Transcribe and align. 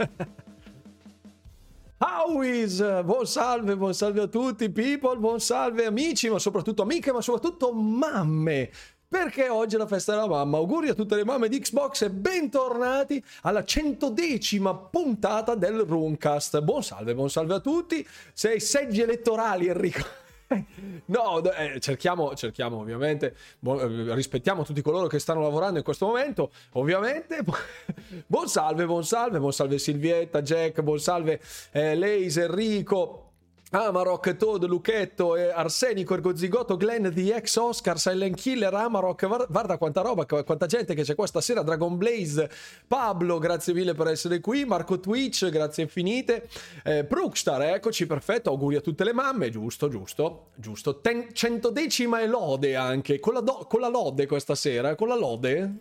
How 1.98 2.42
is? 2.42 2.80
Buon 3.04 3.26
salve, 3.26 3.76
buon 3.76 3.92
salve 3.92 4.22
a 4.22 4.26
tutti, 4.26 4.70
people, 4.70 5.16
buon 5.18 5.40
salve 5.40 5.84
amici, 5.84 6.30
ma 6.30 6.38
soprattutto 6.38 6.82
amiche, 6.82 7.12
ma 7.12 7.20
soprattutto 7.20 7.72
mamme. 7.72 8.70
Perché 9.06 9.48
oggi 9.48 9.74
è 9.74 9.78
la 9.78 9.88
festa 9.88 10.12
della 10.12 10.28
mamma. 10.28 10.58
Auguri 10.58 10.88
a 10.88 10.94
tutte 10.94 11.16
le 11.16 11.24
mamme 11.24 11.48
di 11.48 11.58
Xbox 11.58 12.02
e 12.02 12.10
bentornati 12.10 13.22
alla 13.42 13.64
centodecima 13.64 14.74
puntata 14.74 15.56
del 15.56 15.80
Runecast. 15.80 16.60
Buon 16.60 16.84
salve, 16.84 17.14
buon 17.14 17.28
salve 17.28 17.54
a 17.54 17.60
tutti. 17.60 18.06
Sei 18.32 18.60
seggi 18.60 19.00
elettorali, 19.00 19.66
Enrico. 19.66 20.04
No, 21.06 21.42
eh, 21.52 21.80
cerchiamo, 21.80 22.34
cerchiamo 22.34 22.78
ovviamente, 22.78 23.34
eh, 23.64 24.14
rispettiamo 24.14 24.64
tutti 24.64 24.82
coloro 24.82 25.06
che 25.06 25.18
stanno 25.18 25.42
lavorando 25.42 25.78
in 25.78 25.84
questo 25.84 26.06
momento, 26.06 26.50
ovviamente. 26.72 27.42
Buon 28.26 28.48
salve, 28.48 28.86
buon 28.86 29.04
salve, 29.04 29.38
buon 29.38 29.52
salve 29.52 29.78
Silvietta, 29.78 30.42
Jack, 30.42 30.82
buon 30.82 30.98
salve 31.00 31.40
eh, 31.72 31.94
Leise, 31.94 32.44
Enrico, 32.44 33.29
Amarok, 33.72 34.36
Toad, 34.36 34.64
Luchetto, 34.64 35.34
Arsenico, 35.34 36.14
Ergozigoto, 36.14 36.76
Glenn, 36.76 37.08
The 37.12 37.36
Ex 37.36 37.54
Oscar, 37.54 38.00
Silent 38.00 38.34
Killer, 38.36 38.74
Amarok, 38.74 39.46
guarda 39.48 39.78
quanta 39.78 40.00
roba, 40.00 40.26
quanta 40.26 40.66
gente 40.66 40.94
che 40.94 41.02
c'è 41.02 41.14
qua 41.14 41.26
stasera, 41.28 41.62
Dragon 41.62 41.96
Blaze, 41.96 42.50
Pablo, 42.88 43.38
grazie 43.38 43.72
mille 43.72 43.94
per 43.94 44.08
essere 44.08 44.40
qui, 44.40 44.64
Marco 44.64 44.98
Twitch, 44.98 45.48
grazie 45.50 45.84
infinite, 45.84 46.48
eh, 46.82 47.04
Brookstar, 47.04 47.62
eccoci, 47.62 48.06
perfetto, 48.06 48.50
auguri 48.50 48.74
a 48.74 48.80
tutte 48.80 49.04
le 49.04 49.12
mamme, 49.12 49.50
giusto, 49.50 49.88
giusto, 49.88 50.48
giusto, 50.56 50.98
Ten, 51.00 51.28
centodecima 51.32 52.20
e 52.20 52.26
lode 52.26 52.74
anche, 52.74 53.20
con 53.20 53.34
la, 53.34 53.40
do, 53.40 53.66
con 53.68 53.80
la 53.80 53.88
lode 53.88 54.26
questa 54.26 54.56
sera, 54.56 54.96
con 54.96 55.06
la 55.06 55.16
lode. 55.16 55.74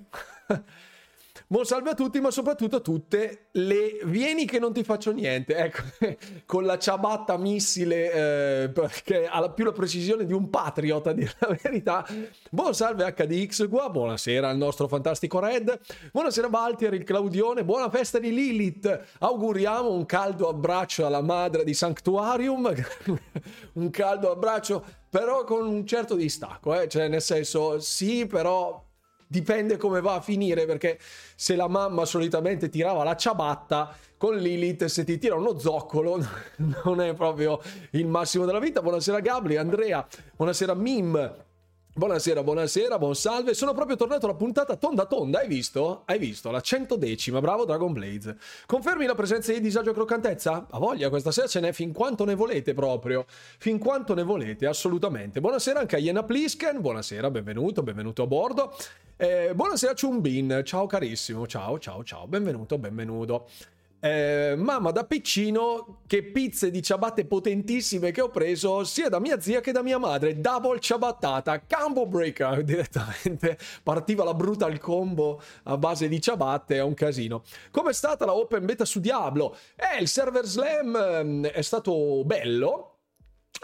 Buon 1.52 1.66
salve 1.66 1.90
a 1.90 1.96
tutti, 1.96 2.20
ma 2.20 2.30
soprattutto 2.30 2.76
a 2.76 2.80
tutte 2.80 3.48
le 3.54 4.02
vieni 4.04 4.46
che 4.46 4.60
non 4.60 4.72
ti 4.72 4.84
faccio 4.84 5.12
niente. 5.12 5.56
Ecco, 5.56 5.82
con 6.46 6.64
la 6.64 6.78
ciabatta 6.78 7.38
missile 7.38 8.12
eh, 8.12 8.72
che 9.04 9.26
ha 9.26 9.50
più 9.50 9.66
la 9.66 9.72
precisione 9.72 10.28
di 10.28 10.34
un 10.34 10.52
patriot, 10.52 11.08
a 11.08 11.12
dire 11.12 11.34
la 11.40 11.58
verità. 11.60 12.06
Buon 12.52 12.76
salve 12.76 13.12
HDX 13.16 13.68
qua, 13.68 13.90
buonasera 13.90 14.48
al 14.48 14.58
nostro 14.58 14.88
fantastico 14.88 15.40
Red. 15.40 15.80
Buonasera 16.12 16.50
Baltier, 16.50 16.94
il 16.94 17.04
Claudione, 17.04 17.66
buona 17.66 17.90
festa 17.90 18.20
di 18.20 18.32
Lilith. 18.32 19.16
Auguriamo 19.18 19.90
un 19.90 20.06
caldo 20.06 20.50
abbraccio 20.50 21.08
alla 21.08 21.24
madre 21.24 21.64
di 21.64 21.74
Sanctuarium. 21.74 22.72
un 23.74 23.90
caldo 23.90 24.30
abbraccio, 24.30 24.86
però 25.10 25.44
con 25.46 25.66
un 25.66 25.84
certo 25.88 26.14
distacco, 26.14 26.80
eh? 26.80 26.88
cioè 26.88 27.08
nel 27.08 27.24
senso 27.24 27.80
sì, 27.80 28.28
però 28.28 28.86
dipende 29.32 29.78
come 29.78 30.02
va 30.02 30.16
a 30.16 30.22
finire 30.22 30.66
perché 30.66 30.98
se 31.36 31.56
la 31.56 31.68
mamma 31.68 32.04
solitamente 32.06 32.68
tirava 32.68 33.04
la 33.04 33.16
ciabatta 33.16 33.96
con 34.18 34.36
Lilith 34.36 34.86
se 34.86 35.04
ti 35.04 35.20
tira 35.20 35.36
uno 35.36 35.60
zoccolo 35.60 36.18
non 36.84 37.00
è 37.00 37.14
proprio 37.14 37.62
il 37.92 38.08
massimo 38.08 38.46
della 38.46 38.60
vita. 38.60 38.82
Buonasera 38.82 39.20
Gabri 39.20 39.56
Andrea. 39.58 40.06
Buonasera 40.36 40.74
Mim 40.74 41.48
Buonasera, 42.00 42.44
buonasera, 42.44 42.98
buon 42.98 43.14
salve. 43.14 43.54
Sono 43.54 43.74
proprio 43.74 43.98
tornato 43.98 44.26
alla 44.26 44.34
puntata 44.34 44.78
tonda 44.78 45.04
tonda, 45.04 45.40
hai 45.40 45.50
visto? 45.50 46.04
Hai 46.06 46.18
visto? 46.18 46.50
La 46.50 46.62
centodecima, 46.62 47.42
bravo 47.42 47.66
Dragon 47.66 47.92
Blaze. 47.92 48.38
Confermi 48.66 49.06
la 49.06 49.16
presenza 49.16 49.52
di 49.52 49.60
disagio 49.60 49.90
e 49.90 49.94
croccantezza? 49.94 50.68
A 50.70 50.80
voglia, 50.80 51.10
questa 51.10 51.34
sera 51.34 51.48
ce 51.48 51.60
n'è 51.60 51.74
fin 51.74 51.92
quanto 51.92 52.24
ne 52.24 52.36
volete 52.36 52.74
proprio. 52.74 53.26
Fin 53.28 53.80
quanto 53.80 54.14
ne 54.14 54.24
volete, 54.24 54.66
assolutamente. 54.66 55.42
Buonasera 55.42 55.82
anche 55.82 55.98
a 55.98 56.00
Iena 56.00 56.24
Plisken, 56.24 56.80
buonasera, 56.80 57.30
benvenuto, 57.30 57.84
benvenuto 57.84 58.24
a 58.24 58.28
bordo. 58.28 58.74
Eh, 59.18 59.52
buonasera 59.54 59.94
Chumbin, 59.94 60.62
ciao 60.64 60.86
carissimo, 60.86 61.48
ciao, 61.48 61.80
ciao, 61.80 62.02
ciao, 62.06 62.28
benvenuto, 62.28 62.78
benvenuto. 62.78 63.46
Eh, 64.02 64.56
mamma 64.58 64.92
da 64.92 65.04
piccino 65.04 66.00
che 66.08 66.24
pizze 66.24 66.72
di 66.72 66.82
ciabatte 66.82 67.26
potentissime 67.26 68.12
che 68.12 68.22
ho 68.22 68.30
preso 68.30 68.86
sia 68.86 69.10
da 69.10 69.20
mia 69.20 69.42
zia 69.42 69.60
che 69.60 69.74
da 69.74 69.82
mia 69.82 69.98
madre. 69.98 70.40
Double 70.40 70.80
ciabattata 70.80 71.62
combo 71.62 72.06
breaker 72.06 72.64
direttamente. 72.64 73.58
Partiva 73.84 74.24
la 74.24 74.34
brutal 74.34 74.80
combo 74.80 75.42
a 75.64 75.78
base 75.78 76.08
di 76.08 76.22
ciabatte 76.22 76.76
è 76.76 76.82
un 76.82 76.94
casino. 76.94 77.44
Com'è 77.72 77.94
stata 77.94 78.26
la 78.26 78.34
open 78.34 78.66
beta 78.66 78.86
su 78.86 79.00
Diablo? 79.02 79.56
Eh 79.76 80.02
il 80.02 80.08
server 80.08 80.46
slam 80.46 80.96
ehm, 80.96 81.48
è 81.48 81.62
stato 81.62 82.24
bello 82.24 82.89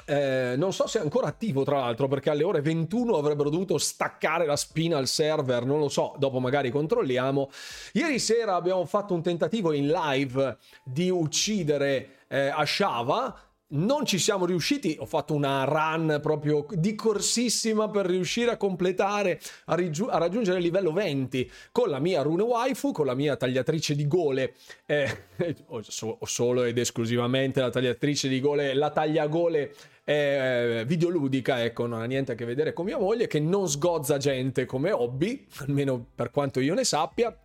eh, 0.06 0.56
non 0.58 0.74
so 0.74 0.88
se 0.88 1.00
è 1.00 1.02
ancora 1.02 1.28
attivo, 1.28 1.64
tra 1.64 1.80
l'altro, 1.80 2.08
perché 2.08 2.30
alle 2.30 2.44
ore 2.44 2.62
21 2.62 3.16
avrebbero 3.16 3.50
dovuto 3.50 3.78
staccare 3.78 4.46
la 4.46 4.56
spina 4.56 4.98
al 4.98 5.08
server. 5.08 5.66
Non 5.66 5.80
lo 5.80 5.90
so, 5.90 6.16
dopo 6.18 6.40
magari 6.40 6.70
controlliamo. 6.70 7.50
Ieri 7.94 8.20
sera 8.20 8.56
abbiamo 8.56 8.86
fatto 8.86 9.14
un 9.14 9.22
tentativo 9.22 9.72
in 9.72 9.88
live 9.88 10.58
di 10.84 11.10
uccidere 11.10 12.24
eh, 12.28 12.48
Ashava. 12.48 13.40
Non 13.76 14.06
ci 14.06 14.20
siamo 14.20 14.46
riusciti, 14.46 14.96
ho 14.98 15.06
fatto 15.06 15.34
una 15.34 15.66
run 15.66 16.20
proprio 16.22 16.66
di 16.72 16.96
corsissima 16.96 17.90
per 17.90 18.06
riuscire 18.06 18.52
a 18.52 18.58
completare, 18.58 19.38
a, 19.66 19.76
rigiu- 19.76 20.10
a 20.10 20.18
raggiungere 20.18 20.60
il 20.60 20.64
livello 20.64 20.94
20 20.94 21.52
con 21.74 21.90
la 21.90 22.00
mia 22.00 22.22
rune 22.22 22.44
waifu, 22.44 22.94
con 22.94 23.06
la 23.06 23.16
mia 23.16 23.36
tagliatrice 23.36 23.94
di 23.94 24.08
gole, 24.08 24.54
eh, 24.86 25.26
ho 25.68 25.82
solo 26.22 26.64
ed 26.64 26.78
esclusivamente 26.78 27.60
la 27.60 27.70
tagliatrice 27.70 28.30
di 28.30 28.40
gole, 28.40 28.74
la 28.74 28.92
tagliagole 28.92 29.74
eh, 30.06 30.84
videoludica, 30.88 31.62
ecco, 31.62 31.86
non 31.86 32.02
ha 32.02 32.06
niente 32.06 32.32
a 32.32 32.36
che 32.36 32.46
vedere 32.46 32.72
con 32.72 32.86
mia 32.86 32.98
moglie, 32.98 33.28
che 33.28 33.42
non 33.42 33.68
sgozza 33.68 34.16
gente 34.18 34.66
come 34.66 34.92
hobby, 34.92 35.46
almeno 35.58 36.06
per 36.16 36.32
quanto 36.32 36.62
io 36.62 36.76
ne 36.76 36.86
sappia, 36.86 37.38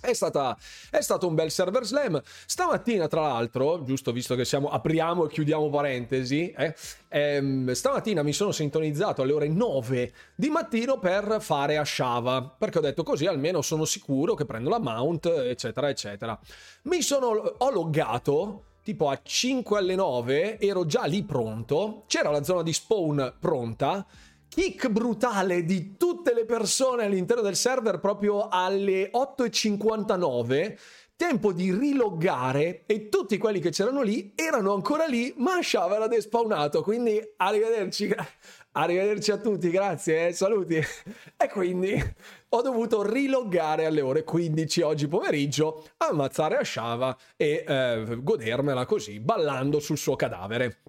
è, 0.00 0.12
stata, 0.12 0.56
è, 0.90 1.00
stato 1.00 1.26
un 1.26 1.34
bel 1.34 1.50
server 1.50 1.84
slam. 1.84 2.20
Stamattina, 2.46 3.08
tra 3.08 3.22
l'altro, 3.22 3.82
giusto 3.84 4.12
visto 4.12 4.34
che 4.34 4.44
siamo, 4.44 4.68
apriamo 4.68 5.26
e 5.26 5.28
chiudiamo 5.28 5.68
parentesi, 5.70 6.50
eh, 6.50 6.74
ehm, 7.08 7.72
stamattina 7.72 8.22
mi 8.22 8.32
sono 8.32 8.52
sintonizzato 8.52 9.22
alle 9.22 9.32
ore 9.32 9.48
9 9.48 10.12
di 10.34 10.48
mattino 10.48 10.98
per 10.98 11.38
fare 11.40 11.76
a 11.76 11.84
Shava, 11.84 12.54
perché 12.58 12.78
ho 12.78 12.82
detto 12.82 13.02
così 13.02 13.26
almeno 13.26 13.62
sono 13.62 13.84
sicuro 13.84 14.34
che 14.34 14.44
prendo 14.44 14.68
la 14.70 14.80
mount, 14.80 15.26
eccetera, 15.26 15.88
eccetera. 15.88 16.38
Mi 16.82 17.02
sono, 17.02 17.26
ho 17.28 17.70
loggato 17.70 18.62
tipo 18.86 19.08
a 19.08 19.18
5 19.20 19.78
alle 19.78 19.96
9, 19.96 20.60
ero 20.60 20.86
già 20.86 21.06
lì 21.06 21.24
pronto, 21.24 22.04
c'era 22.06 22.30
la 22.30 22.44
zona 22.44 22.62
di 22.62 22.72
spawn 22.72 23.34
pronta 23.40 24.06
kick 24.56 24.88
brutale 24.88 25.66
di 25.66 25.98
tutte 25.98 26.32
le 26.32 26.46
persone 26.46 27.04
all'interno 27.04 27.42
del 27.42 27.56
server 27.56 28.00
proprio 28.00 28.48
alle 28.48 29.10
8.59 29.10 30.78
tempo 31.14 31.52
di 31.52 31.74
riloggare 31.74 32.84
e 32.86 33.10
tutti 33.10 33.36
quelli 33.36 33.60
che 33.60 33.68
c'erano 33.68 34.00
lì 34.00 34.32
erano 34.34 34.72
ancora 34.72 35.04
lì 35.04 35.34
ma 35.36 35.60
Shav 35.60 35.92
era 35.92 36.06
despawnato 36.06 36.80
quindi 36.80 37.20
arrivederci 37.36 38.14
arrivederci 38.72 39.30
a 39.30 39.36
tutti 39.36 39.68
grazie 39.68 40.28
eh, 40.28 40.32
saluti. 40.32 40.80
E 41.36 41.48
quindi 41.50 42.02
ho 42.48 42.62
dovuto 42.62 43.02
riloggare 43.02 43.84
alle 43.84 44.00
ore 44.00 44.24
15 44.24 44.80
oggi 44.80 45.06
pomeriggio 45.06 45.84
ammazzare 45.98 46.56
Ashava 46.56 47.14
e 47.36 47.62
eh, 47.66 48.18
godermela 48.22 48.86
così 48.86 49.20
ballando 49.20 49.80
sul 49.80 49.98
suo 49.98 50.16
cadavere 50.16 50.80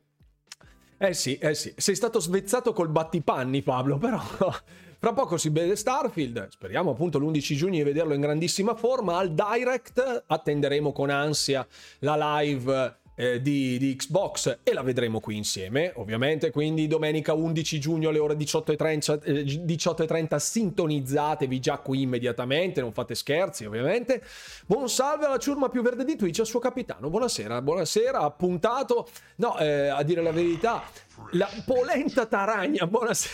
eh 0.98 1.14
sì, 1.14 1.38
eh 1.38 1.54
sì, 1.54 1.74
sei 1.78 1.96
stato 1.96 2.20
svezzato 2.20 2.74
col 2.74 2.90
battipanni 2.90 3.62
Pablo, 3.62 3.98
però. 3.98 4.20
Fra 5.00 5.14
poco 5.14 5.38
si 5.38 5.50
vede 5.50 5.76
Starfield, 5.76 6.48
speriamo 6.50 6.90
appunto 6.90 7.20
l'11 7.20 7.54
giugno 7.54 7.76
di 7.76 7.84
vederlo 7.84 8.16
in 8.16 8.22
grandissima 8.22 8.74
forma, 8.74 9.18
al 9.18 9.32
Direct 9.32 10.24
attenderemo 10.26 10.92
con 10.92 11.12
ansia 11.12 11.68
la 12.00 12.40
live 12.40 12.98
eh, 13.20 13.42
di, 13.42 13.80
di, 13.80 13.96
Xbox 13.96 14.60
e 14.62 14.74
la 14.74 14.84
vedremo 14.84 15.20
qui 15.20 15.36
insieme, 15.36 15.92
ovviamente. 15.96 16.52
Quindi 16.52 16.88
domenica 16.88 17.34
11 17.34 17.80
giugno 17.80 18.10
alle 18.10 18.20
ore 18.20 18.36
18.30, 18.36 19.22
eh, 19.24 19.44
18.30 19.44 20.38
sintonizzatevi 20.38 21.60
già 21.60 21.80
qui 21.80 22.02
immediatamente, 22.02 22.80
non 22.80 22.94
fate 22.94 23.16
scherzi 23.16 23.66
ovviamente. 23.66 24.22
Buon 24.68 24.88
salve 24.88 25.26
alla 25.26 25.40
ciurma 25.40 25.68
più 25.70 25.82
verde 25.82 26.06
di 26.06 26.16
Twitch, 26.16 26.40
al 26.40 26.46
suo 26.46 26.60
capitano. 26.60 27.10
Buonasera, 27.10 27.60
buonasera, 27.62 28.20
appuntato. 28.20 29.08
No, 29.38 29.58
eh, 29.58 29.88
a 29.88 30.04
dire 30.04 30.22
la 30.22 30.32
verità, 30.32 30.84
la 31.32 31.50
polenta 31.66 32.28
taragna, 32.28 32.86
buonasera, 32.86 33.34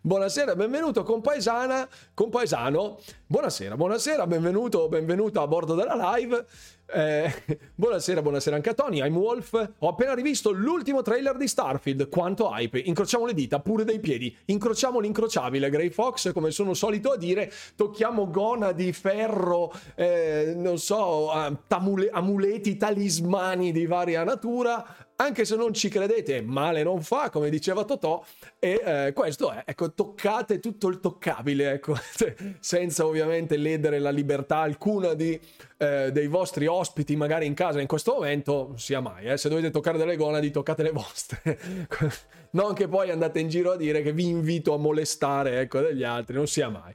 buonasera, 0.00 0.56
benvenuto 0.56 1.04
compaesana, 1.04 1.88
compaesano, 2.12 2.98
buonasera, 3.26 3.76
buonasera, 3.76 4.26
benvenuto, 4.26 4.88
benvenuto 4.88 5.40
a 5.40 5.46
bordo 5.46 5.74
della 5.74 6.14
live, 6.16 6.44
eh, 6.92 7.32
buonasera, 7.74 8.22
buonasera 8.22 8.56
anche 8.56 8.70
a 8.70 8.74
Tony, 8.74 9.04
I'm 9.04 9.16
Wolf, 9.16 9.70
ho 9.78 9.88
appena 9.88 10.14
rivisto 10.14 10.50
l'ultimo 10.50 11.02
trailer 11.02 11.36
di 11.36 11.48
Starfield, 11.48 12.08
quanto 12.08 12.50
hype, 12.50 12.78
incrociamo 12.78 13.26
le 13.26 13.34
dita, 13.34 13.60
pure 13.60 13.84
dei 13.84 14.00
piedi, 14.00 14.34
incrociamo 14.46 15.00
l'incrociabile, 15.00 15.70
Grey 15.70 15.90
Fox, 15.90 16.32
come 16.32 16.50
sono 16.50 16.74
solito 16.74 17.12
a 17.12 17.16
dire, 17.16 17.50
tocchiamo 17.74 18.30
gona 18.30 18.72
di 18.72 18.92
ferro, 18.92 19.72
eh, 19.94 20.52
non 20.56 20.78
so, 20.78 21.30
tamule, 21.66 22.10
amuleti, 22.10 22.76
talismani 22.76 23.72
di 23.72 23.86
varia 23.86 24.24
natura, 24.24 24.84
anche 25.22 25.44
se 25.44 25.56
non 25.56 25.72
ci 25.72 25.88
credete, 25.88 26.42
male 26.42 26.82
non 26.82 27.02
fa, 27.02 27.30
come 27.30 27.50
diceva 27.50 27.84
Totò, 27.84 28.24
e 28.58 28.82
eh, 28.84 29.12
questo 29.12 29.50
è, 29.50 29.62
ecco, 29.64 29.92
toccate 29.92 30.60
tutto 30.60 30.88
il 30.88 31.00
toccabile, 31.00 31.72
ecco, 31.72 31.96
senza 32.60 33.06
ovviamente 33.06 33.56
ledere 33.56 33.98
la 33.98 34.10
libertà 34.10 34.58
alcuna 34.58 35.14
di, 35.14 35.38
eh, 35.78 36.10
dei 36.12 36.26
vostri 36.26 36.66
ospiti 36.66 37.16
magari 37.16 37.46
in 37.46 37.54
casa 37.54 37.80
in 37.80 37.86
questo 37.86 38.14
momento, 38.14 38.74
sia 38.76 39.00
mai, 39.00 39.26
eh, 39.26 39.36
se 39.36 39.48
dovete 39.48 39.70
toccare 39.70 39.98
delle 39.98 40.16
gonadi, 40.16 40.50
toccate 40.50 40.82
le 40.82 40.90
vostre, 40.90 41.58
non 42.52 42.74
che 42.74 42.88
poi 42.88 43.10
andate 43.10 43.40
in 43.40 43.48
giro 43.48 43.72
a 43.72 43.76
dire 43.76 44.02
che 44.02 44.12
vi 44.12 44.26
invito 44.26 44.74
a 44.74 44.78
molestare, 44.78 45.60
ecco, 45.60 45.80
degli 45.80 46.04
altri, 46.04 46.34
non 46.34 46.46
sia 46.46 46.68
mai. 46.68 46.94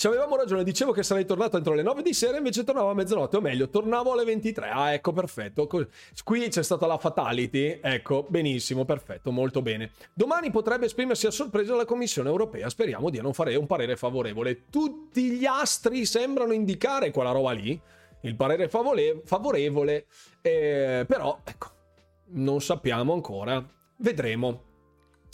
Ci 0.00 0.06
avevamo 0.06 0.34
ragione, 0.34 0.64
dicevo 0.64 0.92
che 0.92 1.02
sarei 1.02 1.26
tornato 1.26 1.58
entro 1.58 1.74
le 1.74 1.82
9 1.82 2.00
di 2.00 2.14
sera, 2.14 2.38
invece 2.38 2.64
tornavo 2.64 2.88
a 2.88 2.94
mezzanotte, 2.94 3.36
o 3.36 3.42
meglio, 3.42 3.68
tornavo 3.68 4.14
alle 4.14 4.24
23. 4.24 4.70
Ah, 4.70 4.94
ecco, 4.94 5.12
perfetto. 5.12 5.68
Qui 6.24 6.48
c'è 6.48 6.62
stata 6.62 6.86
la 6.86 6.96
fatality. 6.96 7.80
Ecco, 7.82 8.24
benissimo, 8.26 8.86
perfetto, 8.86 9.30
molto 9.30 9.60
bene. 9.60 9.90
Domani 10.14 10.50
potrebbe 10.50 10.86
esprimersi 10.86 11.26
a 11.26 11.30
sorpresa 11.30 11.76
la 11.76 11.84
Commissione 11.84 12.30
europea. 12.30 12.70
Speriamo 12.70 13.10
di 13.10 13.20
non 13.20 13.34
fare 13.34 13.54
un 13.56 13.66
parere 13.66 13.94
favorevole. 13.94 14.70
Tutti 14.70 15.32
gli 15.32 15.44
astri 15.44 16.06
sembrano 16.06 16.54
indicare 16.54 17.10
quella 17.10 17.32
roba 17.32 17.52
lì. 17.52 17.78
Il 18.22 18.36
parere 18.36 18.70
favole- 18.70 19.20
favorevole, 19.26 20.06
eh, 20.40 21.04
però, 21.06 21.40
ecco, 21.44 21.68
non 22.28 22.62
sappiamo 22.62 23.12
ancora. 23.12 23.62
Vedremo. 23.96 24.69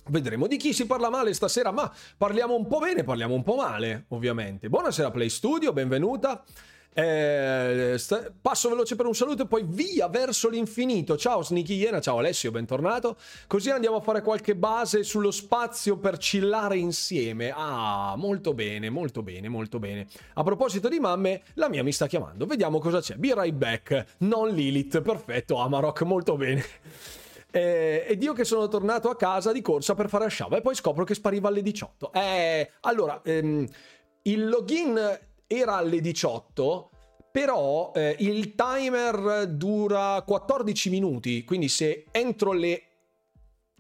Vedremo 0.09 0.47
di 0.47 0.57
chi 0.57 0.73
si 0.73 0.87
parla 0.87 1.11
male 1.11 1.35
stasera, 1.35 1.73
ma 1.73 1.93
parliamo 2.17 2.55
un 2.55 2.69
po' 2.69 2.79
bene, 2.79 3.03
parliamo 3.03 3.35
un 3.35 3.43
po' 3.43 3.57
male, 3.57 4.05
ovviamente. 4.09 4.69
Buonasera 4.69 5.11
Play 5.11 5.29
Studio, 5.29 5.73
benvenuta. 5.73 6.45
Eh, 6.99 7.97
sta- 7.99 8.33
passo 8.41 8.69
veloce 8.69 8.95
per 8.95 9.05
un 9.05 9.15
saluto 9.15 9.43
e 9.43 9.47
poi 9.47 9.65
via 9.67 10.07
verso 10.07 10.49
l'infinito. 10.49 11.17
Ciao 11.17 11.43
Sneaky 11.43 11.75
Iena, 11.75 12.01
ciao 12.01 12.19
Alessio, 12.19 12.53
bentornato. 12.53 13.17
Così 13.49 13.71
andiamo 13.71 13.97
a 13.97 14.01
fare 14.01 14.23
qualche 14.23 14.55
base 14.55 15.03
sullo 15.03 15.33
spazio 15.33 15.99
per 15.99 16.19
chillare 16.19 16.77
insieme. 16.77 17.53
Ah, 17.55 18.15
molto 18.17 18.55
bene, 18.55 18.89
molto 18.89 19.25
bene, 19.25 19.49
molto 19.49 19.81
bene. 19.81 20.07
A 20.35 20.45
proposito 20.45 20.89
di 20.89 21.01
mamme, 21.01 21.43
la 21.55 21.69
mia 21.69 21.83
mi 21.83 21.91
sta 21.93 22.07
chiamando. 22.07 22.47
Vediamo 22.47 22.79
cosa 22.79 23.01
c'è. 23.01 23.17
Be 23.17 23.35
right 23.35 23.55
back. 23.55 24.05
Non 24.19 24.51
Lilith, 24.51 25.03
perfetto. 25.03 25.57
Amarok, 25.57 26.03
molto 26.03 26.37
bene. 26.37 26.65
Eh, 27.57 28.05
ed 28.07 28.23
io 28.23 28.35
che 28.35 28.45
sono 28.45 28.69
tornato 28.69 29.09
a 29.09 29.17
casa 29.17 29.51
di 29.51 29.63
corsa 29.63 29.95
per 29.95 30.11
fare 30.11 30.27
Ashava 30.27 30.59
e 30.59 30.61
poi 30.61 30.75
scopro 30.75 31.05
che 31.05 31.15
spariva 31.15 31.49
alle 31.49 31.63
18. 31.63 32.13
Eh, 32.13 32.71
allora, 32.81 33.23
ehm, 33.25 33.67
il 34.25 34.47
login 34.47 35.19
era 35.47 35.77
alle 35.77 36.03
18, 36.03 36.91
però 37.33 37.93
eh, 37.95 38.15
il 38.19 38.55
timer 38.55 39.47
dura 39.49 40.21
14 40.21 40.91
minuti, 40.91 41.45
quindi 41.45 41.71
se 41.71 42.05
entro 42.11 42.53
le 42.53 42.83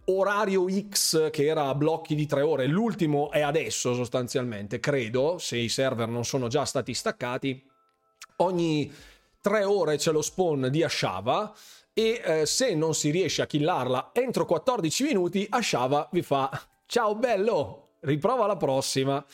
orario 0.06 0.64
X 0.70 1.28
che 1.28 1.44
era 1.44 1.68
a 1.68 1.74
blocchi 1.74 2.14
di 2.14 2.24
3 2.24 2.40
ore, 2.40 2.66
l'ultimo 2.66 3.30
è 3.30 3.42
adesso 3.42 3.92
sostanzialmente, 3.92 4.80
credo, 4.80 5.36
se 5.36 5.58
i 5.58 5.68
server 5.68 6.08
non 6.08 6.24
sono 6.24 6.48
già 6.48 6.64
stati 6.64 6.94
staccati, 6.94 7.62
ogni 8.36 8.90
3 9.42 9.64
ore 9.64 9.98
c'è 9.98 10.12
lo 10.12 10.22
spawn 10.22 10.68
di 10.70 10.82
Ashava 10.82 11.54
e 11.98 12.20
eh, 12.22 12.44
se 12.44 12.74
non 12.74 12.94
si 12.94 13.08
riesce 13.08 13.40
a 13.40 13.46
killarla 13.46 14.10
entro 14.12 14.44
14 14.44 15.02
minuti, 15.04 15.46
Ashava 15.48 16.06
vi 16.12 16.20
fa 16.20 16.50
ciao 16.84 17.14
bello, 17.14 17.92
riprova 18.00 18.44
la 18.44 18.56
prossima. 18.56 19.24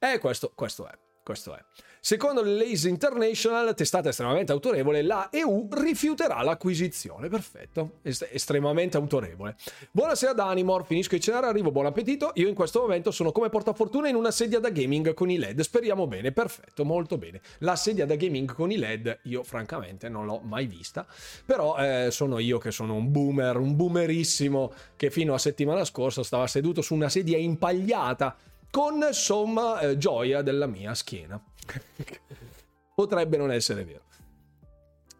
E 0.00 0.18
questo, 0.18 0.50
questo 0.52 0.88
è, 0.88 0.98
questo 1.22 1.54
è. 1.54 1.64
Secondo 2.00 2.42
Lazy 2.44 2.88
International, 2.88 3.74
testata 3.74 4.10
estremamente 4.10 4.52
autorevole, 4.52 5.02
la 5.02 5.28
EU 5.32 5.68
rifiuterà 5.72 6.42
l'acquisizione. 6.42 7.28
Perfetto, 7.28 7.98
Est- 8.02 8.28
estremamente 8.30 8.96
autorevole. 8.96 9.56
Buonasera 9.90 10.32
Danimor, 10.32 10.86
finisco 10.86 11.16
di 11.16 11.20
cenare, 11.20 11.46
arrivo, 11.46 11.72
buon 11.72 11.86
appetito. 11.86 12.30
Io 12.34 12.48
in 12.48 12.54
questo 12.54 12.80
momento 12.80 13.10
sono 13.10 13.32
come 13.32 13.48
portafortuna 13.48 14.08
in 14.08 14.14
una 14.14 14.30
sedia 14.30 14.60
da 14.60 14.70
gaming 14.70 15.12
con 15.12 15.28
i 15.28 15.38
LED. 15.38 15.60
Speriamo 15.60 16.06
bene, 16.06 16.30
perfetto, 16.30 16.84
molto 16.84 17.18
bene. 17.18 17.40
La 17.58 17.74
sedia 17.74 18.06
da 18.06 18.14
gaming 18.14 18.52
con 18.54 18.70
i 18.70 18.76
LED, 18.76 19.18
io 19.24 19.42
francamente 19.42 20.08
non 20.08 20.24
l'ho 20.24 20.38
mai 20.38 20.66
vista, 20.66 21.04
però 21.44 21.76
eh, 21.76 22.08
sono 22.12 22.38
io 22.38 22.58
che 22.58 22.70
sono 22.70 22.94
un 22.94 23.10
boomer, 23.10 23.56
un 23.56 23.74
boomerissimo 23.74 24.72
che 24.96 25.10
fino 25.10 25.34
a 25.34 25.38
settimana 25.38 25.84
scorsa 25.84 26.22
stava 26.22 26.46
seduto 26.46 26.80
su 26.80 26.94
una 26.94 27.08
sedia 27.08 27.36
impagliata 27.36 28.36
con 28.70 29.04
somma 29.10 29.80
eh, 29.80 29.98
gioia 29.98 30.42
della 30.42 30.66
mia 30.66 30.94
schiena. 30.94 31.42
Potrebbe 32.94 33.36
non 33.36 33.52
essere 33.52 33.84
vero. 33.84 34.06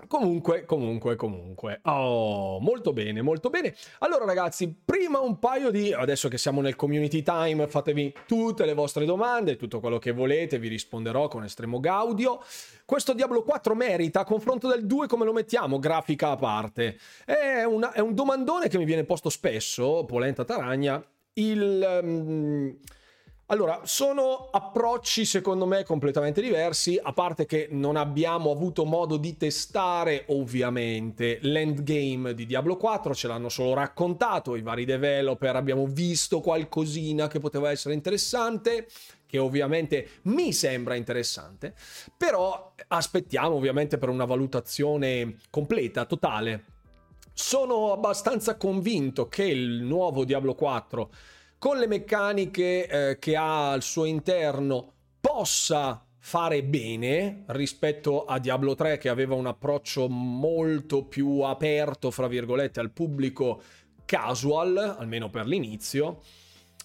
Comunque, 0.08 0.64
comunque, 0.64 1.16
comunque. 1.16 1.80
Oh, 1.82 2.60
molto 2.60 2.92
bene, 2.94 3.20
molto 3.20 3.50
bene. 3.50 3.74
Allora, 3.98 4.24
ragazzi, 4.24 4.74
prima 4.82 5.20
un 5.20 5.38
paio 5.38 5.70
di. 5.70 5.92
Adesso 5.92 6.28
che 6.28 6.38
siamo 6.38 6.62
nel 6.62 6.76
community 6.76 7.22
time, 7.22 7.66
fatevi 7.66 8.14
tutte 8.26 8.64
le 8.64 8.72
vostre 8.72 9.04
domande, 9.04 9.56
tutto 9.56 9.80
quello 9.80 9.98
che 9.98 10.12
volete, 10.12 10.58
vi 10.58 10.68
risponderò 10.68 11.28
con 11.28 11.44
estremo 11.44 11.78
gaudio. 11.78 12.40
Questo 12.86 13.12
Diablo 13.12 13.42
4 13.42 13.74
merita, 13.74 14.20
a 14.20 14.24
confronto 14.24 14.66
del 14.68 14.86
2, 14.86 15.06
come 15.08 15.26
lo 15.26 15.32
mettiamo? 15.34 15.78
Grafica 15.78 16.30
a 16.30 16.36
parte. 16.36 16.98
È, 17.26 17.64
una, 17.64 17.92
è 17.92 18.00
un 18.00 18.14
domandone 18.14 18.68
che 18.68 18.78
mi 18.78 18.84
viene 18.84 19.04
posto 19.04 19.28
spesso, 19.28 20.04
Polenta 20.06 20.44
Taragna. 20.44 21.04
Il. 21.34 22.00
Um, 22.02 22.78
allora, 23.50 23.80
sono 23.84 24.48
approcci 24.50 25.24
secondo 25.24 25.64
me 25.64 25.82
completamente 25.82 26.42
diversi, 26.42 27.00
a 27.02 27.14
parte 27.14 27.46
che 27.46 27.68
non 27.70 27.96
abbiamo 27.96 28.50
avuto 28.50 28.84
modo 28.84 29.16
di 29.16 29.38
testare 29.38 30.24
ovviamente 30.28 31.38
l'endgame 31.40 32.34
di 32.34 32.44
Diablo 32.44 32.76
4, 32.76 33.14
ce 33.14 33.26
l'hanno 33.26 33.48
solo 33.48 33.72
raccontato, 33.72 34.54
i 34.54 34.60
vari 34.60 34.84
developer 34.84 35.56
abbiamo 35.56 35.86
visto 35.86 36.40
qualcosina 36.40 37.26
che 37.26 37.38
poteva 37.38 37.70
essere 37.70 37.94
interessante, 37.94 38.86
che 39.24 39.38
ovviamente 39.38 40.08
mi 40.24 40.52
sembra 40.52 40.94
interessante, 40.94 41.74
però 42.18 42.74
aspettiamo 42.88 43.54
ovviamente 43.54 43.96
per 43.96 44.10
una 44.10 44.26
valutazione 44.26 45.36
completa, 45.48 46.04
totale. 46.04 46.64
Sono 47.32 47.92
abbastanza 47.92 48.56
convinto 48.56 49.28
che 49.28 49.44
il 49.44 49.82
nuovo 49.82 50.24
Diablo 50.24 50.54
4 50.54 51.10
con 51.58 51.78
le 51.78 51.86
meccaniche 51.86 52.86
eh, 52.86 53.18
che 53.18 53.36
ha 53.36 53.72
al 53.72 53.82
suo 53.82 54.04
interno 54.04 54.92
possa 55.20 56.04
fare 56.20 56.62
bene 56.62 57.44
rispetto 57.48 58.24
a 58.24 58.38
Diablo 58.38 58.74
3 58.74 58.98
che 58.98 59.08
aveva 59.08 59.34
un 59.34 59.46
approccio 59.46 60.08
molto 60.08 61.04
più 61.04 61.40
aperto, 61.40 62.10
fra 62.10 62.28
virgolette, 62.28 62.80
al 62.80 62.90
pubblico 62.90 63.62
casual, 64.04 64.96
almeno 64.98 65.30
per 65.30 65.46
l'inizio, 65.46 66.20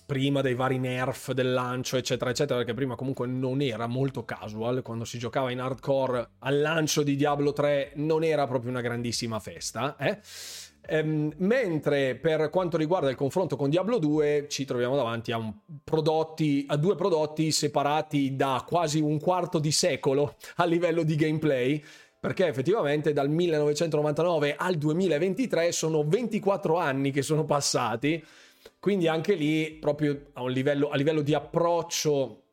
prima 0.05 0.41
dei 0.41 0.55
vari 0.55 0.79
nerf 0.79 1.31
del 1.33 1.53
lancio, 1.53 1.97
eccetera, 1.97 2.29
eccetera, 2.31 2.57
perché 2.57 2.73
prima 2.73 2.95
comunque 2.95 3.27
non 3.27 3.61
era 3.61 3.87
molto 3.87 4.25
casual, 4.25 4.81
quando 4.81 5.05
si 5.05 5.17
giocava 5.17 5.51
in 5.51 5.59
hardcore 5.59 6.29
al 6.39 6.59
lancio 6.59 7.03
di 7.03 7.15
Diablo 7.15 7.53
3 7.53 7.93
non 7.95 8.23
era 8.23 8.47
proprio 8.47 8.71
una 8.71 8.81
grandissima 8.81 9.39
festa, 9.39 9.97
eh? 9.97 10.19
Ehm, 10.85 11.31
mentre 11.37 12.15
per 12.15 12.49
quanto 12.49 12.75
riguarda 12.75 13.09
il 13.09 13.15
confronto 13.15 13.55
con 13.55 13.69
Diablo 13.69 13.99
2 13.99 14.47
ci 14.49 14.65
troviamo 14.65 14.97
davanti 14.97 15.31
a, 15.31 15.41
prodotti, 15.81 16.65
a 16.67 16.75
due 16.75 16.95
prodotti 16.95 17.51
separati 17.51 18.35
da 18.35 18.65
quasi 18.67 18.99
un 18.99 19.17
quarto 19.19 19.59
di 19.59 19.71
secolo 19.71 20.35
a 20.57 20.65
livello 20.65 21.03
di 21.03 21.15
gameplay 21.15 21.81
perché 22.19 22.47
effettivamente 22.47 23.13
dal 23.13 23.29
1999 23.29 24.55
al 24.57 24.75
2023 24.75 25.71
sono 25.71 26.03
24 26.05 26.77
anni 26.77 27.11
che 27.11 27.21
sono 27.21 27.43
passati. 27.45 28.23
Quindi 28.79 29.07
anche 29.07 29.35
lì 29.35 29.71
proprio 29.71 30.27
a, 30.33 30.47
livello, 30.47 30.89
a 30.89 30.95
livello 30.95 31.21
di 31.21 31.33
approccio 31.33 32.43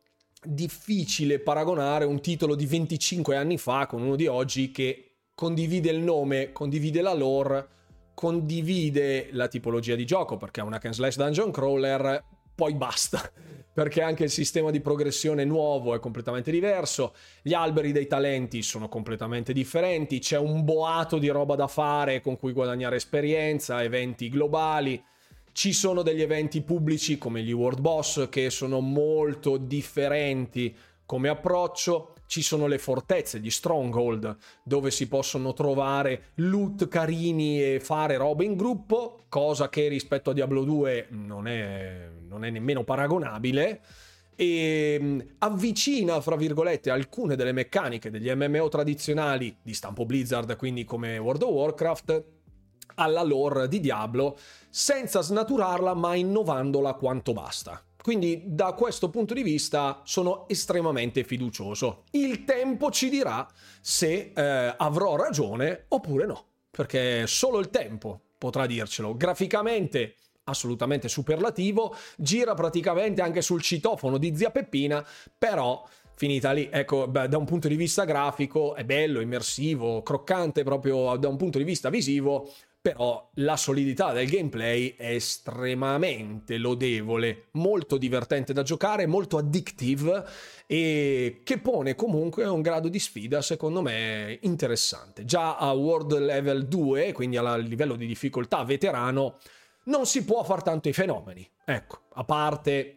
difficile 0.43 1.39
paragonare 1.39 2.05
un 2.05 2.19
titolo 2.19 2.55
di 2.55 2.65
25 2.65 3.35
anni 3.35 3.57
fa 3.57 3.85
con 3.87 4.01
uno 4.01 4.15
di 4.15 4.27
oggi 4.27 4.71
che 4.71 5.11
condivide 5.35 5.89
il 5.89 5.99
nome, 5.99 6.51
condivide 6.51 7.01
la 7.01 7.13
lore 7.13 7.67
condivide 8.13 9.29
la 9.31 9.47
tipologia 9.47 9.95
di 9.95 10.05
gioco 10.05 10.37
perché 10.37 10.61
è 10.61 10.63
una 10.63 10.77
can 10.77 10.93
slash 10.93 11.17
dungeon 11.17 11.51
crawler 11.51 12.23
poi 12.53 12.75
basta 12.75 13.31
perché 13.73 14.01
anche 14.01 14.23
il 14.25 14.29
sistema 14.29 14.69
di 14.69 14.81
progressione 14.81 15.45
nuovo 15.45 15.95
è 15.95 15.99
completamente 15.99 16.51
diverso, 16.51 17.13
gli 17.41 17.53
alberi 17.53 17.93
dei 17.93 18.05
talenti 18.05 18.61
sono 18.61 18.89
completamente 18.89 19.53
differenti, 19.53 20.19
c'è 20.19 20.37
un 20.37 20.65
boato 20.65 21.17
di 21.17 21.29
roba 21.29 21.55
da 21.55 21.67
fare 21.67 22.19
con 22.19 22.37
cui 22.37 22.51
guadagnare 22.51 22.97
esperienza, 22.97 23.81
eventi 23.81 24.27
globali, 24.27 25.01
ci 25.53 25.73
sono 25.73 26.01
degli 26.01 26.21
eventi 26.21 26.61
pubblici 26.61 27.17
come 27.17 27.43
gli 27.43 27.51
World 27.51 27.79
Boss 27.79 28.29
che 28.29 28.49
sono 28.49 28.81
molto 28.81 29.57
differenti 29.57 30.75
come 31.05 31.29
approccio, 31.29 32.15
ci 32.31 32.41
sono 32.41 32.65
le 32.65 32.77
fortezze, 32.77 33.41
gli 33.41 33.49
stronghold, 33.49 34.37
dove 34.63 34.89
si 34.89 35.09
possono 35.09 35.51
trovare 35.51 36.27
loot 36.35 36.87
carini 36.87 37.61
e 37.61 37.81
fare 37.81 38.15
robe 38.15 38.45
in 38.45 38.55
gruppo, 38.55 39.23
cosa 39.27 39.67
che 39.67 39.89
rispetto 39.89 40.29
a 40.29 40.33
Diablo 40.33 40.63
2 40.63 41.07
non 41.09 41.45
è, 41.45 42.07
non 42.29 42.45
è 42.45 42.49
nemmeno 42.49 42.85
paragonabile 42.85 43.81
e 44.37 44.97
mm, 44.97 45.19
avvicina, 45.39 46.21
fra 46.21 46.37
virgolette, 46.37 46.89
alcune 46.89 47.35
delle 47.35 47.51
meccaniche 47.51 48.09
degli 48.09 48.33
MMO 48.33 48.69
tradizionali 48.69 49.57
di 49.61 49.73
stampo 49.73 50.05
Blizzard, 50.05 50.55
quindi 50.55 50.85
come 50.85 51.17
World 51.17 51.41
of 51.41 51.49
Warcraft, 51.49 52.23
alla 52.95 53.23
lore 53.23 53.67
di 53.67 53.81
Diablo 53.81 54.37
senza 54.69 55.19
snaturarla 55.19 55.93
ma 55.95 56.15
innovandola 56.15 56.93
quanto 56.93 57.33
basta. 57.33 57.83
Quindi 58.01 58.41
da 58.45 58.73
questo 58.73 59.09
punto 59.09 59.33
di 59.33 59.43
vista 59.43 60.01
sono 60.05 60.47
estremamente 60.47 61.23
fiducioso. 61.23 62.03
Il 62.11 62.45
tempo 62.45 62.89
ci 62.89 63.09
dirà 63.09 63.47
se 63.79 64.31
eh, 64.35 64.73
avrò 64.77 65.15
ragione 65.15 65.85
oppure 65.89 66.25
no, 66.25 66.45
perché 66.71 67.27
solo 67.27 67.59
il 67.59 67.69
tempo 67.69 68.19
potrà 68.37 68.65
dircelo. 68.65 69.15
Graficamente 69.15 70.15
assolutamente 70.43 71.07
superlativo, 71.07 71.95
gira 72.17 72.53
praticamente 72.55 73.21
anche 73.21 73.41
sul 73.41 73.61
citofono 73.61 74.17
di 74.17 74.35
zia 74.35 74.49
Peppina, 74.49 75.05
però 75.37 75.87
finita 76.15 76.51
lì. 76.51 76.69
Ecco, 76.71 77.07
beh, 77.07 77.27
da 77.27 77.37
un 77.37 77.45
punto 77.45 77.67
di 77.67 77.75
vista 77.75 78.03
grafico 78.03 78.75
è 78.75 78.83
bello, 78.83 79.21
immersivo, 79.21 80.01
croccante 80.01 80.63
proprio 80.63 81.15
da 81.17 81.27
un 81.27 81.37
punto 81.37 81.57
di 81.57 81.63
vista 81.63 81.89
visivo, 81.89 82.51
però 82.81 83.29
la 83.35 83.57
solidità 83.57 84.11
del 84.11 84.27
gameplay 84.27 84.95
è 84.97 85.11
estremamente 85.11 86.57
lodevole, 86.57 87.49
molto 87.51 87.97
divertente 87.97 88.53
da 88.53 88.63
giocare, 88.63 89.05
molto 89.05 89.37
addictive 89.37 90.25
e 90.65 91.41
che 91.43 91.59
pone 91.59 91.93
comunque 91.93 92.43
un 92.45 92.61
grado 92.61 92.87
di 92.87 92.97
sfida 92.97 93.43
secondo 93.43 93.83
me 93.83 94.39
interessante. 94.41 95.25
Già 95.25 95.57
a 95.57 95.71
World 95.73 96.17
Level 96.17 96.65
2, 96.67 97.11
quindi 97.11 97.37
a 97.37 97.55
livello 97.57 97.95
di 97.95 98.07
difficoltà 98.07 98.63
veterano, 98.63 99.37
non 99.83 100.07
si 100.07 100.25
può 100.25 100.43
far 100.43 100.63
tanto 100.63 100.89
i 100.89 100.93
fenomeni. 100.93 101.47
Ecco, 101.63 101.99
a 102.13 102.23
parte 102.23 102.95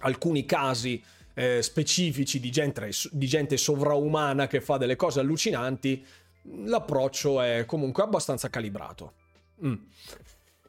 alcuni 0.00 0.44
casi 0.44 1.02
eh, 1.34 1.62
specifici 1.62 2.38
di 2.38 2.50
gente, 2.50 2.90
di 3.10 3.26
gente 3.26 3.56
sovraumana 3.56 4.46
che 4.46 4.60
fa 4.60 4.76
delle 4.76 4.94
cose 4.94 5.18
allucinanti, 5.18 6.04
l'approccio 6.64 7.40
è 7.40 7.64
comunque 7.66 8.02
abbastanza 8.02 8.48
calibrato. 8.50 9.12
Mm. 9.64 9.74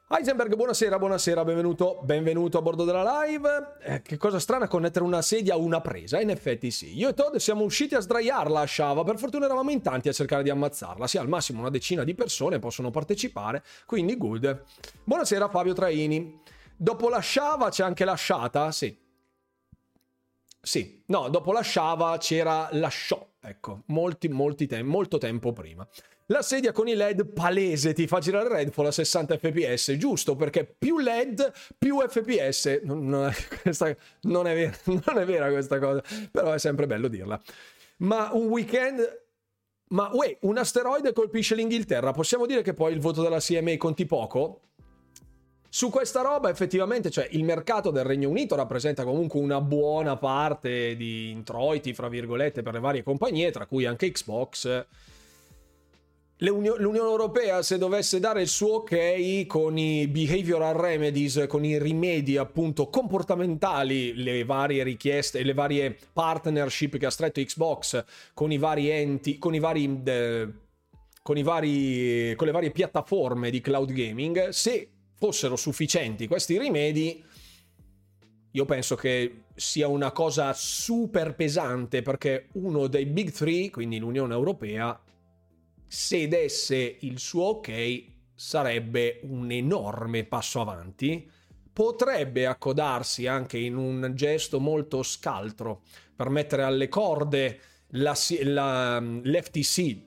Heisenberg, 0.09 0.55
buonasera, 0.55 0.97
buonasera, 0.97 1.43
benvenuto, 1.43 1.99
benvenuto 2.01 2.57
a 2.57 2.61
bordo 2.61 2.85
della 2.85 3.23
live. 3.23 3.75
Eh, 3.81 4.01
che 4.01 4.15
cosa 4.15 4.39
strana 4.39 4.69
connettere 4.69 5.03
una 5.03 5.21
sedia 5.21 5.55
a 5.55 5.57
una 5.57 5.81
presa, 5.81 6.21
in 6.21 6.29
effetti 6.29 6.71
sì. 6.71 6.97
Io 6.97 7.09
e 7.09 7.13
Todd 7.13 7.35
siamo 7.35 7.65
usciti 7.65 7.93
a 7.93 7.99
sdraiarla 7.99 8.61
a 8.61 8.65
Shava, 8.65 9.03
per 9.03 9.17
fortuna 9.17 9.45
eravamo 9.45 9.69
in 9.69 9.81
tanti 9.81 10.07
a 10.07 10.13
cercare 10.13 10.43
di 10.43 10.49
ammazzarla. 10.49 11.07
Sì, 11.07 11.17
al 11.17 11.27
massimo 11.27 11.59
una 11.59 11.69
decina 11.69 12.05
di 12.05 12.15
persone 12.15 12.57
possono 12.57 12.89
partecipare, 12.89 13.61
quindi 13.85 14.15
good. 14.15 14.63
Buonasera 15.03 15.49
Fabio 15.49 15.73
Traini. 15.73 16.39
Dopo 16.77 17.09
la 17.09 17.21
Shava 17.21 17.69
c'è 17.69 17.83
anche 17.83 18.05
la 18.05 18.15
Shata? 18.15 18.71
Sì. 18.71 19.06
Sì, 20.67 21.01
no, 21.05 21.29
dopo 21.29 21.53
la 21.53 21.63
Shava 21.63 22.17
c'era 22.17 22.67
la 22.73 22.89
Show, 22.89 23.35
ecco, 23.39 23.83
molti, 23.85 24.27
molti 24.27 24.67
te- 24.67 24.83
molto 24.83 25.17
tempo 25.17 25.53
prima. 25.53 25.87
La 26.25 26.41
sedia 26.41 26.73
con 26.73 26.89
i 26.89 26.93
LED 26.93 27.27
palese 27.27 27.93
ti 27.93 28.05
fa 28.05 28.19
girare 28.19 28.49
Redfall 28.49 28.87
a 28.87 28.91
60 28.91 29.37
fps, 29.37 29.95
giusto? 29.95 30.35
Perché 30.35 30.65
più 30.65 30.99
LED, 30.99 31.53
più 31.77 32.05
fps. 32.05 32.81
Non, 32.83 33.07
non, 33.07 33.29
è, 33.29 33.33
questa, 33.63 33.95
non, 34.23 34.45
è 34.45 34.53
vera, 34.53 34.77
non 35.05 35.19
è 35.21 35.23
vera 35.23 35.49
questa 35.49 35.79
cosa, 35.79 36.03
però 36.29 36.51
è 36.51 36.59
sempre 36.59 36.85
bello 36.85 37.07
dirla. 37.07 37.41
Ma 37.99 38.31
un 38.33 38.47
weekend 38.47 39.25
ma 39.91 40.09
uè, 40.11 40.37
un 40.41 40.57
asteroide 40.57 41.13
colpisce 41.13 41.55
l'Inghilterra. 41.55 42.11
Possiamo 42.11 42.45
dire 42.45 42.61
che 42.61 42.73
poi 42.73 42.91
il 42.91 42.99
voto 42.99 43.21
della 43.21 43.39
CMA 43.39 43.77
conti 43.77 44.05
poco? 44.05 44.63
Su 45.69 45.89
questa 45.89 46.21
roba 46.21 46.49
effettivamente, 46.49 47.09
cioè 47.09 47.27
il 47.31 47.43
mercato 47.43 47.91
del 47.91 48.05
Regno 48.05 48.29
Unito 48.29 48.55
rappresenta 48.55 49.03
comunque 49.03 49.39
una 49.39 49.59
buona 49.59 50.15
parte 50.15 50.95
di 50.95 51.29
introiti, 51.29 51.93
fra 51.93 52.07
virgolette, 52.07 52.61
per 52.61 52.73
le 52.73 52.79
varie 52.79 53.03
compagnie, 53.03 53.51
tra 53.51 53.65
cui 53.65 53.85
anche 53.85 54.09
Xbox. 54.09 54.85
L'Unione 56.39 56.97
Europea, 56.97 57.63
se 57.63 57.79
dovesse 57.79 58.19
dare 58.19 58.41
il 58.41 58.47
suo 58.47 58.75
ok 58.75 59.47
con 59.47 59.75
i 59.77 60.07
behavioral 60.07 60.75
remedies, 60.75 61.45
con 61.47 61.65
i 61.65 61.79
rimedi 61.79 62.37
appunto 62.37 62.89
comportamentali, 62.89 64.13
le 64.13 64.45
varie 64.45 64.83
richieste, 64.83 65.41
le 65.41 65.53
varie 65.53 65.97
partnership 66.13 66.97
che 66.97 67.07
ha 67.07 67.11
stretto 67.11 67.41
Xbox 67.41 68.05
con 68.35 68.51
i 68.51 68.59
vari 68.59 68.89
enti, 68.89 69.39
con 69.39 69.55
i 69.55 69.59
vari, 69.59 69.99
eh, 70.05 70.47
con, 71.23 71.37
i 71.39 71.43
vari, 71.43 72.35
con 72.35 72.45
le 72.45 72.53
varie 72.53 72.69
piattaforme 72.69 73.49
di 73.49 73.59
cloud 73.59 73.91
gaming, 73.91 74.49
se 74.49 74.91
fossero 75.17 75.55
sufficienti 75.55 76.27
questi 76.27 76.57
rimedi, 76.57 77.23
io 78.51 78.65
penso 78.65 78.95
che 78.95 79.43
sia 79.55 79.87
una 79.87 80.11
cosa 80.11 80.53
super 80.53 81.35
pesante 81.35 82.01
perché 82.01 82.47
uno 82.53 82.87
dei 82.87 83.05
big 83.05 83.31
three, 83.31 83.69
quindi 83.69 83.99
l'Unione 83.99 84.33
Europea, 84.33 84.99
se 85.85 86.27
desse 86.27 86.97
il 87.01 87.19
suo 87.19 87.43
ok 87.43 88.03
sarebbe 88.33 89.19
un 89.23 89.51
enorme 89.51 90.23
passo 90.23 90.61
avanti. 90.61 91.29
Potrebbe 91.73 92.47
accodarsi 92.47 93.27
anche 93.27 93.57
in 93.57 93.75
un 93.75 94.11
gesto 94.15 94.59
molto 94.59 95.03
scaltro 95.03 95.83
per 96.15 96.29
mettere 96.29 96.63
alle 96.63 96.87
corde 96.87 97.59
la, 97.89 98.15
la, 98.43 98.99
l'FTC. 98.99 100.06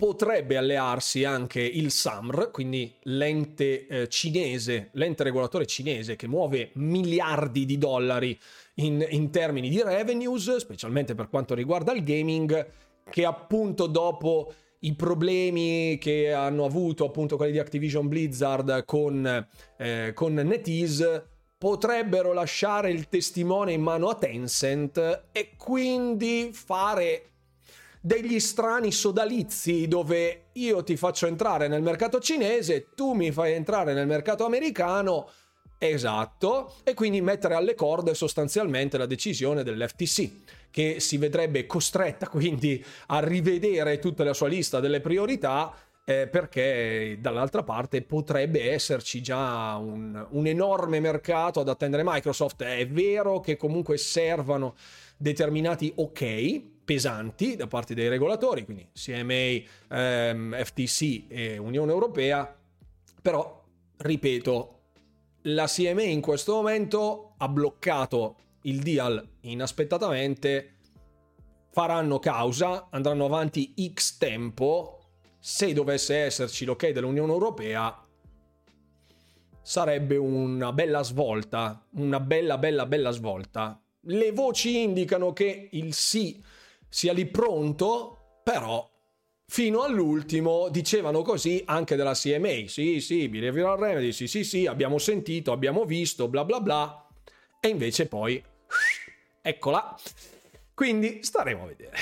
Potrebbe 0.00 0.56
allearsi 0.56 1.24
anche 1.24 1.60
il 1.60 1.90
SAMR, 1.90 2.52
quindi 2.52 2.94
l'ente 3.02 3.88
eh, 3.88 4.08
cinese, 4.08 4.90
l'ente 4.92 5.24
regolatore 5.24 5.66
cinese 5.66 6.14
che 6.14 6.28
muove 6.28 6.70
miliardi 6.74 7.64
di 7.64 7.78
dollari 7.78 8.38
in, 8.74 9.04
in 9.10 9.30
termini 9.30 9.68
di 9.68 9.82
revenues, 9.82 10.54
specialmente 10.54 11.16
per 11.16 11.28
quanto 11.28 11.52
riguarda 11.52 11.90
il 11.90 12.04
gaming, 12.04 12.68
che 13.10 13.24
appunto 13.24 13.88
dopo 13.88 14.54
i 14.82 14.94
problemi 14.94 15.98
che 15.98 16.32
hanno 16.32 16.64
avuto 16.64 17.04
appunto 17.04 17.36
quelli 17.36 17.50
di 17.50 17.58
Activision 17.58 18.06
Blizzard 18.06 18.84
con, 18.84 19.48
eh, 19.78 20.12
con 20.14 20.32
NetEase 20.32 21.26
potrebbero 21.58 22.32
lasciare 22.32 22.92
il 22.92 23.08
testimone 23.08 23.72
in 23.72 23.82
mano 23.82 24.10
a 24.10 24.14
Tencent 24.14 25.24
e 25.32 25.56
quindi 25.56 26.50
fare 26.52 27.30
degli 28.08 28.40
strani 28.40 28.90
sodalizi 28.90 29.86
dove 29.86 30.46
io 30.52 30.82
ti 30.82 30.96
faccio 30.96 31.26
entrare 31.26 31.68
nel 31.68 31.82
mercato 31.82 32.18
cinese, 32.20 32.86
tu 32.94 33.12
mi 33.12 33.30
fai 33.30 33.52
entrare 33.52 33.92
nel 33.92 34.06
mercato 34.06 34.46
americano, 34.46 35.28
esatto, 35.76 36.76
e 36.84 36.94
quindi 36.94 37.20
mettere 37.20 37.52
alle 37.54 37.74
corde 37.74 38.14
sostanzialmente 38.14 38.96
la 38.96 39.04
decisione 39.04 39.62
dell'FTC 39.62 40.30
che 40.70 41.00
si 41.00 41.18
vedrebbe 41.18 41.66
costretta 41.66 42.28
quindi 42.28 42.82
a 43.08 43.20
rivedere 43.20 43.98
tutta 43.98 44.24
la 44.24 44.32
sua 44.32 44.48
lista 44.48 44.80
delle 44.80 45.00
priorità 45.00 45.74
eh, 46.02 46.28
perché 46.28 47.18
dall'altra 47.20 47.62
parte 47.62 48.00
potrebbe 48.00 48.70
esserci 48.72 49.20
già 49.20 49.76
un, 49.76 50.26
un, 50.30 50.46
enorme 50.46 50.98
mercato 51.00 51.60
ad 51.60 51.68
attendere 51.68 52.02
Microsoft. 52.06 52.62
È 52.62 52.86
vero 52.88 53.40
che 53.40 53.58
comunque 53.58 53.98
servano 53.98 54.76
determinati 55.18 55.92
ok 55.94 56.76
pesanti 56.88 57.54
da 57.54 57.66
parte 57.66 57.92
dei 57.92 58.08
regolatori, 58.08 58.64
quindi 58.64 58.88
CMA, 58.94 59.94
ehm, 59.94 60.64
FTC 60.64 61.24
e 61.28 61.58
Unione 61.58 61.92
Europea, 61.92 62.56
però 63.20 63.62
ripeto, 63.98 64.78
la 65.42 65.66
CMA 65.66 66.04
in 66.04 66.22
questo 66.22 66.54
momento 66.54 67.34
ha 67.36 67.46
bloccato 67.46 68.36
il 68.62 68.80
deal 68.80 69.22
inaspettatamente, 69.40 70.76
faranno 71.72 72.18
causa, 72.20 72.88
andranno 72.90 73.26
avanti 73.26 73.74
X 73.92 74.16
tempo, 74.16 75.00
se 75.38 75.74
dovesse 75.74 76.16
esserci 76.16 76.64
l'ok 76.64 76.88
dell'Unione 76.88 77.32
Europea, 77.32 78.02
sarebbe 79.60 80.16
una 80.16 80.72
bella 80.72 81.02
svolta, 81.02 81.86
una 81.96 82.18
bella 82.18 82.56
bella 82.56 82.86
bella 82.86 83.10
svolta. 83.10 83.78
Le 84.00 84.32
voci 84.32 84.80
indicano 84.80 85.34
che 85.34 85.68
il 85.72 85.92
sì 85.92 86.42
sia 86.88 87.12
lì 87.12 87.26
pronto, 87.26 88.40
però 88.42 88.88
fino 89.46 89.82
all'ultimo 89.82 90.68
dicevano 90.68 91.22
così 91.22 91.62
anche 91.64 91.96
della 91.96 92.14
CMA. 92.14 92.66
Sì, 92.66 93.00
sì, 93.00 93.28
behavioral 93.28 93.78
remedy, 93.78 94.12
sì, 94.12 94.26
sì, 94.26 94.44
sì, 94.44 94.66
abbiamo 94.66 94.98
sentito, 94.98 95.52
abbiamo 95.52 95.84
visto, 95.84 96.28
bla 96.28 96.44
bla 96.44 96.60
bla. 96.60 97.06
E 97.60 97.68
invece 97.68 98.06
poi 98.06 98.42
Eccola. 99.48 99.96
Quindi 100.74 101.22
staremo 101.22 101.62
a 101.62 101.66
vedere. 101.66 101.96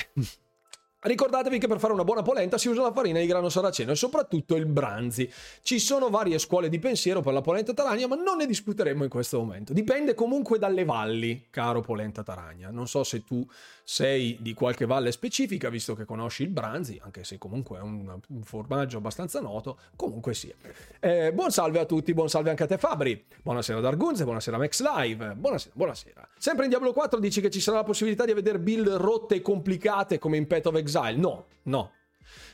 Ricordatevi 1.07 1.59
che 1.61 1.69
per 1.69 1.79
fare 1.79 1.93
una 1.93 2.03
buona 2.03 2.23
polenta 2.23 2.59
si 2.59 2.67
usa 2.67 2.83
la 2.83 2.93
farina 2.93 3.21
di 3.21 3.27
grano 3.27 3.49
saraceno 3.49 3.93
e 3.93 3.95
soprattutto 3.95 4.57
il 4.57 4.67
branzi. 4.67 5.31
Ci 5.63 5.79
sono 5.79 6.11
varie 6.11 6.37
scuole 6.41 6.69
di 6.69 6.81
pensiero 6.81 7.21
per 7.21 7.33
la 7.33 7.43
polenta 7.43 7.73
taragna, 7.73 8.09
ma 8.09 8.17
non 8.17 8.39
ne 8.39 8.47
discuteremo 8.47 9.05
in 9.05 9.09
questo 9.09 9.39
momento. 9.39 9.73
Dipende 9.73 10.15
comunque 10.15 10.59
dalle 10.59 10.85
valli, 10.85 11.47
caro 11.49 11.81
polenta 11.81 12.25
taragna. 12.25 12.71
Non 12.71 12.89
so 12.89 13.05
se 13.05 13.23
tu 13.23 13.47
sei 13.85 14.37
di 14.41 14.53
qualche 14.53 14.85
valle 14.85 15.13
specifica, 15.13 15.69
visto 15.69 15.95
che 15.95 16.05
conosci 16.05 16.43
il 16.43 16.49
branzi, 16.49 17.01
anche 17.01 17.23
se 17.23 17.39
comunque 17.39 17.79
è 17.79 17.83
un, 17.83 18.19
formaggio 18.43 18.99
abbastanza 18.99 19.41
noto, 19.41 19.79
comunque 19.95 20.35
sia. 20.35 20.55
Eh, 20.99 21.33
buon 21.33 21.53
salve 21.53 21.79
a 21.79 21.85
tutti, 21.85 22.13
buon 22.15 22.29
salve 22.29 22.51
anche 22.51 22.65
a 22.65 22.67
te 22.67 22.79
Fabri. 22.79 23.25
Buonasera 23.45 23.79
Dargunze, 23.79 24.25
buonasera 24.25 24.59
Max 24.59 24.83
Live. 24.83 25.35
Buonasera, 25.37 25.75
buonasera. 25.77 26.29
Sempre 26.37 26.65
in 26.65 26.71
Diablo 26.71 26.93
4 26.93 27.21
dici 27.21 27.41
che 27.41 27.49
ci 27.49 27.61
sarà 27.61 27.77
la 27.77 27.85
possibilità 27.85 28.25
di 28.25 28.33
vedere 28.33 28.59
build 28.59 28.89
rotte 28.89 29.37
e 29.37 29.41
complicate 29.41 30.19
come 30.19 30.37
in 30.37 30.49
Pet 30.49 30.67
of 30.67 30.75
Exile. 30.75 30.95
No, 31.17 31.47
no. 31.65 31.93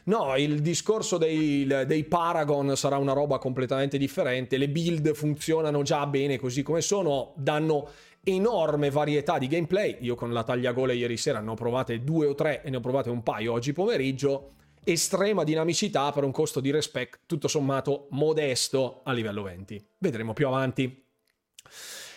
No, 0.04 0.36
il 0.36 0.60
discorso 0.60 1.16
dei, 1.16 1.66
dei, 1.86 2.04
Paragon 2.04 2.76
sarà 2.76 2.98
una 2.98 3.12
roba 3.12 3.38
completamente 3.38 3.98
differente. 3.98 4.56
Le 4.56 4.68
build 4.68 5.12
funzionano 5.14 5.82
già 5.82 6.06
bene 6.06 6.38
così 6.38 6.62
come 6.62 6.80
sono, 6.80 7.32
danno 7.36 7.88
enorme 8.24 8.90
varietà 8.90 9.38
di 9.38 9.46
gameplay. 9.46 9.98
Io 10.00 10.14
con 10.14 10.32
la 10.32 10.42
tagliagole 10.42 10.94
ieri 10.94 11.16
sera 11.16 11.40
ne 11.40 11.50
ho 11.50 11.54
provate 11.54 12.02
due 12.02 12.26
o 12.26 12.34
tre 12.34 12.62
e 12.62 12.70
ne 12.70 12.76
ho 12.76 12.80
provate 12.80 13.10
un 13.10 13.22
paio 13.22 13.52
oggi 13.52 13.72
pomeriggio. 13.72 14.54
Estrema 14.84 15.44
dinamicità 15.44 16.10
per 16.10 16.24
un 16.24 16.32
costo 16.32 16.58
di 16.58 16.72
respect 16.72 17.20
tutto 17.26 17.46
sommato 17.46 18.08
modesto 18.10 19.02
a 19.04 19.12
livello 19.12 19.42
20. 19.42 19.86
Vedremo 19.98 20.32
più 20.32 20.48
avanti. 20.48 21.04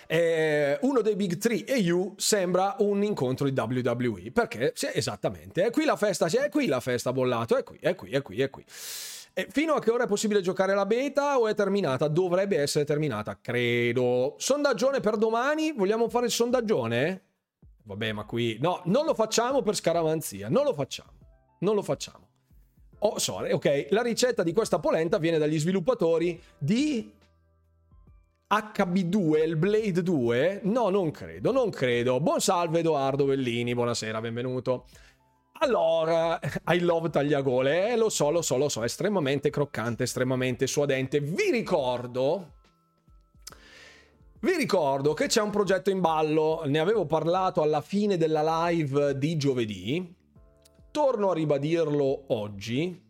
Eh, 0.07 0.77
uno 0.81 1.01
dei 1.01 1.15
Big 1.15 1.37
3 1.37 1.65
e 1.65 1.77
You 1.77 2.13
sembra 2.17 2.75
un 2.79 3.03
incontro 3.03 3.49
di 3.49 3.59
WWE 3.59 4.31
perché 4.31 4.71
sì, 4.75 4.87
esattamente 4.93 5.65
è 5.65 5.71
qui 5.71 5.85
la 5.85 5.95
festa, 5.95 6.27
è 6.27 6.49
qui 6.49 6.67
la 6.67 6.79
festa 6.79 7.11
bollato, 7.11 7.57
è 7.57 7.63
qui, 7.63 7.77
è 7.79 7.95
qui, 7.95 8.11
è 8.11 8.21
qui, 8.21 8.41
è 8.41 8.49
qui. 8.49 8.65
E 9.37 9.47
fino 9.49 9.73
a 9.73 9.81
che 9.81 9.91
ora 9.91 10.05
è 10.05 10.07
possibile 10.07 10.39
giocare 10.39 10.73
la 10.73 10.85
beta 10.85 11.37
o 11.37 11.47
è 11.47 11.53
terminata? 11.53 12.07
Dovrebbe 12.07 12.57
essere 12.57 12.85
terminata, 12.85 13.37
credo. 13.41 14.35
Sondaggione 14.37 15.01
per 15.01 15.17
domani? 15.17 15.73
Vogliamo 15.73 16.07
fare 16.07 16.27
il 16.27 16.31
sondaggione? 16.31 17.23
Vabbè, 17.83 18.13
ma 18.13 18.23
qui... 18.23 18.57
No, 18.61 18.81
non 18.85 19.05
lo 19.05 19.13
facciamo 19.13 19.61
per 19.61 19.75
scaramanzia, 19.75 20.47
non 20.47 20.63
lo 20.63 20.73
facciamo. 20.73 21.11
Non 21.59 21.75
lo 21.75 21.83
facciamo. 21.83 22.29
Oh, 22.99 23.19
sorry, 23.19 23.51
ok. 23.51 23.87
La 23.89 24.01
ricetta 24.01 24.41
di 24.41 24.53
questa 24.53 24.79
polenta 24.79 25.17
viene 25.17 25.37
dagli 25.37 25.59
sviluppatori 25.59 26.41
di 26.57 27.11
HB2, 28.47 29.43
il 29.43 29.55
Blade 29.55 30.03
2? 30.03 30.59
No, 30.63 30.89
non 30.89 31.09
credo, 31.09 31.51
non 31.51 31.71
credo. 31.71 32.19
Buon 32.19 32.39
salve 32.39 32.79
Edoardo 32.79 33.25
Bellini, 33.25 33.73
buonasera, 33.73 34.21
benvenuto. 34.21 34.85
Allora, 35.59 36.39
I 36.67 36.79
love 36.79 37.09
tagliagole, 37.09 37.91
eh, 37.91 37.97
lo 37.97 38.09
so, 38.09 38.29
lo 38.29 38.43
so, 38.43 38.57
lo 38.57 38.69
so, 38.69 38.83
estremamente 38.83 39.49
croccante, 39.49 40.03
estremamente 40.03 40.67
suadente. 40.67 41.19
Vi 41.19 41.49
ricordo 41.51 42.53
vi 44.45 44.55
ricordo 44.57 45.13
che 45.13 45.25
c'è 45.25 45.41
un 45.41 45.49
progetto 45.49 45.89
in 45.89 46.01
ballo, 46.01 46.61
ne 46.65 46.77
avevo 46.77 47.07
parlato 47.07 47.63
alla 47.63 47.81
fine 47.81 48.15
della 48.15 48.67
live 48.67 49.17
di 49.17 49.37
giovedì, 49.37 50.15
torno 50.91 51.31
a 51.31 51.33
ribadirlo 51.33 52.25
oggi, 52.27 53.03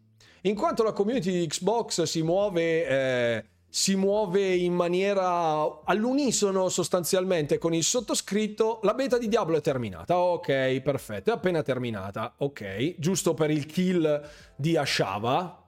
in 0.44 0.56
quanto 0.56 0.84
la 0.84 0.94
community 0.94 1.32
di 1.32 1.46
Xbox 1.46 2.04
si 2.04 2.22
muove 2.22 2.88
eh, 2.88 3.46
si 3.76 3.98
muove 3.98 4.56
in 4.56 4.74
maniera 4.74 5.82
all'unisono 5.84 6.70
sostanzialmente 6.70 7.58
con 7.58 7.74
il 7.74 7.84
sottoscritto, 7.84 8.80
la 8.84 8.94
beta 8.94 9.18
di 9.18 9.28
Diablo 9.28 9.58
è 9.58 9.62
terminata. 9.62 10.18
Ok, 10.18 10.80
perfetto, 10.80 11.30
è 11.30 11.34
appena 11.34 11.62
terminata. 11.62 12.36
Ok, 12.38 12.96
giusto 12.98 13.34
per 13.34 13.52
il 13.52 13.66
kill 13.66 14.30
di 14.56 14.78
Ashava. 14.78 15.62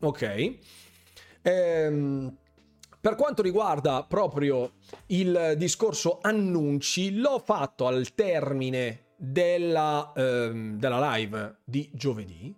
Ok. 0.00 0.56
Ehm, 1.40 2.36
per 3.00 3.14
quanto 3.14 3.40
riguarda 3.40 4.04
proprio 4.06 4.72
il 5.06 5.54
discorso 5.56 6.18
annunci, 6.20 7.16
l'ho 7.16 7.38
fatto 7.42 7.86
al 7.86 8.12
termine 8.12 9.06
della, 9.16 10.12
ehm, 10.14 10.76
della 10.76 11.14
live 11.16 11.60
di 11.64 11.88
giovedì 11.94 12.54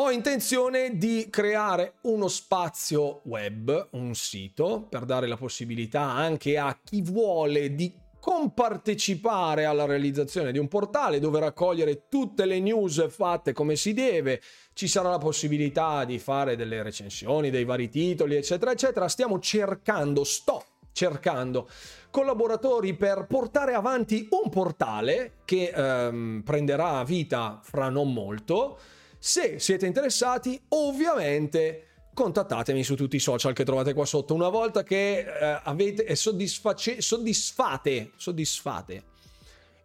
ho 0.00 0.12
intenzione 0.12 0.96
di 0.96 1.26
creare 1.28 1.94
uno 2.02 2.28
spazio 2.28 3.20
web, 3.24 3.88
un 3.92 4.14
sito, 4.14 4.86
per 4.88 5.04
dare 5.04 5.26
la 5.26 5.36
possibilità 5.36 6.02
anche 6.02 6.56
a 6.56 6.78
chi 6.84 7.02
vuole 7.02 7.74
di 7.74 7.92
compartecipare 8.20 9.64
alla 9.64 9.86
realizzazione 9.86 10.52
di 10.52 10.58
un 10.58 10.68
portale 10.68 11.18
dove 11.18 11.40
raccogliere 11.40 12.04
tutte 12.08 12.44
le 12.44 12.60
news 12.60 13.08
fatte 13.10 13.52
come 13.52 13.74
si 13.74 13.92
deve. 13.92 14.40
Ci 14.72 14.86
sarà 14.86 15.10
la 15.10 15.18
possibilità 15.18 16.04
di 16.04 16.20
fare 16.20 16.54
delle 16.54 16.80
recensioni 16.84 17.50
dei 17.50 17.64
vari 17.64 17.88
titoli, 17.88 18.36
eccetera, 18.36 18.70
eccetera. 18.70 19.08
Stiamo 19.08 19.40
cercando, 19.40 20.22
sto 20.22 20.64
cercando 20.92 21.68
collaboratori 22.10 22.94
per 22.94 23.26
portare 23.28 23.74
avanti 23.74 24.28
un 24.30 24.48
portale 24.48 25.38
che 25.44 25.72
ehm, 25.74 26.42
prenderà 26.44 27.02
vita 27.02 27.58
fra 27.64 27.88
non 27.88 28.12
molto 28.12 28.78
se 29.18 29.58
siete 29.58 29.86
interessati, 29.86 30.60
ovviamente 30.68 31.84
contattatemi 32.14 32.82
su 32.82 32.96
tutti 32.96 33.16
i 33.16 33.20
social 33.20 33.52
che 33.52 33.64
trovate 33.64 33.94
qua 33.94 34.04
sotto. 34.04 34.34
Una 34.34 34.48
volta 34.48 34.82
che 34.82 35.18
eh, 35.18 35.60
avete 35.62 36.14
soddisface, 36.16 37.00
soddisfate, 37.00 38.12
soddisfate 38.16 39.16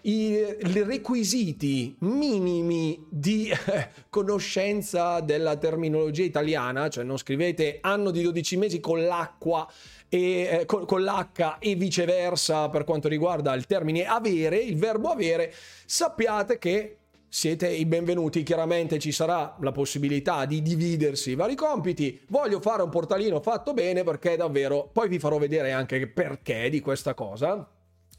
i, 0.03 0.31
i, 0.31 0.83
requisiti 0.83 1.95
minimi 1.99 3.05
di 3.09 3.49
eh, 3.49 3.89
conoscenza 4.09 5.19
della 5.19 5.55
terminologia 5.57 6.23
italiana, 6.23 6.89
cioè 6.89 7.03
non 7.03 7.17
scrivete 7.17 7.77
anno 7.81 8.11
di 8.11 8.21
12 8.21 8.57
mesi 8.57 8.79
con 8.79 9.05
l'acqua 9.05 9.69
e 10.09 10.59
eh, 10.61 10.65
con, 10.65 11.03
l'H 11.03 11.57
e 11.59 11.75
viceversa 11.75 12.69
per 12.69 12.83
quanto 12.83 13.07
riguarda 13.07 13.53
il 13.53 13.65
termine 13.65 14.05
avere, 14.05 14.57
il 14.57 14.77
verbo 14.77 15.09
avere, 15.09 15.53
sappiate 15.85 16.57
che 16.57 16.97
siete 17.35 17.67
i 17.67 17.87
benvenuti. 17.87 18.43
Chiaramente 18.43 18.99
ci 18.99 19.11
sarà 19.11 19.57
la 19.59 19.71
possibilità 19.71 20.45
di 20.45 20.61
dividersi 20.61 21.31
i 21.31 21.35
vari 21.35 21.55
compiti. 21.55 22.21
Voglio 22.27 22.61
fare 22.61 22.83
un 22.83 22.91
portalino 22.91 23.41
fatto 23.41 23.73
bene 23.73 24.03
perché 24.03 24.37
davvero. 24.37 24.87
Poi 24.93 25.09
vi 25.09 25.17
farò 25.17 25.39
vedere 25.39 25.71
anche 25.71 26.05
perché 26.05 26.69
di 26.69 26.79
questa 26.79 27.15
cosa. 27.15 27.67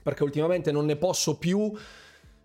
Perché 0.03 0.25
ultimamente 0.25 0.73
non 0.73 0.85
ne 0.85 0.97
posso 0.97 1.39
più 1.39 1.73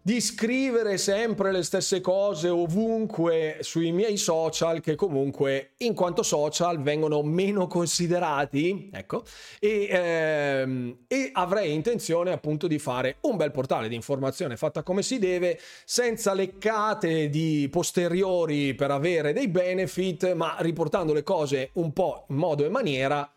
di 0.02 0.22
scrivere 0.22 0.98
sempre 0.98 1.52
le 1.52 1.62
stesse 1.62 2.00
cose 2.00 2.48
ovunque 2.48 3.58
sui 3.60 3.92
miei 3.92 4.16
social 4.16 4.80
che 4.80 4.96
comunque 4.96 5.72
in 5.80 5.94
quanto 5.94 6.24
social 6.24 6.82
vengono 6.82 7.22
meno 7.22 7.68
considerati 7.68 8.90
ecco. 8.94 9.24
E, 9.60 9.88
ehm, 9.90 10.98
e 11.08 11.30
avrei 11.34 11.74
intenzione 11.74 12.32
appunto 12.32 12.68
di 12.68 12.80
fare 12.80 13.18
un 13.22 13.36
bel 13.36 13.52
portale 13.52 13.90
di 13.90 13.96
informazione 13.96 14.56
fatta 14.56 14.84
come 14.84 15.04
si 15.04 15.20
deve 15.20 15.60
senza 15.84 16.34
leccate 16.34 17.30
di 17.30 17.68
posteriori 17.70 18.74
per 18.76 18.92
avere 18.92 19.34
dei 19.34 19.50
benefit 19.50 20.34
ma 20.34 20.56
riportando 20.60 21.14
le 21.14 21.24
cose 21.24 21.72
un 21.74 21.92
po' 21.92 22.26
in 22.30 22.36
modo 22.36 22.66
e 22.66 22.70
maniera 22.70 23.30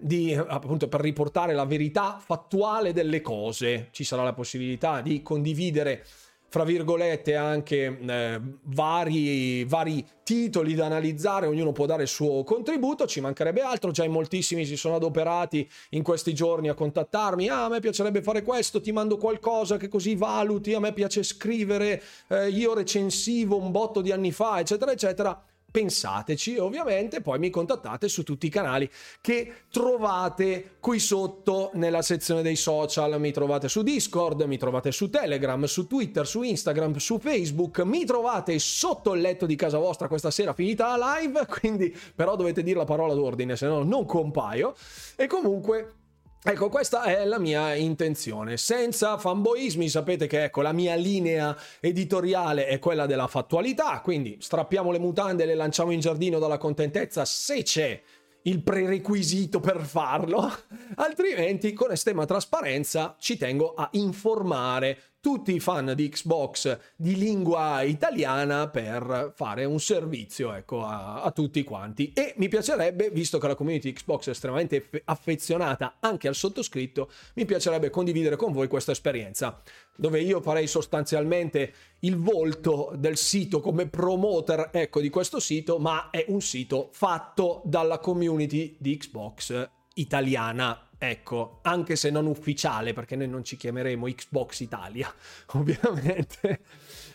di, 0.00 0.34
appunto 0.34 0.88
per 0.88 1.00
riportare 1.00 1.54
la 1.54 1.64
verità 1.64 2.18
fattuale 2.24 2.92
delle 2.92 3.20
cose. 3.20 3.88
Ci 3.90 4.04
sarà 4.04 4.22
la 4.22 4.32
possibilità 4.32 5.00
di 5.00 5.22
condividere 5.22 6.04
fra 6.50 6.64
virgolette 6.64 7.34
anche 7.34 7.98
eh, 7.98 8.40
vari, 8.62 9.64
vari 9.64 10.04
titoli 10.22 10.74
da 10.74 10.86
analizzare, 10.86 11.46
ognuno 11.46 11.72
può 11.72 11.84
dare 11.84 12.02
il 12.02 12.08
suo 12.08 12.42
contributo, 12.42 13.06
ci 13.06 13.20
mancherebbe 13.20 13.60
altro, 13.60 13.90
già 13.90 14.04
in 14.04 14.12
moltissimi 14.12 14.64
si 14.64 14.76
sono 14.76 14.96
adoperati 14.96 15.68
in 15.90 16.02
questi 16.02 16.32
giorni 16.32 16.70
a 16.70 16.74
contattarmi, 16.74 17.48
ah 17.48 17.64
a 17.64 17.68
me 17.68 17.80
piacerebbe 17.80 18.22
fare 18.22 18.42
questo, 18.42 18.80
ti 18.80 18.92
mando 18.92 19.18
qualcosa 19.18 19.76
che 19.76 19.88
così 19.88 20.14
valuti, 20.14 20.72
a 20.72 20.80
me 20.80 20.94
piace 20.94 21.22
scrivere, 21.22 22.02
eh, 22.28 22.48
io 22.48 22.72
recensivo 22.72 23.58
un 23.58 23.70
botto 23.70 24.00
di 24.00 24.10
anni 24.10 24.32
fa, 24.32 24.58
eccetera, 24.58 24.92
eccetera 24.92 25.42
pensateci 25.70 26.56
ovviamente, 26.56 27.20
poi 27.20 27.38
mi 27.38 27.50
contattate 27.50 28.08
su 28.08 28.22
tutti 28.22 28.46
i 28.46 28.50
canali 28.50 28.90
che 29.20 29.64
trovate 29.70 30.76
qui 30.80 30.98
sotto 30.98 31.70
nella 31.74 32.02
sezione 32.02 32.42
dei 32.42 32.56
social, 32.56 33.20
mi 33.20 33.32
trovate 33.32 33.68
su 33.68 33.82
Discord, 33.82 34.42
mi 34.42 34.56
trovate 34.56 34.90
su 34.92 35.10
Telegram, 35.10 35.62
su 35.64 35.86
Twitter, 35.86 36.26
su 36.26 36.42
Instagram, 36.42 36.96
su 36.96 37.18
Facebook, 37.18 37.80
mi 37.80 38.04
trovate 38.04 38.58
sotto 38.58 39.14
il 39.14 39.20
letto 39.20 39.46
di 39.46 39.56
casa 39.56 39.78
vostra 39.78 40.08
questa 40.08 40.30
sera 40.30 40.52
finita 40.52 40.96
la 40.96 41.18
live, 41.18 41.46
quindi 41.60 41.94
però 42.14 42.36
dovete 42.36 42.62
dire 42.62 42.78
la 42.78 42.84
parola 42.84 43.14
d'ordine, 43.14 43.56
se 43.56 43.66
no 43.66 43.82
non 43.82 44.06
compaio. 44.06 44.74
E 45.16 45.26
comunque 45.26 45.97
Ecco, 46.40 46.68
questa 46.68 47.02
è 47.02 47.24
la 47.24 47.40
mia 47.40 47.74
intenzione, 47.74 48.56
senza 48.56 49.18
fanboismi, 49.18 49.88
sapete 49.88 50.28
che 50.28 50.44
ecco, 50.44 50.62
la 50.62 50.72
mia 50.72 50.94
linea 50.94 51.56
editoriale 51.80 52.68
è 52.68 52.78
quella 52.78 53.06
della 53.06 53.26
fattualità, 53.26 54.00
quindi 54.02 54.36
strappiamo 54.40 54.92
le 54.92 55.00
mutande 55.00 55.42
e 55.42 55.46
le 55.46 55.56
lanciamo 55.56 55.90
in 55.90 55.98
giardino 55.98 56.38
dalla 56.38 56.56
contentezza 56.56 57.24
se 57.24 57.64
c'è 57.64 58.00
il 58.42 58.62
prerequisito 58.62 59.58
per 59.58 59.80
farlo, 59.80 60.48
altrimenti 60.94 61.72
con 61.72 61.90
estrema 61.90 62.24
trasparenza 62.24 63.16
ci 63.18 63.36
tengo 63.36 63.74
a 63.74 63.88
informare 63.92 64.96
tutti 65.20 65.54
i 65.54 65.60
fan 65.60 65.92
di 65.96 66.08
Xbox 66.08 66.78
di 66.96 67.16
lingua 67.16 67.82
italiana 67.82 68.68
per 68.68 69.32
fare 69.34 69.64
un 69.64 69.80
servizio 69.80 70.52
ecco, 70.52 70.84
a, 70.84 71.22
a, 71.22 71.30
tutti 71.32 71.64
quanti. 71.64 72.12
E 72.14 72.34
mi 72.36 72.48
piacerebbe, 72.48 73.10
visto 73.10 73.38
che 73.38 73.48
la 73.48 73.54
community 73.54 73.92
Xbox 73.92 74.28
è 74.28 74.30
estremamente 74.30 74.88
affezionata 75.04 75.96
anche 76.00 76.28
al 76.28 76.34
sottoscritto, 76.34 77.10
mi 77.34 77.44
piacerebbe 77.44 77.90
condividere 77.90 78.36
con 78.36 78.52
voi 78.52 78.68
questa 78.68 78.92
esperienza, 78.92 79.60
dove 79.96 80.20
io 80.20 80.40
farei 80.40 80.66
sostanzialmente 80.66 81.72
il 82.00 82.16
volto 82.16 82.92
del 82.96 83.16
sito 83.16 83.60
come 83.60 83.88
promoter 83.88 84.70
ecco, 84.72 85.00
di 85.00 85.10
questo 85.10 85.40
sito, 85.40 85.78
ma 85.78 86.10
è 86.10 86.24
un 86.28 86.40
sito 86.40 86.90
fatto 86.92 87.62
dalla 87.64 87.98
community 87.98 88.76
di 88.78 88.96
Xbox 88.96 89.76
italiana 90.00 90.88
Ecco, 91.00 91.60
anche 91.62 91.94
se 91.94 92.10
non 92.10 92.26
ufficiale, 92.26 92.92
perché 92.92 93.14
noi 93.14 93.28
non 93.28 93.44
ci 93.44 93.56
chiameremo 93.56 94.06
Xbox 94.06 94.58
Italia, 94.60 95.12
ovviamente. 95.54 96.60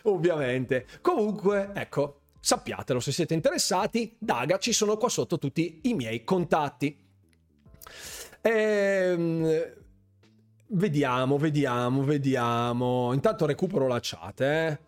ovviamente. 0.03 0.87
Comunque, 1.01 1.71
ecco, 1.73 2.21
sappiatelo 2.39 3.01
se 3.01 3.11
siete 3.11 3.33
interessati. 3.33 4.15
Daga, 4.17 4.57
ci 4.57 4.71
sono 4.71 4.95
qua 4.95 5.09
sotto 5.09 5.37
tutti 5.37 5.81
i 5.83 5.93
miei 5.95 6.23
contatti. 6.23 6.97
Ehm, 8.39 9.73
vediamo, 10.67 11.37
vediamo, 11.37 12.03
vediamo. 12.03 13.11
Intanto 13.11 13.45
recupero 13.45 13.87
la 13.87 13.99
chat, 14.01 14.39
eh. 14.39 14.79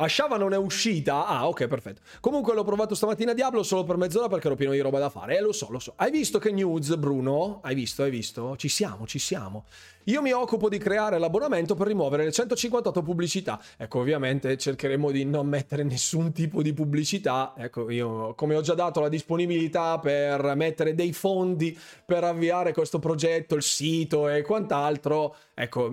Ashava 0.00 0.36
non 0.36 0.52
è 0.52 0.56
uscita? 0.56 1.26
Ah, 1.26 1.48
ok, 1.48 1.66
perfetto. 1.66 2.02
Comunque 2.20 2.54
l'ho 2.54 2.62
provato 2.62 2.94
stamattina 2.94 3.32
a 3.32 3.34
Diablo 3.34 3.64
solo 3.64 3.82
per 3.82 3.96
mezz'ora 3.96 4.28
perché 4.28 4.46
ero 4.46 4.54
pieno 4.54 4.72
di 4.72 4.78
roba 4.78 5.00
da 5.00 5.10
fare. 5.10 5.36
Eh, 5.36 5.40
lo 5.40 5.50
so, 5.50 5.66
lo 5.70 5.80
so. 5.80 5.94
Hai 5.96 6.12
visto 6.12 6.38
che 6.38 6.52
news, 6.52 6.94
Bruno? 6.94 7.58
Hai 7.64 7.74
visto, 7.74 8.04
hai 8.04 8.10
visto? 8.10 8.56
Ci 8.56 8.68
siamo, 8.68 9.08
ci 9.08 9.18
siamo. 9.18 9.64
Io 10.04 10.22
mi 10.22 10.30
occupo 10.30 10.68
di 10.68 10.78
creare 10.78 11.18
l'abbonamento 11.18 11.74
per 11.74 11.88
rimuovere 11.88 12.22
le 12.22 12.30
158 12.30 13.02
pubblicità. 13.02 13.60
Ecco, 13.76 13.98
ovviamente 13.98 14.56
cercheremo 14.56 15.10
di 15.10 15.24
non 15.24 15.48
mettere 15.48 15.82
nessun 15.82 16.30
tipo 16.30 16.62
di 16.62 16.72
pubblicità. 16.72 17.54
Ecco, 17.56 17.90
io 17.90 18.34
come 18.34 18.54
ho 18.54 18.60
già 18.60 18.74
dato 18.74 19.00
la 19.00 19.08
disponibilità 19.08 19.98
per 19.98 20.54
mettere 20.54 20.94
dei 20.94 21.12
fondi 21.12 21.76
per 22.06 22.22
avviare 22.22 22.72
questo 22.72 23.00
progetto, 23.00 23.56
il 23.56 23.62
sito 23.62 24.28
e 24.28 24.42
quant'altro, 24.42 25.34
ecco, 25.54 25.90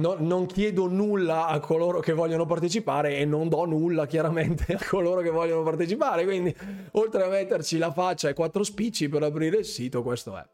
no, 0.00 0.16
non 0.18 0.46
chiedo 0.46 0.88
nulla 0.88 1.46
a 1.46 1.60
coloro 1.60 2.00
che 2.00 2.12
vogliono 2.12 2.46
partecipare 2.46 3.18
e 3.18 3.24
non 3.24 3.48
do 3.48 3.64
nulla 3.64 4.06
chiaramente 4.06 4.72
a 4.74 4.80
coloro 4.88 5.20
che 5.20 5.30
vogliono 5.30 5.62
partecipare. 5.62 6.24
Quindi, 6.24 6.54
oltre 6.92 7.24
a 7.24 7.28
metterci 7.28 7.78
la 7.78 7.92
faccia 7.92 8.28
e 8.28 8.34
quattro 8.34 8.62
spicci 8.62 9.08
per 9.08 9.22
aprire 9.22 9.58
il 9.58 9.64
sito, 9.64 10.02
questo 10.02 10.36
è 10.36 10.44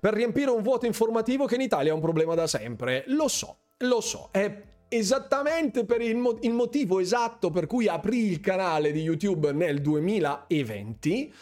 per 0.00 0.14
riempire 0.14 0.50
un 0.50 0.62
vuoto 0.62 0.86
informativo 0.86 1.46
che 1.46 1.54
in 1.54 1.62
Italia 1.62 1.90
è 1.90 1.94
un 1.94 2.00
problema 2.00 2.34
da 2.34 2.46
sempre. 2.46 3.04
Lo 3.08 3.28
so, 3.28 3.56
lo 3.78 4.00
so, 4.00 4.28
è 4.30 4.62
esattamente 4.88 5.84
per 5.84 6.00
il, 6.00 6.16
mo- 6.16 6.38
il 6.42 6.52
motivo 6.52 7.00
esatto 7.00 7.50
per 7.50 7.66
cui 7.66 7.88
aprì 7.88 8.30
il 8.30 8.40
canale 8.40 8.92
di 8.92 9.00
YouTube 9.00 9.52
nel 9.52 9.80
2020. 9.80 11.34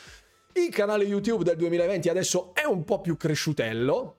Il 0.55 0.69
canale 0.71 1.05
YouTube 1.05 1.43
del 1.43 1.57
2020 1.57 2.09
adesso 2.09 2.55
è 2.55 2.65
un 2.65 2.85
po' 2.85 3.01
più 3.01 3.17
cresciutello, 3.17 4.17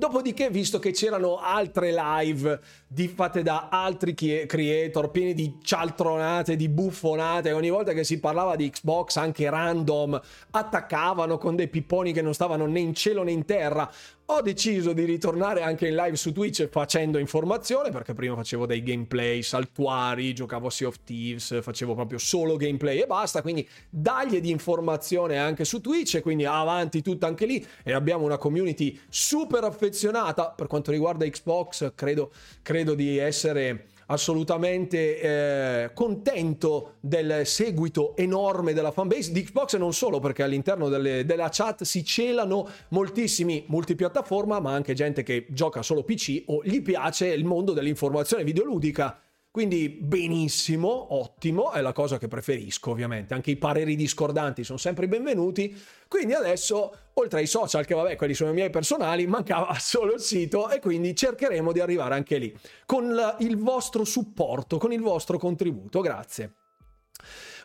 Dopodiché, 0.00 0.48
visto 0.48 0.78
che 0.78 0.92
c'erano 0.92 1.36
altre 1.36 1.92
live 1.92 2.58
di, 2.86 3.06
fatte 3.06 3.42
da 3.42 3.68
altri 3.70 4.14
creator 4.14 5.10
pieni 5.10 5.34
di 5.34 5.58
cialtronate, 5.62 6.56
di 6.56 6.70
buffonate, 6.70 7.52
ogni 7.52 7.68
volta 7.68 7.92
che 7.92 8.02
si 8.02 8.18
parlava 8.18 8.56
di 8.56 8.70
Xbox, 8.70 9.16
anche 9.16 9.50
random, 9.50 10.18
attaccavano 10.52 11.36
con 11.36 11.54
dei 11.54 11.68
pipponi 11.68 12.14
che 12.14 12.22
non 12.22 12.32
stavano 12.32 12.64
né 12.64 12.80
in 12.80 12.94
cielo 12.94 13.22
né 13.22 13.32
in 13.32 13.44
terra 13.44 13.92
ho 14.32 14.42
deciso 14.42 14.92
di 14.92 15.04
ritornare 15.04 15.62
anche 15.62 15.88
in 15.88 15.96
live 15.96 16.16
su 16.16 16.32
Twitch 16.32 16.68
facendo 16.68 17.18
informazione, 17.18 17.90
perché 17.90 18.14
prima 18.14 18.36
facevo 18.36 18.64
dei 18.64 18.80
gameplay 18.82 19.42
saltuari, 19.42 20.32
giocavo 20.32 20.68
a 20.68 20.70
Sea 20.70 20.86
of 20.86 21.00
Thieves, 21.04 21.60
facevo 21.60 21.94
proprio 21.94 22.18
solo 22.18 22.56
gameplay 22.56 23.00
e 23.00 23.06
basta, 23.06 23.42
quindi 23.42 23.68
dagli 23.88 24.40
di 24.40 24.50
informazione 24.50 25.36
anche 25.36 25.64
su 25.64 25.80
Twitch 25.80 26.14
e 26.14 26.20
quindi 26.20 26.44
avanti 26.44 27.02
tutto 27.02 27.26
anche 27.26 27.44
lì 27.44 27.66
e 27.82 27.92
abbiamo 27.92 28.24
una 28.24 28.38
community 28.38 28.98
super 29.08 29.64
affezionata. 29.64 30.50
Per 30.50 30.68
quanto 30.68 30.92
riguarda 30.92 31.26
Xbox, 31.26 31.92
credo, 31.96 32.30
credo 32.62 32.94
di 32.94 33.18
essere 33.18 33.86
assolutamente 34.10 35.20
eh, 35.20 35.90
contento 35.94 36.96
del 37.00 37.46
seguito 37.46 38.16
enorme 38.16 38.72
della 38.72 38.90
fanbase. 38.90 39.32
Di 39.32 39.42
Xbox 39.42 39.74
e 39.74 39.78
non 39.78 39.92
solo 39.92 40.18
perché 40.18 40.42
all'interno 40.42 40.88
delle, 40.88 41.24
della 41.24 41.48
chat 41.50 41.84
si 41.84 42.04
celano 42.04 42.68
moltissimi 42.88 43.64
multipiattaforma 43.68 44.60
ma 44.60 44.72
anche 44.72 44.94
gente 44.94 45.22
che 45.22 45.46
gioca 45.50 45.82
solo 45.82 46.02
PC 46.02 46.44
o 46.46 46.62
gli 46.64 46.82
piace 46.82 47.28
il 47.28 47.44
mondo 47.44 47.72
dell'informazione 47.72 48.44
videoludica 48.44 49.18
quindi 49.50 49.88
benissimo, 49.88 51.14
ottimo, 51.14 51.72
è 51.72 51.80
la 51.80 51.92
cosa 51.92 52.18
che 52.18 52.28
preferisco 52.28 52.90
ovviamente, 52.90 53.34
anche 53.34 53.50
i 53.50 53.56
pareri 53.56 53.96
discordanti 53.96 54.62
sono 54.62 54.78
sempre 54.78 55.08
benvenuti, 55.08 55.76
quindi 56.06 56.34
adesso 56.34 56.94
oltre 57.14 57.40
ai 57.40 57.46
social 57.46 57.84
che 57.84 57.94
vabbè 57.94 58.14
quelli 58.14 58.34
sono 58.34 58.50
i 58.50 58.54
miei 58.54 58.70
personali, 58.70 59.26
mancava 59.26 59.74
solo 59.80 60.14
il 60.14 60.20
sito 60.20 60.70
e 60.70 60.78
quindi 60.78 61.16
cercheremo 61.16 61.72
di 61.72 61.80
arrivare 61.80 62.14
anche 62.14 62.38
lì 62.38 62.56
con 62.86 63.12
il 63.40 63.56
vostro 63.58 64.04
supporto, 64.04 64.78
con 64.78 64.92
il 64.92 65.00
vostro 65.00 65.36
contributo, 65.36 66.00
grazie. 66.00 66.59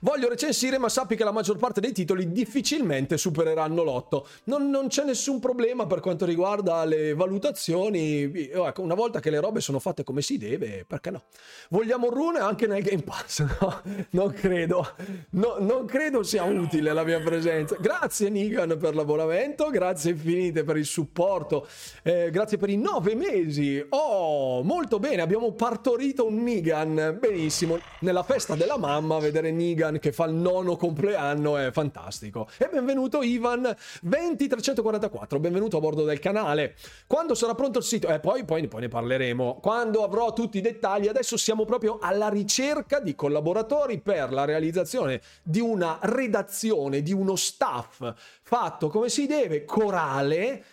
Voglio 0.01 0.29
recensire, 0.29 0.77
ma 0.77 0.89
sappi 0.89 1.15
che 1.15 1.23
la 1.23 1.31
maggior 1.31 1.58
parte 1.58 1.81
dei 1.81 1.91
titoli 1.91 2.31
difficilmente 2.31 3.17
supereranno 3.17 3.84
l'otto. 3.84 4.27
Non, 4.45 4.69
non 4.69 4.88
c'è 4.88 5.03
nessun 5.03 5.39
problema 5.39 5.86
per 5.86 5.99
quanto 5.99 6.25
riguarda 6.25 6.84
le 6.86 7.13
valutazioni. 7.13 8.23
Ecco, 8.23 8.81
una 8.81 8.95
volta 8.95 9.19
che 9.19 9.29
le 9.29 9.39
robe 9.39 9.62
sono 9.62 9.79
fatte 9.79 10.03
come 10.03 10.21
si 10.21 10.38
deve, 10.38 10.86
perché 10.88 11.12
no? 11.12 11.23
Vogliamo 11.69 12.10
rune 12.10 12.39
anche 12.39 12.67
nel 12.67 12.84
Game 12.84 13.03
Pass? 13.03 13.43
No, 13.65 13.81
non 14.12 14.34
credo. 14.34 14.86
No, 15.31 15.55
non 15.60 15.86
credo 15.86 16.23
sia 16.23 16.43
utile 16.43 16.93
la 16.93 17.03
mia 17.03 17.21
presenza. 17.21 17.77
Grazie 17.79 18.29
Nigan 18.29 18.77
per 18.77 18.95
l'abbonamento, 18.95 19.69
grazie 19.69 20.12
infinite 20.12 20.63
per 20.63 20.77
il 20.77 20.86
supporto, 20.86 21.67
eh, 22.03 22.29
grazie 22.31 22.58
per 22.58 22.69
i 22.69 22.77
nove 22.77 23.15
mesi. 23.15 23.84
Oh, 23.89 24.62
molto 24.63 24.99
bene, 24.99 25.21
abbiamo 25.21 25.53
partorito 25.53 26.25
un 26.25 26.43
Nigan. 26.43 27.17
Benissimo. 27.19 27.79
Nella 27.99 28.23
festa 28.23 28.55
della 28.55 28.77
mamma 28.77 29.19
vedere 29.19 29.51
Nigan 29.51 29.85
Ivan 29.86 30.00
che 30.00 30.12
fa 30.12 30.26
il 30.26 30.34
nono 30.34 30.76
compleanno 30.76 31.58
è 31.58 31.71
fantastico. 31.71 32.48
E 32.58 32.67
benvenuto 32.71 33.21
Ivan 33.21 33.76
20344, 34.02 35.39
benvenuto 35.39 35.78
a 35.78 35.80
bordo 35.80 36.04
del 36.04 36.19
canale. 36.19 36.76
Quando 37.08 37.36
sarà 37.36 37.54
pronto 37.54 37.80
il 37.80 37.84
sito? 37.84 38.08
Eh, 38.08 38.19
poi, 38.19 38.43
poi, 38.45 38.67
poi 38.67 38.82
ne 38.82 38.88
parleremo. 38.88 39.60
Quando 39.62 40.04
avrò 40.04 40.34
tutti 40.34 40.58
i 40.58 40.62
dettagli, 40.62 41.08
adesso 41.08 41.38
siamo 41.38 41.65
proprio 41.65 42.00
alla 42.02 42.30
ricerca 42.30 43.00
di 43.00 43.15
collaboratori 43.15 44.02
per 44.02 44.32
la 44.32 44.45
realizzazione 44.45 45.21
di 45.43 45.60
una 45.60 46.00
redazione, 46.02 47.02
di 47.02 47.13
uno 47.13 47.36
staff 47.36 48.13
fatto 48.41 48.89
come 48.89 49.10
si 49.10 49.28
deve, 49.28 49.65
corale, 49.65 50.63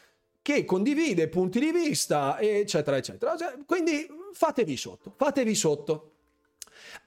che 0.40 0.64
condivide 0.64 1.28
punti 1.28 1.60
di 1.60 1.70
vista, 1.70 2.40
eccetera, 2.40 2.96
eccetera. 2.96 3.36
Cioè, 3.36 3.58
quindi 3.66 4.06
fatevi 4.32 4.76
sotto, 4.76 5.12
fatevi 5.16 5.54
sotto. 5.54 6.11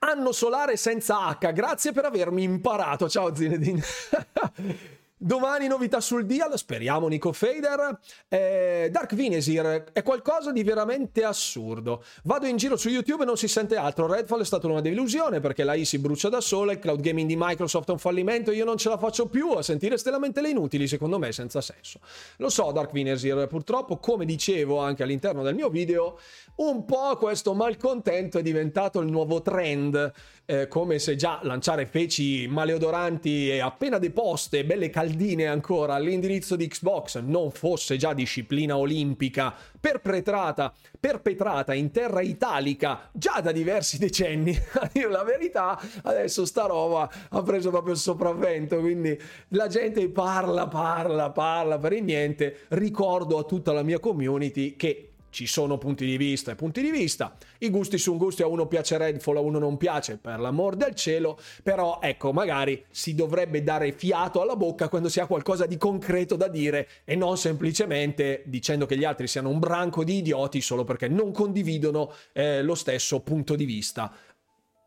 Anno 0.05 0.31
solare 0.31 0.77
senza 0.77 1.35
H, 1.39 1.51
grazie 1.51 1.91
per 1.91 2.05
avermi 2.05 2.43
imparato. 2.43 3.09
Ciao 3.09 3.35
Zinedine. 3.35 3.81
Domani 5.17 5.67
novità 5.67 6.01
sul 6.01 6.25
Dial, 6.25 6.57
speriamo 6.57 7.07
Nico 7.07 7.31
Fader. 7.31 7.97
Eh, 8.27 8.89
Dark 8.91 9.15
Vinesir 9.15 9.85
è 9.93 10.03
qualcosa 10.03 10.51
di 10.51 10.61
veramente 10.61 11.23
assurdo. 11.23 12.03
Vado 12.23 12.47
in 12.47 12.57
giro 12.57 12.75
su 12.75 12.89
YouTube 12.89 13.23
e 13.23 13.25
non 13.25 13.37
si 13.37 13.47
sente 13.47 13.77
altro. 13.77 14.07
Redfall 14.07 14.41
è 14.41 14.45
stata 14.45 14.67
una 14.67 14.81
delusione 14.81 15.39
perché 15.39 15.63
la 15.63 15.73
I 15.73 15.85
si 15.85 15.99
brucia 15.99 16.27
da 16.27 16.41
sola, 16.41 16.73
il 16.73 16.79
cloud 16.79 16.99
gaming 16.99 17.29
di 17.29 17.37
Microsoft 17.37 17.87
è 17.87 17.91
un 17.93 17.97
fallimento, 17.97 18.51
io 18.51 18.65
non 18.65 18.75
ce 18.75 18.89
la 18.89 18.97
faccio 18.97 19.27
più 19.27 19.51
a 19.51 19.61
sentire 19.61 19.97
ste 19.97 20.11
lamentele 20.11 20.49
inutili, 20.49 20.85
secondo 20.85 21.17
me 21.17 21.31
senza 21.31 21.61
senso. 21.61 22.01
Lo 22.37 22.49
so 22.49 22.73
Dark 22.73 22.91
Vinesir, 22.91 23.47
purtroppo 23.47 23.99
come 23.99 24.25
dicevo 24.25 24.79
anche 24.79 25.03
all'interno 25.03 25.43
del 25.43 25.55
mio 25.55 25.69
video, 25.69 26.19
un 26.55 26.83
po' 26.83 27.15
questo 27.15 27.53
malcontento 27.53 28.37
è 28.37 28.41
diventato 28.41 28.99
il 28.99 29.09
nuovo 29.09 29.41
trend 29.41 30.11
eh, 30.45 30.67
come 30.67 30.99
se 30.99 31.15
già 31.15 31.39
lanciare 31.43 31.85
feci 31.85 32.47
maleodoranti 32.47 33.49
e 33.49 33.59
appena 33.59 33.97
deposte, 33.97 34.65
belle 34.65 34.89
caldine 35.05 35.45
ancora 35.45 35.93
all'indirizzo 35.93 36.55
di 36.55 36.67
Xbox 36.67 37.19
non 37.19 37.51
fosse 37.51 37.95
già 37.95 38.13
disciplina 38.13 38.75
olimpica 38.75 39.53
perpetrata, 39.79 40.73
perpetrata 40.99 41.75
in 41.75 41.91
terra 41.91 42.21
italica 42.21 43.09
già 43.13 43.39
da 43.39 43.51
diversi 43.51 43.99
decenni, 43.99 44.57
a 44.73 44.89
dire 44.91 45.09
la 45.09 45.23
verità, 45.23 45.79
adesso 46.01 46.43
sta 46.45 46.65
roba 46.65 47.07
ha 47.29 47.41
preso 47.43 47.69
proprio 47.69 47.93
il 47.93 47.99
sopravvento, 47.99 48.79
quindi 48.79 49.17
la 49.49 49.67
gente 49.67 50.09
parla, 50.09 50.67
parla, 50.67 51.29
parla 51.29 51.77
per 51.77 51.93
il 51.93 52.03
niente, 52.03 52.61
ricordo 52.69 53.37
a 53.37 53.43
tutta 53.43 53.73
la 53.73 53.83
mia 53.83 53.99
community 53.99 54.75
che 54.75 55.11
ci 55.35 55.47
sono 55.47 55.77
punti 55.77 56.05
di 56.05 56.15
vista 56.15 56.53
e 56.53 56.55
punti 56.55 56.81
di 56.81 56.89
vista. 56.89 57.35
I 57.57 57.69
gusti 57.69 57.97
su 57.97 58.13
un 58.13 58.17
gusti, 58.17 58.41
a 58.41 58.47
uno 58.47 58.67
piace 58.67 58.97
Redfall, 58.97 59.35
a 59.35 59.41
uno 59.41 59.59
non 59.59 59.75
piace, 59.75 60.15
per 60.15 60.39
l'amor 60.39 60.77
del 60.77 60.95
cielo. 60.95 61.37
Però 61.61 61.99
ecco, 62.01 62.31
magari 62.31 62.85
si 62.89 63.15
dovrebbe 63.15 63.61
dare 63.61 63.91
fiato 63.91 64.41
alla 64.41 64.55
bocca 64.55 64.87
quando 64.87 65.09
si 65.09 65.19
ha 65.19 65.27
qualcosa 65.27 65.65
di 65.65 65.75
concreto 65.75 66.37
da 66.37 66.47
dire 66.47 66.87
e 67.03 67.17
non 67.17 67.37
semplicemente 67.37 68.43
dicendo 68.45 68.85
che 68.85 68.97
gli 68.97 69.03
altri 69.03 69.27
siano 69.27 69.49
un 69.49 69.59
branco 69.59 70.05
di 70.05 70.19
idioti 70.19 70.61
solo 70.61 70.85
perché 70.85 71.09
non 71.09 71.33
condividono 71.33 72.13
eh, 72.31 72.63
lo 72.63 72.75
stesso 72.75 73.19
punto 73.19 73.55
di 73.55 73.65
vista. 73.65 74.09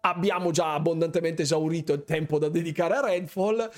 Abbiamo 0.01 0.51
già 0.51 0.73
abbondantemente 0.73 1.43
esaurito 1.43 1.93
il 1.93 2.05
tempo 2.05 2.39
da 2.39 2.49
dedicare 2.49 2.95
a 2.95 3.01
Redfall 3.05 3.71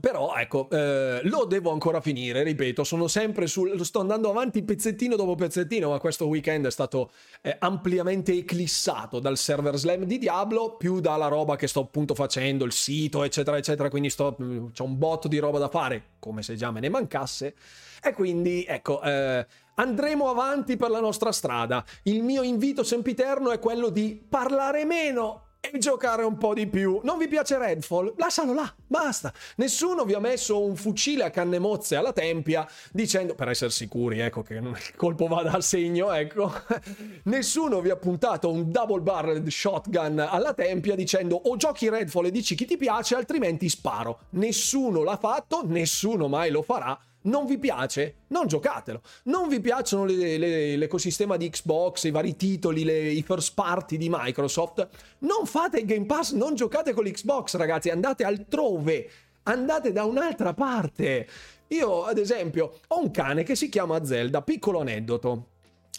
però 0.00 0.34
ecco, 0.34 0.68
eh, 0.70 1.20
lo 1.24 1.44
devo 1.44 1.70
ancora 1.70 2.00
finire, 2.00 2.42
ripeto, 2.42 2.82
sono 2.84 3.06
sempre 3.06 3.46
sul... 3.46 3.84
sto 3.84 4.00
andando 4.00 4.30
avanti 4.30 4.62
pezzettino 4.62 5.14
dopo 5.14 5.34
pezzettino, 5.34 5.90
ma 5.90 5.98
questo 5.98 6.26
weekend 6.26 6.66
è 6.66 6.70
stato 6.70 7.10
eh, 7.42 7.54
ampiamente 7.58 8.32
eclissato 8.32 9.20
dal 9.20 9.36
server 9.36 9.76
slam 9.76 10.04
di 10.04 10.18
Diablo, 10.18 10.76
più 10.76 11.00
dalla 11.00 11.28
roba 11.28 11.56
che 11.56 11.66
sto 11.66 11.80
appunto 11.80 12.14
facendo, 12.14 12.64
il 12.64 12.72
sito, 12.72 13.22
eccetera, 13.22 13.58
eccetera, 13.58 13.90
quindi 13.90 14.08
sto... 14.08 14.34
c'ho 14.36 14.84
un 14.84 14.96
botto 14.96 15.28
di 15.28 15.38
roba 15.38 15.58
da 15.58 15.68
fare, 15.68 16.12
come 16.18 16.42
se 16.42 16.56
già 16.56 16.70
me 16.70 16.80
ne 16.80 16.88
mancasse, 16.88 17.54
e 18.02 18.12
quindi 18.12 18.64
ecco... 18.66 19.02
Eh, 19.02 19.46
andremo 19.80 20.28
avanti 20.28 20.76
per 20.76 20.90
la 20.90 21.00
nostra 21.00 21.32
strada. 21.32 21.82
Il 22.02 22.22
mio 22.22 22.42
invito 22.42 22.82
sempiterno 22.82 23.50
è 23.50 23.58
quello 23.58 23.88
di 23.88 24.22
parlare 24.28 24.84
meno 24.84 25.49
e 25.60 25.78
giocare 25.78 26.24
un 26.24 26.38
po' 26.38 26.54
di 26.54 26.66
più. 26.66 27.00
Non 27.04 27.18
vi 27.18 27.28
piace 27.28 27.58
Redfall? 27.58 28.14
Lascialo 28.16 28.54
là, 28.54 28.72
basta. 28.86 29.32
Nessuno 29.56 30.04
vi 30.04 30.14
ha 30.14 30.18
messo 30.18 30.64
un 30.64 30.74
fucile 30.74 31.24
a 31.24 31.30
canne 31.30 31.58
mozze 31.58 31.96
alla 31.96 32.12
tempia 32.12 32.66
dicendo, 32.90 33.34
per 33.34 33.48
essere 33.48 33.70
sicuri, 33.70 34.20
ecco, 34.20 34.42
che 34.42 34.54
il 34.56 34.96
colpo 34.96 35.26
vada 35.26 35.52
al 35.52 35.62
segno, 35.62 36.12
ecco. 36.12 36.52
Nessuno 37.24 37.80
vi 37.80 37.90
ha 37.90 37.96
puntato 37.96 38.50
un 38.50 38.70
double 38.70 39.02
barreled 39.02 39.48
shotgun 39.48 40.18
alla 40.18 40.54
tempia 40.54 40.94
dicendo 40.94 41.36
o 41.36 41.56
giochi 41.56 41.88
Redfall 41.88 42.26
e 42.26 42.30
dici 42.30 42.54
chi 42.54 42.64
ti 42.64 42.76
piace, 42.76 43.14
altrimenti 43.14 43.68
sparo. 43.68 44.20
Nessuno 44.30 45.02
l'ha 45.02 45.16
fatto, 45.16 45.62
nessuno 45.66 46.28
mai 46.28 46.50
lo 46.50 46.62
farà 46.62 46.98
non 47.22 47.44
vi 47.44 47.58
piace? 47.58 48.16
Non 48.28 48.46
giocatelo. 48.46 49.02
Non 49.24 49.48
vi 49.48 49.60
piacciono 49.60 50.04
le, 50.04 50.38
le, 50.38 50.76
l'ecosistema 50.76 51.36
di 51.36 51.50
Xbox, 51.50 52.04
i 52.04 52.10
vari 52.10 52.36
titoli, 52.36 52.84
le, 52.84 53.10
i 53.10 53.22
first 53.22 53.54
party 53.54 53.98
di 53.98 54.08
Microsoft? 54.10 54.88
Non 55.20 55.44
fate 55.44 55.80
il 55.80 55.86
Game 55.86 56.06
Pass, 56.06 56.32
non 56.32 56.54
giocate 56.54 56.92
con 56.92 57.04
l'Xbox, 57.04 57.56
ragazzi, 57.56 57.90
andate 57.90 58.24
altrove. 58.24 59.10
Andate 59.44 59.92
da 59.92 60.04
un'altra 60.04 60.54
parte. 60.54 61.26
Io, 61.68 62.04
ad 62.04 62.18
esempio, 62.18 62.80
ho 62.88 63.00
un 63.00 63.10
cane 63.10 63.42
che 63.42 63.54
si 63.54 63.68
chiama 63.68 64.04
Zelda, 64.04 64.42
piccolo 64.42 64.80
aneddoto. 64.80 65.48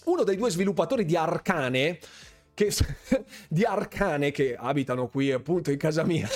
Uno 0.06 0.24
dei 0.24 0.36
due 0.36 0.50
sviluppatori 0.50 1.06
di 1.06 1.16
Arcane, 1.16 2.00
che, 2.54 2.72
di 3.48 3.64
Arcane, 3.64 4.32
che 4.32 4.56
abitano 4.56 5.08
qui 5.08 5.32
appunto 5.32 5.72
in 5.72 5.78
casa 5.78 6.04
mia, 6.04 6.28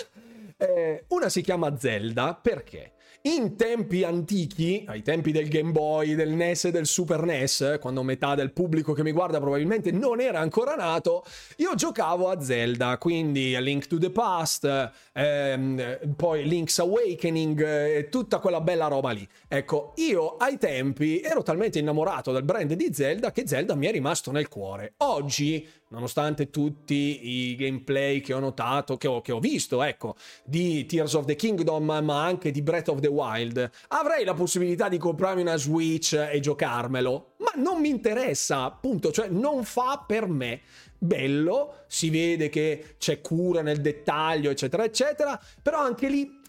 eh, 0.57 1.05
una 1.09 1.29
si 1.29 1.41
chiama 1.41 1.77
Zelda 1.77 2.37
perché? 2.39 2.93
In 3.27 3.55
tempi 3.55 4.03
antichi, 4.03 4.85
ai 4.87 5.01
tempi 5.01 5.31
del 5.31 5.47
Game 5.47 5.71
Boy, 5.71 6.13
del 6.13 6.29
NES 6.29 6.65
e 6.65 6.71
del 6.71 6.85
Super 6.85 7.23
NES, 7.23 7.79
quando 7.81 8.03
metà 8.03 8.35
del 8.35 8.51
pubblico 8.51 8.93
che 8.93 9.01
mi 9.01 9.11
guarda 9.11 9.39
probabilmente 9.39 9.89
non 9.89 10.21
era 10.21 10.37
ancora 10.37 10.75
nato, 10.75 11.25
io 11.57 11.73
giocavo 11.73 12.29
a 12.29 12.39
Zelda, 12.39 12.99
quindi 12.99 13.55
a 13.55 13.59
Link 13.61 13.87
to 13.87 13.97
the 13.97 14.11
Past, 14.11 14.91
ehm, 15.13 16.13
poi 16.15 16.47
Link's 16.47 16.77
Awakening 16.77 17.63
eh, 17.63 18.09
tutta 18.11 18.37
quella 18.37 18.61
bella 18.61 18.85
roba 18.85 19.09
lì. 19.09 19.27
Ecco, 19.47 19.93
io 19.95 20.37
ai 20.37 20.59
tempi 20.59 21.19
ero 21.19 21.41
talmente 21.41 21.79
innamorato 21.79 22.31
del 22.31 22.43
brand 22.43 22.71
di 22.73 22.93
Zelda 22.93 23.31
che 23.31 23.47
Zelda 23.47 23.73
mi 23.73 23.87
è 23.87 23.91
rimasto 23.91 24.29
nel 24.29 24.49
cuore. 24.49 24.93
Oggi 24.97 25.67
nonostante 25.89 26.49
tutti 26.49 27.51
i 27.51 27.55
gameplay 27.55 28.21
che 28.21 28.33
ho 28.33 28.39
notato, 28.39 28.97
che 28.97 29.07
ho, 29.07 29.21
che 29.21 29.31
ho, 29.31 29.39
visto, 29.39 29.83
ecco, 29.83 30.15
di 30.43 30.85
Tears 30.85 31.13
of 31.13 31.25
the 31.25 31.35
Kingdom, 31.35 31.99
ma 32.03 32.23
anche 32.23 32.51
di 32.51 32.61
Breath 32.61 32.89
of 32.89 32.99
the 32.99 33.07
Wild, 33.07 33.69
avrei 33.89 34.23
la 34.23 34.33
possibilità 34.33 34.89
di 34.89 34.97
comprarmi 34.97 35.41
una 35.41 35.57
Switch 35.57 36.13
e 36.13 36.39
giocarmelo, 36.39 37.35
ma 37.37 37.51
non 37.55 37.79
mi 37.79 37.89
interessa, 37.89 38.63
appunto, 38.63 39.11
cioè 39.11 39.27
non 39.27 39.63
fa 39.63 40.03
per 40.05 40.27
me. 40.27 40.61
Bello, 40.97 41.83
si 41.87 42.09
vede 42.09 42.49
che 42.49 42.95
c'è 42.97 43.21
cura 43.21 43.61
nel 43.61 43.81
dettaglio, 43.81 44.49
eccetera, 44.49 44.83
eccetera, 44.83 45.39
però 45.61 45.79
anche 45.79 46.09
lì, 46.09 46.41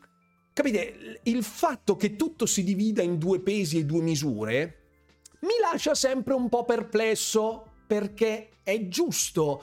capite, 0.53 1.21
il 1.25 1.43
fatto 1.43 1.97
che 1.97 2.17
tutto 2.17 2.47
si 2.47 2.65
divida 2.65 3.03
in 3.03 3.19
due 3.19 3.41
pesi 3.41 3.79
e 3.79 3.85
due 3.85 4.01
misure 4.01 4.81
mi 5.41 5.55
lascia 5.61 5.95
sempre 5.95 6.35
un 6.35 6.49
po' 6.49 6.65
perplesso 6.65 7.73
perché 7.87 8.51
è 8.63 8.89
giusto 8.89 9.63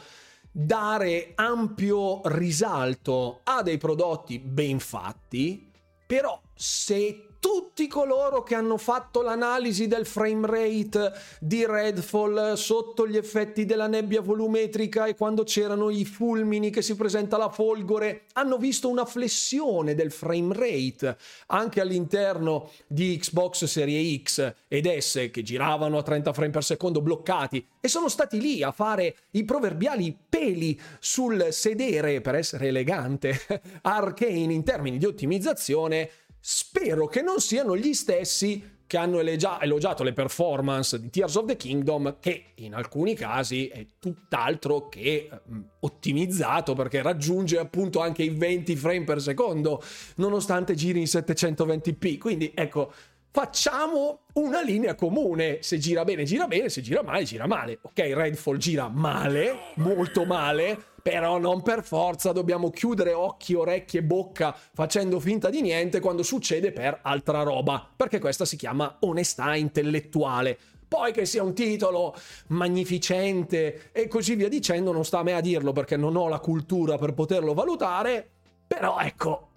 dare 0.51 1.31
ampio 1.35 2.21
risalto 2.25 3.41
a 3.43 3.63
dei 3.63 3.77
prodotti 3.77 4.39
ben 4.39 4.79
fatti, 4.79 5.71
però 6.05 6.39
se 6.53 7.27
tutti 7.43 7.87
coloro 7.87 8.41
che 8.41 8.55
hanno 8.55 8.77
fatto 8.77 9.21
l'analisi 9.21 9.87
del 9.87 10.05
frame 10.05 10.47
rate 10.47 11.11
di 11.41 11.65
Redfall 11.65 12.53
sotto 12.53 13.05
gli 13.05 13.17
effetti 13.17 13.65
della 13.65 13.87
nebbia 13.87 14.21
volumetrica 14.21 15.07
e 15.07 15.15
quando 15.15 15.43
c'erano 15.43 15.89
i 15.89 16.05
fulmini 16.05 16.69
che 16.69 16.81
si 16.81 16.95
presenta 16.95 17.35
la 17.35 17.49
folgore 17.49 18.27
hanno 18.35 18.55
visto 18.55 18.87
una 18.87 19.03
flessione 19.03 19.93
del 19.93 20.13
frame 20.13 20.53
rate 20.53 21.17
anche 21.47 21.81
all'interno 21.81 22.71
di 22.87 23.17
Xbox 23.17 23.65
Serie 23.65 24.21
X 24.23 24.53
ed 24.69 24.87
S 24.87 25.29
che 25.29 25.41
giravano 25.41 25.97
a 25.97 26.03
30 26.03 26.31
frame 26.31 26.51
per 26.51 26.63
secondo 26.63 27.01
bloccati 27.01 27.67
e 27.81 27.89
sono 27.89 28.07
stati 28.07 28.39
lì 28.39 28.63
a 28.63 28.71
fare 28.71 29.17
i 29.31 29.43
proverbiali 29.43 30.17
peli 30.29 30.79
sul 30.99 31.47
sedere 31.49 32.21
per 32.21 32.35
essere 32.35 32.67
elegante 32.67 33.37
arcane 33.81 34.53
in 34.53 34.63
termini 34.63 34.97
di 34.97 35.05
ottimizzazione 35.05 36.09
Spero 36.45 37.07
che 37.07 37.21
non 37.21 37.39
siano 37.39 37.77
gli 37.77 37.93
stessi 37.93 38.81
che 38.85 38.97
hanno 38.97 39.21
elogiato 39.21 40.03
le 40.03 40.11
performance 40.11 40.99
di 40.99 41.09
Tears 41.09 41.35
of 41.35 41.45
the 41.45 41.55
Kingdom, 41.55 42.17
che 42.19 42.47
in 42.55 42.73
alcuni 42.73 43.15
casi 43.15 43.67
è 43.69 43.85
tutt'altro 43.97 44.89
che 44.89 45.29
mm, 45.49 45.61
ottimizzato 45.79 46.73
perché 46.73 47.01
raggiunge 47.01 47.57
appunto 47.57 48.01
anche 48.01 48.23
i 48.23 48.29
20 48.29 48.75
frame 48.75 49.05
per 49.05 49.21
secondo, 49.21 49.81
nonostante 50.15 50.75
giri 50.75 50.99
in 50.99 51.05
720p. 51.05 52.17
Quindi 52.17 52.51
ecco, 52.53 52.91
facciamo 53.31 54.23
una 54.33 54.61
linea 54.61 54.95
comune. 54.95 55.59
Se 55.61 55.77
gira 55.77 56.03
bene, 56.03 56.25
gira 56.25 56.45
bene, 56.47 56.67
se 56.67 56.81
gira 56.81 57.03
male, 57.03 57.23
gira 57.23 57.47
male. 57.47 57.79
Ok, 57.83 57.99
Redfall 57.99 58.57
gira 58.57 58.89
male, 58.89 59.71
molto 59.75 60.25
male 60.25 60.91
però 61.03 61.37
non 61.37 61.61
per 61.61 61.83
forza 61.83 62.31
dobbiamo 62.31 62.69
chiudere 62.69 63.11
occhi, 63.11 63.53
orecchie 63.53 64.01
bocca 64.01 64.55
facendo 64.73 65.19
finta 65.19 65.49
di 65.49 65.59
niente 65.59 65.99
quando 65.99 66.23
succede 66.23 66.71
per 66.71 66.99
altra 67.03 67.43
roba, 67.43 67.85
perché 67.93 68.19
questa 68.19 68.45
si 68.45 68.55
chiama 68.55 68.99
onestà 69.01 69.53
intellettuale. 69.55 70.57
Poi 70.87 71.11
che 71.11 71.25
sia 71.25 71.43
un 71.43 71.53
titolo 71.53 72.15
magnificente 72.47 73.91
e 73.91 74.07
così 74.07 74.35
via 74.35 74.47
dicendo, 74.47 74.93
non 74.93 75.03
sta 75.03 75.19
a 75.19 75.23
me 75.23 75.33
a 75.33 75.41
dirlo 75.41 75.73
perché 75.73 75.97
non 75.97 76.15
ho 76.15 76.29
la 76.29 76.39
cultura 76.39 76.97
per 76.97 77.13
poterlo 77.13 77.53
valutare, 77.53 78.25
però 78.65 78.97
ecco, 78.99 79.49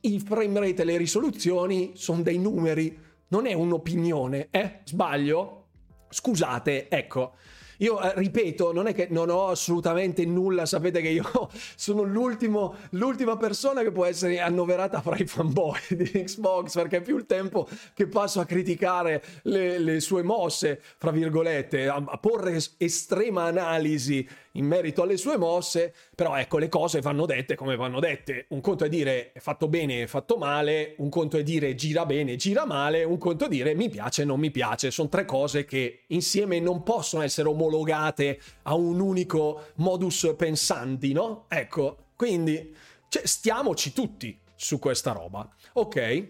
i 0.00 0.20
frame 0.20 0.60
rate 0.60 0.82
e 0.82 0.84
le 0.84 0.98
risoluzioni 0.98 1.92
sono 1.94 2.20
dei 2.20 2.38
numeri, 2.38 2.98
non 3.28 3.46
è 3.46 3.54
un'opinione, 3.54 4.48
eh? 4.50 4.80
Sbaglio? 4.84 5.68
Scusate, 6.10 6.90
ecco. 6.90 7.32
Io 7.78 8.00
eh, 8.00 8.12
ripeto, 8.16 8.72
non 8.72 8.86
è 8.86 8.94
che 8.94 9.08
non 9.10 9.28
ho 9.30 9.48
assolutamente 9.48 10.24
nulla, 10.24 10.66
sapete 10.66 11.00
che 11.00 11.08
io 11.08 11.50
sono 11.76 12.02
l'ultima 12.02 13.36
persona 13.36 13.82
che 13.82 13.92
può 13.92 14.04
essere 14.04 14.40
annoverata 14.40 15.00
fra 15.00 15.16
i 15.16 15.26
fanboy 15.26 15.80
di 15.96 16.10
Xbox 16.10 16.74
perché 16.74 17.00
più 17.00 17.16
il 17.16 17.26
tempo 17.26 17.68
che 17.94 18.06
passo 18.06 18.40
a 18.40 18.44
criticare 18.44 19.22
le, 19.42 19.78
le 19.78 20.00
sue 20.00 20.22
mosse, 20.22 20.80
fra 20.98 21.10
virgolette, 21.10 21.88
a, 21.88 22.02
a 22.06 22.18
porre 22.18 22.58
estrema 22.78 23.44
analisi 23.44 24.26
in 24.56 24.66
merito 24.66 25.02
alle 25.02 25.16
sue 25.16 25.36
mosse, 25.36 25.94
però 26.14 26.36
ecco 26.36 26.58
le 26.58 26.68
cose 26.68 27.00
vanno 27.00 27.26
dette 27.26 27.54
come 27.54 27.76
vanno 27.76 28.00
dette. 28.00 28.46
Un 28.50 28.60
conto 28.60 28.84
è 28.84 28.88
dire 28.88 29.32
è 29.32 29.38
fatto 29.38 29.68
bene, 29.68 30.02
è 30.02 30.06
fatto 30.06 30.36
male, 30.36 30.94
un 30.98 31.08
conto 31.08 31.36
è 31.36 31.42
dire 31.42 31.74
gira 31.74 32.04
bene, 32.04 32.36
gira 32.36 32.66
male, 32.66 33.04
un 33.04 33.18
conto 33.18 33.46
è 33.46 33.48
dire 33.48 33.74
mi 33.74 33.88
piace, 33.88 34.24
non 34.24 34.40
mi 34.40 34.50
piace. 34.50 34.90
Sono 34.90 35.08
tre 35.08 35.24
cose 35.24 35.64
che 35.64 36.04
insieme 36.08 36.60
non 36.60 36.82
possono 36.82 37.22
essere 37.22 37.48
omologate 37.48 38.40
a 38.62 38.74
un 38.74 39.00
unico 39.00 39.68
modus 39.76 40.34
pensandi, 40.36 41.12
no? 41.12 41.46
Ecco, 41.48 42.08
quindi 42.16 42.74
cioè, 43.08 43.26
stiamoci 43.26 43.92
tutti 43.92 44.38
su 44.54 44.78
questa 44.78 45.12
roba, 45.12 45.48
ok? 45.74 46.28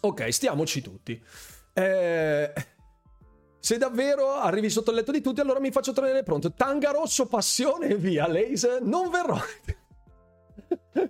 Ok, 0.00 0.32
stiamoci 0.32 0.80
tutti. 0.80 1.22
Eh 1.72 2.52
se 3.60 3.76
davvero 3.76 4.32
arrivi 4.32 4.70
sotto 4.70 4.90
il 4.90 4.96
letto 4.96 5.12
di 5.12 5.20
tutti, 5.20 5.40
allora 5.40 5.60
mi 5.60 5.70
faccio 5.70 5.92
tenere 5.92 6.22
pronto. 6.22 6.52
Tanga 6.52 6.90
rosso, 6.90 7.26
passione 7.26 7.94
via. 7.94 8.26
Laser, 8.26 8.82
non 8.82 9.10
verrò. 9.10 9.38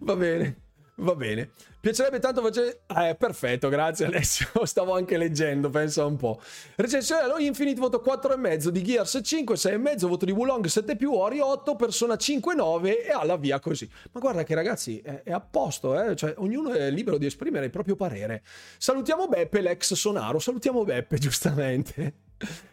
Va 0.00 0.16
bene. 0.16 0.60
Va 0.96 1.14
bene. 1.14 1.50
Piacerebbe 1.86 2.18
tanto 2.18 2.42
facere... 2.42 2.80
Eh, 2.88 3.14
perfetto, 3.14 3.68
grazie 3.68 4.06
Alessio. 4.06 4.48
Stavo 4.66 4.96
anche 4.96 5.16
leggendo, 5.16 5.70
pensa 5.70 6.04
un 6.04 6.16
po'. 6.16 6.40
Recensione 6.74 7.22
allo 7.22 7.38
Infinite, 7.38 7.78
voto 7.78 8.02
4,5 8.04 8.70
di 8.70 8.82
Gears 8.82 9.20
5, 9.22 9.54
6,5, 9.54 10.06
voto 10.08 10.24
di 10.24 10.32
Wulong 10.32 10.66
7 10.66 10.96
più, 10.96 11.12
Ori 11.12 11.38
8, 11.38 11.76
Persona 11.76 12.14
5,9 12.14 12.86
e 13.06 13.12
alla 13.12 13.36
via 13.36 13.60
così. 13.60 13.88
Ma 14.10 14.18
guarda 14.18 14.42
che 14.42 14.56
ragazzi, 14.56 14.98
è, 14.98 15.22
è 15.22 15.30
a 15.30 15.38
posto, 15.38 16.02
eh? 16.02 16.16
Cioè, 16.16 16.34
ognuno 16.38 16.72
è 16.72 16.90
libero 16.90 17.18
di 17.18 17.26
esprimere 17.26 17.66
il 17.66 17.70
proprio 17.70 17.94
parere. 17.94 18.42
Salutiamo 18.78 19.28
Beppe, 19.28 19.60
l'ex 19.60 19.94
Sonaro. 19.94 20.40
Salutiamo 20.40 20.82
Beppe, 20.82 21.18
giustamente. 21.22 22.14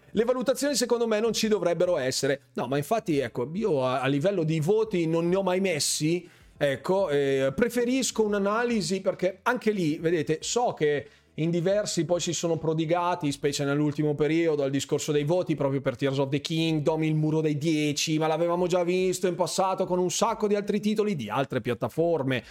Le 0.09 0.23
valutazioni 0.23 0.73
secondo 0.73 1.05
me 1.05 1.19
non 1.19 1.33
ci 1.33 1.47
dovrebbero 1.47 1.97
essere. 1.97 2.45
No, 2.53 2.65
ma 2.65 2.77
infatti, 2.77 3.19
ecco, 3.19 3.47
io 3.53 3.85
a, 3.85 4.01
a 4.01 4.07
livello 4.07 4.43
di 4.43 4.59
voti 4.59 5.05
non 5.05 5.29
ne 5.29 5.35
ho 5.35 5.43
mai 5.43 5.59
messi 5.59 6.27
Ecco, 6.57 7.09
eh, 7.09 7.51
preferisco 7.55 8.23
un'analisi 8.23 9.01
perché 9.01 9.39
anche 9.43 9.71
lì, 9.71 9.97
vedete, 9.97 10.37
so 10.41 10.73
che 10.73 11.07
in 11.37 11.49
diversi 11.49 12.05
poi 12.05 12.19
si 12.19 12.31
sono 12.31 12.57
prodigati, 12.57 13.31
specie 13.31 13.65
nell'ultimo 13.65 14.13
periodo, 14.13 14.61
al 14.61 14.69
discorso 14.69 15.11
dei 15.11 15.23
voti 15.23 15.55
proprio 15.55 15.81
per 15.81 15.95
Tears 15.95 16.19
of 16.19 16.29
the 16.29 16.41
Kingdom, 16.41 17.03
il 17.03 17.15
muro 17.15 17.41
dei 17.41 17.57
10, 17.57 18.19
ma 18.19 18.27
l'avevamo 18.27 18.67
già 18.67 18.83
visto 18.83 19.25
in 19.25 19.33
passato 19.33 19.85
con 19.85 19.97
un 19.97 20.11
sacco 20.11 20.47
di 20.47 20.53
altri 20.53 20.79
titoli 20.79 21.15
di 21.15 21.29
altre 21.29 21.59
piattaforme. 21.59 22.43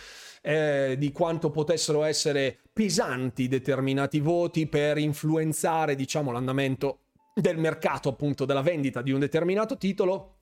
Eh, 0.45 0.97
di 0.99 1.13
quanto 1.13 1.51
potessero 1.51 2.03
essere 2.03 2.59
pesanti 2.73 3.47
determinati 3.47 4.19
voti 4.19 4.67
per 4.67 4.99
influenzare, 4.99 5.95
diciamo, 5.95 6.33
l'andamento 6.33 6.99
del 7.33 7.59
mercato, 7.59 8.09
appunto, 8.09 8.45
della 8.45 8.63
vendita 8.63 9.03
di 9.03 9.13
un 9.13 9.21
determinato 9.21 9.77
titolo 9.77 10.39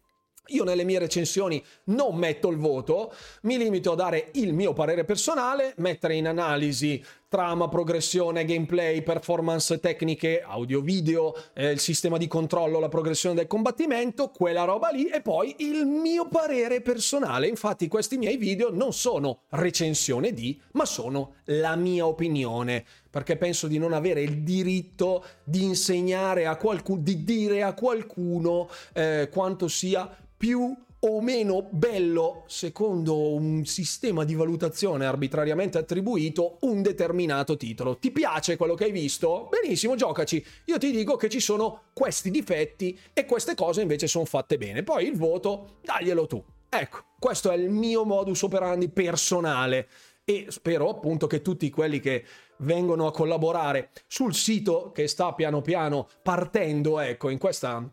Io 0.50 0.64
nelle 0.64 0.84
mie 0.84 0.98
recensioni 0.98 1.62
non 1.84 2.16
metto 2.16 2.48
il 2.48 2.56
voto, 2.56 3.12
mi 3.42 3.58
limito 3.58 3.92
a 3.92 3.96
dare 3.96 4.30
il 4.34 4.52
mio 4.52 4.72
parere 4.72 5.04
personale, 5.04 5.74
mettere 5.76 6.14
in 6.14 6.26
analisi 6.26 7.02
trama, 7.30 7.68
progressione, 7.68 8.44
gameplay, 8.44 9.02
performance 9.02 9.78
tecniche, 9.78 10.42
audio, 10.42 10.80
video, 10.80 11.32
eh, 11.54 11.70
il 11.70 11.78
sistema 11.78 12.18
di 12.18 12.26
controllo, 12.26 12.80
la 12.80 12.88
progressione 12.88 13.36
del 13.36 13.46
combattimento, 13.46 14.30
quella 14.30 14.64
roba 14.64 14.88
lì 14.88 15.06
e 15.06 15.20
poi 15.20 15.54
il 15.58 15.86
mio 15.86 16.26
parere 16.26 16.80
personale. 16.80 17.46
Infatti 17.46 17.86
questi 17.86 18.18
miei 18.18 18.36
video 18.36 18.70
non 18.72 18.92
sono 18.92 19.42
recensione 19.50 20.32
di, 20.32 20.60
ma 20.72 20.84
sono 20.84 21.34
la 21.44 21.76
mia 21.76 22.04
opinione, 22.04 22.84
perché 23.10 23.36
penso 23.36 23.66
di 23.66 23.78
non 23.78 23.92
avere 23.92 24.22
il 24.22 24.42
diritto 24.42 25.24
di 25.44 25.64
insegnare 25.64 26.46
a 26.46 26.56
qualcuno, 26.56 27.00
di 27.02 27.24
dire 27.24 27.62
a 27.62 27.74
qualcuno 27.74 28.68
eh, 28.92 29.28
quanto 29.30 29.68
sia 29.68 30.08
più 30.36 30.74
o 31.02 31.20
meno 31.22 31.66
bello 31.70 32.44
secondo 32.46 33.32
un 33.34 33.64
sistema 33.64 34.24
di 34.24 34.34
valutazione 34.34 35.06
arbitrariamente 35.06 35.78
attribuito 35.78 36.58
un 36.60 36.82
determinato 36.82 37.56
titolo. 37.56 37.96
Ti 37.96 38.10
piace 38.10 38.56
quello 38.56 38.74
che 38.74 38.84
hai 38.84 38.92
visto? 38.92 39.48
Benissimo, 39.50 39.94
giocaci. 39.94 40.44
Io 40.66 40.78
ti 40.78 40.90
dico 40.90 41.16
che 41.16 41.30
ci 41.30 41.40
sono 41.40 41.84
questi 41.94 42.30
difetti 42.30 42.98
e 43.14 43.24
queste 43.24 43.54
cose 43.54 43.80
invece 43.80 44.06
sono 44.06 44.26
fatte 44.26 44.58
bene. 44.58 44.82
Poi 44.82 45.06
il 45.06 45.16
voto, 45.16 45.78
daglielo 45.82 46.26
tu. 46.26 46.42
Ecco, 46.68 46.98
questo 47.18 47.50
è 47.50 47.56
il 47.56 47.70
mio 47.70 48.04
modus 48.04 48.42
operandi 48.42 48.88
personale 48.90 49.88
e 50.24 50.46
spero 50.50 50.88
appunto 50.88 51.26
che 51.26 51.40
tutti 51.40 51.70
quelli 51.70 51.98
che 51.98 52.24
vengono 52.60 53.06
a 53.06 53.12
collaborare 53.12 53.90
sul 54.06 54.34
sito 54.34 54.90
che 54.92 55.06
sta 55.06 55.32
piano 55.34 55.60
piano 55.60 56.08
partendo, 56.22 56.98
ecco, 57.00 57.28
in 57.28 57.38
questa 57.38 57.88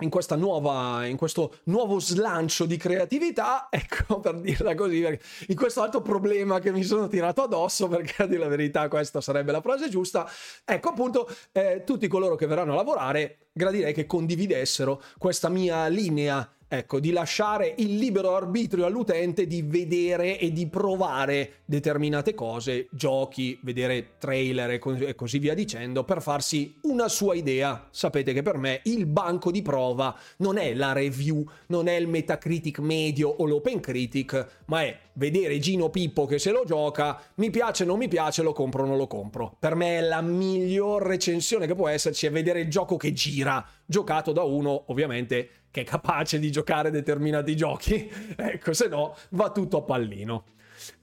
in, 0.00 0.10
nuova, 0.36 1.06
in 1.06 1.16
questo 1.16 1.60
nuovo 1.64 1.98
slancio 1.98 2.66
di 2.66 2.76
creatività, 2.76 3.68
ecco 3.70 4.20
per 4.20 4.40
dirla 4.40 4.74
così, 4.74 5.04
in 5.48 5.56
questo 5.56 5.82
altro 5.82 6.02
problema 6.02 6.58
che 6.58 6.72
mi 6.72 6.82
sono 6.82 7.08
tirato 7.08 7.42
addosso, 7.42 7.88
perché 7.88 8.22
a 8.22 8.26
dire 8.26 8.40
la 8.40 8.48
verità 8.48 8.88
questa 8.88 9.20
sarebbe 9.20 9.52
la 9.52 9.60
frase 9.60 9.88
giusta, 9.88 10.28
ecco 10.64 10.88
appunto 10.90 11.28
eh, 11.52 11.82
tutti 11.84 12.08
coloro 12.08 12.34
che 12.34 12.46
verranno 12.46 12.72
a 12.72 12.76
lavorare 12.76 13.38
gradirei 13.56 13.94
che 13.94 14.06
condividessero 14.06 15.02
questa 15.16 15.48
mia 15.48 15.86
linea 15.86 16.46
Ecco, 16.68 16.98
di 16.98 17.12
lasciare 17.12 17.74
il 17.76 17.94
libero 17.94 18.34
arbitrio 18.34 18.86
all'utente 18.86 19.46
di 19.46 19.62
vedere 19.62 20.36
e 20.36 20.50
di 20.50 20.66
provare 20.66 21.58
determinate 21.64 22.34
cose, 22.34 22.88
giochi, 22.90 23.56
vedere 23.62 24.14
trailer 24.18 24.70
e, 24.70 25.14
così 25.14 25.38
via 25.38 25.54
dicendo, 25.54 26.02
per 26.02 26.20
farsi 26.20 26.76
una 26.82 27.06
sua 27.06 27.36
idea. 27.36 27.86
Sapete 27.92 28.32
che 28.32 28.42
per 28.42 28.58
me 28.58 28.80
il 28.86 29.06
banco 29.06 29.52
di 29.52 29.62
prova 29.62 30.18
non 30.38 30.58
è 30.58 30.74
la 30.74 30.92
review, 30.92 31.48
non 31.68 31.86
è 31.86 31.94
il 31.94 32.08
Metacritic 32.08 32.80
medio 32.80 33.28
o 33.28 33.46
l'Open 33.46 33.78
Critic, 33.78 34.62
ma 34.64 34.82
è 34.82 34.98
vedere 35.12 35.60
Gino 35.60 35.88
Pippo 35.88 36.26
che 36.26 36.40
se 36.40 36.50
lo 36.50 36.64
gioca, 36.66 37.22
mi 37.36 37.50
piace, 37.50 37.84
non 37.84 37.96
mi 37.96 38.08
piace, 38.08 38.42
lo 38.42 38.52
compro 38.52 38.82
o 38.82 38.86
non 38.86 38.96
lo 38.96 39.06
compro. 39.06 39.56
Per 39.56 39.76
me 39.76 39.98
è 39.98 40.00
la 40.00 40.20
miglior 40.20 41.02
recensione 41.02 41.68
che 41.68 41.76
può 41.76 41.86
esserci, 41.86 42.26
è 42.26 42.30
vedere 42.32 42.62
il 42.62 42.68
gioco 42.68 42.96
che 42.96 43.12
gira, 43.12 43.64
giocato 43.86 44.32
da 44.32 44.42
uno, 44.42 44.86
ovviamente 44.88 45.48
che 45.76 45.82
è 45.82 45.84
capace 45.84 46.38
di 46.38 46.50
giocare 46.50 46.90
determinati 46.90 47.54
giochi, 47.54 48.10
ecco, 48.34 48.72
se 48.72 48.88
no 48.88 49.14
va 49.30 49.50
tutto 49.50 49.76
a 49.76 49.82
pallino. 49.82 50.44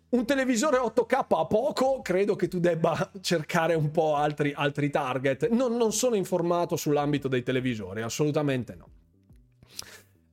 Un 0.10 0.26
televisore 0.26 0.78
8K 0.78 1.26
a 1.30 1.46
poco, 1.46 2.02
credo 2.02 2.36
che 2.36 2.48
tu 2.48 2.60
debba 2.60 3.12
cercare 3.22 3.76
un 3.76 3.92
po' 3.92 4.16
altri, 4.16 4.52
altri 4.56 4.90
target. 4.90 5.50
Non, 5.50 5.76
non 5.76 5.92
sono 5.92 6.16
informato 6.16 6.76
sull'ambito 6.76 7.28
dei 7.28 7.44
televisori, 7.44 8.02
assolutamente 8.02 8.76
no. 8.76 8.88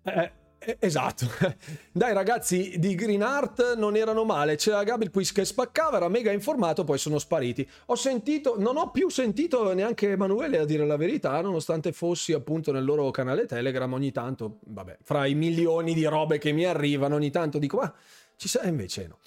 Eh, 0.05 0.33
esatto. 0.79 1.27
Dai 1.93 2.13
ragazzi 2.13 2.75
di 2.79 2.95
Green 2.95 3.23
Art 3.23 3.75
non 3.77 3.97
erano 3.97 4.25
male. 4.25 4.57
C'era 4.57 4.83
Gabriel 4.85 5.13
Quiz 5.13 5.33
che 5.33 5.45
spaccava, 5.45 5.97
era 5.97 6.09
mega 6.09 6.31
informato, 6.31 6.85
poi 6.85 6.99
sono 6.99 7.19
spariti. 7.19 7.69
Ho 7.87 7.95
sentito, 7.95 8.55
non 8.59 8.77
ho 8.77 8.91
più 8.91 9.09
sentito 9.09 9.73
neanche 9.73 10.11
Emanuele 10.11 10.59
a 10.59 10.65
dire 10.65 10.87
la 10.87 10.97
verità, 10.97 11.41
nonostante 11.41 11.93
fossi 11.93 12.33
appunto 12.33 12.73
nel 12.73 12.85
loro 12.85 13.11
canale 13.11 13.47
Telegram 13.47 13.93
ogni 13.93 14.13
tanto, 14.13 14.59
vabbè, 14.67 14.99
fra 15.03 15.27
i 15.27 15.35
milioni 15.35 15.95
di 15.95 16.05
robe 16.05 16.39
che 16.39 16.53
mi 16.53 16.65
arrivano, 16.65 17.17
ogni 17.17 17.31
tanto 17.31 17.59
dico, 17.59 17.79
ma 17.79 17.93
ci 18.37 18.49
sei 18.49 18.69
invece 18.69 19.07
no. 19.07 19.19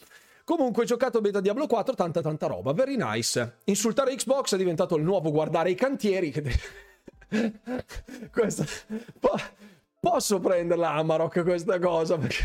Comunque, 0.45 0.85
giocato 0.85 1.21
beta 1.21 1.39
Diablo 1.39 1.67
4, 1.67 1.95
tanta 1.95 2.21
tanta 2.21 2.47
roba, 2.47 2.73
very 2.73 2.97
nice. 2.97 3.59
Insultare 3.65 4.13
Xbox 4.15 4.55
è 4.55 4.57
diventato 4.57 4.97
il 4.97 5.03
nuovo 5.03 5.31
guardare 5.31 5.69
i 5.69 5.75
cantieri. 5.75 6.33
Questo... 8.31 8.65
Posso 10.03 10.41
prenderla 10.41 10.95
Amarok 10.95 11.43
questa 11.43 11.79
cosa? 11.79 12.17
Perché 12.19 12.43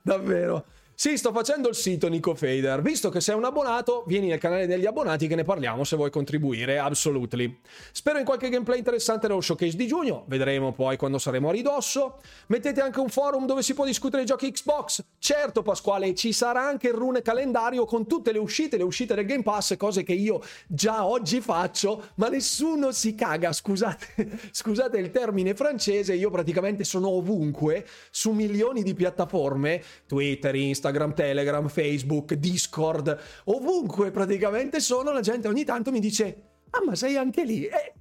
davvero 0.00 0.64
sì, 0.94 1.16
sto 1.16 1.32
facendo 1.32 1.68
il 1.68 1.74
sito 1.74 2.08
Nico 2.08 2.34
Fader. 2.34 2.82
Visto 2.82 3.08
che 3.08 3.20
sei 3.20 3.34
un 3.34 3.44
abbonato, 3.44 4.04
vieni 4.06 4.28
nel 4.28 4.38
canale 4.38 4.66
degli 4.66 4.86
abbonati 4.86 5.26
che 5.26 5.34
ne 5.34 5.42
parliamo 5.42 5.84
se 5.84 5.96
vuoi 5.96 6.10
contribuire, 6.10 6.78
absolutely. 6.78 7.58
Spero 7.92 8.18
in 8.18 8.24
qualche 8.24 8.48
gameplay 8.48 8.78
interessante 8.78 9.26
nello 9.26 9.40
showcase 9.40 9.76
di 9.76 9.86
giugno, 9.86 10.24
vedremo 10.28 10.72
poi 10.72 10.96
quando 10.96 11.18
saremo 11.18 11.48
a 11.48 11.52
ridosso. 11.52 12.20
Mettete 12.46 12.80
anche 12.80 13.00
un 13.00 13.08
forum 13.08 13.46
dove 13.46 13.62
si 13.62 13.74
può 13.74 13.84
discutere 13.84 14.22
i 14.22 14.26
giochi 14.26 14.50
Xbox. 14.50 15.02
Certo 15.18 15.62
Pasquale, 15.62 16.14
ci 16.14 16.32
sarà 16.32 16.66
anche 16.66 16.88
il 16.88 16.94
rune 16.94 17.22
calendario 17.22 17.84
con 17.84 18.06
tutte 18.06 18.30
le 18.32 18.38
uscite, 18.38 18.76
le 18.76 18.84
uscite 18.84 19.14
del 19.14 19.24
Game 19.24 19.42
Pass, 19.42 19.76
cose 19.76 20.02
che 20.02 20.12
io 20.12 20.40
già 20.66 21.04
oggi 21.06 21.40
faccio, 21.40 22.10
ma 22.16 22.28
nessuno 22.28 22.92
si 22.92 23.14
caga, 23.14 23.52
scusate, 23.52 24.38
scusate 24.52 24.98
il 24.98 25.10
termine 25.10 25.54
francese, 25.54 26.14
io 26.14 26.30
praticamente 26.30 26.84
sono 26.84 27.08
ovunque, 27.08 27.86
su 28.10 28.30
milioni 28.30 28.82
di 28.82 28.94
piattaforme, 28.94 29.82
Twitter, 30.06 30.54
Instagram, 30.54 30.81
Instagram, 30.82 31.14
Telegram, 31.14 31.68
Facebook, 31.68 32.34
Discord, 32.34 33.16
ovunque 33.44 34.10
praticamente 34.10 34.80
sono, 34.80 35.12
la 35.12 35.20
gente 35.20 35.46
ogni 35.46 35.64
tanto 35.64 35.92
mi 35.92 36.00
dice, 36.00 36.42
ah 36.70 36.82
ma 36.84 36.96
sei 36.96 37.16
anche 37.16 37.44
lì? 37.44 37.64
Eh, 37.66 37.92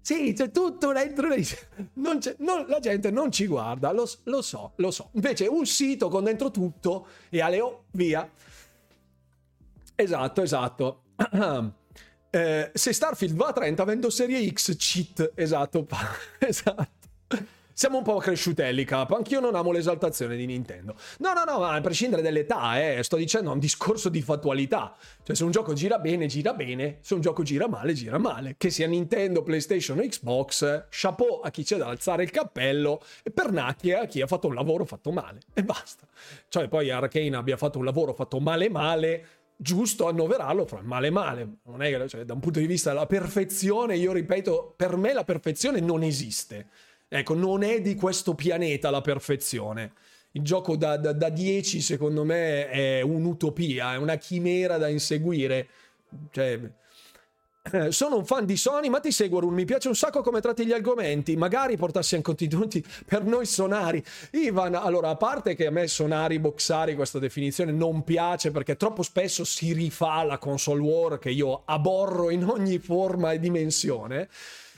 sì, 0.00 0.32
c'è 0.36 0.50
tutto 0.50 0.92
dentro. 0.92 1.28
Non 1.94 2.18
non, 2.38 2.66
la 2.66 2.80
gente 2.80 3.10
non 3.10 3.30
ci 3.30 3.46
guarda, 3.46 3.92
lo, 3.92 4.10
lo, 4.24 4.42
so, 4.42 4.72
lo 4.76 4.90
so. 4.90 5.10
Invece 5.12 5.46
un 5.46 5.64
sito 5.64 6.08
con 6.08 6.24
dentro 6.24 6.50
tutto 6.50 7.06
e 7.30 7.40
Aleo, 7.40 7.84
via. 7.92 8.28
Esatto, 9.94 10.42
esatto. 10.42 11.02
eh, 12.30 12.70
se 12.74 12.92
Starfield 12.92 13.36
va 13.36 13.46
a 13.46 13.52
30 13.52 13.84
vendo 13.84 14.10
serie 14.10 14.46
X 14.50 14.76
cheat, 14.76 15.32
esatto, 15.36 15.86
esatto. 16.38 17.03
Siamo 17.76 17.98
un 17.98 18.04
po' 18.04 18.18
cresciutelli, 18.18 18.84
capo. 18.84 19.16
Anch'io 19.16 19.40
non 19.40 19.56
amo 19.56 19.72
l'esaltazione 19.72 20.36
di 20.36 20.46
Nintendo. 20.46 20.94
No, 21.18 21.32
no, 21.32 21.42
no, 21.42 21.58
ma 21.58 21.72
a 21.72 21.80
prescindere 21.80 22.22
dall'età, 22.22 22.80
eh, 22.80 23.02
sto 23.02 23.16
dicendo 23.16 23.50
un 23.50 23.58
discorso 23.58 24.08
di 24.10 24.22
fattualità. 24.22 24.94
Cioè, 25.24 25.34
se 25.34 25.42
un 25.42 25.50
gioco 25.50 25.72
gira 25.72 25.98
bene, 25.98 26.26
gira 26.26 26.54
bene. 26.54 26.98
Se 27.00 27.14
un 27.14 27.20
gioco 27.20 27.42
gira 27.42 27.66
male, 27.66 27.92
gira 27.94 28.16
male. 28.16 28.54
Che 28.56 28.70
sia 28.70 28.86
Nintendo, 28.86 29.42
PlayStation 29.42 29.98
o 29.98 30.02
Xbox, 30.02 30.86
chapeau 30.88 31.40
a 31.40 31.50
chi 31.50 31.64
c'è 31.64 31.76
da 31.76 31.88
alzare 31.88 32.22
il 32.22 32.30
cappello 32.30 33.02
e 33.24 33.32
pernacchia 33.32 34.02
a 34.02 34.06
chi 34.06 34.20
ha 34.20 34.28
fatto 34.28 34.46
un 34.46 34.54
lavoro 34.54 34.84
fatto 34.84 35.10
male. 35.10 35.40
E 35.52 35.64
basta. 35.64 36.06
Cioè, 36.46 36.68
poi 36.68 36.90
Arkane 36.90 37.34
abbia 37.34 37.56
fatto 37.56 37.78
un 37.78 37.84
lavoro 37.84 38.14
fatto 38.14 38.38
male 38.38 38.70
male 38.70 39.26
giusto 39.56 40.08
annoverarlo 40.08 40.64
fra 40.64 40.80
male 40.82 41.10
male. 41.10 41.56
Non 41.64 41.82
è 41.82 41.90
che, 41.90 42.08
cioè, 42.08 42.24
da 42.24 42.34
un 42.34 42.40
punto 42.40 42.60
di 42.60 42.66
vista 42.66 42.90
della 42.90 43.06
perfezione, 43.06 43.96
io 43.96 44.12
ripeto, 44.12 44.74
per 44.76 44.96
me 44.96 45.12
la 45.12 45.24
perfezione 45.24 45.80
non 45.80 46.04
esiste. 46.04 46.68
Ecco, 47.16 47.34
non 47.34 47.62
è 47.62 47.80
di 47.80 47.94
questo 47.94 48.34
pianeta 48.34 48.90
la 48.90 49.00
perfezione. 49.00 49.92
Il 50.32 50.42
gioco 50.42 50.74
da, 50.74 50.96
da, 50.96 51.12
da 51.12 51.28
10 51.28 51.80
secondo 51.80 52.24
me 52.24 52.68
è 52.68 53.02
un'utopia, 53.02 53.94
è 53.94 53.98
una 53.98 54.16
chimera 54.16 54.78
da 54.78 54.88
inseguire. 54.88 55.68
Cioè, 56.32 56.60
eh, 57.70 57.92
sono 57.92 58.16
un 58.16 58.26
fan 58.26 58.44
di 58.44 58.56
Sony, 58.56 58.88
ma 58.88 58.98
ti 58.98 59.12
seguo, 59.12 59.38
Run. 59.38 59.54
Mi 59.54 59.64
piace 59.64 59.86
un 59.86 59.94
sacco 59.94 60.22
come 60.22 60.40
tratti 60.40 60.66
gli 60.66 60.72
argomenti. 60.72 61.36
Magari 61.36 61.76
portassi 61.76 62.16
anche 62.16 62.34
contenuti 62.34 62.84
per 63.06 63.22
noi 63.22 63.46
sonari. 63.46 64.02
Ivan, 64.32 64.74
allora, 64.74 65.10
a 65.10 65.16
parte 65.16 65.54
che 65.54 65.66
a 65.66 65.70
me 65.70 65.86
sonari, 65.86 66.40
boxari, 66.40 66.96
questa 66.96 67.20
definizione 67.20 67.70
non 67.70 68.02
piace 68.02 68.50
perché 68.50 68.74
troppo 68.76 69.04
spesso 69.04 69.44
si 69.44 69.72
rifà 69.72 70.24
la 70.24 70.38
console 70.38 70.80
war 70.80 71.18
che 71.20 71.30
io 71.30 71.62
aborro 71.64 72.30
in 72.30 72.42
ogni 72.42 72.80
forma 72.80 73.30
e 73.30 73.38
dimensione 73.38 74.28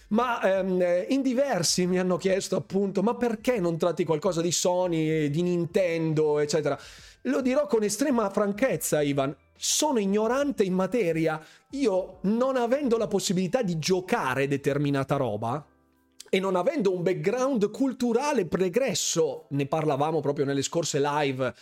ma 0.09 0.41
ehm, 0.59 1.07
in 1.09 1.23
diversi 1.23 1.87
mi 1.87 1.99
hanno 1.99 2.17
chiesto 2.17 2.57
appunto 2.57 3.03
ma 3.03 3.15
perché 3.17 3.59
non 3.59 3.77
tratti 3.79 4.05
qualcosa 4.05 4.41
di 4.41 4.53
Sony, 4.53 5.31
di 5.31 5.43
Nintendo, 5.43 6.39
eccetera. 6.39 6.79
Lo 7.23 7.41
dirò 7.41 7.67
con 7.67 7.83
estrema 7.83 8.31
franchezza, 8.31 9.03
Ivan. 9.03 9.35
Sono 9.57 9.99
ignorante 9.99 10.63
in 10.63 10.75
materia. 10.75 11.45
Io, 11.71 12.19
non 12.23 12.57
avendo 12.57 12.97
la 12.99 13.09
possibilità 13.09 13.63
di 13.63 13.79
giocare 13.79 14.47
determinata 14.47 15.17
roba, 15.17 15.65
e 16.29 16.41
non 16.41 16.57
avendo 16.57 16.95
un 16.95 17.03
background 17.03 17.71
culturale 17.71 18.47
pregresso, 18.47 19.47
ne 19.51 19.67
parlavamo 19.67 20.21
proprio 20.21 20.45
nelle 20.45 20.63
scorse 20.63 21.01
live 21.01 21.55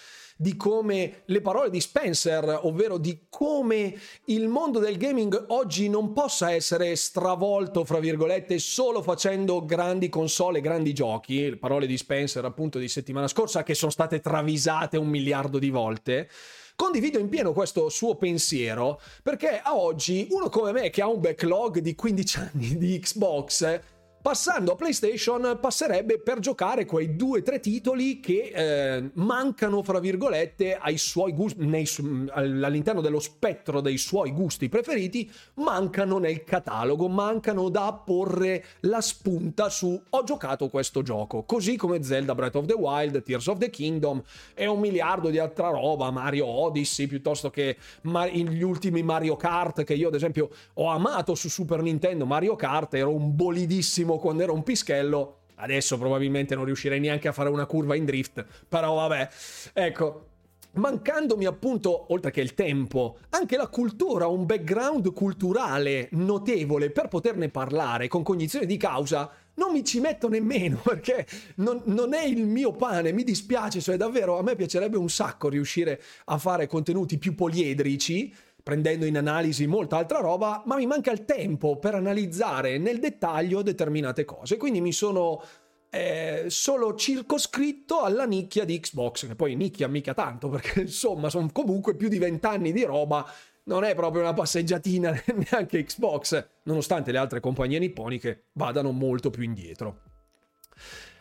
di 0.44 0.58
come 0.58 1.22
le 1.24 1.40
parole 1.40 1.70
di 1.70 1.80
Spencer, 1.80 2.60
ovvero 2.64 2.98
di 2.98 3.20
come 3.30 3.98
il 4.26 4.46
mondo 4.46 4.78
del 4.78 4.98
gaming 4.98 5.46
oggi 5.48 5.88
non 5.88 6.12
possa 6.12 6.52
essere 6.52 6.94
stravolto, 6.96 7.86
fra 7.86 7.98
virgolette, 7.98 8.58
solo 8.58 9.00
facendo 9.00 9.64
grandi 9.64 10.10
console, 10.10 10.60
grandi 10.60 10.92
giochi, 10.92 11.48
le 11.48 11.56
parole 11.56 11.86
di 11.86 11.96
Spencer 11.96 12.44
appunto 12.44 12.78
di 12.78 12.88
settimana 12.88 13.26
scorsa 13.26 13.62
che 13.62 13.72
sono 13.72 13.90
state 13.90 14.20
travisate 14.20 14.98
un 14.98 15.08
miliardo 15.08 15.58
di 15.58 15.70
volte. 15.70 16.28
Condivido 16.76 17.18
in 17.18 17.30
pieno 17.30 17.54
questo 17.54 17.88
suo 17.88 18.16
pensiero 18.16 19.00
perché 19.22 19.60
a 19.62 19.76
oggi 19.76 20.26
uno 20.30 20.50
come 20.50 20.72
me 20.72 20.90
che 20.90 21.00
ha 21.00 21.08
un 21.08 21.20
backlog 21.20 21.78
di 21.78 21.94
15 21.94 22.38
anni 22.38 22.76
di 22.76 22.98
Xbox 22.98 23.80
Passando 24.24 24.72
a 24.72 24.74
PlayStation 24.74 25.58
passerebbe 25.60 26.18
per 26.18 26.38
giocare 26.38 26.86
quei 26.86 27.14
due 27.14 27.40
o 27.40 27.42
tre 27.42 27.60
titoli 27.60 28.20
che 28.20 28.52
eh, 28.54 29.10
mancano, 29.16 29.82
fra 29.82 29.98
virgolette, 29.98 30.78
ai 30.80 30.96
suoi 30.96 31.34
gusti, 31.34 31.62
nei, 31.66 31.86
all'interno 32.30 33.02
dello 33.02 33.20
spettro 33.20 33.82
dei 33.82 33.98
suoi 33.98 34.32
gusti 34.32 34.70
preferiti, 34.70 35.30
mancano 35.56 36.16
nel 36.16 36.42
catalogo, 36.42 37.06
mancano 37.06 37.68
da 37.68 37.92
porre 37.92 38.64
la 38.80 39.02
spunta 39.02 39.68
su 39.68 40.00
ho 40.08 40.24
giocato 40.24 40.70
questo 40.70 41.02
gioco, 41.02 41.42
così 41.42 41.76
come 41.76 42.02
Zelda 42.02 42.34
Breath 42.34 42.54
of 42.54 42.64
the 42.64 42.72
Wild, 42.72 43.22
Tears 43.22 43.48
of 43.48 43.58
the 43.58 43.68
Kingdom 43.68 44.22
e 44.54 44.64
un 44.64 44.80
miliardo 44.80 45.28
di 45.28 45.38
altra 45.38 45.68
roba, 45.68 46.10
Mario 46.10 46.46
Odyssey, 46.46 47.06
piuttosto 47.08 47.50
che 47.50 47.76
gli 48.00 48.62
ultimi 48.62 49.02
Mario 49.02 49.36
Kart 49.36 49.84
che 49.84 49.92
io 49.92 50.08
ad 50.08 50.14
esempio 50.14 50.48
ho 50.72 50.86
amato 50.86 51.34
su 51.34 51.50
Super 51.50 51.82
Nintendo, 51.82 52.24
Mario 52.24 52.56
Kart, 52.56 52.94
ero 52.94 53.14
un 53.14 53.36
bolidissimo 53.36 54.12
primo 54.14 54.18
quando 54.18 54.42
ero 54.42 54.52
un 54.52 54.62
pischello. 54.62 55.38
Adesso 55.56 55.98
probabilmente 55.98 56.54
non 56.54 56.64
riuscirei 56.64 56.98
neanche 56.98 57.28
a 57.28 57.32
fare 57.32 57.48
una 57.48 57.66
curva 57.66 57.94
in 57.94 58.04
drift, 58.04 58.44
però 58.68 58.94
vabbè. 58.94 59.28
Ecco, 59.72 60.26
mancandomi 60.72 61.44
appunto, 61.46 62.12
oltre 62.12 62.32
che 62.32 62.40
il 62.40 62.54
tempo, 62.54 63.18
anche 63.30 63.56
la 63.56 63.68
cultura, 63.68 64.26
un 64.26 64.46
background 64.46 65.12
culturale 65.12 66.08
notevole 66.12 66.90
per 66.90 67.06
poterne 67.06 67.50
parlare 67.50 68.08
con 68.08 68.24
cognizione 68.24 68.66
di 68.66 68.76
causa, 68.76 69.30
non 69.54 69.70
mi 69.70 69.84
ci 69.84 70.00
metto 70.00 70.28
nemmeno 70.28 70.78
perché 70.84 71.24
non, 71.56 71.82
non, 71.84 72.14
è 72.14 72.24
il 72.24 72.46
mio 72.46 72.72
pane, 72.72 73.12
mi 73.12 73.22
dispiace, 73.22 73.80
cioè 73.80 73.96
davvero 73.96 74.36
a 74.36 74.42
me 74.42 74.56
piacerebbe 74.56 74.96
un 74.96 75.08
sacco 75.08 75.48
riuscire 75.48 76.02
a 76.24 76.38
fare 76.38 76.66
contenuti 76.66 77.16
più 77.16 77.36
poliedrici 77.36 78.34
prendendo 78.64 79.04
in 79.04 79.18
analisi 79.18 79.66
molta 79.66 79.98
altra 79.98 80.20
roba, 80.20 80.62
ma 80.64 80.76
mi 80.76 80.86
manca 80.86 81.12
il 81.12 81.26
tempo 81.26 81.78
per 81.78 81.94
analizzare 81.94 82.78
nel 82.78 82.98
dettaglio 82.98 83.60
determinate 83.60 84.24
cose. 84.24 84.56
Quindi 84.56 84.80
mi 84.80 84.92
sono 84.92 85.42
eh, 85.90 86.46
solo 86.48 86.94
circoscritto 86.94 88.00
alla 88.00 88.24
nicchia 88.24 88.64
di 88.64 88.80
Xbox, 88.80 89.26
che 89.26 89.34
poi 89.36 89.54
nicchia 89.54 89.86
mica 89.86 90.14
tanto, 90.14 90.48
perché 90.48 90.80
insomma 90.80 91.28
sono 91.28 91.50
comunque 91.52 91.94
più 91.94 92.08
di 92.08 92.18
vent'anni 92.18 92.72
di 92.72 92.84
roba. 92.84 93.30
Non 93.66 93.84
è 93.84 93.94
proprio 93.94 94.22
una 94.22 94.32
passeggiatina 94.32 95.12
neanche 95.50 95.84
Xbox, 95.84 96.46
nonostante 96.62 97.12
le 97.12 97.18
altre 97.18 97.40
compagnie 97.40 97.78
nipponiche 97.78 98.46
vadano 98.52 98.92
molto 98.92 99.28
più 99.28 99.42
indietro. 99.42 100.13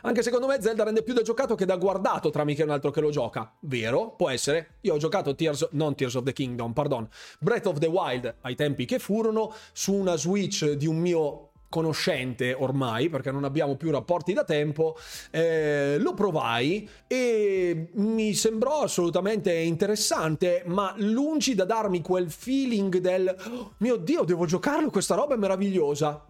Anche 0.06 0.22
secondo 0.22 0.48
me 0.48 0.62
Zelda 0.62 0.84
rende 0.84 1.02
più 1.02 1.14
da 1.14 1.22
giocato 1.22 1.56
che 1.56 1.66
da 1.66 1.78
guardato 1.78 2.30
tra 2.30 2.44
mica 2.44 2.64
un 2.64 2.72
altro 2.72 2.92
che 2.92 3.00
lo 3.00 3.10
gioca. 3.10 3.54
Vero? 3.62 4.16
Può 4.18 4.30
essere. 4.30 4.76
Io 4.82 4.96
ho 4.96 4.98
giocato 4.98 5.34
Tears, 5.34 5.70
non 5.72 5.96
Tears 5.96 6.16
of 6.16 6.24
the 6.24 6.34
Kingdom, 6.34 6.74
pardon, 6.74 7.08
Breath 7.40 7.68
of 7.68 7.78
the 7.80 7.88
Wild 7.88 8.36
ai 8.42 8.56
tempi 8.56 8.84
che 8.84 9.00
furono 9.00 9.54
su 9.72 9.94
una 9.94 10.18
Switch 10.18 10.72
di 10.72 10.88
un 10.88 10.98
mio 10.98 11.52
conoscente 11.70 12.54
ormai 12.54 13.10
perché 13.10 13.32
non 13.32 13.46
abbiamo 13.46 13.78
più 13.78 13.90
rapporti 13.90 14.34
da 14.34 14.44
tempo 14.44 14.96
eh, 15.32 15.98
lo 15.98 16.14
provai 16.14 16.88
e 17.08 17.90
mi 17.94 18.36
sembrò 18.36 18.82
assolutamente 18.82 19.52
interessante 19.52 20.62
ma 20.68 20.94
lungi 20.98 21.56
da 21.56 21.66
darmi 21.66 22.02
quel 22.02 22.30
feeling 22.30 22.98
del 22.98 23.36
oh, 23.50 23.74
mio 23.78 23.96
dio 23.96 24.24
devo 24.24 24.46
giocarlo 24.46 24.92
questa 24.92 25.16
roba 25.16 25.34
è 25.34 25.38
meravigliosa 25.38 26.24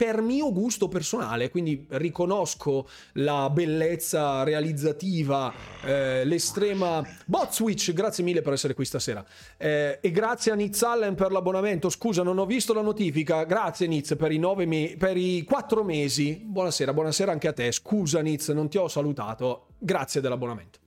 per 0.00 0.22
mio 0.22 0.50
gusto 0.50 0.88
personale, 0.88 1.50
quindi 1.50 1.84
riconosco 1.90 2.88
la 3.16 3.50
bellezza 3.50 4.42
realizzativa, 4.44 5.52
eh, 5.84 6.24
l'estrema... 6.24 7.06
Bot 7.26 7.52
Switch, 7.52 7.92
grazie 7.92 8.24
mille 8.24 8.40
per 8.40 8.54
essere 8.54 8.72
qui 8.72 8.86
stasera. 8.86 9.22
Eh, 9.58 9.98
e 10.00 10.10
grazie 10.10 10.52
a 10.52 10.54
Niz 10.54 10.80
Allen 10.80 11.14
per 11.14 11.32
l'abbonamento. 11.32 11.90
Scusa, 11.90 12.22
non 12.22 12.38
ho 12.38 12.46
visto 12.46 12.72
la 12.72 12.80
notifica. 12.80 13.44
Grazie 13.44 13.88
Niz 13.88 14.14
per 14.16 14.32
i, 14.32 14.38
me- 14.38 14.94
per 14.96 15.18
i 15.18 15.44
quattro 15.44 15.84
mesi. 15.84 16.40
Buonasera, 16.46 16.94
buonasera 16.94 17.30
anche 17.30 17.48
a 17.48 17.52
te. 17.52 17.70
Scusa 17.70 18.22
Niz, 18.22 18.48
non 18.48 18.70
ti 18.70 18.78
ho 18.78 18.88
salutato. 18.88 19.66
Grazie 19.78 20.22
dell'abbonamento. 20.22 20.78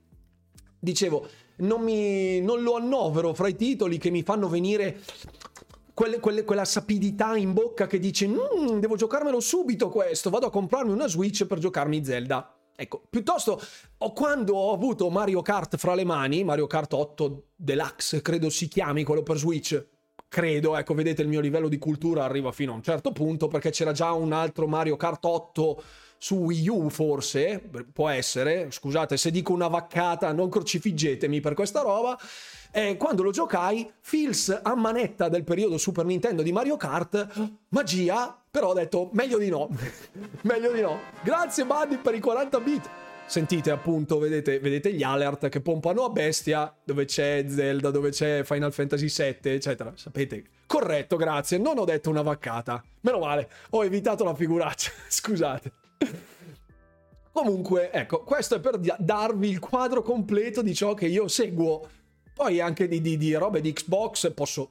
Dicevo, 0.76 1.28
non, 1.58 1.82
mi, 1.82 2.40
non 2.40 2.62
lo 2.62 2.74
annovero 2.74 3.32
fra 3.32 3.46
i 3.46 3.54
titoli 3.54 3.96
che 3.98 4.10
mi 4.10 4.24
fanno 4.24 4.48
venire 4.48 4.98
quelle, 5.94 6.18
quelle, 6.18 6.44
quella 6.44 6.64
sapidità 6.64 7.36
in 7.36 7.52
bocca 7.52 7.86
che 7.86 7.98
dice 7.98 8.26
mm, 8.26 8.78
devo 8.78 8.96
giocarmelo 8.96 9.40
subito 9.40 9.88
questo, 9.88 10.28
vado 10.28 10.46
a 10.46 10.50
comprarmi 10.50 10.92
una 10.92 11.06
Switch 11.06 11.46
per 11.46 11.58
giocarmi 11.58 12.04
Zelda. 12.04 12.56
Ecco, 12.76 13.04
piuttosto 13.08 13.60
quando 14.12 14.56
ho 14.56 14.74
avuto 14.74 15.08
Mario 15.08 15.42
Kart 15.42 15.76
fra 15.76 15.94
le 15.94 16.04
mani, 16.04 16.42
Mario 16.42 16.66
Kart 16.66 16.92
8 16.92 17.44
Deluxe 17.54 18.20
credo 18.20 18.50
si 18.50 18.66
chiami 18.66 19.04
quello 19.04 19.22
per 19.22 19.36
Switch, 19.36 19.86
credo, 20.28 20.76
ecco, 20.76 20.94
vedete 20.94 21.22
il 21.22 21.28
mio 21.28 21.38
livello 21.38 21.68
di 21.68 21.78
cultura 21.78 22.24
arriva 22.24 22.50
fino 22.50 22.72
a 22.72 22.74
un 22.74 22.82
certo 22.82 23.12
punto 23.12 23.46
perché 23.46 23.70
c'era 23.70 23.92
già 23.92 24.10
un 24.10 24.32
altro 24.32 24.66
Mario 24.66 24.96
Kart 24.96 25.24
8 25.24 25.82
su 26.18 26.36
Wii 26.36 26.68
U 26.68 26.88
forse, 26.90 27.62
può 27.92 28.08
essere, 28.08 28.70
scusate 28.70 29.16
se 29.16 29.30
dico 29.30 29.52
una 29.52 29.68
vaccata, 29.68 30.32
non 30.32 30.48
crocifiggetemi 30.48 31.40
per 31.40 31.54
questa 31.54 31.82
roba. 31.82 32.18
E 32.76 32.96
quando 32.96 33.22
lo 33.22 33.30
giocai, 33.30 33.88
feels 34.00 34.60
a 34.62 34.74
manetta 34.74 35.28
del 35.28 35.44
periodo 35.44 35.78
Super 35.78 36.04
Nintendo 36.04 36.42
di 36.42 36.50
Mario 36.50 36.76
Kart, 36.76 37.28
magia, 37.68 38.36
però 38.50 38.70
ho 38.70 38.74
detto 38.74 39.10
meglio 39.12 39.38
di 39.38 39.48
no, 39.48 39.68
meglio 40.42 40.72
di 40.72 40.80
no. 40.80 40.98
Grazie 41.22 41.64
Buddy 41.64 41.98
per 41.98 42.14
i 42.14 42.20
40 42.20 42.60
bit. 42.60 42.90
Sentite 43.26 43.70
appunto, 43.70 44.18
vedete, 44.18 44.58
vedete 44.58 44.92
gli 44.92 45.02
alert 45.02 45.48
che 45.48 45.60
pompano 45.60 46.04
a 46.04 46.10
bestia, 46.10 46.74
dove 46.84 47.04
c'è 47.04 47.44
Zelda, 47.48 47.90
dove 47.90 48.10
c'è 48.10 48.42
Final 48.44 48.72
Fantasy 48.72 49.06
VII, 49.08 49.52
eccetera. 49.52 49.92
Sapete? 49.94 50.44
Corretto, 50.66 51.16
grazie. 51.16 51.58
Non 51.58 51.78
ho 51.78 51.84
detto 51.84 52.10
una 52.10 52.22
vaccata. 52.22 52.82
Meno 53.00 53.18
male, 53.18 53.48
ho 53.70 53.84
evitato 53.84 54.24
la 54.24 54.34
figuraccia. 54.34 54.90
Scusate. 55.08 55.72
Comunque, 57.32 57.90
ecco, 57.90 58.22
questo 58.22 58.54
è 58.54 58.60
per 58.60 58.78
darvi 58.78 59.48
il 59.48 59.58
quadro 59.58 60.02
completo 60.02 60.62
di 60.62 60.72
ciò 60.72 60.94
che 60.94 61.06
io 61.06 61.26
seguo. 61.26 61.88
Poi 62.32 62.60
anche 62.60 62.86
di, 62.86 63.00
di, 63.00 63.16
di 63.16 63.34
robe 63.34 63.60
di 63.60 63.72
Xbox 63.72 64.32
posso 64.32 64.70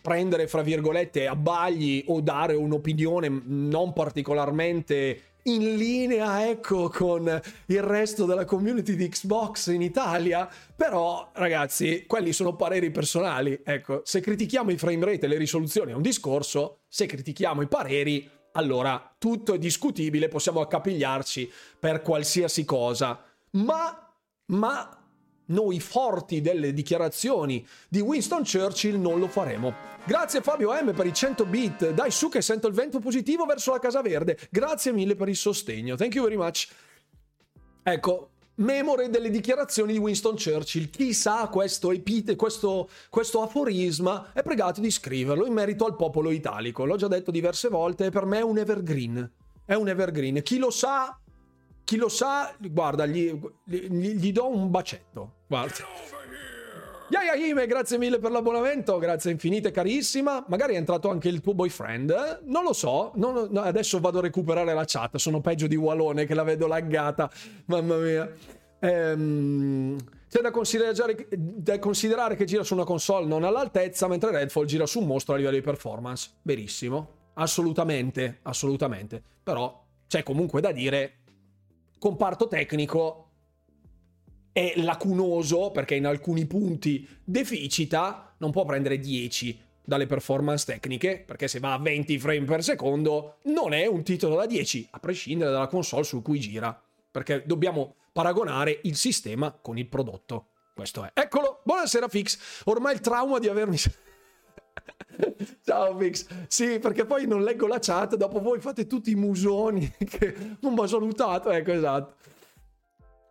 prendere, 0.00 0.48
fra 0.48 0.62
virgolette, 0.62 1.26
abbagli 1.26 2.04
o 2.08 2.22
dare 2.22 2.54
un'opinione 2.54 3.42
non 3.44 3.92
particolarmente 3.92 5.24
in 5.44 5.76
linea, 5.76 6.48
ecco, 6.48 6.88
con 6.88 7.40
il 7.66 7.82
resto 7.82 8.24
della 8.24 8.44
community 8.44 8.94
di 8.94 9.08
Xbox 9.08 9.68
in 9.68 9.82
Italia. 9.82 10.48
Però, 10.74 11.30
ragazzi, 11.34 12.04
quelli 12.06 12.32
sono 12.32 12.56
pareri 12.56 12.90
personali. 12.90 13.60
Ecco, 13.62 14.00
se 14.04 14.20
critichiamo 14.20 14.70
i 14.70 14.78
frame 14.78 15.04
rate 15.04 15.26
e 15.26 15.28
le 15.28 15.38
risoluzioni 15.38 15.92
è 15.92 15.94
un 15.94 16.02
discorso, 16.02 16.80
se 16.88 17.06
critichiamo 17.06 17.62
i 17.62 17.68
pareri 17.68 18.38
allora 18.52 19.14
tutto 19.18 19.54
è 19.54 19.58
discutibile, 19.58 20.28
possiamo 20.28 20.60
accapigliarci 20.60 21.50
per 21.78 22.02
qualsiasi 22.02 22.64
cosa. 22.64 23.22
Ma, 23.52 24.14
ma 24.46 25.00
noi 25.46 25.80
forti 25.80 26.40
delle 26.40 26.72
dichiarazioni 26.72 27.66
di 27.88 28.00
Winston 28.00 28.42
Churchill 28.44 29.00
non 29.00 29.18
lo 29.18 29.28
faremo. 29.28 29.74
Grazie 30.04 30.40
Fabio 30.40 30.72
M 30.72 30.94
per 30.94 31.06
i 31.06 31.12
100 31.12 31.44
bit. 31.44 31.90
Dai 31.90 32.10
su 32.10 32.28
che 32.28 32.40
sento 32.42 32.66
il 32.66 32.74
vento 32.74 32.98
positivo 33.00 33.44
verso 33.44 33.72
la 33.72 33.78
Casa 33.78 34.00
Verde. 34.00 34.38
Grazie 34.50 34.92
mille 34.92 35.14
per 35.14 35.28
il 35.28 35.36
sostegno. 35.36 35.96
Thank 35.96 36.14
you 36.14 36.24
very 36.24 36.36
much. 36.36 36.68
Ecco, 37.82 38.29
memore 38.60 39.10
delle 39.10 39.30
dichiarazioni 39.30 39.92
di 39.92 39.98
Winston 39.98 40.36
Churchill. 40.36 40.90
Chi 40.90 41.12
sa 41.12 41.48
questo 41.48 41.92
epite, 41.92 42.36
questo, 42.36 42.88
questo 43.08 43.42
aforisma, 43.42 44.32
è 44.32 44.42
pregato 44.42 44.80
di 44.80 44.90
scriverlo 44.90 45.46
in 45.46 45.52
merito 45.52 45.84
al 45.84 45.96
popolo 45.96 46.30
italico. 46.30 46.84
L'ho 46.84 46.96
già 46.96 47.08
detto 47.08 47.30
diverse 47.30 47.68
volte, 47.68 48.10
per 48.10 48.24
me 48.24 48.38
è 48.38 48.42
un 48.42 48.58
evergreen. 48.58 49.30
È 49.64 49.74
un 49.74 49.88
evergreen. 49.88 50.42
Chi 50.42 50.58
lo 50.58 50.70
sa, 50.70 51.18
chi 51.84 51.96
lo 51.96 52.08
sa, 52.08 52.54
guarda, 52.58 53.06
gli, 53.06 53.38
gli, 53.64 54.14
gli 54.14 54.32
do 54.32 54.48
un 54.48 54.70
bacetto. 54.70 55.34
Guarda. 55.46 56.19
Yaya 57.10 57.34
Hime, 57.34 57.66
grazie 57.66 57.98
mille 57.98 58.18
per 58.18 58.30
l'abbonamento, 58.30 58.98
grazie 58.98 59.32
infinite 59.32 59.70
carissima. 59.70 60.44
Magari 60.48 60.74
è 60.74 60.76
entrato 60.76 61.10
anche 61.10 61.28
il 61.28 61.40
tuo 61.40 61.54
boyfriend, 61.54 62.42
non 62.44 62.62
lo 62.62 62.72
so. 62.72 63.12
Non, 63.16 63.48
no, 63.50 63.60
adesso 63.60 64.00
vado 64.00 64.18
a 64.18 64.22
recuperare 64.22 64.72
la 64.72 64.84
chat, 64.86 65.16
sono 65.16 65.40
peggio 65.40 65.66
di 65.66 65.76
Walone 65.76 66.24
che 66.24 66.34
la 66.34 66.44
vedo 66.44 66.66
laggata. 66.66 67.30
Mamma 67.66 67.96
mia. 67.96 68.32
Ehm, 68.78 69.98
c'è 70.28 70.40
da 70.40 70.50
considerare, 70.50 71.28
da 71.36 71.78
considerare 71.78 72.36
che 72.36 72.44
gira 72.44 72.62
su 72.62 72.74
una 72.74 72.84
console 72.84 73.26
non 73.26 73.42
all'altezza, 73.42 74.06
mentre 74.06 74.30
Redfall 74.30 74.64
gira 74.66 74.86
su 74.86 75.00
un 75.00 75.06
mostro 75.06 75.34
a 75.34 75.36
livello 75.36 75.56
di 75.56 75.62
performance. 75.62 76.30
Verissimo 76.42 77.18
assolutamente, 77.34 78.38
assolutamente. 78.42 79.22
Però 79.42 79.84
c'è 80.06 80.22
comunque 80.22 80.60
da 80.60 80.72
dire, 80.72 81.18
comparto 81.98 82.46
tecnico 82.48 83.29
è 84.52 84.74
lacunoso 84.76 85.70
perché 85.70 85.94
in 85.94 86.06
alcuni 86.06 86.46
punti 86.46 87.06
deficita, 87.24 88.34
non 88.38 88.50
può 88.50 88.64
prendere 88.64 88.98
10 88.98 89.68
dalle 89.84 90.06
performance 90.06 90.64
tecniche, 90.64 91.22
perché 91.26 91.48
se 91.48 91.58
va 91.58 91.74
a 91.74 91.78
20 91.78 92.18
frame 92.18 92.44
per 92.44 92.62
secondo 92.62 93.38
non 93.44 93.72
è 93.72 93.86
un 93.86 94.02
titolo 94.02 94.36
da 94.36 94.46
10, 94.46 94.88
a 94.92 94.98
prescindere 95.00 95.50
dalla 95.50 95.66
console 95.66 96.04
su 96.04 96.22
cui 96.22 96.38
gira, 96.38 96.80
perché 97.10 97.42
dobbiamo 97.44 97.96
paragonare 98.12 98.80
il 98.84 98.96
sistema 98.96 99.52
con 99.52 99.78
il 99.78 99.86
prodotto. 99.86 100.46
Questo 100.74 101.04
è. 101.04 101.10
Eccolo, 101.12 101.60
buonasera 101.64 102.08
Fix. 102.08 102.62
Ormai 102.64 102.94
il 102.94 103.00
trauma 103.00 103.38
di 103.38 103.48
avermi 103.48 103.76
Ciao 105.64 105.98
Fix. 105.98 106.26
Sì, 106.46 106.78
perché 106.78 107.04
poi 107.04 107.26
non 107.26 107.42
leggo 107.42 107.66
la 107.66 107.78
chat, 107.78 108.16
dopo 108.16 108.40
voi 108.40 108.60
fate 108.60 108.86
tutti 108.86 109.10
i 109.10 109.16
musoni 109.16 109.92
che 110.08 110.34
non 110.60 110.72
mi 110.72 110.80
ha 110.80 110.86
salutato, 110.86 111.50
ecco, 111.50 111.72
esatto. 111.72 112.14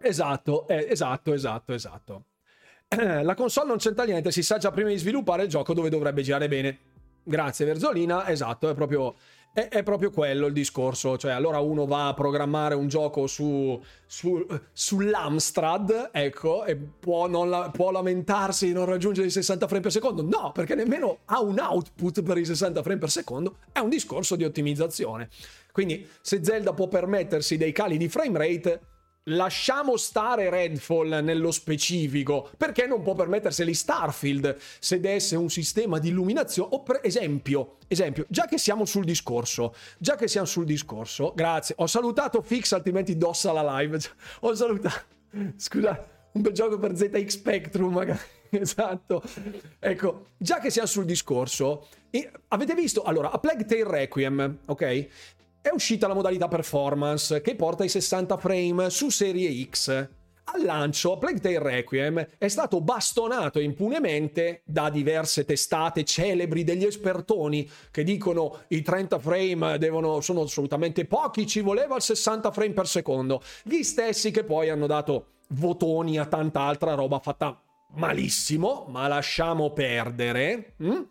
Esatto, 0.02 0.68
eh, 0.68 0.88
esatto, 0.90 1.34
esatto, 1.34 1.74
esatto. 1.74 2.24
La 3.22 3.36
console 3.36 3.68
non 3.68 3.78
c'entra 3.78 4.06
niente, 4.06 4.32
si 4.32 4.42
sa 4.42 4.58
già 4.58 4.72
prima 4.72 4.90
di 4.90 4.98
sviluppare 4.98 5.44
il 5.44 5.50
gioco 5.50 5.74
dove 5.74 5.90
dovrebbe 5.90 6.22
girare 6.24 6.48
bene. 6.48 6.80
Grazie 7.22 7.66
Verzolina, 7.66 8.28
esatto, 8.28 8.70
è 8.70 8.74
proprio, 8.74 9.14
è, 9.54 9.68
è 9.68 9.84
proprio 9.84 10.10
quello 10.10 10.48
il 10.48 10.54
discorso. 10.54 11.18
Cioè, 11.18 11.32
allora 11.32 11.60
uno 11.60 11.86
va 11.86 12.08
a 12.08 12.14
programmare 12.16 12.74
un 12.74 12.88
gioco 12.88 13.28
su, 13.28 13.80
su, 14.08 14.44
sull'Amstrad, 14.72 16.10
ecco, 16.12 16.66
e 16.66 16.76
può, 16.76 17.28
la, 17.46 17.70
può 17.72 17.92
lamentarsi 17.92 18.68
di 18.68 18.74
non 18.74 18.86
raggiungere 18.86 19.28
i 19.28 19.32
60 19.32 19.68
frame 19.68 19.82
per 19.82 19.92
secondo. 19.92 20.24
No, 20.24 20.52
perché 20.52 20.74
nemmeno 20.74 21.20
ha 21.26 21.42
un 21.42 21.60
output 21.60 22.24
per 22.24 22.38
i 22.38 22.46
60 22.46 22.82
frame 22.82 23.00
per 23.00 23.12
secondo. 23.12 23.58
È 23.72 23.80
un 23.80 23.90
discorso 23.90 24.36
di 24.36 24.46
ottimizzazione. 24.46 25.30
Quindi, 25.72 26.08
se 26.22 26.44
Zelda 26.44 26.74
può 26.74 26.88
permettersi 26.88 27.58
dei 27.58 27.72
cali 27.72 27.98
di 27.98 28.10
frame 28.10 28.38
rate 28.38 28.82
Lasciamo 29.24 29.98
stare 29.98 30.50
Redfall 30.50 31.20
nello 31.22 31.52
specifico, 31.52 32.50
perché 32.58 32.88
non 32.88 33.04
può 33.04 33.14
permetterseli 33.14 33.74
Starfield 33.74 34.58
se 34.80 35.00
desse 35.00 35.36
un 35.36 35.50
sistema 35.50 36.00
di 36.00 36.10
illuminazione. 36.10 36.70
O 36.74 36.84
per 36.84 37.02
esempio, 37.04 37.78
esempio, 37.88 38.26
già 38.30 38.46
che 38.46 38.58
siamo 38.58 38.86
sul 38.86 39.04
discorso, 39.04 39.76
già 40.00 40.16
che 40.16 40.28
siamo 40.28 40.48
sul 40.48 40.66
discorso, 40.66 41.34
grazie, 41.36 41.76
ho 41.78 41.88
salutato 41.88 42.42
Fix, 42.42 42.72
altrimenti 42.72 43.18
dossa 43.18 43.52
la 43.52 43.78
live. 43.78 44.00
Ho 44.42 44.56
salutato, 44.56 45.04
scusa, 45.58 46.08
un 46.32 46.42
bel 46.42 46.54
gioco 46.54 46.80
per 46.80 46.96
ZX 46.96 47.28
Spectrum, 47.28 47.94
magari. 47.94 48.20
Esatto. 48.52 49.22
Ecco, 49.78 50.30
già 50.38 50.60
che 50.60 50.72
siamo 50.72 50.88
sul 50.88 51.06
discorso, 51.06 51.88
avete 52.48 52.74
visto? 52.74 53.04
Allora, 53.04 53.32
a 53.32 53.38
Plague 53.38 53.66
Tale 53.66 53.84
Requiem, 53.84 54.60
ok? 54.66 55.08
È 55.62 55.70
uscita 55.74 56.08
la 56.08 56.14
modalità 56.14 56.48
performance 56.48 57.42
che 57.42 57.56
porta 57.56 57.84
i 57.84 57.90
60 57.90 58.38
frame 58.38 58.90
su 58.90 59.10
serie 59.10 59.68
X. 59.70 60.10
Al 60.52 60.64
lancio, 60.64 61.18
Plague 61.18 61.40
Tale 61.40 61.60
Requiem 61.60 62.28
è 62.38 62.48
stato 62.48 62.82
bastonato 62.82 63.60
impunemente 63.60 64.64
da 64.66 64.90
diverse 64.90 65.46
testate 65.46 66.04
celebri 66.04 66.64
degli 66.64 66.86
espertoni 66.86 67.70
che 67.92 68.04
dicono 68.04 68.62
i 68.70 68.82
30 68.82 69.20
frame 69.20 69.78
devono, 69.78 70.22
sono 70.22 70.42
assolutamente 70.42 71.06
pochi, 71.06 71.46
ci 71.46 71.62
voleva 71.62 71.96
il 71.98 72.02
60 72.02 72.52
frame 72.52 72.74
per 72.74 72.88
secondo. 72.88 73.44
Gli 73.64 73.84
stessi 73.84 74.32
che 74.32 74.44
poi 74.44 74.70
hanno 74.70 74.88
dato 74.88 75.34
votoni 75.50 76.18
a 76.18 76.26
tanta 76.26 76.62
altra 76.62 76.96
roba 76.96 77.20
fatta 77.20 77.62
malissimo, 77.96 78.86
ma 78.90 79.08
lasciamo 79.08 79.72
perdere. 79.72 80.74
Mm? 80.82 81.02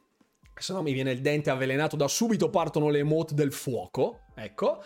Se 0.62 0.72
no 0.72 0.82
mi 0.82 0.92
viene 0.92 1.12
il 1.12 1.20
dente 1.20 1.50
avvelenato 1.50 1.96
da 1.96 2.08
subito 2.08 2.50
partono 2.50 2.88
le 2.88 2.98
emote 2.98 3.34
del 3.34 3.52
fuoco, 3.52 4.20
ecco. 4.34 4.82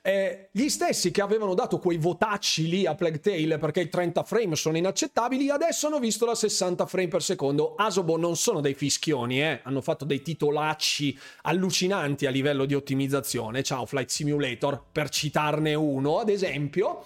Eh, 0.00 0.48
gli 0.52 0.68
stessi 0.68 1.10
che 1.10 1.20
avevano 1.20 1.54
dato 1.54 1.78
quei 1.78 1.98
votacci 1.98 2.68
lì 2.68 2.86
a 2.86 2.94
Plague 2.94 3.20
Tale 3.20 3.58
perché 3.58 3.80
i 3.80 3.88
30 3.88 4.22
frame 4.22 4.56
sono 4.56 4.76
inaccettabili, 4.76 5.50
adesso 5.50 5.88
hanno 5.88 5.98
visto 5.98 6.24
la 6.24 6.34
60 6.34 6.86
frame 6.86 7.08
per 7.08 7.22
secondo. 7.22 7.74
Asobo 7.74 8.16
non 8.16 8.36
sono 8.36 8.60
dei 8.60 8.74
fischioni, 8.74 9.42
eh? 9.42 9.60
hanno 9.64 9.80
fatto 9.80 10.04
dei 10.04 10.22
titolacci 10.22 11.18
allucinanti 11.42 12.26
a 12.26 12.30
livello 12.30 12.64
di 12.64 12.74
ottimizzazione. 12.74 13.62
Ciao 13.62 13.86
Flight 13.86 14.08
Simulator, 14.08 14.82
per 14.90 15.08
citarne 15.08 15.74
uno, 15.74 16.20
ad 16.20 16.28
esempio 16.28 17.04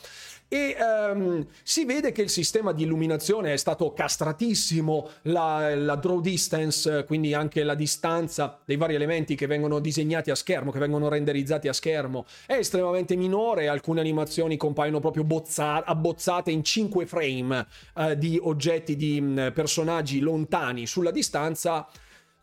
e 0.53 0.77
um, 0.79 1.47
si 1.63 1.87
vede 1.87 2.13
che 2.13 2.21
il 2.21 2.29
sistema 2.29 2.73
di 2.73 2.83
illuminazione 2.83 3.55
è 3.55 3.57
stato 3.57 3.95
castratissimo, 3.95 5.09
la, 5.23 5.75
la, 5.75 5.95
draw 5.95 6.21
distance, 6.21 7.05
quindi 7.07 7.33
anche 7.33 7.63
la 7.63 7.75
distanza 7.75 8.59
dei 8.67 8.77
vari 8.77 8.95
elementi 8.95 9.35
che 9.35 9.47
vengono 9.47 9.79
disegnati 9.79 10.31
a 10.31 10.35
schermo, 10.35 10.71
che 10.71 10.79
vengono 10.79 11.09
renderizzati 11.09 11.69
a 11.69 11.73
schermo, 11.73 12.27
è 12.45 12.53
estremamente 12.53 13.17
minore, 13.17 13.69
alcune 13.69 14.01
animazioni 14.01 14.59
compaiono 14.59 15.01
proprio 15.01 15.25
bozza- 15.25 15.87
abbozzate 15.87 16.51
in 16.51 16.63
5 16.63 17.07
frame 17.07 17.67
uh, 17.95 18.15
di 18.15 18.39
oggetti, 18.39 18.95
di 18.95 19.19
um, 19.21 19.53
personaggi 19.55 20.21
lontani 20.21 20.87
sulla 20.87 21.13
distanza 21.13 21.89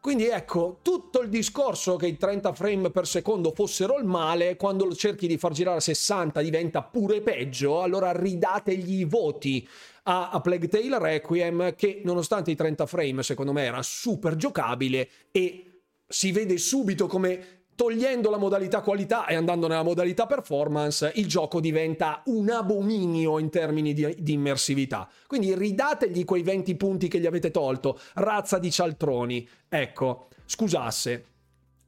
quindi 0.02 0.28
ecco, 0.28 0.80
tutto 0.82 1.22
il 1.22 1.30
discorso 1.30 1.98
che 1.98 2.08
i 2.08 2.16
30 2.16 2.54
frame 2.54 2.90
per 2.90 3.06
secondo 3.06 3.52
fossero 3.52 3.98
il 3.98 4.06
male, 4.06 4.56
quando 4.56 4.94
cerchi 4.96 5.28
di 5.28 5.38
far 5.38 5.52
girare 5.52 5.78
a 5.78 5.82
60 5.82 6.42
diventa 6.42 6.82
pure 6.84 7.22
peggio, 7.22 7.82
allora 7.82 8.14
ridategli 8.14 9.02
i 9.02 9.04
voti 9.04 9.68
a, 10.04 10.30
a 10.30 10.40
Plague 10.40 10.70
Tale 10.70 11.00
Requiem 11.00 11.76
che 11.76 12.02
nonostante 12.06 12.50
i 12.50 12.56
30 12.56 12.86
frame 12.86 13.24
secondo 13.24 13.52
me 13.52 13.64
era 13.64 13.84
super 13.84 14.36
giocabile 14.38 15.10
e 15.32 15.82
si 16.08 16.32
vede 16.32 16.58
subito 16.58 17.08
come 17.08 17.59
togliendo 17.80 18.30
la 18.30 18.36
modalità 18.36 18.82
qualità 18.82 19.26
e 19.26 19.36
andando 19.36 19.70
nella 19.70 19.84
modalità 19.84 20.26
performance, 20.26 21.14
il 21.16 21.28
gioco 21.28 21.62
diventa 21.62 22.22
un 22.26 22.50
abominio 22.50 23.40
in 23.40 23.50
termini 23.50 23.94
di, 23.94 24.18
di, 24.20 24.34
immersività. 24.34 25.08
Quindi 25.26 25.56
ridategli 25.56 26.26
quei 26.26 26.44
20 26.44 26.76
punti 26.76 27.08
che 27.08 27.22
gli 27.22 27.26
avete 27.26 27.52
tolto, 27.52 27.98
razza 28.16 28.60
di 28.60 28.70
cialtroni. 28.70 29.48
Ecco, 29.70 30.28
scusasse, 30.46 31.26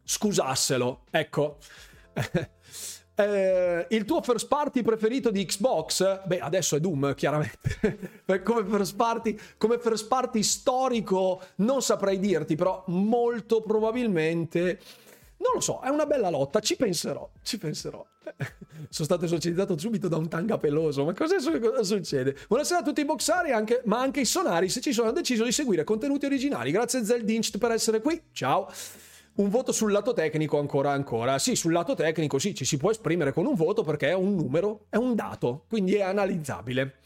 scusasselo, 0.05 1.01
ecco. 1.11 1.57
Eh, 3.13 3.85
il 3.89 4.05
tuo 4.05 4.21
first 4.21 4.47
party 4.47 4.81
preferito 4.81 5.29
di 5.29 5.45
Xbox? 5.45 6.25
Beh, 6.25 6.39
adesso 6.39 6.77
è 6.77 6.79
Doom, 6.79 7.13
chiaramente. 7.13 8.15
come, 8.41 8.63
first 8.65 8.95
party, 8.95 9.37
come 9.57 9.77
first 9.77 10.07
party 10.07 10.41
storico 10.41 11.39
non 11.57 11.83
saprei 11.83 12.17
dirti, 12.17 12.55
però 12.55 12.83
molto 12.87 13.61
probabilmente 13.61 14.79
non 15.41 15.53
lo 15.55 15.59
so, 15.59 15.81
è 15.81 15.89
una 15.89 16.05
bella 16.05 16.29
lotta, 16.29 16.59
ci 16.59 16.75
penserò, 16.75 17.29
ci 17.41 17.57
penserò. 17.57 18.05
Sono 18.89 19.07
stato 19.07 19.25
esorcizzato 19.25 19.77
subito 19.77 20.07
da 20.07 20.17
un 20.17 20.29
tanga 20.29 20.57
peloso, 20.57 21.03
ma 21.03 21.13
cosa, 21.13 21.37
succede? 21.83 22.37
Buonasera 22.47 22.79
a 22.79 22.83
tutti 22.83 23.01
i 23.01 23.05
boxari, 23.05 23.51
anche, 23.51 23.81
ma 23.85 23.99
anche 23.99 24.21
i 24.21 24.25
sonari, 24.25 24.69
se 24.69 24.81
ci 24.81 24.93
sono, 24.93 25.09
hanno 25.09 25.17
deciso 25.17 25.43
di 25.43 25.51
seguire 25.51 25.83
contenuti 25.83 26.25
originali. 26.25 26.71
Grazie 26.71 27.03
Zeldincht 27.03 27.57
per 27.57 27.71
essere 27.71 28.01
qui, 28.01 28.21
ciao. 28.31 28.71
Un 29.33 29.49
voto 29.49 29.71
sul 29.71 29.91
lato 29.91 30.13
tecnico 30.13 30.59
ancora 30.59 30.91
ancora. 30.91 31.39
Sì, 31.39 31.55
sul 31.55 31.71
lato 31.71 31.95
tecnico 31.95 32.37
sì, 32.37 32.53
ci 32.53 32.65
si 32.65 32.77
può 32.77 32.91
esprimere 32.91 33.33
con 33.33 33.45
un 33.45 33.55
voto 33.55 33.81
perché 33.83 34.09
è 34.09 34.13
un 34.13 34.35
numero, 34.35 34.85
è 34.89 34.97
un 34.97 35.15
dato, 35.15 35.65
quindi 35.67 35.95
è 35.95 36.01
analizzabile. 36.01 36.97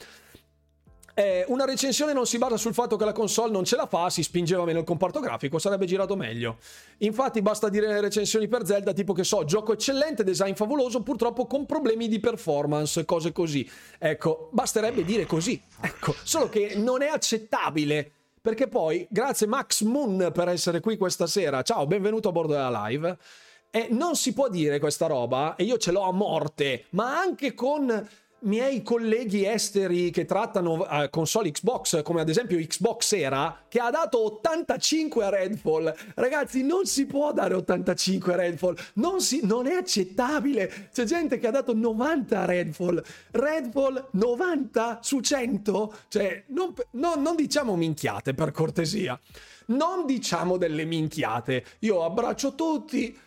Eh, 1.17 1.45
una 1.47 1.63
recensione 1.63 2.11
non 2.11 2.25
si 2.25 2.37
basa 2.37 2.57
sul 2.57 2.73
fatto 2.73 2.97
che 2.97 3.05
la 3.05 3.13
console 3.13 3.49
non 3.49 3.63
ce 3.63 3.77
la 3.77 3.85
fa, 3.85 4.09
si 4.09 4.21
spingeva 4.21 4.65
meno 4.65 4.79
il 4.79 4.85
comparto 4.85 5.21
grafico, 5.21 5.59
sarebbe 5.59 5.85
girato 5.85 6.17
meglio. 6.17 6.57
Infatti 6.97 7.41
basta 7.41 7.69
dire 7.69 7.87
le 7.87 8.01
recensioni 8.01 8.49
per 8.49 8.65
Zelda 8.65 8.91
tipo 8.91 9.13
che 9.13 9.23
so, 9.23 9.45
gioco 9.45 9.71
eccellente, 9.71 10.25
design 10.25 10.55
favoloso, 10.55 11.03
purtroppo 11.03 11.47
con 11.47 11.65
problemi 11.65 12.09
di 12.09 12.19
performance, 12.19 13.05
cose 13.05 13.31
così. 13.31 13.65
Ecco, 13.97 14.49
basterebbe 14.51 15.05
dire 15.05 15.25
così. 15.25 15.59
Ecco, 15.79 16.13
solo 16.21 16.49
che 16.49 16.73
non 16.75 17.01
è 17.01 17.07
accettabile. 17.07 18.11
Perché 18.41 18.67
poi, 18.67 19.07
grazie 19.09 19.47
Max 19.47 19.83
Moon 19.83 20.31
per 20.33 20.49
essere 20.49 20.81
qui 20.81 20.97
questa 20.97 21.27
sera. 21.27 21.61
Ciao, 21.61 21.87
benvenuto 21.87 22.27
a 22.27 22.31
bordo 22.33 22.51
della 22.51 22.87
live. 22.87 23.17
E 23.71 23.87
non 23.89 24.15
si 24.15 24.33
può 24.33 24.49
dire 24.49 24.79
questa 24.79 25.07
roba, 25.07 25.55
e 25.55 25.63
io 25.63 25.77
ce 25.77 25.91
l'ho 25.91 26.03
a 26.03 26.11
morte, 26.11 26.85
ma 26.89 27.17
anche 27.17 27.53
con 27.53 28.07
miei 28.39 28.81
colleghi 28.83 29.45
esteri 29.45 30.11
che 30.11 30.25
trattano 30.25 30.73
uh, 30.73 31.09
console 31.09 31.51
Xbox, 31.51 32.01
come 32.03 32.21
ad 32.21 32.29
esempio 32.29 32.57
Xbox 32.57 33.13
Era, 33.13 33.65
che 33.67 33.79
ha 33.79 33.89
dato 33.89 34.23
85 34.23 35.23
a 35.23 35.29
Redfall. 35.29 35.93
Ragazzi, 36.15 36.63
non 36.63 36.85
si 36.85 37.05
può 37.05 37.33
dare 37.33 37.55
85 37.55 38.33
a 38.33 38.35
Redfall, 38.35 38.75
non, 38.95 39.21
si, 39.21 39.41
non 39.43 39.67
è 39.67 39.75
accettabile. 39.75 40.89
C'è 40.93 41.05
gente 41.05 41.37
che 41.39 41.47
ha 41.47 41.51
dato 41.51 41.73
90 41.73 42.39
a 42.39 42.45
Redfall. 42.45 43.03
Redfall 43.31 44.09
90 44.11 44.99
su 45.01 45.19
100? 45.19 45.93
Cioè, 46.07 46.43
non, 46.47 46.73
no, 46.91 47.15
non 47.15 47.35
diciamo 47.35 47.75
minchiate 47.75 48.33
per 48.33 48.51
cortesia. 48.51 49.19
Non 49.67 50.05
diciamo 50.05 50.57
delle 50.57 50.85
minchiate. 50.85 51.65
Io 51.79 52.03
abbraccio 52.03 52.53
tutti 52.53 53.17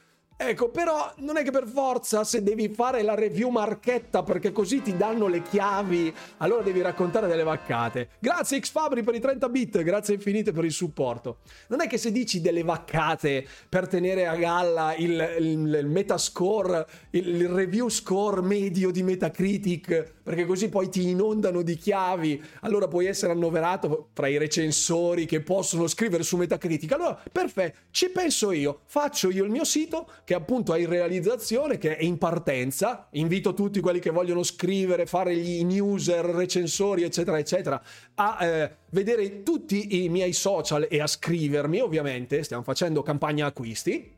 Ecco, 0.41 0.69
però 0.69 1.13
non 1.17 1.37
è 1.37 1.43
che 1.43 1.51
per 1.51 1.67
forza 1.67 2.23
se 2.23 2.45
devi 2.45 2.69
fare 2.69 3.03
la 3.03 3.17
review 3.17 3.49
marchetta 3.49 4.23
perché 4.23 4.53
così 4.53 4.81
ti 4.81 4.97
danno 4.97 5.27
le 5.27 5.43
chiavi, 5.43 6.15
allora 6.37 6.63
devi 6.63 6.81
raccontare 6.81 7.27
delle 7.27 7.43
vaccate. 7.43 8.11
Grazie 8.21 8.61
X 8.61 8.71
Fabri 8.71 9.03
per 9.03 9.17
i 9.17 9.21
30 9.21 9.49
bit, 9.49 9.83
grazie 9.83 10.15
infinite 10.15 10.53
per 10.53 10.65
il 10.65 10.71
supporto. 10.71 11.39
Non 11.67 11.81
è 11.81 11.89
che 11.89 11.99
se 11.99 12.13
dici 12.13 12.41
delle 12.41 12.63
vaccate 12.63 13.45
per 13.69 13.89
tenere 13.89 14.29
a 14.29 14.37
galla 14.37 14.95
il, 14.95 15.11
il, 15.41 15.77
il 15.81 15.87
metascore, 15.89 16.87
il, 17.11 17.29
il 17.29 17.49
review 17.49 17.89
score 17.89 18.41
medio 18.41 18.93
di 18.93 19.03
Metacritic, 19.03 20.19
perché 20.23 20.47
così 20.47 20.69
poi 20.69 20.89
ti 20.89 21.09
inondano 21.09 21.63
di 21.63 21.75
chiavi, 21.75 22.41
allora 22.61 22.87
puoi 22.87 23.07
essere 23.07 23.33
annoverato 23.33 24.11
tra 24.13 24.29
i 24.29 24.39
recensori 24.39 25.27
che 25.27 25.41
possono 25.41 25.89
scrivere 25.89 26.23
su 26.23 26.37
Metacritic. 26.37 26.93
Allora, 26.93 27.21
perfetto, 27.33 27.79
ci 27.91 28.09
penso 28.11 28.53
io, 28.53 28.83
faccio 28.85 29.31
io 29.31 29.43
il 29.43 29.51
mio 29.51 29.65
sito 29.65 30.09
che 30.29 30.35
appunto 30.35 30.75
è 30.75 30.79
in 30.79 30.91
realizzazione, 30.91 31.79
che 31.79 31.97
è 31.97 32.05
in 32.05 32.19
partenza. 32.19 33.09
Invito 33.13 33.55
tutti 33.55 33.81
quelli 33.81 33.99
che 33.99 34.11
vogliono 34.11 34.43
scrivere, 34.43 35.07
fare 35.07 35.35
gli 35.35 35.65
newser, 35.65 36.23
recensori, 36.23 37.03
eccetera, 37.03 37.39
eccetera, 37.39 37.83
a 38.17 38.45
eh, 38.45 38.77
vedere 38.91 39.43
tutti 39.43 40.05
i 40.05 40.11
miei 40.11 40.35
social 40.35 40.87
e 40.91 41.01
a 41.01 41.07
scrivermi, 41.07 41.81
ovviamente. 41.81 42.43
Stiamo 42.43 42.63
facendo 42.63 43.03
campagna 43.03 43.47
acquisti. 43.47 44.15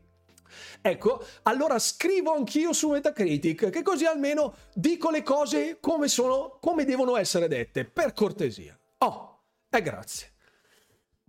Ecco, 0.81 1.23
allora 1.43 1.79
scrivo 1.79 2.33
anch'io 2.33 2.73
su 2.73 2.89
Metacritic, 2.89 3.69
che 3.69 3.81
così 3.81 4.03
almeno 4.03 4.55
dico 4.73 5.11
le 5.11 5.23
cose 5.23 5.77
come 5.79 6.09
sono, 6.09 6.57
come 6.59 6.83
devono 6.83 7.15
essere 7.15 7.47
dette, 7.47 7.85
per 7.85 8.11
cortesia. 8.11 8.77
Oh, 8.97 9.43
e 9.69 9.81
grazie. 9.81 10.30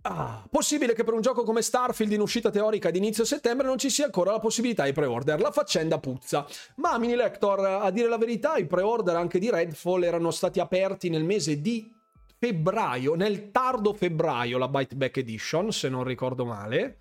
Ah, 0.05 0.45
possibile 0.49 0.93
che 0.93 1.05
per 1.05 1.13
un 1.13 1.21
gioco 1.21 1.43
come 1.43 1.61
Starfield 1.61 2.11
in 2.11 2.19
uscita 2.19 2.49
teorica 2.49 2.89
ad 2.89 2.95
inizio 2.97 3.23
settembre 3.23 3.65
non 3.65 3.77
ci 3.77 3.89
sia 3.89 4.03
ancora 4.03 4.31
la 4.31 4.39
possibilità 4.39 4.83
di 4.83 4.91
pre-order. 4.91 5.39
La 5.39 5.51
faccenda 5.51 5.97
puzza. 5.97 6.45
Ma 6.75 6.97
Mini 6.97 7.15
Lector, 7.15 7.59
a 7.59 7.89
dire 7.89 8.09
la 8.09 8.17
verità, 8.17 8.57
i 8.57 8.65
pre-order 8.65 9.15
anche 9.15 9.39
di 9.39 9.49
Redfall 9.49 10.03
erano 10.03 10.31
stati 10.31 10.59
aperti 10.59 11.07
nel 11.07 11.23
mese 11.23 11.61
di 11.61 11.89
febbraio, 12.37 13.15
nel 13.15 13.51
tardo 13.51 13.93
febbraio, 13.93 14.57
la 14.57 14.67
Byte 14.67 14.95
Back 14.97 15.17
Edition, 15.17 15.71
se 15.71 15.87
non 15.87 16.03
ricordo 16.03 16.43
male. 16.43 16.97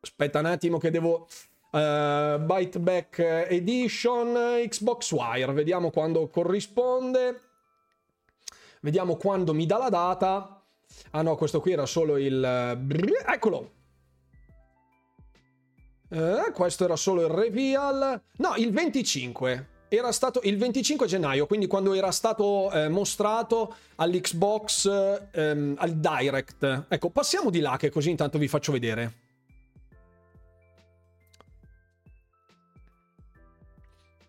Aspetta 0.00 0.40
un 0.40 0.46
attimo 0.46 0.76
che 0.76 0.90
devo... 0.90 1.26
Uh, 1.70 2.36
Byte 2.40 2.80
Back 2.80 3.18
Edition 3.48 4.34
Xbox 4.66 5.12
Wire, 5.12 5.52
vediamo 5.52 5.90
quando 5.90 6.28
corrisponde. 6.28 7.40
Vediamo 8.80 9.14
quando 9.14 9.54
mi 9.54 9.66
dà 9.66 9.78
la 9.78 9.88
data. 9.88 10.59
Ah 11.10 11.22
no, 11.22 11.36
questo 11.36 11.60
qui 11.60 11.72
era 11.72 11.86
solo 11.86 12.16
il... 12.16 12.42
Eccolo! 13.26 13.78
Eh, 16.12 16.50
questo 16.52 16.84
era 16.84 16.96
solo 16.96 17.22
il 17.22 17.28
reveal. 17.28 18.20
No, 18.36 18.54
il 18.56 18.72
25. 18.72 19.68
Era 19.88 20.12
stato 20.12 20.40
il 20.44 20.56
25 20.56 21.06
gennaio, 21.06 21.46
quindi 21.46 21.66
quando 21.66 21.94
era 21.94 22.10
stato 22.10 22.70
eh, 22.70 22.88
mostrato 22.88 23.74
all'Xbox 23.96 25.28
ehm, 25.32 25.74
al 25.78 25.92
Direct. 25.94 26.84
Ecco, 26.88 27.10
passiamo 27.10 27.50
di 27.50 27.60
là 27.60 27.76
che 27.76 27.90
così 27.90 28.10
intanto 28.10 28.38
vi 28.38 28.46
faccio 28.46 28.72
vedere. 28.72 29.29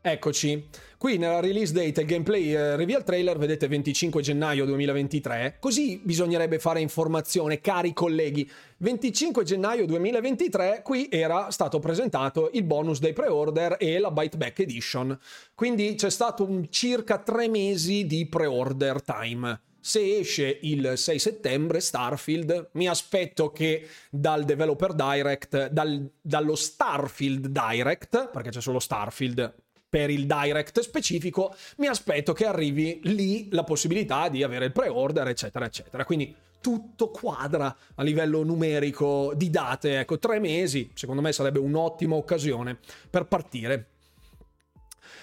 Eccoci. 0.03 0.67
Qui 0.97 1.17
nella 1.17 1.39
release 1.41 1.71
date 1.71 2.01
e 2.01 2.05
gameplay 2.05 2.55
eh, 2.55 2.75
reveal 2.75 3.03
trailer 3.03 3.37
vedete 3.37 3.67
25 3.67 4.23
gennaio 4.23 4.65
2023, 4.65 5.57
così 5.59 6.01
bisognerebbe 6.03 6.57
fare 6.57 6.81
informazione, 6.81 7.61
cari 7.61 7.93
colleghi. 7.93 8.49
25 8.77 9.43
gennaio 9.43 9.85
2023 9.85 10.81
qui 10.83 11.07
era 11.11 11.51
stato 11.51 11.77
presentato 11.77 12.49
il 12.53 12.63
bonus 12.63 12.99
dei 12.99 13.13
pre-order 13.13 13.75
e 13.77 13.99
la 13.99 14.09
Byte 14.09 14.37
Back 14.37 14.59
Edition. 14.61 15.15
Quindi 15.53 15.93
c'è 15.93 16.09
stato 16.09 16.49
un 16.49 16.67
circa 16.71 17.19
tre 17.19 17.47
mesi 17.47 18.07
di 18.07 18.25
pre-order 18.25 19.03
time. 19.03 19.61
Se 19.79 20.17
esce 20.17 20.57
il 20.63 20.93
6 20.95 21.19
settembre 21.19 21.79
Starfield, 21.79 22.69
mi 22.73 22.87
aspetto 22.87 23.51
che 23.51 23.87
dal 24.09 24.45
Developer 24.45 24.93
Direct, 24.93 25.67
dal, 25.67 26.09
dallo 26.19 26.55
Starfield 26.55 27.47
Direct, 27.47 28.29
perché 28.31 28.49
c'è 28.49 28.61
solo 28.61 28.79
Starfield 28.79 29.69
per 29.91 30.09
il 30.09 30.25
direct 30.25 30.79
specifico, 30.79 31.53
mi 31.79 31.87
aspetto 31.87 32.31
che 32.31 32.45
arrivi 32.45 33.01
lì 33.03 33.49
la 33.51 33.65
possibilità 33.65 34.29
di 34.29 34.41
avere 34.41 34.63
il 34.63 34.71
pre-order, 34.71 35.27
eccetera, 35.27 35.65
eccetera. 35.65 36.05
Quindi 36.05 36.33
tutto 36.61 37.09
quadra 37.09 37.75
a 37.95 38.01
livello 38.01 38.41
numerico 38.43 39.33
di 39.35 39.49
date. 39.49 39.99
Ecco, 39.99 40.17
tre 40.17 40.39
mesi, 40.39 40.91
secondo 40.93 41.21
me 41.21 41.33
sarebbe 41.33 41.59
un'ottima 41.59 42.15
occasione 42.15 42.77
per 43.09 43.25
partire. 43.25 43.87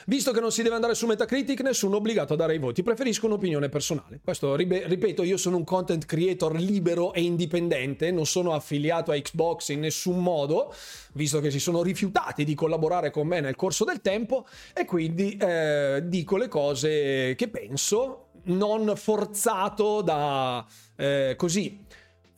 Visto 0.06 0.32
che 0.32 0.40
non 0.40 0.52
si 0.52 0.62
deve 0.62 0.74
andare 0.74 0.94
su 0.94 1.06
Metacritic, 1.06 1.60
nessuno 1.60 1.94
è 1.94 1.98
obbligato 1.98 2.32
a 2.32 2.36
dare 2.36 2.54
i 2.54 2.58
voti, 2.58 2.82
preferisco 2.82 3.26
un'opinione 3.26 3.68
personale. 3.68 4.20
Questo, 4.22 4.54
ripeto, 4.54 5.22
io 5.22 5.36
sono 5.36 5.56
un 5.56 5.64
content 5.64 6.04
creator 6.04 6.54
libero 6.54 7.12
e 7.12 7.22
indipendente, 7.22 8.10
non 8.10 8.26
sono 8.26 8.52
affiliato 8.52 9.12
a 9.12 9.16
Xbox 9.16 9.68
in 9.68 9.80
nessun 9.80 10.22
modo, 10.22 10.74
visto 11.12 11.40
che 11.40 11.50
si 11.50 11.60
sono 11.60 11.82
rifiutati 11.82 12.44
di 12.44 12.54
collaborare 12.54 13.10
con 13.10 13.26
me 13.26 13.40
nel 13.40 13.56
corso 13.56 13.84
del 13.84 14.00
tempo, 14.00 14.46
e 14.74 14.84
quindi 14.84 15.36
eh, 15.36 16.02
dico 16.04 16.36
le 16.36 16.48
cose 16.48 17.34
che 17.36 17.48
penso, 17.48 18.28
non 18.44 18.94
forzato 18.96 20.00
da 20.00 20.64
eh, 20.96 21.34
così 21.36 21.84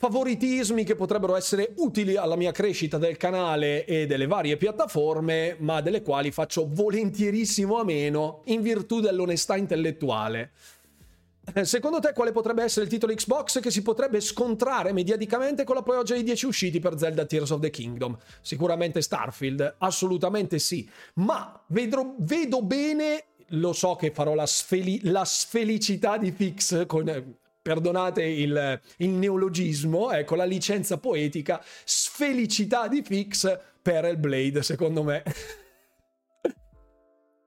favoritismi 0.01 0.83
che 0.83 0.95
potrebbero 0.95 1.37
essere 1.37 1.75
utili 1.77 2.17
alla 2.17 2.35
mia 2.35 2.53
crescita 2.53 2.97
del 2.97 3.19
canale 3.19 3.85
e 3.85 4.07
delle 4.07 4.27
varie 4.27 4.57
piattaforme, 4.57 5.57
ma 5.59 5.83
delle 5.83 6.01
quali 6.01 6.31
faccio 6.31 6.67
volentierissimo 6.67 7.79
a 7.79 7.85
meno 7.85 8.41
in 8.47 8.63
virtù 8.63 9.01
dell'onestà 9.01 9.57
intellettuale. 9.57 10.53
Eh, 11.53 11.67
secondo 11.67 11.99
te 11.99 12.15
quale 12.15 12.33
potrebbe 12.33 12.63
essere 12.63 12.87
il 12.87 12.91
titolo 12.91 13.13
Xbox 13.13 13.61
che 13.61 13.71
si 13.71 13.83
potrebbe 13.83 14.23
scontrare 14.23 14.95
mediaticamente 14.95 15.65
con 15.65 15.75
la 15.75 15.83
pioggia 15.83 16.15
di 16.15 16.23
10 16.23 16.47
usciti 16.47 16.81
per 16.81 16.97
Zelda 16.97 17.27
Tears 17.27 17.51
of 17.51 17.61
the 17.61 17.69
Kingdom? 17.69 18.17
Sicuramente 18.41 19.03
Starfield, 19.03 19.75
assolutamente 19.81 20.59
sì, 20.59 20.89
ma 21.17 21.63
vedrò, 21.67 22.15
vedo 22.21 22.63
bene, 22.63 23.25
lo 23.49 23.75
so 23.75 23.97
che 23.97 24.13
farò 24.13 24.33
la, 24.33 24.47
sfeli- 24.47 25.01
la 25.11 25.27
sfelicità 25.27 26.17
di 26.17 26.33
Fix 26.33 26.87
con 26.87 27.37
perdonate 27.63 28.23
il, 28.25 28.81
il, 28.99 29.11
neologismo, 29.11 30.11
ecco 30.13 30.35
la 30.35 30.45
licenza 30.45 30.99
poetica, 30.99 31.63
sfelicità 31.85 32.89
di 32.89 33.03
Fix 33.03 33.59
per 33.83 34.05
il 34.05 34.17
Blade, 34.17 34.63
secondo 34.63 35.03
me. 35.03 35.23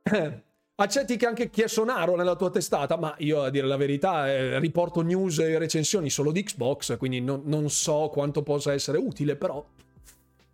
Accetti 0.75 1.17
che 1.17 1.27
anche 1.27 1.49
chi 1.49 1.61
è 1.61 1.67
sonaro 1.67 2.15
nella 2.15 2.35
tua 2.35 2.49
testata, 2.49 2.97
ma 2.97 3.13
io 3.19 3.43
a 3.43 3.49
dire 3.49 3.67
la 3.67 3.77
verità 3.77 4.27
eh, 4.27 4.59
riporto 4.59 5.01
news 5.01 5.39
e 5.39 5.57
recensioni 5.57 6.09
solo 6.09 6.31
di 6.31 6.43
Xbox, 6.43 6.97
quindi 6.97 7.21
non, 7.21 7.43
non 7.45 7.69
so 7.69 8.09
quanto 8.11 8.41
possa 8.41 8.73
essere 8.73 8.97
utile, 8.97 9.35
però 9.35 9.63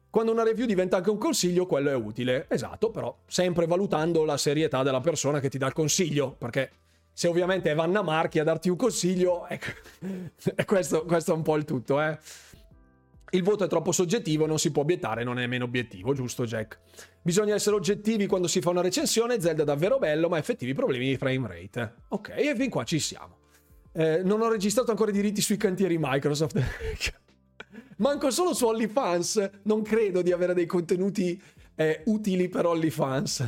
quando 0.10 0.32
una 0.32 0.44
review 0.44 0.66
diventa 0.66 0.98
anche 0.98 1.10
un 1.10 1.18
consiglio, 1.18 1.66
quello 1.66 1.90
è 1.90 1.96
utile. 1.96 2.48
Esatto, 2.50 2.90
però 2.90 3.16
sempre 3.28 3.66
valutando 3.66 4.26
la 4.26 4.38
serietà 4.38 4.84
della 4.84 5.02
persona 5.02 5.40
che 5.40 5.50
ti 5.50 5.58
dà 5.58 5.68
il 5.68 5.74
consiglio, 5.74 6.32
perché 6.32 6.72
se 7.20 7.28
ovviamente 7.28 7.70
è 7.70 7.76
Vanna 7.76 8.02
Marchi 8.02 8.40
a 8.40 8.46
darti 8.46 8.70
un 8.70 8.78
consiglio, 8.78 9.46
ecco, 9.46 9.72
questo, 10.66 11.04
questo 11.04 11.34
è 11.34 11.36
un 11.36 11.42
po' 11.42 11.58
il 11.58 11.66
tutto, 11.66 12.02
eh. 12.02 12.18
Il 13.32 13.44
voto 13.44 13.66
è 13.66 13.68
troppo 13.68 13.92
soggettivo, 13.92 14.46
non 14.46 14.58
si 14.58 14.72
può 14.72 14.84
obiettare, 14.84 15.26
non 15.26 15.38
è 15.38 15.46
meno 15.46 15.66
obiettivo, 15.66 16.14
giusto 16.14 16.46
Jack? 16.46 16.80
Bisogna 17.22 17.56
essere 17.56 17.76
oggettivi 17.76 18.26
quando 18.26 18.48
si 18.48 18.62
fa 18.62 18.70
una 18.70 18.80
recensione, 18.80 19.42
Zelda 19.42 19.64
è 19.64 19.66
davvero 19.66 19.98
bello, 19.98 20.30
ma 20.30 20.38
effettivi 20.38 20.74
problemi 20.74 21.10
di 21.10 21.18
frame 21.18 21.46
rate. 21.46 21.96
Ok, 22.08 22.30
e 22.38 22.56
fin 22.56 22.70
qua 22.70 22.86
ci 22.86 23.00
siamo. 23.00 23.40
Eh, 23.92 24.22
non 24.24 24.40
ho 24.40 24.48
registrato 24.48 24.92
ancora 24.92 25.12
i 25.12 25.14
diritti 25.14 25.42
sui 25.42 25.58
cantieri 25.58 25.98
Microsoft. 26.00 26.58
Manco 27.98 28.32
solo 28.32 28.54
su 28.54 28.66
OnlyFans. 28.66 29.50
Non 29.64 29.82
credo 29.82 30.22
di 30.22 30.32
avere 30.32 30.54
dei 30.54 30.66
contenuti 30.66 31.38
eh, 31.76 32.02
utili 32.06 32.48
per 32.48 32.66
OnlyFans. 32.66 33.46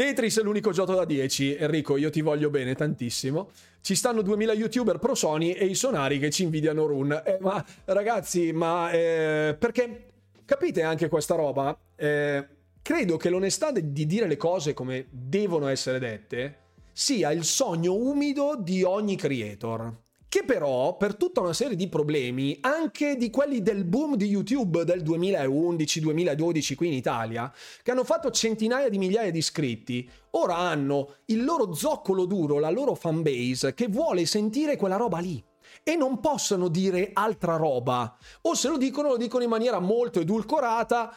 Tetris 0.00 0.38
è 0.38 0.42
l'unico 0.42 0.70
gioco 0.70 0.94
da 0.94 1.04
10. 1.04 1.56
Enrico, 1.56 1.98
io 1.98 2.08
ti 2.08 2.22
voglio 2.22 2.48
bene 2.48 2.74
tantissimo. 2.74 3.50
Ci 3.82 3.94
stanno 3.94 4.22
2000 4.22 4.54
youtuber 4.54 4.98
pro 4.98 5.14
Sony 5.14 5.50
e 5.50 5.66
i 5.66 5.74
sonari 5.74 6.18
che 6.18 6.30
ci 6.30 6.42
invidiano 6.42 6.86
Run. 6.86 7.22
Eh, 7.22 7.36
ma 7.42 7.62
ragazzi, 7.84 8.50
ma 8.50 8.90
eh, 8.92 9.54
perché 9.58 10.12
capite 10.46 10.84
anche 10.84 11.10
questa 11.10 11.34
roba? 11.34 11.78
Eh, 11.96 12.48
credo 12.80 13.18
che 13.18 13.28
l'onestà 13.28 13.72
di 13.72 14.06
dire 14.06 14.26
le 14.26 14.38
cose 14.38 14.72
come 14.72 15.04
devono 15.10 15.68
essere 15.68 15.98
dette 15.98 16.56
sia 16.92 17.30
il 17.30 17.44
sogno 17.44 17.94
umido 17.94 18.56
di 18.58 18.82
ogni 18.82 19.16
creator 19.16 19.94
che 20.30 20.44
però 20.44 20.96
per 20.96 21.16
tutta 21.16 21.40
una 21.40 21.52
serie 21.52 21.74
di 21.74 21.88
problemi, 21.88 22.56
anche 22.60 23.16
di 23.16 23.30
quelli 23.30 23.62
del 23.62 23.84
boom 23.84 24.14
di 24.14 24.26
YouTube 24.26 24.84
del 24.84 25.02
2011-2012 25.02 26.76
qui 26.76 26.86
in 26.86 26.92
Italia, 26.92 27.52
che 27.82 27.90
hanno 27.90 28.04
fatto 28.04 28.30
centinaia 28.30 28.88
di 28.88 28.96
migliaia 28.96 29.32
di 29.32 29.38
iscritti, 29.38 30.08
ora 30.30 30.56
hanno 30.56 31.16
il 31.26 31.42
loro 31.42 31.74
zoccolo 31.74 32.26
duro, 32.26 32.60
la 32.60 32.70
loro 32.70 32.94
fanbase 32.94 33.74
che 33.74 33.88
vuole 33.88 34.24
sentire 34.24 34.76
quella 34.76 34.94
roba 34.94 35.18
lì. 35.18 35.42
e 35.82 35.96
non 35.96 36.20
possono 36.20 36.68
dire 36.68 37.10
altra 37.12 37.56
roba. 37.56 38.16
O 38.42 38.54
se 38.54 38.68
lo 38.68 38.76
dicono, 38.76 39.08
lo 39.08 39.16
dicono 39.16 39.42
in 39.42 39.50
maniera 39.50 39.80
molto 39.80 40.20
edulcorata, 40.20 41.12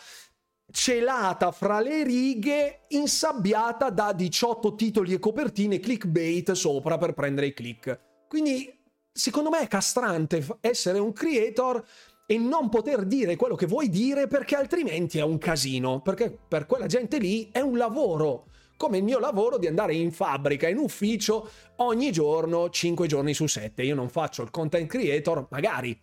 celata 0.71 1.51
fra 1.51 1.79
le 1.79 2.03
righe, 2.03 2.81
insabbiata 2.89 3.89
da 3.89 4.13
18 4.13 4.73
titoli 4.75 5.13
e 5.13 5.19
copertine 5.19 5.79
clickbait 5.79 6.51
sopra 6.53 6.97
per 6.97 7.13
prendere 7.13 7.47
i 7.47 7.53
click. 7.53 7.99
Quindi, 8.27 8.81
secondo 9.13 9.49
me 9.49 9.59
è 9.59 9.67
castrante 9.67 10.43
essere 10.59 10.97
un 10.97 11.13
creator 11.13 11.83
e 12.25 12.37
non 12.37 12.69
poter 12.69 13.05
dire 13.05 13.35
quello 13.35 13.55
che 13.55 13.67
vuoi 13.67 13.89
dire 13.89 14.27
perché 14.27 14.55
altrimenti 14.55 15.19
è 15.19 15.23
un 15.23 15.37
casino, 15.37 16.01
perché 16.01 16.35
per 16.47 16.65
quella 16.65 16.87
gente 16.87 17.19
lì 17.19 17.49
è 17.51 17.59
un 17.59 17.77
lavoro 17.77 18.47
come 18.75 18.97
il 18.97 19.03
mio 19.03 19.19
lavoro 19.19 19.57
di 19.57 19.67
andare 19.67 19.93
in 19.93 20.11
fabbrica, 20.11 20.67
in 20.67 20.77
ufficio 20.77 21.49
ogni 21.77 22.11
giorno, 22.11 22.69
5 22.69 23.07
giorni 23.07 23.33
su 23.33 23.45
7. 23.45 23.83
Io 23.83 23.95
non 23.95 24.09
faccio 24.09 24.41
il 24.41 24.51
content 24.51 24.89
creator, 24.89 25.47
magari 25.51 25.97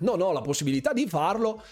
non 0.00 0.20
ho 0.20 0.30
la 0.30 0.40
possibilità 0.40 0.92
di 0.92 1.08
farlo, 1.08 1.62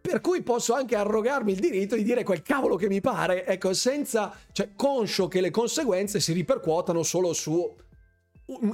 per 0.00 0.20
cui 0.20 0.42
posso 0.42 0.72
anche 0.72 0.96
arrogarmi 0.96 1.52
il 1.52 1.58
diritto 1.58 1.94
di 1.94 2.02
dire 2.02 2.24
quel 2.24 2.42
cavolo 2.42 2.76
che 2.76 2.88
mi 2.88 3.00
pare, 3.00 3.44
ecco, 3.44 3.74
senza, 3.74 4.32
cioè, 4.52 4.70
conscio 4.74 5.28
che 5.28 5.40
le 5.40 5.50
conseguenze 5.50 6.20
si 6.20 6.32
ripercuotano 6.32 7.02
solo 7.02 7.32
su 7.32 7.74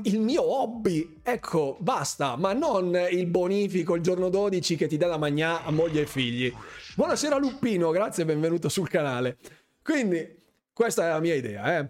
il 0.05 0.21
mio 0.21 0.43
hobby, 0.43 1.21
ecco, 1.23 1.77
basta, 1.81 2.37
ma 2.37 2.53
non 2.53 2.95
il 3.11 3.27
bonifico 3.27 3.95
il 3.95 4.03
giorno 4.03 4.29
12 4.29 4.77
che 4.77 4.87
ti 4.87 4.99
dà 4.99 5.09
da 5.09 5.17
mangiare 5.17 5.65
a 5.65 5.71
moglie 5.71 6.03
e 6.03 6.07
figli. 6.07 6.53
Buonasera 6.95 7.39
Luppino, 7.39 7.91
grazie 7.91 8.25
e 8.25 8.27
benvenuto 8.27 8.69
sul 8.69 8.89
canale. 8.89 9.39
Quindi, 9.83 10.37
questa 10.73 11.07
è 11.07 11.09
la 11.09 11.21
mia 11.21 11.35
idea, 11.35 11.79
eh. 11.79 11.89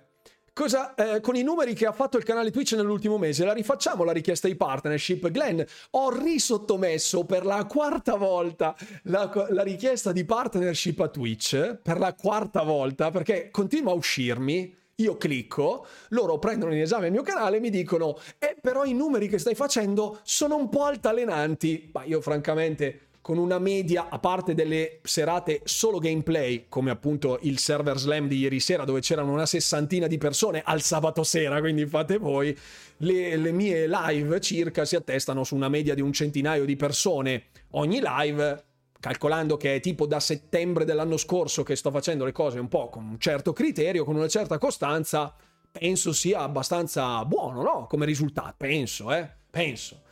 Cosa, 0.55 0.95
eh, 0.95 1.21
con 1.23 1.35
i 1.35 1.43
numeri 1.43 1.73
che 1.73 1.87
ha 1.87 1.93
fatto 1.93 2.19
il 2.19 2.25
canale 2.25 2.51
Twitch 2.51 2.75
nell'ultimo 2.75 3.17
mese, 3.17 3.45
la 3.47 3.55
rifacciamo 3.55 4.05
la 4.05 4.13
richiesta 4.13 4.49
di 4.49 4.55
partnership? 4.55 5.31
Glenn, 5.31 5.63
ho 5.93 6.11
risottomesso 6.11 7.25
per 7.25 7.47
la 7.47 7.65
quarta 7.65 8.17
volta 8.17 8.77
la, 9.05 9.33
la, 9.49 9.63
richiesta 9.63 10.13
di 10.13 10.27
partnership 10.27 11.01
a 11.01 11.09
Twitch, 11.09 11.79
per 11.83 11.99
la 11.99 12.15
quarta 12.15 12.63
volta, 12.63 13.11
perché 13.11 13.49
continua 13.51 13.93
a 13.93 13.97
uscirmi, 13.97 14.77
io 15.03 15.17
clicco, 15.17 15.87
loro 16.09 16.39
prendono 16.39 16.75
in 16.75 16.81
esame 16.81 17.07
il 17.07 17.13
mio 17.13 17.23
canale 17.23 17.59
e 17.59 17.61
mi 17.61 17.71
dicono, 17.71 18.19
eh 18.39 18.57
però 18.61 18.85
i 18.85 18.95
numeri 18.95 19.29
che 19.29 19.39
stai 19.39 19.55
facendo 19.55 20.21
sono 20.23 20.57
un 20.57 20.69
po' 20.69 20.85
altalenanti. 20.85 21.91
Ma 21.93 22.05
io 22.05 22.21
francamente 22.21 23.11
con 23.23 23.39
una 23.39 23.61
media, 23.61 24.09
a 24.11 24.19
parte 24.19 24.53
delle 24.53 24.99
serate 25.03 25.61
solo 25.65 25.99
gameplay, 25.99 26.67
come 26.69 26.91
appunto 26.91 27.39
il 27.43 27.59
server 27.59 27.97
slam 27.97 28.27
di 28.27 28.39
ieri 28.39 28.59
sera, 28.59 28.85
dove 28.85 29.01
c'erano 29.01 29.33
una 29.33 29.47
sessantina 29.47 30.09
di 30.09 30.19
persone 30.19 30.61
al 30.65 30.83
sabato 30.83 31.23
sera, 31.23 31.61
quindi 31.61 31.87
fate 31.87 32.19
voi, 32.19 32.57
le, 32.99 33.37
le 33.37 33.53
mie 33.53 33.87
live 33.87 34.41
circa 34.41 34.85
si 34.85 34.97
attestano 34.97 35.45
su 35.45 35.55
una 35.55 35.69
media 35.69 35.95
di 35.95 36.01
un 36.01 36.13
centinaio 36.13 36.65
di 36.65 36.75
persone 36.75 37.45
ogni 37.71 38.03
live 38.03 38.65
calcolando 39.03 39.57
che 39.57 39.75
è 39.75 39.81
tipo 39.81 40.07
da 40.07 40.21
settembre 40.21 40.85
dell'anno 40.85 41.17
scorso 41.17 41.65
che 41.65 41.75
sto 41.75 41.91
facendo 41.91 42.25
le 42.25 42.31
cose 42.31 42.61
un 42.61 42.69
po' 42.69 42.89
con 42.89 43.05
un 43.05 43.19
certo 43.19 43.53
criterio, 43.53 44.05
con 44.05 44.15
una 44.15 44.29
certa 44.29 44.59
costanza, 44.59 45.35
penso 45.73 46.13
sia 46.13 46.39
abbastanza 46.39 47.25
buono, 47.25 47.63
no? 47.63 47.87
Come 47.89 48.07
risultato, 48.07 48.55
penso, 48.57 49.13
eh? 49.13 49.29
Penso. 49.51 50.03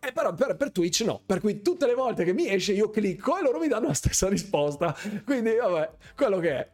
Eh, 0.00 0.10
però 0.10 0.34
per, 0.34 0.56
per, 0.56 0.72
Twitch 0.72 1.02
no, 1.02 1.22
per 1.24 1.38
cui 1.38 1.62
tutte 1.62 1.86
le 1.86 1.94
volte 1.94 2.24
che 2.24 2.32
mi 2.32 2.48
esce 2.48 2.72
io 2.72 2.90
clicco 2.90 3.38
e 3.38 3.42
loro 3.42 3.60
mi 3.60 3.68
danno 3.68 3.86
la 3.86 3.94
stessa 3.94 4.28
risposta. 4.28 4.96
Quindi 5.24 5.54
vabbè, 5.54 5.90
quello 6.16 6.40
che 6.40 6.50
è. 6.50 6.68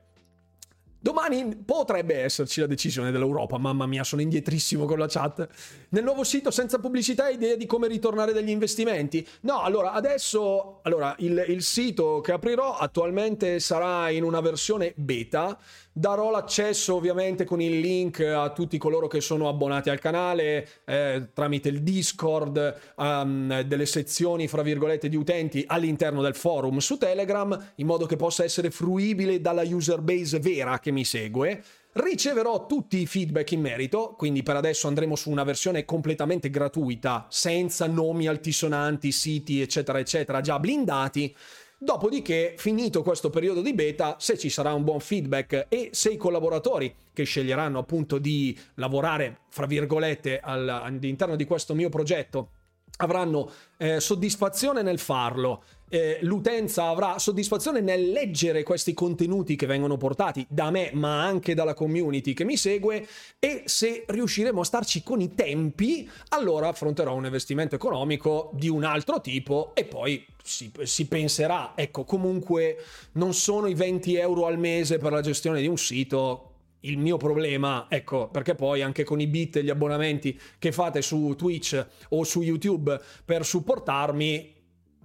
Domani 1.06 1.54
potrebbe 1.54 2.16
esserci 2.16 2.58
la 2.58 2.66
decisione 2.66 3.12
dell'Europa, 3.12 3.58
mamma 3.58 3.86
mia, 3.86 4.02
sono 4.02 4.22
indietrissimo 4.22 4.86
con 4.86 4.98
la 4.98 5.06
chat. 5.06 5.46
Nel 5.90 6.02
nuovo 6.02 6.24
sito 6.24 6.50
senza 6.50 6.80
pubblicità 6.80 7.28
idea 7.28 7.54
di 7.54 7.64
come 7.64 7.86
ritornare 7.86 8.32
degli 8.32 8.50
investimenti? 8.50 9.24
No, 9.42 9.60
allora 9.62 9.92
adesso 9.92 10.80
allora, 10.82 11.14
il, 11.18 11.44
il 11.46 11.62
sito 11.62 12.20
che 12.20 12.32
aprirò 12.32 12.76
attualmente 12.76 13.60
sarà 13.60 14.10
in 14.10 14.24
una 14.24 14.40
versione 14.40 14.94
beta 14.96 15.56
Darò 15.98 16.30
l'accesso 16.30 16.94
ovviamente 16.94 17.44
con 17.44 17.58
il 17.58 17.80
link 17.80 18.20
a 18.20 18.50
tutti 18.50 18.76
coloro 18.76 19.06
che 19.06 19.22
sono 19.22 19.48
abbonati 19.48 19.88
al 19.88 19.98
canale 19.98 20.68
eh, 20.84 21.30
tramite 21.32 21.70
il 21.70 21.82
Discord, 21.82 22.92
um, 22.96 23.62
delle 23.62 23.86
sezioni 23.86 24.46
fra 24.46 24.60
virgolette 24.60 25.08
di 25.08 25.16
utenti 25.16 25.64
all'interno 25.66 26.20
del 26.20 26.34
forum 26.34 26.76
su 26.80 26.98
Telegram, 26.98 27.72
in 27.76 27.86
modo 27.86 28.04
che 28.04 28.16
possa 28.16 28.44
essere 28.44 28.70
fruibile 28.70 29.40
dalla 29.40 29.62
user 29.62 30.02
base 30.02 30.38
vera 30.38 30.78
che 30.80 30.90
mi 30.90 31.02
segue. 31.02 31.62
Riceverò 31.92 32.66
tutti 32.66 33.00
i 33.00 33.06
feedback 33.06 33.52
in 33.52 33.62
merito, 33.62 34.16
quindi 34.18 34.42
per 34.42 34.56
adesso 34.56 34.88
andremo 34.88 35.16
su 35.16 35.30
una 35.30 35.44
versione 35.44 35.86
completamente 35.86 36.50
gratuita, 36.50 37.26
senza 37.30 37.86
nomi 37.86 38.26
altisonanti, 38.26 39.10
siti, 39.12 39.62
eccetera, 39.62 39.98
eccetera, 39.98 40.42
già 40.42 40.58
blindati 40.58 41.34
Dopodiché, 41.78 42.54
finito 42.56 43.02
questo 43.02 43.28
periodo 43.28 43.60
di 43.60 43.74
beta, 43.74 44.16
se 44.18 44.38
ci 44.38 44.48
sarà 44.48 44.72
un 44.72 44.82
buon 44.82 44.98
feedback 44.98 45.66
e 45.68 45.90
se 45.92 46.10
i 46.10 46.16
collaboratori 46.16 46.94
che 47.12 47.24
sceglieranno 47.24 47.78
appunto 47.78 48.16
di 48.16 48.58
lavorare, 48.76 49.40
fra 49.50 49.66
virgolette, 49.66 50.40
all'interno 50.40 51.36
di 51.36 51.44
questo 51.44 51.74
mio 51.74 51.90
progetto, 51.90 52.52
avranno 52.96 53.50
eh, 53.76 54.00
soddisfazione 54.00 54.82
nel 54.82 54.98
farlo, 54.98 55.62
eh, 55.88 56.18
l'utenza 56.22 56.88
avrà 56.88 57.18
soddisfazione 57.18 57.80
nel 57.80 58.10
leggere 58.10 58.62
questi 58.62 58.92
contenuti 58.92 59.54
che 59.54 59.66
vengono 59.66 59.96
portati 59.96 60.44
da 60.48 60.70
me, 60.70 60.90
ma 60.94 61.22
anche 61.22 61.54
dalla 61.54 61.74
community 61.74 62.32
che 62.32 62.44
mi 62.44 62.56
segue, 62.56 63.06
e 63.38 63.62
se 63.66 64.04
riusciremo 64.06 64.60
a 64.60 64.64
starci 64.64 65.02
con 65.02 65.20
i 65.20 65.34
tempi, 65.34 66.08
allora 66.30 66.68
affronterò 66.68 67.14
un 67.14 67.24
investimento 67.24 67.74
economico 67.74 68.50
di 68.54 68.68
un 68.68 68.84
altro 68.84 69.20
tipo 69.20 69.72
e 69.74 69.84
poi 69.84 70.26
si, 70.42 70.72
si 70.82 71.06
penserà, 71.06 71.72
ecco, 71.74 72.04
comunque 72.04 72.78
non 73.12 73.34
sono 73.34 73.66
i 73.66 73.74
20 73.74 74.16
euro 74.16 74.46
al 74.46 74.58
mese 74.58 74.98
per 74.98 75.12
la 75.12 75.20
gestione 75.20 75.60
di 75.60 75.66
un 75.66 75.78
sito, 75.78 76.45
il 76.88 76.98
mio 76.98 77.16
problema, 77.16 77.86
ecco, 77.88 78.28
perché 78.28 78.54
poi 78.54 78.82
anche 78.82 79.04
con 79.04 79.20
i 79.20 79.26
bit 79.26 79.56
e 79.56 79.64
gli 79.64 79.70
abbonamenti 79.70 80.38
che 80.58 80.72
fate 80.72 81.02
su 81.02 81.34
Twitch 81.36 81.86
o 82.10 82.24
su 82.24 82.42
YouTube 82.42 83.00
per 83.24 83.44
supportarmi, 83.44 84.54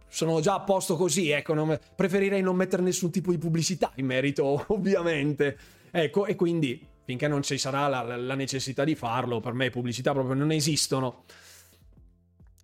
sono 0.07 0.41
già 0.41 0.55
a 0.55 0.61
posto 0.61 0.95
così, 0.97 1.29
ecco, 1.29 1.53
non, 1.53 1.79
preferirei 1.95 2.41
non 2.41 2.55
mettere 2.55 2.81
nessun 2.81 3.11
tipo 3.11 3.31
di 3.31 3.37
pubblicità 3.37 3.91
in 3.95 4.05
merito, 4.05 4.65
ovviamente. 4.73 5.57
Ecco, 5.89 6.25
e 6.25 6.35
quindi 6.35 6.85
finché 7.03 7.27
non 7.27 7.41
ci 7.43 7.57
sarà 7.57 7.87
la, 7.87 8.17
la 8.17 8.35
necessità 8.35 8.83
di 8.83 8.95
farlo, 8.95 9.39
per 9.39 9.53
me 9.53 9.69
pubblicità 9.69 10.11
proprio 10.11 10.35
non 10.35 10.51
esistono. 10.51 11.23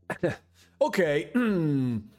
ok. 0.78 1.32
Mm. 1.38 1.97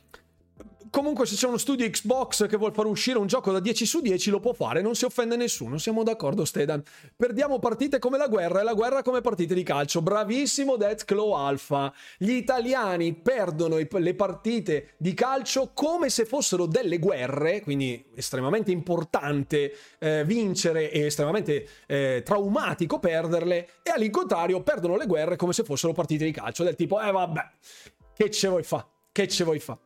Comunque, 0.91 1.27
se 1.27 1.35
c'è 1.35 1.47
uno 1.47 1.57
studio 1.59 1.89
Xbox 1.89 2.47
che 2.49 2.57
vuole 2.57 2.73
far 2.73 2.87
uscire 2.87 3.19
un 3.19 3.27
gioco 3.27 3.53
da 3.53 3.61
10 3.61 3.85
su 3.85 4.01
10, 4.01 4.31
lo 4.31 4.41
può 4.41 4.53
fare, 4.53 4.81
non 4.81 4.95
si 4.95 5.05
offende 5.05 5.37
nessuno. 5.37 5.77
Siamo 5.79 6.03
d'accordo, 6.03 6.45
Stedan. 6.45 6.83
Perdiamo 7.17 7.59
partite 7.59 7.99
come 7.99 8.17
la 8.17 8.29
guerra 8.29 8.61
e 8.61 8.65
la 8.65 8.75
guerra 8.75 9.03
come 9.03 9.21
partite 9.21 9.55
di 9.55 9.63
calcio. 9.63 10.03
Bravissimo 10.03 10.77
Death 10.77 11.05
Claw 11.05 11.33
Alpha. 11.33 11.93
Gli 12.17 12.33
italiani 12.33 13.15
perdono 13.15 13.77
le 13.77 14.15
partite 14.15 14.95
di 14.99 15.15
calcio 15.15 15.73
come 15.75 16.09
se 16.11 16.25
fossero 16.25 16.67
delle 16.67 16.99
guerre, 16.99 17.61
quindi 17.61 18.05
estremamente 18.15 18.71
importante 18.71 19.75
eh, 19.99 20.25
vincere 20.25 20.91
e 20.91 21.07
estremamente 21.07 21.69
eh, 21.87 22.23
traumatico 22.25 22.99
perderle, 22.99 23.69
e 23.83 23.91
all'incontrario 23.91 24.63
perdono 24.63 24.97
le 24.97 25.07
guerre 25.07 25.37
come 25.37 25.53
se 25.53 25.65
fossero 25.65 25.93
partite 25.93 26.25
di 26.25 26.33
calcio. 26.33 26.65
Del 26.65 26.77
tipo, 26.77 27.01
eh 27.01 27.11
vabbè, 27.11 27.51
che 28.15 28.31
ce 28.31 28.49
vuoi 28.49 28.63
fa? 28.63 28.87
Che 29.11 29.29
ce 29.29 29.45
vuoi 29.45 29.59
fa? 29.59 29.79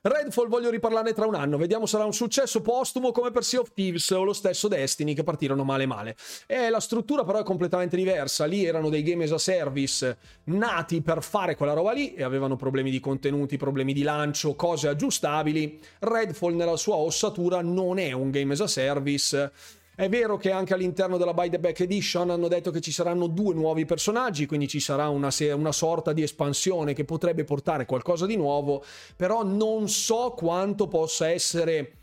Redfall 0.00 0.48
voglio 0.48 0.70
riparlarne 0.70 1.12
tra 1.12 1.26
un 1.26 1.34
anno, 1.34 1.56
vediamo 1.56 1.86
sarà 1.86 2.04
un 2.04 2.12
successo 2.12 2.60
postumo 2.60 3.10
come 3.10 3.30
per 3.30 3.42
Sea 3.44 3.60
of 3.60 3.72
Thieves 3.72 4.08
o 4.10 4.22
lo 4.22 4.32
stesso 4.32 4.68
Destiny 4.68 5.14
che 5.14 5.24
partirono 5.24 5.64
male 5.64 5.86
male. 5.86 6.16
E 6.46 6.70
la 6.70 6.80
struttura 6.80 7.24
però 7.24 7.40
è 7.40 7.44
completamente 7.44 7.96
diversa, 7.96 8.44
lì 8.44 8.64
erano 8.64 8.90
dei 8.90 9.02
game 9.02 9.24
as 9.24 9.32
a 9.32 9.38
service 9.38 10.16
nati 10.44 11.02
per 11.02 11.22
fare 11.22 11.56
quella 11.56 11.72
roba 11.72 11.92
lì 11.92 12.14
e 12.14 12.22
avevano 12.22 12.56
problemi 12.56 12.90
di 12.90 13.00
contenuti, 13.00 13.56
problemi 13.56 13.92
di 13.92 14.02
lancio, 14.02 14.54
cose 14.54 14.88
aggiustabili. 14.88 15.80
Redfall 16.00 16.54
nella 16.54 16.76
sua 16.76 16.96
ossatura 16.96 17.60
non 17.60 17.98
è 17.98 18.12
un 18.12 18.30
game 18.30 18.52
as 18.52 18.60
a 18.60 18.66
service 18.68 19.52
è 19.98 20.08
vero 20.08 20.36
che 20.36 20.52
anche 20.52 20.74
all'interno 20.74 21.16
della 21.16 21.34
Buy 21.34 21.50
the 21.50 21.58
Back 21.58 21.80
Edition 21.80 22.30
hanno 22.30 22.46
detto 22.46 22.70
che 22.70 22.80
ci 22.80 22.92
saranno 22.92 23.26
due 23.26 23.52
nuovi 23.52 23.84
personaggi, 23.84 24.46
quindi 24.46 24.68
ci 24.68 24.78
sarà 24.78 25.08
una, 25.08 25.28
una 25.56 25.72
sorta 25.72 26.12
di 26.12 26.22
espansione 26.22 26.92
che 26.92 27.04
potrebbe 27.04 27.42
portare 27.42 27.84
qualcosa 27.84 28.24
di 28.24 28.36
nuovo, 28.36 28.84
però 29.16 29.42
non 29.42 29.88
so 29.88 30.34
quanto 30.36 30.86
possa 30.86 31.28
essere 31.28 31.94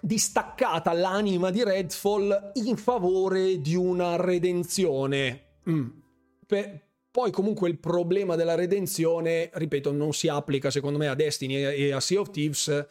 distaccata 0.00 0.94
l'anima 0.94 1.50
di 1.50 1.62
Redfall 1.62 2.52
in 2.54 2.78
favore 2.78 3.60
di 3.60 3.74
una 3.74 4.16
redenzione. 4.16 5.58
Mm. 5.68 5.88
Pe- 6.46 6.80
poi 7.10 7.30
comunque 7.30 7.68
il 7.68 7.78
problema 7.78 8.36
della 8.36 8.54
redenzione, 8.54 9.50
ripeto, 9.52 9.92
non 9.92 10.14
si 10.14 10.28
applica 10.28 10.70
secondo 10.70 10.96
me 10.96 11.08
a 11.08 11.14
Destiny 11.14 11.56
e 11.56 11.92
a 11.92 12.00
Sea 12.00 12.20
of 12.20 12.30
Thieves 12.30 12.86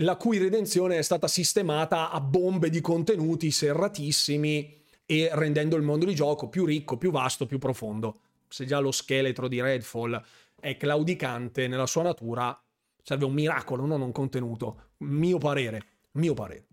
la 0.00 0.16
cui 0.16 0.38
redenzione 0.38 0.98
è 0.98 1.02
stata 1.02 1.28
sistemata 1.28 2.10
a 2.10 2.20
bombe 2.20 2.68
di 2.68 2.80
contenuti 2.80 3.50
serratissimi 3.50 4.82
e 5.06 5.30
rendendo 5.32 5.76
il 5.76 5.82
mondo 5.82 6.04
di 6.04 6.14
gioco 6.14 6.48
più 6.48 6.64
ricco, 6.64 6.98
più 6.98 7.10
vasto, 7.10 7.46
più 7.46 7.58
profondo. 7.58 8.20
se 8.48 8.64
già 8.64 8.78
lo 8.78 8.92
scheletro 8.92 9.48
di 9.48 9.60
Redfall 9.60 10.22
è 10.58 10.76
claudicante 10.76 11.66
nella 11.68 11.86
sua 11.86 12.02
natura, 12.02 12.58
serve 13.02 13.24
un 13.24 13.32
miracolo, 13.32 13.86
non 13.86 14.00
un 14.00 14.12
contenuto. 14.12 14.90
Mio 14.98 15.38
parere, 15.38 15.82
mio 16.12 16.34
parere. 16.34 16.66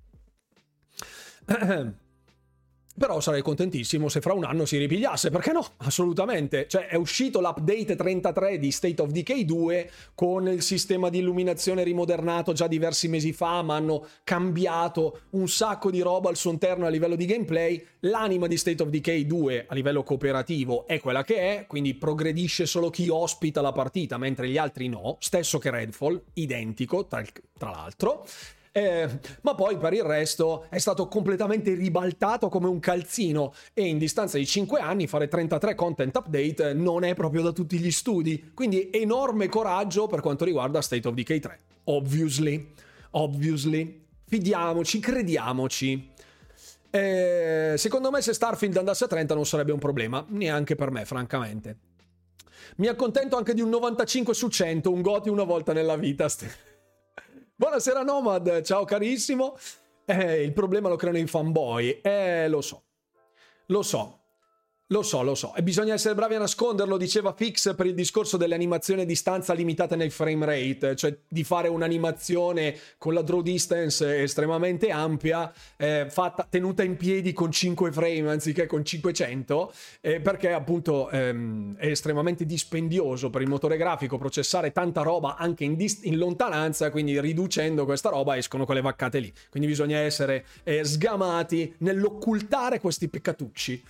Però 2.96 3.20
sarei 3.20 3.41
contentissimo 3.41 4.08
se 4.08 4.22
fra 4.22 4.34
un 4.34 4.44
anno 4.44 4.66
si 4.66 4.78
ripigliasse, 4.78 5.32
perché 5.32 5.52
no? 5.52 5.66
Assolutamente. 5.78 6.68
Cioè, 6.68 6.88
è 6.88 6.96
uscito 6.96 7.41
l'update 7.41 7.96
33 7.96 8.60
di 8.60 8.72
State 8.72 9.02
of 9.02 9.10
Decay 9.10 9.46
2 9.46 9.89
con 10.14 10.48
il 10.48 10.62
sistema 10.62 11.10
di 11.10 11.18
illuminazione 11.18 11.84
rimodernato 11.84 12.54
già 12.54 12.68
diversi 12.68 13.08
mesi 13.08 13.34
fa, 13.34 13.64
ma 13.64 13.78
hanno 13.78 14.06
cambiato 14.24 15.22
un 15.32 15.50
sacco 15.50 15.89
di 15.89 16.02
roba 16.02 16.30
al 16.30 16.38
suo 16.38 16.52
interno 16.52 16.86
a 16.86 16.89
livello 16.89 17.16
di 17.16 17.26
gameplay. 17.26 17.84
L'anima 18.02 18.46
di 18.46 18.58
State 18.58 18.84
of 18.84 18.89
Decay 18.89 19.26
2 19.26 19.66
a 19.68 19.74
livello 19.74 20.04
cooperativo 20.04 20.86
è 20.86 21.00
quella 21.00 21.24
che 21.24 21.38
è, 21.38 21.66
quindi 21.66 21.96
progredisce 21.96 22.68
solo 22.68 22.91
chi 22.91 23.10
ospita 23.10 23.62
la 23.62 23.72
partita, 23.72 24.20
mentre 24.20 24.48
gli 24.50 24.58
altri 24.58 24.88
no. 24.88 25.18
Stesso 25.20 25.58
che 25.58 25.72
Redfall, 25.72 26.22
identico 26.34 27.08
tra, 27.08 27.24
tra 27.58 27.72
l'altro. 27.72 28.24
Eh, 28.76 29.07
ma 29.41 29.53
poi 29.53 29.78
per 29.78 29.93
il 29.93 30.01
resto 30.01 30.65
è 30.67 30.80
stato 30.80 31.07
completamente 31.07 31.76
ribaltato 31.76 32.49
come 32.49 32.67
un 32.67 32.80
calzino 32.80 33.53
e 33.71 33.86
in 33.86 33.99
distanza 33.99 34.39
di 34.39 34.47
5 34.47 34.80
anni 34.80 35.05
fare 35.05 35.28
33 35.28 35.76
content 35.76 36.15
update 36.15 36.74
non 36.74 37.03
è 37.03 37.13
proprio 37.13 37.43
da 37.43 37.51
tutti 37.51 37.78
gli 37.78 37.91
studi. 37.91 38.51
Quindi 38.55 38.89
enorme 38.91 39.47
coraggio 39.47 40.07
per 40.07 40.21
quanto 40.21 40.43
riguarda 40.43 40.82
State 40.82 41.07
of 41.07 41.13
Decay 41.13 41.39
3. 41.39 41.59
Obviously, 41.84 42.74
obviously. 43.11 44.01
Fidiamoci, 44.26 44.99
crediamoci. 44.99 46.09
Eh, 46.89 47.76
secondo 47.78 48.09
me 48.09 48.21
se 48.24 48.34
Starfield 48.34 48.78
andasse 48.78 49.03
a 49.03 49.07
30 49.07 49.36
non 49.36 49.45
sarebbe 49.45 49.71
un 49.71 49.80
problema, 49.80 50.26
neanche 50.30 50.74
per 50.74 50.89
me 50.89 51.05
francamente. 51.05 51.78
Mi 52.78 52.88
accontento 52.88 53.38
anche 53.38 53.53
di 53.53 53.61
un 53.61 53.69
95 53.69 54.34
su 54.34 54.47
100, 54.47 54.91
un 54.91 55.03
goti 55.03 55.30
una 55.30 55.43
volta 55.43 55.74
nella 55.74 55.95
vita. 55.95 56.28
Buonasera 57.56 58.01
Nomad, 58.01 58.64
ciao 58.64 58.84
carissimo. 58.84 59.56
Eh, 60.06 60.41
il 60.41 60.54
problema 60.54 60.89
lo 60.89 60.95
creano 60.95 61.20
i 61.20 61.28
fanboy. 61.28 62.01
Eh, 62.01 62.47
lo 62.49 62.62
so. 62.62 62.84
Lo 63.68 63.84
so. 63.84 64.22
Lo 64.88 65.01
so, 65.01 65.23
lo 65.23 65.34
so, 65.34 65.55
e 65.55 65.63
bisogna 65.63 65.93
essere 65.93 66.13
bravi 66.13 66.36
a 66.36 66.39
nasconderlo, 66.39 66.97
diceva 66.97 67.31
Fix 67.31 67.73
per 67.73 67.86
il 67.86 67.93
discorso 67.93 68.36
delle 68.36 68.53
animazioni 68.53 69.03
a 69.03 69.05
distanza 69.05 69.53
limitate 69.53 69.95
nel 69.95 70.11
frame 70.11 70.45
rate, 70.45 70.97
cioè 70.97 71.17
di 71.25 71.45
fare 71.45 71.69
un'animazione 71.69 72.77
con 72.97 73.13
la 73.13 73.21
draw 73.21 73.41
distance 73.41 74.21
estremamente 74.21 74.89
ampia, 74.89 75.53
eh, 75.77 76.07
fatta, 76.09 76.45
tenuta 76.49 76.84
in 76.84 76.97
piedi 76.97 77.31
con 77.31 77.49
5 77.49 77.93
frame 77.93 78.29
anziché 78.29 78.65
con 78.65 78.84
500, 78.84 79.73
eh, 80.01 80.19
perché 80.19 80.51
appunto 80.51 81.09
ehm, 81.09 81.77
è 81.77 81.88
estremamente 81.88 82.45
dispendioso 82.45 83.29
per 83.29 83.41
il 83.41 83.47
motore 83.47 83.77
grafico 83.77 84.17
processare 84.17 84.73
tanta 84.73 85.01
roba 85.01 85.38
anche 85.38 85.63
in, 85.63 85.77
dist- 85.77 86.03
in, 86.03 86.17
lontananza, 86.17 86.91
quindi 86.91 87.21
riducendo 87.21 87.86
questa 87.86 88.09
roba 88.09 88.36
escono 88.36 88.65
quelle 88.65 88.81
vaccate 88.81 89.19
lì. 89.19 89.34
Quindi 89.49 89.69
bisogna 89.69 89.99
essere 89.99 90.45
eh, 90.63 90.84
sgamati 90.84 91.73
nell'occultare 91.77 92.81
questi 92.81 93.07
peccatucci. 93.07 93.84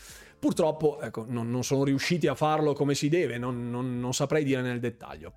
Purtroppo 0.43 0.99
ecco, 0.99 1.23
non, 1.25 1.49
non, 1.49 1.63
sono 1.63 1.85
riusciti 1.85 2.27
a 2.27 2.35
farlo 2.35 2.73
come 2.73 2.95
si 2.95 3.07
deve, 3.07 3.37
non, 3.37 3.69
non, 3.69 3.97
non 4.01 4.13
saprei 4.13 4.43
dire 4.43 4.61
nel 4.61 4.81
dettaglio. 4.81 5.35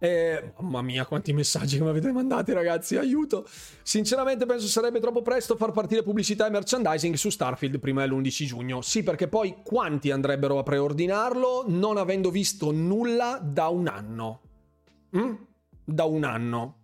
Eh, 0.00 0.52
mamma 0.58 0.82
mia, 0.82 1.06
quanti 1.06 1.32
messaggi 1.32 1.76
che 1.76 1.84
mi 1.84 1.88
avete 1.88 2.10
mandati, 2.10 2.52
ragazzi, 2.52 2.96
aiuto. 2.96 3.46
Sinceramente 3.84 4.46
penso 4.46 4.66
sarebbe 4.66 4.98
troppo 4.98 5.22
presto 5.22 5.54
far 5.54 5.70
partire 5.70 6.02
pubblicità 6.02 6.48
e 6.48 6.50
merchandising 6.50 7.14
su 7.14 7.30
Starfield 7.30 7.78
prima 7.78 8.00
dell'11 8.00 8.44
giugno. 8.46 8.80
Sì, 8.80 9.04
perché 9.04 9.28
poi 9.28 9.58
quanti 9.62 10.10
andrebbero 10.10 10.58
a 10.58 10.64
preordinarlo 10.64 11.66
non 11.68 11.98
avendo 11.98 12.32
visto 12.32 12.72
nulla 12.72 13.38
da 13.40 13.68
un 13.68 13.86
anno? 13.86 14.40
Mm? 15.16 15.34
Da 15.84 16.02
un 16.02 16.24
anno. 16.24 16.74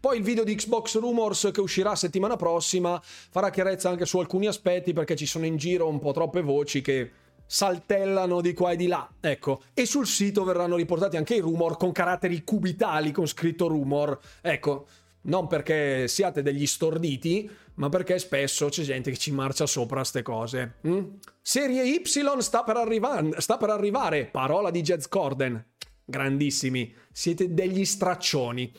Poi 0.00 0.18
il 0.18 0.22
video 0.22 0.44
di 0.44 0.54
Xbox 0.54 0.98
Rumors 0.98 1.50
che 1.52 1.60
uscirà 1.60 1.94
settimana 1.94 2.36
prossima 2.36 3.00
farà 3.02 3.50
chiarezza 3.50 3.88
anche 3.88 4.06
su 4.06 4.18
alcuni 4.18 4.46
aspetti 4.46 4.92
perché 4.92 5.16
ci 5.16 5.26
sono 5.26 5.46
in 5.46 5.56
giro 5.56 5.88
un 5.88 5.98
po' 5.98 6.12
troppe 6.12 6.40
voci 6.40 6.80
che 6.80 7.10
saltellano 7.46 8.40
di 8.40 8.52
qua 8.52 8.72
e 8.72 8.76
di 8.76 8.86
là. 8.86 9.08
Ecco, 9.20 9.62
e 9.74 9.86
sul 9.86 10.06
sito 10.06 10.44
verranno 10.44 10.76
riportati 10.76 11.16
anche 11.16 11.34
i 11.34 11.40
rumor 11.40 11.76
con 11.76 11.92
caratteri 11.92 12.42
cubitali 12.44 13.12
con 13.12 13.26
scritto 13.26 13.66
rumor. 13.68 14.18
Ecco, 14.40 14.86
non 15.22 15.46
perché 15.46 16.08
siate 16.08 16.42
degli 16.42 16.66
storditi, 16.66 17.48
ma 17.74 17.88
perché 17.88 18.18
spesso 18.18 18.68
c'è 18.68 18.82
gente 18.82 19.10
che 19.10 19.16
ci 19.16 19.32
marcia 19.32 19.66
sopra 19.66 20.04
ste 20.04 20.22
cose. 20.22 20.76
Mm? 20.86 21.04
Serie 21.40 21.84
Y 21.84 22.02
sta 22.38 22.62
per, 22.62 22.76
arriva- 22.76 23.22
sta 23.38 23.56
per 23.56 23.70
arrivare, 23.70 24.26
parola 24.26 24.70
di 24.70 24.82
Jazz 24.82 25.06
Corden. 25.06 25.64
Grandissimi, 26.04 26.94
siete 27.12 27.54
degli 27.54 27.84
straccioni. 27.84 28.70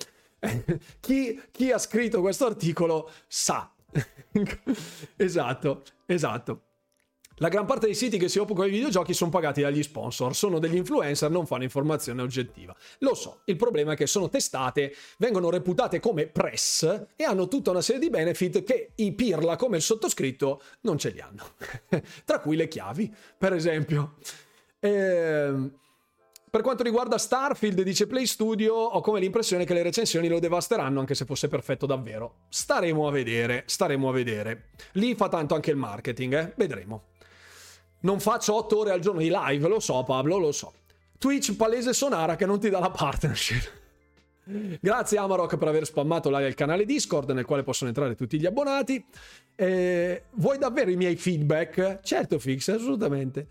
chi, 0.99 1.41
chi 1.51 1.71
ha 1.71 1.77
scritto 1.77 2.21
questo 2.21 2.45
articolo 2.45 3.11
sa. 3.27 3.71
esatto, 5.15 5.83
esatto. 6.05 6.61
La 7.39 7.49
gran 7.49 7.65
parte 7.65 7.87
dei 7.87 7.95
siti 7.95 8.17
che 8.17 8.29
si 8.29 8.39
occupano 8.39 8.69
di 8.69 8.75
videogiochi 8.75 9.13
sono 9.13 9.29
pagati 9.29 9.61
dagli 9.61 9.83
sponsor, 9.83 10.33
sono 10.33 10.57
degli 10.57 10.75
influencer, 10.75 11.29
non 11.29 11.45
fanno 11.45 11.63
informazione 11.63 12.21
oggettiva. 12.21 12.73
Lo 12.99 13.13
so, 13.13 13.41
il 13.45 13.57
problema 13.57 13.91
è 13.91 13.95
che 13.97 14.07
sono 14.07 14.29
testate, 14.29 14.95
vengono 15.17 15.49
reputate 15.49 15.99
come 15.99 16.27
press 16.27 17.07
e 17.13 17.23
hanno 17.25 17.49
tutta 17.49 17.71
una 17.71 17.81
serie 17.81 17.99
di 17.99 18.09
benefit 18.09 18.63
che 18.63 18.91
i 18.95 19.11
pirla 19.11 19.57
come 19.57 19.75
il 19.75 19.81
sottoscritto 19.81 20.61
non 20.81 20.97
ce 20.97 21.09
li 21.09 21.19
hanno. 21.19 21.43
Tra 22.23 22.39
cui 22.39 22.55
le 22.55 22.69
chiavi, 22.69 23.13
per 23.37 23.51
esempio. 23.51 24.15
Ehm 24.79 25.79
per 26.55 26.63
quanto 26.63 26.83
riguarda 26.83 27.17
Starfield, 27.17 27.81
dice 27.81 28.07
Play 28.07 28.25
Studio, 28.25 28.75
ho 28.75 29.01
come 29.01 29.19
l'impressione 29.19 29.65
che 29.65 29.73
le 29.73 29.83
recensioni 29.83 30.29
lo 30.29 30.39
devasteranno 30.39 31.01
anche 31.01 31.13
se 31.13 31.25
fosse 31.25 31.49
perfetto 31.49 31.85
davvero. 31.85 32.45
Staremo 32.47 33.09
a 33.09 33.11
vedere, 33.11 33.63
staremo 33.65 34.07
a 34.07 34.13
vedere. 34.13 34.69
Lì 34.93 35.15
fa 35.15 35.27
tanto 35.27 35.53
anche 35.53 35.71
il 35.71 35.75
marketing, 35.75 36.33
eh? 36.33 36.53
Vedremo. 36.55 37.07
Non 38.03 38.21
faccio 38.21 38.55
8 38.55 38.77
ore 38.77 38.91
al 38.91 39.01
giorno 39.01 39.19
di 39.19 39.29
live, 39.29 39.67
lo 39.67 39.81
so 39.81 40.01
Pablo, 40.03 40.37
lo 40.37 40.53
so. 40.53 40.71
Twitch 41.17 41.57
palese 41.57 41.91
Sonara 41.91 42.37
che 42.37 42.45
non 42.45 42.57
ti 42.57 42.69
dà 42.69 42.79
la 42.79 42.89
partnership. 42.89 43.71
Grazie 44.79 45.17
Amarok 45.17 45.57
per 45.57 45.67
aver 45.67 45.85
spammato 45.85 46.29
il 46.29 46.53
canale 46.53 46.85
Discord 46.85 47.31
nel 47.31 47.43
quale 47.43 47.63
possono 47.63 47.89
entrare 47.89 48.15
tutti 48.15 48.39
gli 48.39 48.45
abbonati. 48.45 49.05
Eh, 49.55 50.23
vuoi 50.35 50.57
davvero 50.57 50.89
i 50.89 50.95
miei 50.95 51.17
feedback? 51.17 51.99
Certo, 52.01 52.39
Fix, 52.39 52.69
assolutamente. 52.69 53.49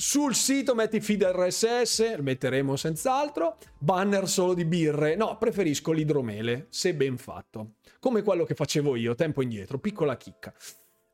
Sul 0.00 0.36
sito 0.36 0.76
metti 0.76 1.00
feed 1.00 1.24
RSS, 1.24 2.18
metteremo 2.20 2.76
senz'altro. 2.76 3.56
Banner 3.78 4.28
solo 4.28 4.54
di 4.54 4.64
birre. 4.64 5.16
No, 5.16 5.36
preferisco 5.38 5.90
l'idromele, 5.90 6.68
se 6.68 6.94
ben 6.94 7.16
fatto. 7.16 7.72
Come 7.98 8.22
quello 8.22 8.44
che 8.44 8.54
facevo 8.54 8.94
io 8.94 9.16
tempo 9.16 9.42
indietro, 9.42 9.80
piccola 9.80 10.16
chicca. 10.16 10.54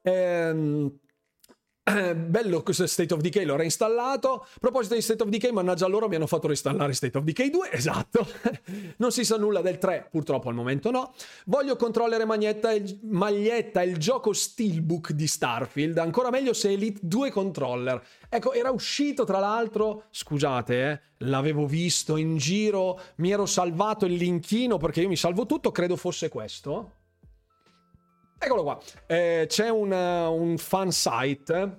Ehm 0.03 0.99
eh, 1.85 2.14
bello 2.16 2.62
questo 2.62 2.87
State 2.87 3.12
of 3.12 3.20
Decay, 3.20 3.45
l'ho 3.45 3.57
reinstallato. 3.57 4.43
A 4.43 4.59
proposito 4.59 4.95
di 4.95 5.03
State 5.03 5.22
of 5.22 5.28
Decay, 5.28 5.53
mannaggia 5.53 5.87
loro 5.87 6.09
mi 6.09 6.16
hanno 6.16 6.26
fatto 6.26 6.47
reinstallare 6.47 6.93
State 6.95 7.18
of 7.18 7.24
Decay 7.24 7.51
2, 7.51 7.70
esatto. 7.72 8.26
non 8.97 9.12
si 9.12 9.24
sa 9.24 9.37
nulla 9.37 9.61
del 9.61 9.78
3, 9.78 10.09
purtroppo 10.11 10.49
al 10.49 10.55
momento 10.55 10.91
no. 10.91 11.14
Voglio 11.47 11.76
controllere 11.76 12.24
maglietta 12.24 12.72
il, 12.72 12.99
maglietta 13.03 13.82
il 13.82 13.99
gioco 13.99 14.32
Steelbook 14.32 15.12
di 15.12 15.26
Starfield, 15.26 15.99
ancora 15.99 16.30
meglio 16.30 16.53
se 16.53 16.70
Elite 16.70 17.01
2 17.03 17.30
controller. 17.30 18.03
Ecco, 18.28 18.53
era 18.53 18.70
uscito 18.70 19.24
tra 19.24 19.39
l'altro, 19.39 20.05
scusate, 20.11 20.91
eh, 20.91 21.01
l'avevo 21.18 21.66
visto 21.66 22.16
in 22.16 22.37
giro, 22.37 23.01
mi 23.16 23.30
ero 23.30 23.47
salvato 23.47 24.07
il 24.07 24.14
linkino 24.14 24.78
perché 24.78 25.03
io 25.03 25.09
mi 25.09 25.16
salvo 25.16 25.47
tutto, 25.47 25.70
credo 25.70 25.97
fosse 25.97 26.28
questo. 26.28 27.03
Eccolo 28.45 28.62
qua. 28.62 28.78
Eh, 29.07 29.47
c'è 29.49 29.70
una, 29.70 30.28
un 30.28 30.59
fan 30.59 30.92
site, 30.92 31.76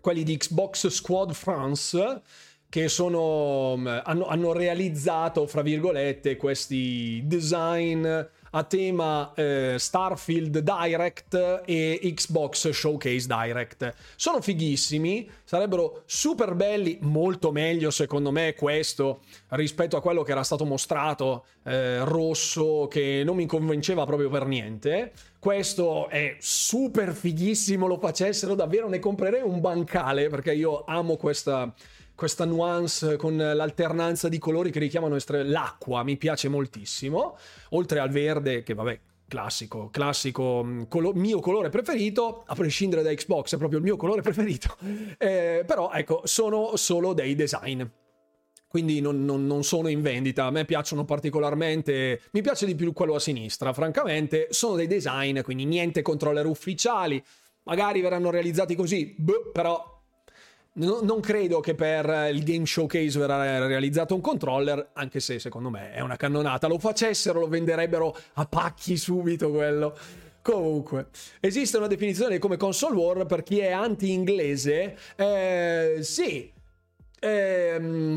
quelli 0.00 0.22
di 0.22 0.38
Xbox 0.38 0.86
Squad 0.86 1.34
France, 1.34 2.22
che 2.70 2.88
sono, 2.88 3.76
mm, 3.76 3.86
hanno, 4.04 4.26
hanno 4.26 4.52
realizzato, 4.54 5.46
fra 5.46 5.60
virgolette, 5.60 6.36
questi 6.36 7.20
design 7.26 8.06
a 8.54 8.64
tema 8.64 9.32
eh, 9.34 9.76
Starfield 9.78 10.58
Direct 10.58 11.62
e 11.64 12.12
Xbox 12.14 12.70
Showcase 12.70 13.26
Direct. 13.26 13.94
Sono 14.16 14.40
fighissimi, 14.40 15.28
sarebbero 15.44 16.02
super 16.06 16.54
belli, 16.54 16.98
molto 17.02 17.52
meglio 17.52 17.90
secondo 17.90 18.30
me 18.30 18.54
questo 18.54 19.20
rispetto 19.50 19.96
a 19.96 20.00
quello 20.00 20.22
che 20.22 20.32
era 20.32 20.42
stato 20.42 20.64
mostrato 20.64 21.44
eh, 21.64 22.04
rosso 22.04 22.88
che 22.88 23.22
non 23.24 23.36
mi 23.36 23.46
convinceva 23.46 24.04
proprio 24.04 24.28
per 24.28 24.46
niente. 24.46 25.12
Questo 25.38 26.08
è 26.08 26.36
super 26.38 27.14
fighissimo, 27.14 27.86
lo 27.86 27.98
facessero 27.98 28.54
davvero, 28.54 28.88
ne 28.88 28.98
comprerei 28.98 29.42
un 29.42 29.60
bancale 29.60 30.28
perché 30.28 30.52
io 30.52 30.84
amo 30.86 31.16
questa 31.16 31.72
questa 32.22 32.44
nuance 32.44 33.16
con 33.16 33.36
l'alternanza 33.36 34.28
di 34.28 34.38
colori 34.38 34.70
che 34.70 34.78
richiamano 34.78 35.16
estre- 35.16 35.42
l'acqua, 35.42 36.04
mi 36.04 36.16
piace 36.16 36.48
moltissimo, 36.48 37.36
oltre 37.70 37.98
al 37.98 38.10
verde 38.10 38.62
che 38.62 38.74
vabbè 38.74 39.00
classico, 39.26 39.88
classico 39.90 40.62
mm, 40.62 40.82
colo- 40.84 41.14
mio 41.14 41.40
colore 41.40 41.68
preferito, 41.68 42.44
a 42.46 42.54
prescindere 42.54 43.02
da 43.02 43.12
Xbox, 43.12 43.54
è 43.54 43.58
proprio 43.58 43.80
il 43.80 43.84
mio 43.84 43.96
colore 43.96 44.22
preferito. 44.22 44.76
Eh, 45.18 45.64
però 45.66 45.90
ecco, 45.92 46.20
sono 46.22 46.76
solo 46.76 47.12
dei 47.12 47.34
design. 47.34 47.82
Quindi 48.68 49.00
non, 49.00 49.24
non, 49.24 49.44
non, 49.44 49.64
sono 49.64 49.88
in 49.88 50.00
vendita, 50.00 50.44
a 50.44 50.50
me 50.52 50.64
piacciono 50.64 51.04
particolarmente, 51.04 52.20
mi 52.30 52.40
piace 52.40 52.66
di 52.66 52.76
più 52.76 52.92
quello 52.92 53.16
a 53.16 53.20
sinistra, 53.20 53.72
francamente, 53.72 54.46
sono 54.50 54.76
dei 54.76 54.86
design, 54.86 55.40
quindi 55.40 55.64
niente 55.64 56.02
controller 56.02 56.46
ufficiali, 56.46 57.20
magari 57.64 58.00
verranno 58.00 58.30
realizzati 58.30 58.76
così, 58.76 59.12
boh, 59.18 59.50
però 59.52 59.91
No, 60.74 61.00
non 61.02 61.20
credo 61.20 61.60
che 61.60 61.74
per 61.74 62.30
il 62.32 62.42
Game 62.44 62.64
Showcase 62.64 63.18
verrà 63.18 63.66
realizzato 63.66 64.14
un 64.14 64.22
controller, 64.22 64.92
anche 64.94 65.20
se 65.20 65.38
secondo 65.38 65.68
me 65.68 65.92
è 65.92 66.00
una 66.00 66.16
cannonata. 66.16 66.66
Lo 66.66 66.78
facessero, 66.78 67.40
lo 67.40 67.48
venderebbero 67.48 68.16
a 68.34 68.46
pacchi 68.46 68.96
subito 68.96 69.50
quello. 69.50 69.94
Comunque, 70.40 71.08
esiste 71.40 71.76
una 71.76 71.88
definizione 71.88 72.38
come 72.38 72.56
console 72.56 72.96
war 72.96 73.26
per 73.26 73.42
chi 73.42 73.58
è 73.58 73.70
anti-inglese? 73.70 74.96
Eh, 75.14 75.98
sì. 76.00 76.50
Eh, 77.20 78.14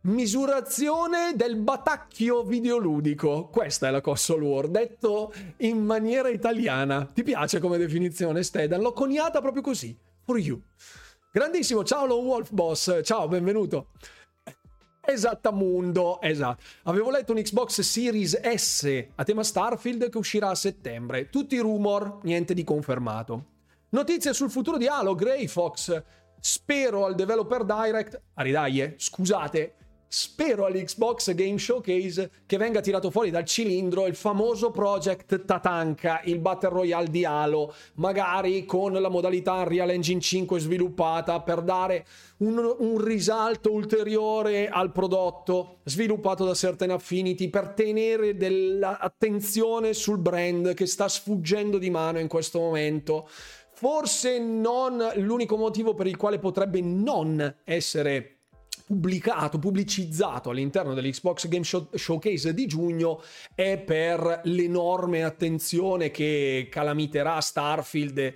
misurazione 0.00 1.34
del 1.36 1.56
batacchio 1.56 2.42
videoludico. 2.42 3.48
Questa 3.48 3.88
è 3.88 3.90
la 3.90 4.00
console 4.00 4.44
war, 4.46 4.68
detto 4.68 5.30
in 5.58 5.84
maniera 5.84 6.30
italiana. 6.30 7.04
Ti 7.04 7.22
piace 7.22 7.60
come 7.60 7.76
definizione, 7.76 8.42
Stedan? 8.42 8.80
L'ho 8.80 8.94
coniata 8.94 9.42
proprio 9.42 9.62
così 9.62 9.96
for 10.26 10.38
you. 10.38 10.60
Grandissimo, 11.30 11.84
ciao 11.84 12.04
Lone 12.04 12.26
Wolf 12.26 12.50
Boss, 12.50 13.00
ciao, 13.04 13.28
benvenuto. 13.28 13.90
Esattamundo, 15.00 16.20
esatto. 16.20 16.64
Avevo 16.84 17.10
letto 17.10 17.32
un 17.32 17.40
Xbox 17.40 17.80
Series 17.80 18.40
S 18.40 19.06
a 19.14 19.22
tema 19.22 19.44
Starfield 19.44 20.08
che 20.10 20.18
uscirà 20.18 20.48
a 20.48 20.56
settembre. 20.56 21.30
Tutti 21.30 21.56
rumor, 21.58 22.18
niente 22.24 22.54
di 22.54 22.64
confermato. 22.64 23.44
Notizie 23.90 24.32
sul 24.32 24.50
futuro 24.50 24.78
di 24.78 24.88
Halo, 24.88 25.14
Grey 25.14 25.46
Fox. 25.46 26.02
Spero 26.40 27.04
al 27.04 27.14
Developer 27.14 27.64
Direct. 27.64 28.20
Aridaie, 28.34 28.94
scusate, 28.96 29.74
spero 30.18 30.64
all'Xbox 30.64 31.34
Game 31.34 31.58
Showcase 31.58 32.30
che 32.46 32.56
venga 32.56 32.80
tirato 32.80 33.10
fuori 33.10 33.28
dal 33.28 33.44
cilindro 33.44 34.06
il 34.06 34.14
famoso 34.14 34.70
Project 34.70 35.44
Tatanka, 35.44 36.22
il 36.24 36.38
Battle 36.38 36.70
Royale 36.70 37.10
di 37.10 37.26
Halo, 37.26 37.74
magari 37.96 38.64
con 38.64 38.94
la 38.94 39.10
modalità 39.10 39.56
Unreal 39.56 39.90
Engine 39.90 40.18
5 40.18 40.58
sviluppata 40.58 41.42
per 41.42 41.60
dare 41.60 42.06
un, 42.38 42.56
un 42.78 42.98
risalto 42.98 43.70
ulteriore 43.70 44.70
al 44.70 44.90
prodotto 44.90 45.80
sviluppato 45.84 46.46
da 46.46 46.54
Certain 46.54 46.92
Affinity, 46.92 47.50
per 47.50 47.74
tenere 47.74 48.38
dell'attenzione 48.38 49.92
sul 49.92 50.16
brand 50.16 50.72
che 50.72 50.86
sta 50.86 51.08
sfuggendo 51.08 51.76
di 51.76 51.90
mano 51.90 52.20
in 52.20 52.28
questo 52.28 52.58
momento. 52.58 53.28
Forse 53.74 54.38
non 54.38 55.10
l'unico 55.16 55.58
motivo 55.58 55.92
per 55.92 56.06
il 56.06 56.16
quale 56.16 56.38
potrebbe 56.38 56.80
non 56.80 57.56
essere 57.64 58.35
pubblicato, 58.86 59.58
pubblicizzato 59.58 60.50
all'interno 60.50 60.94
dell'Xbox 60.94 61.48
Game 61.48 61.64
Show- 61.64 61.94
Showcase 61.96 62.54
di 62.54 62.66
giugno 62.66 63.20
è 63.52 63.78
per 63.78 64.42
l'enorme 64.44 65.24
attenzione 65.24 66.12
che 66.12 66.68
calamiterà 66.70 67.40
Starfield 67.40 68.32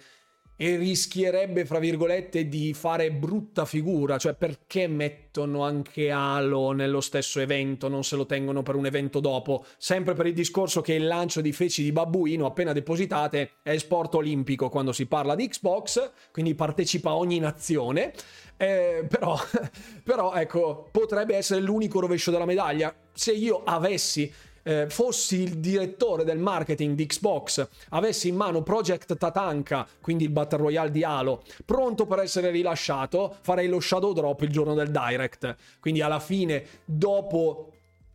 e 0.62 0.76
rischierebbe, 0.76 1.64
fra 1.64 1.78
virgolette, 1.78 2.46
di 2.46 2.74
fare 2.74 3.10
brutta 3.10 3.64
figura. 3.64 4.18
Cioè, 4.18 4.34
perché 4.34 4.88
mettono 4.88 5.64
anche 5.64 6.10
Halo 6.10 6.72
nello 6.72 7.00
stesso 7.00 7.40
evento, 7.40 7.88
non 7.88 8.04
se 8.04 8.14
lo 8.14 8.26
tengono 8.26 8.62
per 8.62 8.74
un 8.74 8.84
evento 8.84 9.20
dopo? 9.20 9.64
Sempre 9.78 10.12
per 10.12 10.26
il 10.26 10.34
discorso 10.34 10.82
che 10.82 10.92
il 10.92 11.06
lancio 11.06 11.40
di 11.40 11.52
feci 11.52 11.82
di 11.82 11.92
babbuino 11.92 12.44
appena 12.44 12.74
depositate 12.74 13.52
è 13.62 13.78
sport 13.78 14.16
olimpico 14.16 14.68
quando 14.68 14.92
si 14.92 15.06
parla 15.06 15.34
di 15.34 15.48
Xbox, 15.48 16.10
quindi 16.30 16.54
partecipa 16.54 17.14
ogni 17.14 17.38
nazione. 17.38 18.12
Eh, 18.58 19.06
però, 19.08 19.38
però, 20.04 20.34
ecco, 20.34 20.90
potrebbe 20.90 21.36
essere 21.36 21.62
l'unico 21.62 22.00
rovescio 22.00 22.30
della 22.30 22.44
medaglia. 22.44 22.94
Se 23.14 23.32
io 23.32 23.62
avessi 23.64 24.30
eh, 24.62 24.86
fossi 24.88 25.42
il 25.42 25.58
direttore 25.58 26.24
del 26.24 26.38
marketing 26.38 26.94
di 26.94 27.06
Xbox, 27.06 27.66
avessi 27.90 28.28
in 28.28 28.36
mano 28.36 28.62
Project 28.62 29.16
Tatanka, 29.16 29.86
quindi 30.00 30.24
il 30.24 30.30
Battle 30.30 30.58
Royale 30.58 30.90
di 30.90 31.04
Halo, 31.04 31.42
pronto 31.64 32.06
per 32.06 32.20
essere 32.20 32.50
rilasciato, 32.50 33.36
farei 33.40 33.68
lo 33.68 33.80
shadow 33.80 34.12
drop 34.12 34.42
il 34.42 34.50
giorno 34.50 34.74
del 34.74 34.90
direct. 34.90 35.56
Quindi 35.80 36.00
alla 36.00 36.20
fine, 36.20 36.64
dopo 36.84 37.72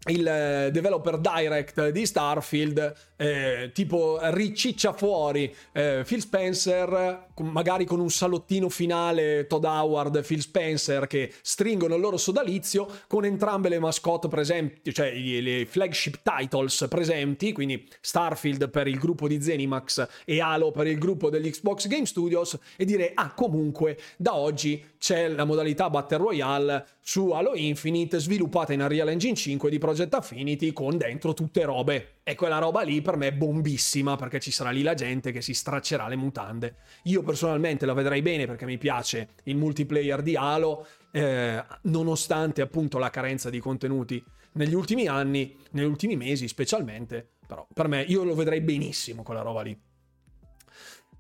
il 0.08 0.28
eh, 0.28 0.70
developer 0.72 1.18
direct 1.18 1.89
di 1.89 2.06
Starfield 2.06 2.93
eh, 3.18 3.72
tipo 3.74 4.20
riciccia 4.22 4.93
fuori 4.93 5.53
eh, 5.72 6.03
Phil 6.05 6.22
Spencer 6.22 7.28
magari 7.41 7.86
con 7.86 7.99
un 7.99 8.09
salottino 8.09 8.70
finale 8.70 9.47
Todd 9.47 9.63
Howard 9.63 10.26
Phil 10.26 10.41
Spencer 10.41 11.07
che 11.07 11.32
stringono 11.41 11.95
il 11.95 12.01
loro 12.01 12.18
sodalizio 12.18 12.88
con 13.07 13.26
entrambe 13.26 13.70
le 13.70 13.80
mascotte 13.80 14.28
presenti 14.28 14.93
cioè 14.93 15.13
le 15.13 15.66
flagship 15.66 16.22
titles 16.24 16.88
presenti 16.89 17.51
quindi 17.51 17.88
Starfield 18.01 18.70
per 18.70 18.88
il 18.88 18.97
gruppo 18.97 19.28
di 19.28 19.41
Zenimax 19.41 20.07
e 20.26 20.41
Halo 20.41 20.72
per 20.72 20.88
il 20.88 20.97
gruppo 20.97 21.30
degli 21.30 21.49
Xbox 21.49 21.88
Game 21.88 22.05
Studios 22.05 22.57
e 22.76 22.86
dire 22.86 23.11
ah 23.13 23.34
comunque 23.34 23.97
da 24.18 24.36
oggi 24.36 24.84
c'è 24.97 25.28
la 25.28 25.45
modalità 25.45 25.89
Battle 25.89 26.18
Royale 26.18 26.86
su 27.01 27.30
Halo 27.30 27.55
Infinite 27.55 28.20
sviluppata 28.20 28.74
in 28.74 28.82
Unreal 28.82 29.09
Engine 29.09 29.36
5 29.36 29.70
di 29.70 29.78
Project 29.78 30.13
Affinity 30.16 30.74
con 30.74 30.97
dentro 30.97 31.34
tutte 31.34 31.63
robe. 31.63 32.14
E 32.28 32.34
quella 32.34 32.58
roba 32.58 32.82
lì 32.82 33.04
per 33.04 33.18
me 33.18 33.28
è 33.28 33.34
bombissima 33.34 34.16
perché 34.16 34.40
ci 34.40 34.50
sarà 34.50 34.72
lì 34.72 34.82
la 34.82 34.96
gente 34.96 35.32
che 35.32 35.44
si 35.44 35.54
straccerà 35.54 36.08
le 36.08 36.16
mutande. 36.16 36.78
Io 37.04 37.22
personalmente 37.22 37.86
la 37.86 37.94
vedrei 37.94 38.24
bene 38.24 38.48
perché 38.48 38.66
mi 38.66 38.80
piace 38.80 39.36
il 39.44 39.56
multiplayer 39.56 40.24
di 40.24 40.36
Halo, 40.36 40.88
eh, 41.12 41.64
nonostante 41.84 42.64
appunto 42.64 42.98
la 42.98 43.12
carenza 43.12 43.52
di 43.52 43.60
contenuti 43.60 44.24
negli 44.54 44.74
ultimi 44.74 45.06
anni, 45.08 45.56
negli 45.74 45.86
ultimi 45.86 46.16
mesi 46.16 46.48
specialmente. 46.48 47.34
Però 47.46 47.68
per 47.72 47.88
me 47.88 48.02
io 48.02 48.24
lo 48.24 48.34
vedrei 48.34 48.62
benissimo 48.62 49.22
quella 49.22 49.42
roba 49.44 49.62
lì 49.62 49.80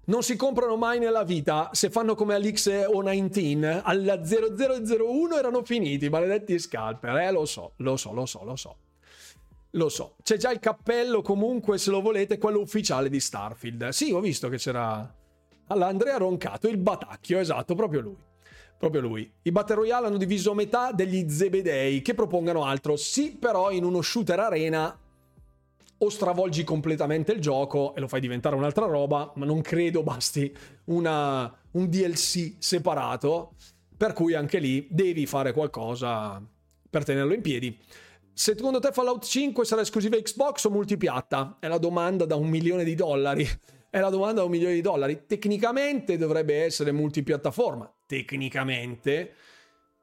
non 0.05 0.21
si 0.21 0.35
comprano 0.35 0.75
mai 0.75 0.99
nella 0.99 1.23
vita. 1.23 1.69
Se 1.71 1.89
fanno 1.89 2.15
come 2.15 2.35
all'X019, 2.35 3.81
alla 3.83 4.21
0001 4.23 5.35
erano 5.35 5.63
finiti, 5.63 6.09
maledetti 6.09 6.59
scalper. 6.59 7.15
Eh, 7.17 7.31
lo 7.31 7.45
so, 7.45 7.73
lo 7.77 7.95
so, 7.95 8.11
lo 8.11 8.25
so, 8.25 8.43
lo 8.43 8.55
so. 8.55 8.77
Lo 9.75 9.89
so. 9.89 10.15
C'è 10.23 10.37
già 10.37 10.51
il 10.51 10.59
cappello, 10.59 11.21
comunque, 11.21 11.77
se 11.77 11.91
lo 11.91 12.01
volete, 12.01 12.37
quello 12.37 12.59
ufficiale 12.59 13.09
di 13.09 13.19
Starfield. 13.19 13.89
Sì, 13.89 14.11
ho 14.11 14.19
visto 14.19 14.49
che 14.49 14.57
c'era... 14.57 15.13
All'Andrea 15.67 16.17
Roncato, 16.17 16.67
il 16.67 16.77
Batacchio, 16.77 17.39
esatto, 17.39 17.75
proprio 17.75 17.99
lui. 17.99 18.15
Proprio 18.77 19.01
lui. 19.01 19.29
I 19.41 19.51
Battle 19.51 19.75
Royale 19.75 20.07
hanno 20.07 20.17
diviso 20.17 20.53
metà 20.53 20.91
degli 20.91 21.29
Zebedei 21.29 22.01
che 22.01 22.13
propongano 22.13 22.63
altro. 22.63 22.95
Sì, 22.95 23.31
però 23.31 23.71
in 23.71 23.83
uno 23.83 24.01
shooter 24.01 24.39
arena 24.39 24.97
o 25.97 26.09
stravolgi 26.09 26.63
completamente 26.63 27.31
il 27.31 27.41
gioco 27.41 27.95
e 27.95 27.99
lo 27.99 28.07
fai 28.07 28.19
diventare 28.19 28.55
un'altra 28.55 28.85
roba, 28.85 29.31
ma 29.35 29.45
non 29.45 29.61
credo 29.61 30.03
basti 30.03 30.55
una, 30.85 31.51
un 31.71 31.89
DLC 31.89 32.55
separato, 32.59 33.55
per 33.97 34.13
cui 34.13 34.33
anche 34.35 34.59
lì 34.59 34.87
devi 34.89 35.25
fare 35.25 35.51
qualcosa 35.51 36.41
per 36.89 37.03
tenerlo 37.03 37.33
in 37.33 37.41
piedi. 37.41 37.77
Secondo 38.37 38.79
te 38.79 38.91
Fallout 38.91 39.23
5 39.23 39.63
sarà 39.63 39.79
esclusiva 39.79 40.17
Xbox 40.17 40.65
o 40.65 40.69
multipiatta? 40.69 41.55
È 41.57 41.69
la 41.69 41.77
domanda 41.77 42.25
da 42.25 42.35
un 42.35 42.49
milione 42.49 42.83
di 42.83 42.93
dollari. 42.93 43.47
È 43.89 43.99
la 44.01 44.09
domanda 44.09 44.41
da 44.41 44.43
un 44.43 44.51
milione 44.51 44.73
di 44.73 44.81
dollari. 44.81 45.23
Tecnicamente 45.25 46.17
dovrebbe 46.17 46.61
essere 46.61 46.91
multipiattaforma. 46.91 47.89
Tecnicamente, 48.05 49.31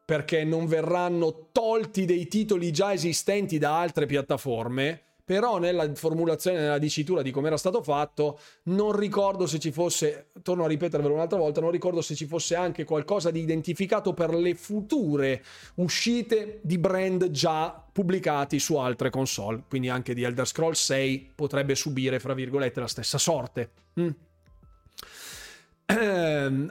perché 0.06 0.44
non 0.44 0.64
verranno 0.64 1.50
tolti 1.52 2.06
dei 2.06 2.26
titoli 2.26 2.72
già 2.72 2.94
esistenti 2.94 3.58
da 3.58 3.78
altre 3.78 4.06
piattaforme 4.06 5.11
però 5.24 5.58
nella 5.58 5.94
formulazione, 5.94 6.58
nella 6.58 6.78
dicitura 6.78 7.22
di 7.22 7.30
come 7.30 7.46
era 7.46 7.56
stato 7.56 7.82
fatto, 7.82 8.40
non 8.64 8.96
ricordo 8.96 9.46
se 9.46 9.58
ci 9.58 9.70
fosse, 9.70 10.30
torno 10.42 10.64
a 10.64 10.68
ripetervelo 10.68 11.14
un'altra 11.14 11.38
volta, 11.38 11.60
non 11.60 11.70
ricordo 11.70 12.00
se 12.00 12.14
ci 12.14 12.26
fosse 12.26 12.56
anche 12.56 12.84
qualcosa 12.84 13.30
di 13.30 13.40
identificato 13.40 14.14
per 14.14 14.34
le 14.34 14.54
future 14.54 15.42
uscite 15.76 16.58
di 16.62 16.76
brand 16.76 17.30
già 17.30 17.84
pubblicati 17.92 18.58
su 18.58 18.76
altre 18.76 19.10
console, 19.10 19.62
quindi 19.68 19.88
anche 19.88 20.12
di 20.12 20.24
Elder 20.24 20.46
Scrolls 20.46 20.82
6 20.84 21.32
potrebbe 21.34 21.74
subire, 21.76 22.18
fra 22.18 22.34
virgolette, 22.34 22.80
la 22.80 22.88
stessa 22.88 23.18
sorte. 23.18 23.70
Mm. 24.00 24.08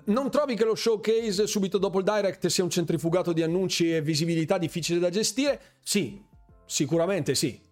non 0.05 0.31
trovi 0.31 0.55
che 0.55 0.65
lo 0.65 0.75
showcase 0.75 1.45
subito 1.45 1.77
dopo 1.77 1.99
il 1.99 2.03
direct 2.03 2.47
sia 2.47 2.63
un 2.63 2.69
centrifugato 2.69 3.33
di 3.33 3.43
annunci 3.43 3.93
e 3.93 4.01
visibilità 4.01 4.57
difficile 4.57 4.99
da 4.99 5.09
gestire? 5.09 5.61
Sì, 5.83 6.21
sicuramente 6.65 7.35
sì 7.35 7.69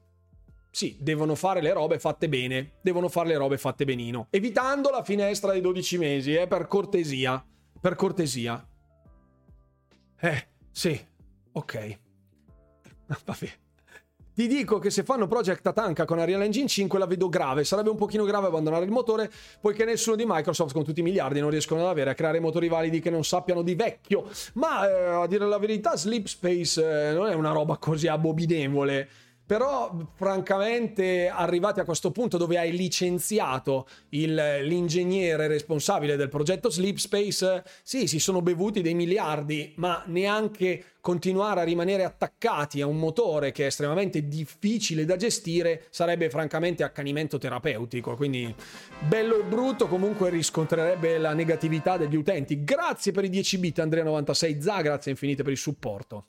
sì, 0.72 0.98
devono 1.00 1.36
fare 1.36 1.62
le 1.62 1.74
robe 1.74 2.00
fatte 2.00 2.30
bene, 2.30 2.74
devono 2.82 3.10
fare 3.10 3.30
le 3.30 3.38
robe 3.38 3.58
fatte 3.58 3.86
benino, 3.86 4.28
evitando 4.30 4.90
la 4.90 5.04
finestra 5.04 5.52
dei 5.52 5.62
12 5.62 5.98
mesi, 5.98 6.34
eh, 6.36 6.48
per 6.48 6.68
cortesia, 6.68 7.44
per 7.80 7.96
cortesia. 7.96 8.66
Eh, 10.20 10.48
sì, 10.72 11.00
ok. 11.52 12.00
Vabbè. 13.26 13.50
Ti 14.40 14.48
dico 14.48 14.80
che 14.80 14.90
se 14.90 15.04
fanno 15.04 15.28
Project 15.28 15.62
Tatanka 15.62 16.06
con 16.06 16.18
Unreal 16.18 16.42
Engine 16.44 16.68
5 16.68 16.98
la 16.98 17.06
vedo 17.06 17.28
grave. 17.28 17.66
Sarebbe 17.66 17.90
un 17.90 17.98
pochino 17.98 18.24
grave 18.24 18.48
abbandonare 18.48 18.86
il 18.86 18.92
motore, 18.92 19.30
poiché 19.60 19.84
nessuno 19.84 20.16
di 20.16 20.24
Microsoft 20.26 20.74
con 20.74 20.86
tutti 20.86 21.02
i 21.02 21.04
miliardi 21.04 21.42
non 21.42 21.50
riescono 21.50 21.82
ad 21.82 21.88
avere 21.88 22.12
a 22.12 22.14
creare 22.14 22.40
motori 22.40 22.70
validi 22.70 23.02
che 23.02 23.10
non 23.10 23.26
sappiano 23.26 23.64
di 23.64 23.76
vecchio. 23.76 24.30
Ma 24.54 24.88
eh, 24.88 25.24
a 25.24 25.28
dire 25.28 25.46
la 25.46 25.58
verità, 25.58 25.98
Sleep 25.98 26.26
Space 26.28 27.10
eh, 27.10 27.12
non 27.12 27.28
è 27.28 27.34
una 27.34 27.52
roba 27.52 27.76
così 27.76 28.08
abominevole. 28.08 29.10
Però, 29.50 29.92
francamente, 30.14 31.28
arrivati 31.28 31.80
a 31.80 31.84
questo 31.84 32.12
punto 32.12 32.38
dove 32.38 32.60
hai 32.60 32.72
licenziato 32.72 33.88
il, 34.10 34.36
l'ingegnere 34.62 35.48
responsabile 35.48 36.16
del 36.16 36.30
progetto 36.30 36.70
Sleep 36.70 36.98
Space, 36.98 37.64
sì, 37.82 38.06
si 38.06 38.20
sono 38.20 38.44
bevuti 38.44 38.84
dei 38.84 38.94
miliardi, 38.94 39.74
ma 39.78 40.04
neanche 40.06 40.84
continuare 41.02 41.62
a 41.62 41.64
rimanere 41.64 42.04
attaccati 42.04 42.80
a 42.80 42.86
un 42.86 43.00
motore 43.00 43.52
che 43.52 43.64
è 43.64 43.66
estremamente 43.66 44.28
difficile 44.28 45.04
da 45.04 45.16
gestire 45.16 45.86
sarebbe 45.90 46.30
francamente 46.30 46.84
accanimento 46.84 47.40
terapeutico. 47.40 48.16
Quindi, 48.16 48.54
bello 49.08 49.40
e 49.40 49.44
brutto, 49.46 49.88
comunque 49.88 50.30
riscontrerebbe 50.30 51.18
la 51.18 51.34
negatività 51.34 51.98
degli 51.98 52.16
utenti. 52.16 52.64
Grazie 52.64 53.12
per 53.12 53.24
i 53.24 53.30
10 53.30 53.58
bit, 53.58 53.80
Andrea96 53.80 54.60
Za, 54.60 54.82
grazie 54.82 55.10
infinite 55.10 55.42
per 55.42 55.54
il 55.54 55.58
supporto. 55.58 56.26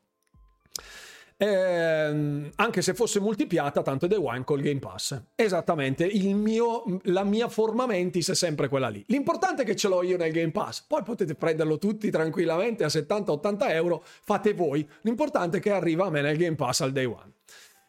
Eh, 1.42 2.50
anche 2.54 2.82
se 2.82 2.92
fosse 2.92 3.18
multipiata, 3.18 3.80
tanto 3.80 4.04
è 4.04 4.08
Day 4.08 4.18
One 4.18 4.44
col 4.44 4.60
Game 4.60 4.78
Pass. 4.78 5.18
Esattamente, 5.34 6.06
mio, 6.34 6.82
la 7.04 7.24
mia 7.24 7.48
forma 7.48 7.86
mentis 7.86 8.28
è 8.28 8.34
sempre 8.34 8.68
quella 8.68 8.90
lì. 8.90 9.02
L'importante 9.06 9.62
è 9.62 9.64
che 9.64 9.74
ce 9.74 9.88
l'ho 9.88 10.02
io 10.02 10.18
nel 10.18 10.32
Game 10.32 10.50
Pass, 10.50 10.84
poi 10.86 11.02
potete 11.02 11.34
prenderlo 11.34 11.78
tutti 11.78 12.10
tranquillamente 12.10 12.84
a 12.84 12.88
70-80 12.88 13.70
euro, 13.70 14.04
fate 14.04 14.52
voi. 14.52 14.86
L'importante 15.00 15.56
è 15.56 15.60
che 15.62 15.70
arriva 15.70 16.04
a 16.04 16.10
me 16.10 16.20
nel 16.20 16.36
Game 16.36 16.56
Pass 16.56 16.82
al 16.82 16.92
Day 16.92 17.06
One. 17.06 17.32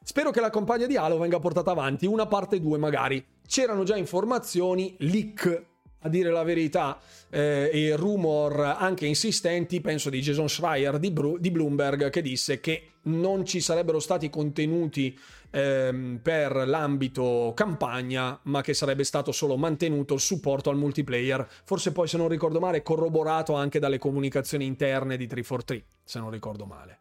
Spero 0.01 0.31
che 0.31 0.39
la 0.39 0.49
campagna 0.49 0.85
di 0.85 0.95
Halo 0.95 1.17
venga 1.17 1.39
portata 1.39 1.71
avanti, 1.71 2.05
una 2.05 2.27
parte 2.27 2.57
2 2.57 2.77
magari. 2.77 3.21
C'erano 3.45 3.83
già 3.83 3.97
informazioni, 3.97 4.95
leak 4.99 5.70
a 6.01 6.09
dire 6.09 6.31
la 6.31 6.43
verità, 6.43 6.99
eh, 7.29 7.69
e 7.71 7.95
rumor 7.95 8.59
anche 8.59 9.05
insistenti, 9.05 9.81
penso 9.81 10.09
di 10.09 10.21
Jason 10.21 10.49
Schreier 10.49 10.99
di, 10.99 11.11
Bru- 11.11 11.39
di 11.39 11.51
Bloomberg, 11.51 12.09
che 12.09 12.21
disse 12.21 12.59
che 12.59 12.91
non 13.03 13.45
ci 13.45 13.61
sarebbero 13.61 13.99
stati 13.99 14.29
contenuti 14.29 15.17
ehm, 15.51 16.19
per 16.21 16.67
l'ambito 16.67 17.53
campagna, 17.55 18.39
ma 18.43 18.61
che 18.61 18.73
sarebbe 18.73 19.03
stato 19.03 19.31
solo 19.31 19.57
mantenuto 19.57 20.13
il 20.13 20.19
supporto 20.19 20.69
al 20.69 20.77
multiplayer. 20.77 21.47
Forse 21.63 21.91
poi, 21.91 22.07
se 22.07 22.17
non 22.17 22.27
ricordo 22.27 22.59
male, 22.59 22.81
corroborato 22.81 23.53
anche 23.53 23.79
dalle 23.79 23.97
comunicazioni 23.97 24.65
interne 24.65 25.17
di 25.17 25.27
343, 25.27 25.85
se 26.03 26.19
non 26.19 26.29
ricordo 26.29 26.65
male. 26.65 26.99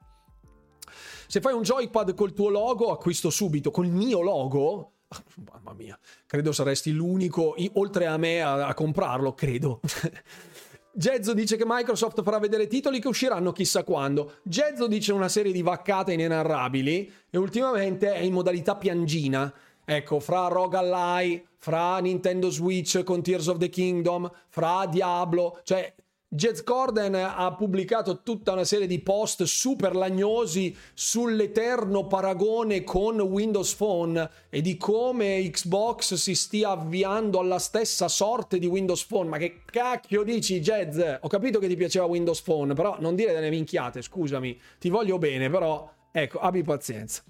Se 1.27 1.41
fai 1.41 1.55
un 1.55 1.63
joypad 1.63 2.15
col 2.15 2.33
tuo 2.33 2.49
logo, 2.49 2.91
acquisto 2.91 3.31
subito. 3.31 3.71
Col 3.71 3.87
mio 3.87 4.21
logo? 4.21 4.95
Mamma 5.51 5.73
mia, 5.73 5.99
credo 6.27 6.53
saresti 6.53 6.93
l'unico, 6.93 7.55
oltre 7.75 8.07
a 8.07 8.17
me, 8.17 8.41
a, 8.41 8.67
a 8.67 8.75
comprarlo, 8.75 9.35
credo. 9.35 9.81
Gezzo 10.93 11.35
dice 11.35 11.57
che 11.57 11.65
Microsoft 11.67 12.23
farà 12.23 12.39
vedere 12.39 12.67
titoli 12.67 13.01
che 13.01 13.09
usciranno 13.09 13.53
chissà 13.53 13.85
quando. 13.85 14.39
Gezzo 14.43 14.87
dice 14.87 15.13
una 15.13 15.29
serie 15.29 15.53
di 15.53 15.63
vaccate 15.63 16.13
inenarrabili 16.13 17.13
e 17.31 17.39
ultimamente 17.39 18.13
è 18.13 18.19
in 18.19 18.33
modalità 18.33 18.77
piangina. 18.77 19.53
Ecco, 19.85 20.21
fra 20.21 20.49
Rogue 20.49 20.79
Ally, 20.79 21.45
fra 21.57 21.99
Nintendo 21.99 22.51
Switch 22.51 23.03
con 23.03 23.23
Tears 23.23 23.47
of 23.47 23.59
the 23.59 23.69
Kingdom, 23.69 24.31
fra 24.49 24.87
Diablo, 24.87 25.61
cioè 25.63 25.95
Jez 26.33 26.63
Corden 26.63 27.17
ha 27.17 27.53
pubblicato 27.55 28.23
tutta 28.23 28.53
una 28.53 28.63
serie 28.63 28.87
di 28.87 29.01
post 29.01 29.43
super 29.43 29.97
lagnosi 29.97 30.73
sull'eterno 30.95 32.07
paragone 32.07 32.85
con 32.85 33.19
Windows 33.19 33.75
Phone 33.75 34.31
e 34.49 34.61
di 34.61 34.77
come 34.77 35.43
Xbox 35.51 36.15
si 36.15 36.37
stia 36.37 36.71
avviando 36.71 37.41
alla 37.41 37.59
stessa 37.59 38.07
sorte 38.07 38.61
di 38.61 38.67
Windows 38.67 39.05
Phone. 39.07 39.29
Ma 39.29 39.39
che 39.39 39.63
cacchio 39.65 40.23
dici, 40.23 40.61
Jez? 40.61 41.19
Ho 41.21 41.27
capito 41.27 41.59
che 41.59 41.67
ti 41.67 41.75
piaceva 41.75 42.05
Windows 42.05 42.43
Phone, 42.43 42.75
però 42.75 42.97
non 43.01 43.17
dire 43.17 43.33
delle 43.33 43.51
minchiate, 43.51 44.01
scusami. 44.01 44.57
Ti 44.79 44.89
voglio 44.89 45.19
bene, 45.19 45.51
però 45.51 45.93
ecco, 46.13 46.39
abbi 46.39 46.63
pazienza. 46.63 47.25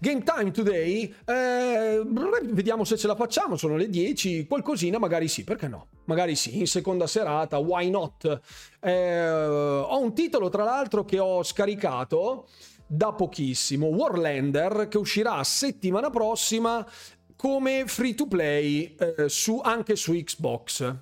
Game 0.00 0.22
time 0.22 0.50
today, 0.50 1.14
eh, 1.24 2.02
vediamo 2.44 2.84
se 2.84 2.96
ce 2.96 3.06
la 3.06 3.14
facciamo, 3.14 3.56
sono 3.56 3.76
le 3.76 3.88
10, 3.88 4.46
qualcosina 4.46 4.98
magari 4.98 5.28
sì, 5.28 5.44
perché 5.44 5.68
no? 5.68 5.88
Magari 6.04 6.36
sì, 6.36 6.58
in 6.58 6.66
seconda 6.66 7.06
serata, 7.06 7.58
why 7.58 7.90
not? 7.90 8.40
Eh, 8.80 9.30
ho 9.30 9.98
un 9.98 10.14
titolo 10.14 10.48
tra 10.48 10.64
l'altro 10.64 11.04
che 11.04 11.18
ho 11.18 11.42
scaricato 11.42 12.48
da 12.86 13.12
pochissimo, 13.12 13.86
Warlander, 13.86 14.88
che 14.88 14.98
uscirà 14.98 15.42
settimana 15.42 16.10
prossima 16.10 16.86
come 17.36 17.84
free 17.86 18.14
to 18.14 18.26
play 18.26 18.94
eh, 18.96 19.28
su, 19.28 19.60
anche 19.62 19.96
su 19.96 20.12
Xbox 20.12 20.94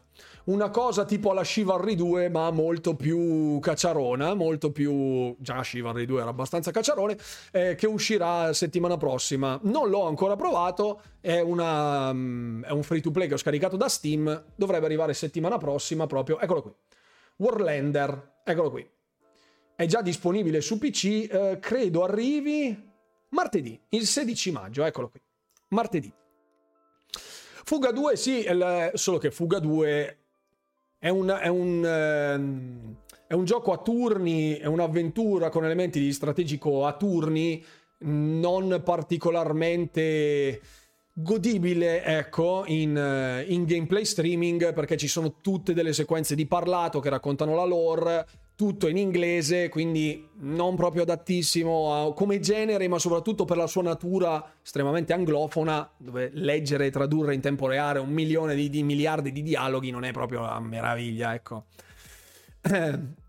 una 0.45 0.71
cosa 0.71 1.05
tipo 1.05 1.31
alla 1.31 1.43
Chivalry 1.43 1.95
2 1.95 2.29
ma 2.29 2.51
molto 2.51 2.97
più 2.97 3.59
cacciarona, 3.61 4.35
molto 4.35 4.73
più... 4.73 5.37
già 5.39 5.61
Chivalry 5.61 6.05
2 6.05 6.21
era 6.21 6.31
abbastanza 6.31 6.71
cacciarone, 6.71 7.17
eh, 7.53 7.75
che 7.75 7.87
uscirà 7.87 8.53
settimana 8.53 8.97
prossima. 8.97 9.59
Non 9.63 9.89
l'ho 9.89 10.07
ancora 10.07 10.35
provato, 10.35 11.01
è, 11.21 11.41
una, 11.41 12.11
um, 12.11 12.65
è 12.65 12.71
un 12.71 12.83
free 12.83 13.01
to 13.01 13.11
play 13.11 13.29
che 13.29 13.35
ho 13.35 13.39
scaricato 13.39 13.77
da 13.77 13.89
Steam, 13.89 14.45
dovrebbe 14.57 14.87
arrivare 14.87 15.15
settimana 15.15 15.59
prossima 15.59 16.07
proprio, 16.07 16.41
eccolo 16.41 16.63
qui. 16.63 16.73
Warlander, 17.37 18.41
eccolo 18.45 18.71
qui. 18.71 18.89
È 19.75 19.87
già 19.87 20.03
disponibile 20.03 20.61
su 20.61 20.79
PC, 20.79 21.05
eh, 21.31 21.59
credo 21.61 22.05
arrivi 22.05 22.91
martedì, 23.31 23.81
il 23.91 24.07
16 24.07 24.51
maggio, 24.51 24.85
eccolo 24.85 25.09
qui. 25.09 25.21
Martedì. 25.69 26.13
Fuga 27.65 27.93
2 27.93 28.17
sì, 28.17 28.45
solo 28.95 29.19
che 29.19 29.31
Fuga 29.31 29.59
2 29.59 30.22
è 31.03 31.09
un, 31.09 31.37
è 31.37 31.49
un, 31.49 31.85
ehm, 31.85 32.97
è 33.27 33.35
un 33.35 33.45
gioco 33.45 33.73
a 33.73 33.79
turni, 33.79 34.53
è 34.53 34.67
un'avventura 34.67 35.49
con 35.49 35.65
elementi 35.65 35.99
di 35.99 36.13
strategico 36.13 36.87
a 36.87 36.93
turni, 36.93 37.61
non 38.05 38.81
particolarmente 38.85 40.61
godibile, 41.13 42.05
ecco, 42.05 42.63
in, 42.69 42.97
eh, 42.97 43.43
in, 43.49 43.65
gameplay 43.65 44.05
streaming 44.05 44.73
perché 44.73 44.97
ci 44.97 45.09
sono 45.09 45.41
tutte 45.41 45.75
delle 45.75 45.93
sequenze 45.93 46.37
di 46.37 46.47
parlato 46.47 47.01
che 47.01 47.09
raccontano 47.09 47.57
la 47.57 47.65
lore, 47.65 48.25
tutto 48.63 48.87
in 48.87 48.97
inglese, 48.97 49.69
quindi 49.69 50.29
non 50.43 50.77
proprio 50.77 51.03
adattissimo 51.03 51.93
a, 51.93 52.15
come 52.15 52.39
genere, 52.39 52.87
ma 52.87 53.01
soprattutto 53.01 53.45
per 53.45 53.57
la 53.57 53.67
sua 53.67 53.83
natura 53.83 54.53
estremamente 54.63 55.13
anglofona, 55.13 55.91
dove 55.97 56.31
leggere 56.35 56.87
e 56.87 56.91
tradurre 56.93 57.35
in 57.35 57.41
tempo 57.41 57.67
reale 57.67 57.99
un 57.99 58.11
milione 58.11 58.55
di, 58.55 58.71
di 58.71 58.85
miliardi 58.85 59.33
di 59.33 59.43
dialoghi 59.43 59.91
non 59.91 60.05
è 60.05 60.13
proprio 60.13 60.43
una 60.43 60.61
meraviglia, 60.61 61.35
ecco. 61.35 61.65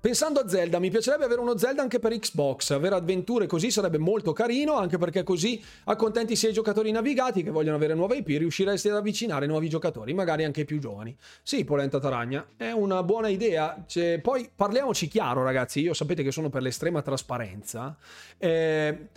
Pensando 0.00 0.38
a 0.38 0.48
Zelda, 0.48 0.78
mi 0.78 0.90
piacerebbe 0.90 1.24
avere 1.24 1.40
uno 1.40 1.56
Zelda 1.56 1.82
anche 1.82 1.98
per 1.98 2.16
Xbox. 2.16 2.70
Avere 2.70 2.94
avventure 2.94 3.46
così 3.46 3.70
sarebbe 3.72 3.98
molto 3.98 4.32
carino, 4.32 4.74
anche 4.74 4.96
perché 4.96 5.24
così 5.24 5.60
accontenti 5.84 6.36
sia 6.36 6.50
i 6.50 6.52
giocatori 6.52 6.92
navigati 6.92 7.42
che 7.42 7.50
vogliono 7.50 7.76
avere 7.76 7.94
nuove 7.94 8.18
IP, 8.18 8.28
riusciresti 8.28 8.88
ad 8.88 8.96
avvicinare 8.96 9.46
nuovi 9.46 9.68
giocatori, 9.68 10.14
magari 10.14 10.44
anche 10.44 10.60
i 10.60 10.64
più 10.64 10.78
giovani. 10.78 11.16
Sì, 11.42 11.64
Polenta 11.64 11.98
Taragna, 11.98 12.46
è 12.56 12.70
una 12.70 13.02
buona 13.02 13.28
idea. 13.28 13.82
Cioè, 13.86 14.20
poi 14.20 14.48
parliamoci 14.54 15.08
chiaro, 15.08 15.42
ragazzi. 15.42 15.80
Io 15.80 15.94
sapete 15.94 16.22
che 16.22 16.30
sono 16.30 16.48
per 16.48 16.62
l'estrema 16.62 17.02
trasparenza. 17.02 17.96
Eh, 18.36 19.08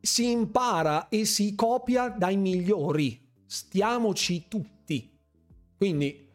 si 0.00 0.30
impara 0.30 1.08
e 1.08 1.24
si 1.24 1.56
copia 1.56 2.08
dai 2.08 2.36
migliori. 2.36 3.20
Stiamoci 3.46 4.44
tutti. 4.46 5.10
Quindi 5.76 6.28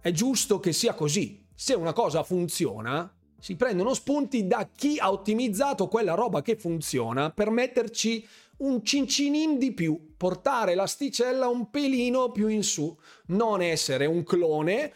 è 0.00 0.10
giusto 0.10 0.58
che 0.58 0.72
sia 0.72 0.94
così 0.94 1.37
se 1.60 1.74
una 1.74 1.92
cosa 1.92 2.22
funziona, 2.22 3.12
si 3.40 3.56
prendono 3.56 3.92
spunti 3.92 4.46
da 4.46 4.70
chi 4.72 4.96
ha 5.00 5.10
ottimizzato 5.10 5.88
quella 5.88 6.14
roba 6.14 6.40
che 6.40 6.54
funziona 6.54 7.30
per 7.30 7.50
metterci 7.50 8.24
un 8.58 8.84
cincinin 8.84 9.58
di 9.58 9.72
più, 9.72 10.14
portare 10.16 10.76
l'asticella 10.76 11.48
un 11.48 11.68
pelino 11.68 12.30
più 12.30 12.46
in 12.46 12.62
su, 12.62 12.96
non 13.26 13.60
essere 13.60 14.06
un 14.06 14.22
clone, 14.22 14.92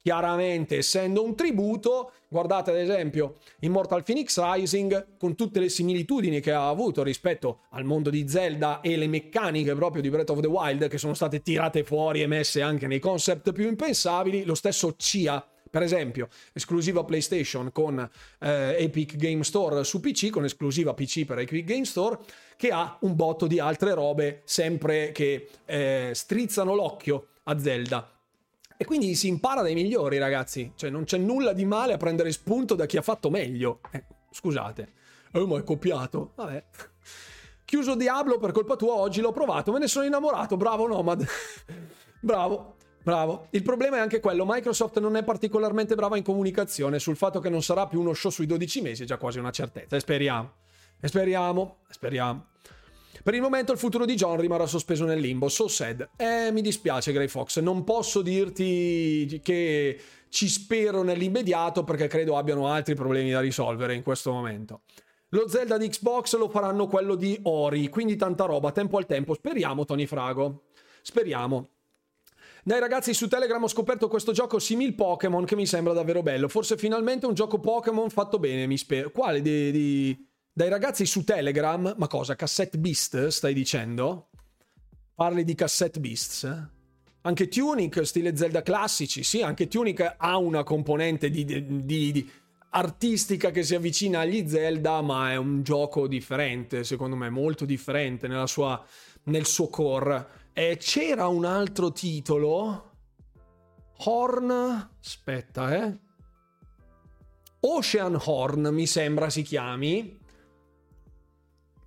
chiaramente 0.00 0.78
essendo 0.78 1.22
un 1.22 1.36
tributo, 1.36 2.12
guardate 2.26 2.70
ad 2.70 2.78
esempio 2.78 3.34
Immortal 3.60 4.02
Phoenix 4.02 4.40
Rising 4.40 5.18
con 5.18 5.36
tutte 5.36 5.60
le 5.60 5.68
similitudini 5.68 6.40
che 6.40 6.52
ha 6.52 6.68
avuto 6.68 7.02
rispetto 7.02 7.64
al 7.72 7.84
mondo 7.84 8.08
di 8.08 8.26
Zelda 8.30 8.80
e 8.80 8.96
le 8.96 9.08
meccaniche 9.08 9.74
proprio 9.74 10.00
di 10.00 10.08
Breath 10.08 10.30
of 10.30 10.40
the 10.40 10.46
Wild 10.46 10.88
che 10.88 10.96
sono 10.96 11.12
state 11.12 11.42
tirate 11.42 11.84
fuori 11.84 12.22
e 12.22 12.26
messe 12.26 12.62
anche 12.62 12.86
nei 12.86 12.98
concept 12.98 13.52
più 13.52 13.68
impensabili, 13.68 14.44
lo 14.44 14.54
stesso 14.54 14.94
CIA 14.96 15.46
per 15.72 15.80
esempio, 15.80 16.28
esclusiva 16.52 17.02
PlayStation 17.02 17.72
con 17.72 17.98
eh, 18.40 18.76
Epic 18.78 19.16
Game 19.16 19.42
Store 19.42 19.82
su 19.84 20.00
PC, 20.00 20.28
con 20.28 20.44
esclusiva 20.44 20.92
PC 20.92 21.24
per 21.24 21.38
Epic 21.38 21.64
Game 21.64 21.86
Store, 21.86 22.18
che 22.58 22.68
ha 22.68 22.98
un 23.00 23.16
botto 23.16 23.46
di 23.46 23.58
altre 23.58 23.94
robe 23.94 24.42
sempre 24.44 25.12
che 25.12 25.48
eh, 25.64 26.10
strizzano 26.12 26.74
l'occhio 26.74 27.28
a 27.44 27.58
Zelda. 27.58 28.06
E 28.76 28.84
quindi 28.84 29.14
si 29.14 29.28
impara 29.28 29.62
dai 29.62 29.72
migliori, 29.72 30.18
ragazzi. 30.18 30.72
Cioè, 30.76 30.90
non 30.90 31.04
c'è 31.04 31.16
nulla 31.16 31.54
di 31.54 31.64
male 31.64 31.94
a 31.94 31.96
prendere 31.96 32.32
spunto 32.32 32.74
da 32.74 32.84
chi 32.84 32.98
ha 32.98 33.02
fatto 33.02 33.30
meglio. 33.30 33.80
Eh, 33.92 34.04
scusate. 34.30 34.92
Oh, 35.32 35.46
ma 35.46 35.58
è 35.58 35.64
copiato. 35.64 36.32
Vabbè. 36.34 36.64
Chiuso 37.64 37.94
Diablo 37.94 38.36
per 38.36 38.52
colpa 38.52 38.76
tua, 38.76 38.92
oggi 38.92 39.22
l'ho 39.22 39.32
provato, 39.32 39.72
me 39.72 39.78
ne 39.78 39.88
sono 39.88 40.04
innamorato. 40.04 40.58
Bravo 40.58 40.86
Nomad. 40.86 41.26
Bravo. 42.20 42.76
Bravo. 43.02 43.48
Il 43.50 43.62
problema 43.62 43.96
è 43.96 44.00
anche 44.00 44.20
quello, 44.20 44.44
Microsoft 44.46 44.98
non 45.00 45.16
è 45.16 45.24
particolarmente 45.24 45.94
brava 45.94 46.16
in 46.16 46.22
comunicazione 46.22 46.98
sul 46.98 47.16
fatto 47.16 47.40
che 47.40 47.48
non 47.48 47.62
sarà 47.62 47.86
più 47.86 48.00
uno 48.00 48.14
show 48.14 48.30
sui 48.30 48.46
12 48.46 48.80
mesi, 48.80 49.02
è 49.02 49.06
già 49.06 49.16
quasi 49.16 49.38
una 49.38 49.50
certezza. 49.50 49.96
E 49.96 50.00
speriamo. 50.00 50.52
E 51.00 51.08
speriamo. 51.08 51.78
E 51.88 51.92
speriamo. 51.92 52.46
Per 53.22 53.34
il 53.34 53.40
momento 53.40 53.72
il 53.72 53.78
futuro 53.78 54.04
di 54.04 54.14
John 54.14 54.40
rimarrà 54.40 54.66
sospeso 54.66 55.04
nel 55.04 55.20
limbo. 55.20 55.48
So 55.48 55.68
sad. 55.68 56.10
Eh, 56.16 56.50
mi 56.50 56.60
dispiace, 56.60 57.12
Grey 57.12 57.28
Fox. 57.28 57.60
Non 57.60 57.84
posso 57.84 58.20
dirti 58.20 59.40
che 59.44 60.00
ci 60.28 60.48
spero 60.48 61.02
nell'immediato 61.02 61.84
perché 61.84 62.08
credo 62.08 62.36
abbiano 62.36 62.68
altri 62.68 62.94
problemi 62.94 63.30
da 63.30 63.40
risolvere 63.40 63.94
in 63.94 64.02
questo 64.02 64.32
momento. 64.32 64.80
Lo 65.28 65.48
Zelda 65.48 65.78
di 65.78 65.88
Xbox 65.88 66.36
lo 66.36 66.48
faranno 66.48 66.86
quello 66.86 67.14
di 67.14 67.38
Ori, 67.44 67.88
quindi 67.88 68.16
tanta 68.16 68.44
roba, 68.44 68.72
tempo 68.72 68.96
al 68.96 69.06
tempo. 69.06 69.34
Speriamo, 69.34 69.84
Tony 69.84 70.06
Frago. 70.06 70.64
Speriamo. 71.00 71.68
Dai 72.64 72.78
ragazzi 72.78 73.12
su 73.12 73.26
Telegram 73.26 73.60
ho 73.60 73.68
scoperto 73.68 74.06
questo 74.06 74.30
gioco 74.30 74.60
simil 74.60 74.94
Pokémon 74.94 75.44
che 75.44 75.56
mi 75.56 75.66
sembra 75.66 75.92
davvero 75.92 76.22
bello. 76.22 76.46
Forse 76.46 76.76
finalmente 76.76 77.26
un 77.26 77.34
gioco 77.34 77.58
Pokémon 77.58 78.08
fatto 78.08 78.38
bene, 78.38 78.68
mi 78.68 78.78
spero. 78.78 79.10
Quale 79.10 79.42
di, 79.42 79.72
di... 79.72 80.26
Dai 80.52 80.68
ragazzi 80.68 81.04
su 81.04 81.24
Telegram? 81.24 81.92
Ma 81.96 82.06
cosa? 82.06 82.36
Cassette 82.36 82.78
Beast 82.78 83.26
stai 83.28 83.52
dicendo? 83.52 84.28
Parli 85.12 85.42
di 85.42 85.56
Cassette 85.56 85.98
Beasts? 85.98 86.68
Anche 87.22 87.48
Tunic, 87.48 88.06
stile 88.06 88.36
Zelda 88.36 88.62
classici, 88.62 89.24
sì, 89.24 89.42
anche 89.42 89.66
Tunic 89.66 90.14
ha 90.16 90.36
una 90.36 90.62
componente 90.62 91.30
di, 91.30 91.44
di, 91.44 91.84
di, 91.84 92.30
artistica 92.70 93.50
che 93.50 93.62
si 93.62 93.74
avvicina 93.74 94.20
agli 94.20 94.48
Zelda, 94.48 95.00
ma 95.02 95.32
è 95.32 95.36
un 95.36 95.62
gioco 95.62 96.06
differente, 96.06 96.84
secondo 96.84 97.16
me, 97.16 97.28
molto 97.28 97.64
differente 97.64 98.28
sua, 98.46 98.84
nel 99.24 99.46
suo 99.46 99.68
core. 99.68 100.40
E 100.54 100.76
c'era 100.76 101.28
un 101.28 101.44
altro 101.46 101.92
titolo. 101.92 102.90
Horn. 104.04 104.50
Aspetta, 105.00 105.74
eh. 105.74 105.98
Ocean 107.60 108.18
Horn 108.22 108.68
mi 108.72 108.86
sembra 108.86 109.30
si 109.30 109.42
chiami. 109.42 110.18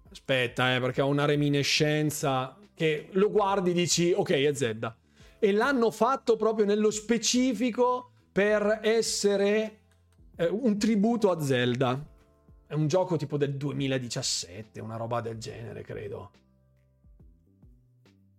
Aspetta, 0.10 0.76
eh, 0.76 0.80
perché 0.80 1.02
ha 1.02 1.06
una 1.06 1.26
reminiscenza 1.26 2.58
che 2.74 3.10
lo 3.12 3.30
guardi 3.30 3.72
e 3.72 3.74
dici 3.74 4.14
ok, 4.14 4.32
è 4.32 4.54
Zelda. 4.54 4.96
E 5.38 5.52
l'hanno 5.52 5.92
fatto 5.92 6.36
proprio 6.36 6.66
nello 6.66 6.90
specifico 6.90 8.12
per 8.32 8.80
essere 8.82 9.80
eh, 10.38 10.48
un 10.48 10.80
tributo 10.80 11.30
a 11.30 11.40
Zelda. 11.40 12.04
È 12.66 12.74
un 12.74 12.88
gioco 12.88 13.16
tipo 13.16 13.38
del 13.38 13.56
2017, 13.56 14.80
una 14.80 14.96
roba 14.96 15.22
del 15.22 15.38
genere, 15.38 15.84
credo. 15.84 16.32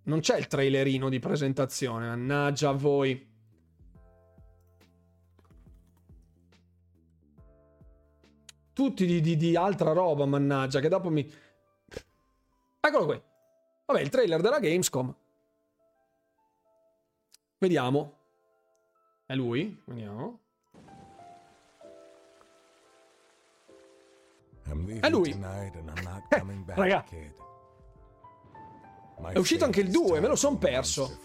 Non 0.07 0.20
c'è 0.20 0.39
il 0.39 0.47
trailerino 0.47 1.09
di 1.09 1.19
presentazione, 1.19 2.07
mannaggia 2.07 2.69
a 2.69 2.73
voi. 2.73 3.35
Tutti 8.73 9.07
di, 9.07 9.20
di, 9.20 9.37
di, 9.37 9.57
altra 9.57 9.93
roba, 9.93 10.24
mannaggia, 10.27 10.78
che 10.81 10.89
dopo 10.89 11.11
mi... 11.11 11.28
Eccolo 12.78 13.05
qui. 13.07 13.20
Vabbè, 13.87 14.01
il 14.01 14.09
trailer 14.09 14.41
della 14.41 14.61
Gamescom. 14.61 15.15
Vediamo. 17.59 18.19
È 19.27 19.35
lui? 19.35 19.83
Vediamo. 19.87 20.41
È 25.01 25.09
lui. 25.09 25.31
Eh, 25.31 25.73
raga. 26.74 27.05
È 29.33 29.39
uscito 29.39 29.65
anche 29.65 29.81
il 29.81 29.91
2, 29.91 30.21
me 30.21 30.29
lo 30.29 30.37
son 30.37 30.59
perso. 30.59 31.19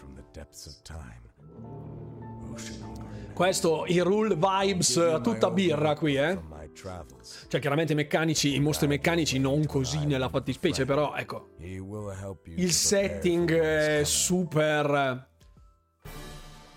Questo, 3.34 3.84
i 3.86 3.98
rule 4.00 4.34
vibes 4.34 4.96
a 4.98 5.20
tutta 5.20 5.50
birra 5.50 5.94
qui, 5.94 6.16
eh. 6.16 6.38
Cioè, 7.48 7.60
chiaramente 7.60 7.92
i 7.92 7.96
meccanici, 7.96 8.54
i 8.54 8.60
mostri 8.60 8.86
meccanici 8.86 9.38
non 9.38 9.66
così 9.66 10.06
nella 10.06 10.28
fattispecie, 10.28 10.84
però 10.84 11.14
ecco. 11.14 11.50
Il 12.56 12.72
setting 12.72 13.52
è 13.52 14.04
super... 14.04 15.28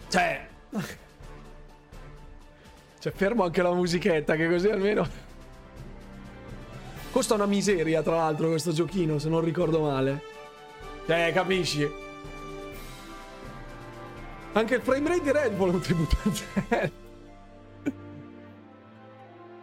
Cioè... 0.09 0.47
Cioè, 2.99 3.11
fermo 3.13 3.43
anche 3.43 3.61
la 3.61 3.73
musichetta, 3.73 4.35
che 4.35 4.49
così 4.49 4.67
almeno... 4.67 5.07
Costa 7.11 7.35
una 7.35 7.45
miseria, 7.45 8.01
tra 8.01 8.15
l'altro, 8.15 8.49
questo 8.49 8.73
giochino, 8.73 9.19
se 9.19 9.29
non 9.29 9.41
ricordo 9.41 9.79
male. 9.79 10.33
Eh, 11.07 11.31
capisci? 11.33 11.87
Anche 14.53 14.75
il 14.75 14.81
frame 14.81 15.07
rate 15.09 15.21
di 15.21 15.31
Red 15.31 15.53
Bull 15.53 15.69
è 15.69 15.73
un 15.73 15.81
tributo 15.81 16.15
a 16.23 16.31
zero. 16.33 16.91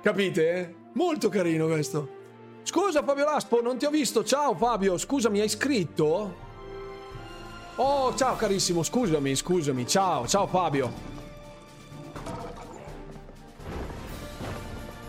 Capite? 0.02 0.74
Molto 0.92 1.28
carino 1.28 1.66
questo. 1.66 2.20
Scusa 2.62 3.02
Fabio 3.02 3.24
Laspo, 3.24 3.60
non 3.60 3.76
ti 3.76 3.86
ho 3.86 3.90
visto. 3.90 4.22
Ciao 4.22 4.54
Fabio, 4.54 4.96
scusa, 4.98 5.30
mi 5.30 5.40
hai 5.40 5.48
scritto? 5.48 6.36
Oh, 7.76 8.14
ciao 8.14 8.36
carissimo, 8.36 8.82
scusami, 8.82 9.34
scusami. 9.34 9.86
Ciao, 9.86 10.28
ciao 10.28 10.46
Fabio. 10.46 11.10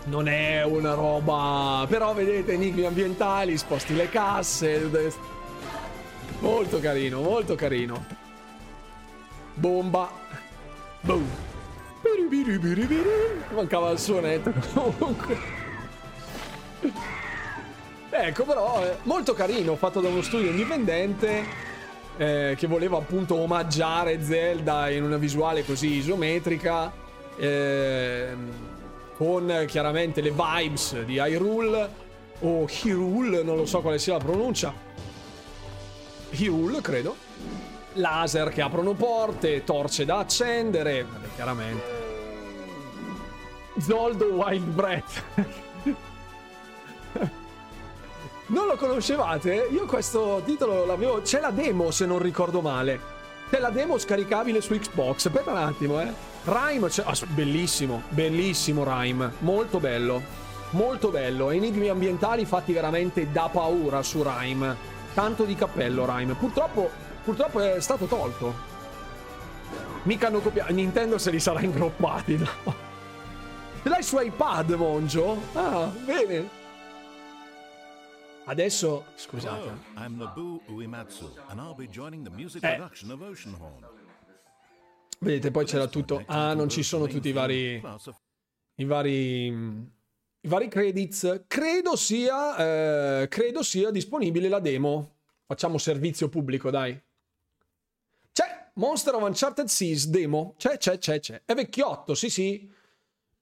Non 0.06 0.28
è 0.28 0.64
una 0.64 0.94
roba... 0.94 1.86
Però 1.88 2.12
vedete, 2.12 2.52
enigmi 2.52 2.84
ambientali, 2.84 3.56
sposti 3.56 3.94
le 3.94 4.08
casse... 4.08 5.32
Molto 6.44 6.78
carino, 6.78 7.22
molto 7.22 7.54
carino. 7.54 8.04
Bomba. 9.54 10.10
Boom. 11.00 11.26
Mancava 13.54 13.90
il 13.90 13.98
suonetto 13.98 14.52
comunque. 14.74 15.38
Ecco 18.10 18.44
però, 18.44 18.84
eh, 18.84 18.96
molto 19.04 19.32
carino, 19.32 19.74
fatto 19.76 20.02
da 20.02 20.08
uno 20.08 20.20
studio 20.20 20.50
indipendente 20.50 21.44
eh, 22.18 22.54
che 22.58 22.66
voleva 22.66 22.98
appunto 22.98 23.36
omaggiare 23.36 24.22
Zelda 24.22 24.90
in 24.90 25.02
una 25.02 25.16
visuale 25.16 25.64
così 25.64 25.94
isometrica, 25.94 26.92
eh, 27.38 28.36
con 29.16 29.64
chiaramente 29.66 30.20
le 30.20 30.30
vibes 30.30 31.04
di 31.04 31.14
Hyrule 31.14 31.88
o 32.40 32.68
Hyrule, 32.68 33.42
non 33.42 33.56
lo 33.56 33.64
so 33.64 33.80
quale 33.80 33.98
sia 33.98 34.18
la 34.18 34.22
pronuncia 34.22 34.92
Hyrule, 36.34 36.80
credo. 36.80 37.16
Laser 37.94 38.48
che 38.48 38.62
aprono 38.62 38.92
porte, 38.94 39.64
torce 39.64 40.04
da 40.04 40.18
accendere. 40.18 41.04
Vabbè, 41.04 41.28
chiaramente. 41.34 42.02
Zoldo 43.78 44.26
Wild 44.26 44.66
Breath. 44.66 45.22
non 48.46 48.66
lo 48.66 48.76
conoscevate? 48.76 49.68
Io 49.70 49.86
questo 49.86 50.42
titolo 50.44 50.84
l'avevo. 50.84 51.22
C'è 51.22 51.40
la 51.40 51.50
demo, 51.50 51.90
se 51.90 52.06
non 52.06 52.18
ricordo 52.18 52.60
male. 52.60 53.12
C'è 53.50 53.58
la 53.58 53.70
demo 53.70 53.98
scaricabile 53.98 54.60
su 54.60 54.74
Xbox. 54.74 55.26
Aspetta 55.26 55.50
un 55.50 55.58
attimo, 55.58 56.00
eh. 56.00 56.12
Rhyme, 56.44 56.90
cioè, 56.90 57.04
ah, 57.06 57.14
bellissimo, 57.28 58.02
bellissimo 58.08 58.84
Rhyme. 58.84 59.32
Molto 59.38 59.78
bello. 59.80 60.22
Molto 60.70 61.10
bello. 61.10 61.50
Enigmi 61.50 61.88
ambientali 61.88 62.44
fatti 62.44 62.72
veramente 62.72 63.30
da 63.30 63.48
paura 63.50 64.02
su 64.02 64.22
Rhyme. 64.22 64.93
Tanto 65.14 65.44
di 65.44 65.54
cappello, 65.54 66.04
Rhyme. 66.04 66.34
Purtroppo, 66.34 66.90
purtroppo 67.22 67.60
è 67.60 67.80
stato 67.80 68.06
tolto. 68.06 68.52
Mica 70.02 70.26
hanno 70.26 70.40
copiato. 70.40 70.72
Nintendo 70.72 71.18
se 71.18 71.30
li 71.30 71.38
sarà 71.38 71.60
ingroppati, 71.60 72.36
no? 72.36 72.48
Ce 73.82 73.88
l'hai 73.88 74.02
su 74.02 74.18
iPad, 74.18 74.70
Monjo? 74.72 75.38
Ah, 75.52 75.86
bene. 76.04 76.48
Adesso, 78.46 79.04
scusate. 79.14 79.68
Eh. 79.68 79.72
Vedete, 85.20 85.50
poi 85.52 85.64
c'era 85.64 85.86
tutto. 85.86 86.24
Ah, 86.26 86.54
non 86.54 86.68
ci 86.68 86.82
sono 86.82 87.06
tutti 87.06 87.28
i 87.28 87.32
vari. 87.32 87.80
I 88.76 88.84
vari 88.84 89.92
i 90.44 90.48
vari 90.48 90.68
credits. 90.68 91.44
Credo 91.46 91.96
sia, 91.96 92.56
eh, 93.22 93.28
credo 93.28 93.62
sia 93.62 93.90
disponibile 93.90 94.48
la 94.48 94.60
demo. 94.60 95.12
Facciamo 95.46 95.78
servizio 95.78 96.28
pubblico, 96.28 96.70
dai. 96.70 96.98
C'è 98.32 98.70
Monster 98.74 99.14
of 99.14 99.22
Uncharted 99.22 99.66
Seas 99.66 100.06
demo. 100.06 100.54
C'è, 100.58 100.76
c'è, 100.76 100.98
c'è, 100.98 101.18
c'è. 101.18 101.42
È 101.44 101.54
vecchiotto, 101.54 102.14
sì, 102.14 102.28
sì. 102.28 102.70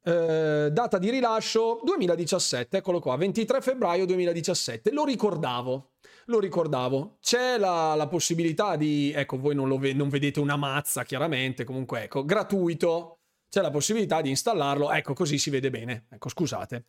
Eh, 0.05 0.69
data 0.73 0.99
di 0.99 1.11
rilascio 1.11 1.81
2017, 1.85 2.79
eccolo 2.79 2.99
qua, 3.01 3.16
23 3.16 3.61
febbraio 3.61 4.07
2017. 4.07 4.93
Lo 4.93 5.05
ricordavo, 5.05 5.93
lo 6.27 6.39
ricordavo. 6.39 7.19
C'è 7.20 7.59
la, 7.59 7.95
la 7.97 8.07
possibilità 8.07 8.77
di, 8.77 9.12
ecco, 9.12 9.39
voi 9.39 9.55
non, 9.57 9.77
ve- 9.79 9.93
non 9.93 10.09
vedete 10.09 10.39
una 10.39 10.57
mazza 10.57 11.05
chiaramente, 11.05 11.65
comunque 11.65 12.05
ecco, 12.05 12.24
gratuito 12.24 13.22
c'è 13.53 13.61
la 13.61 13.69
possibilità 13.69 14.23
di 14.23 14.31
installarlo, 14.31 14.91
ecco 14.91 15.12
così 15.12 15.37
si 15.37 15.51
vede 15.51 15.69
bene, 15.69 16.07
ecco 16.09 16.31
scusate. 16.31 16.87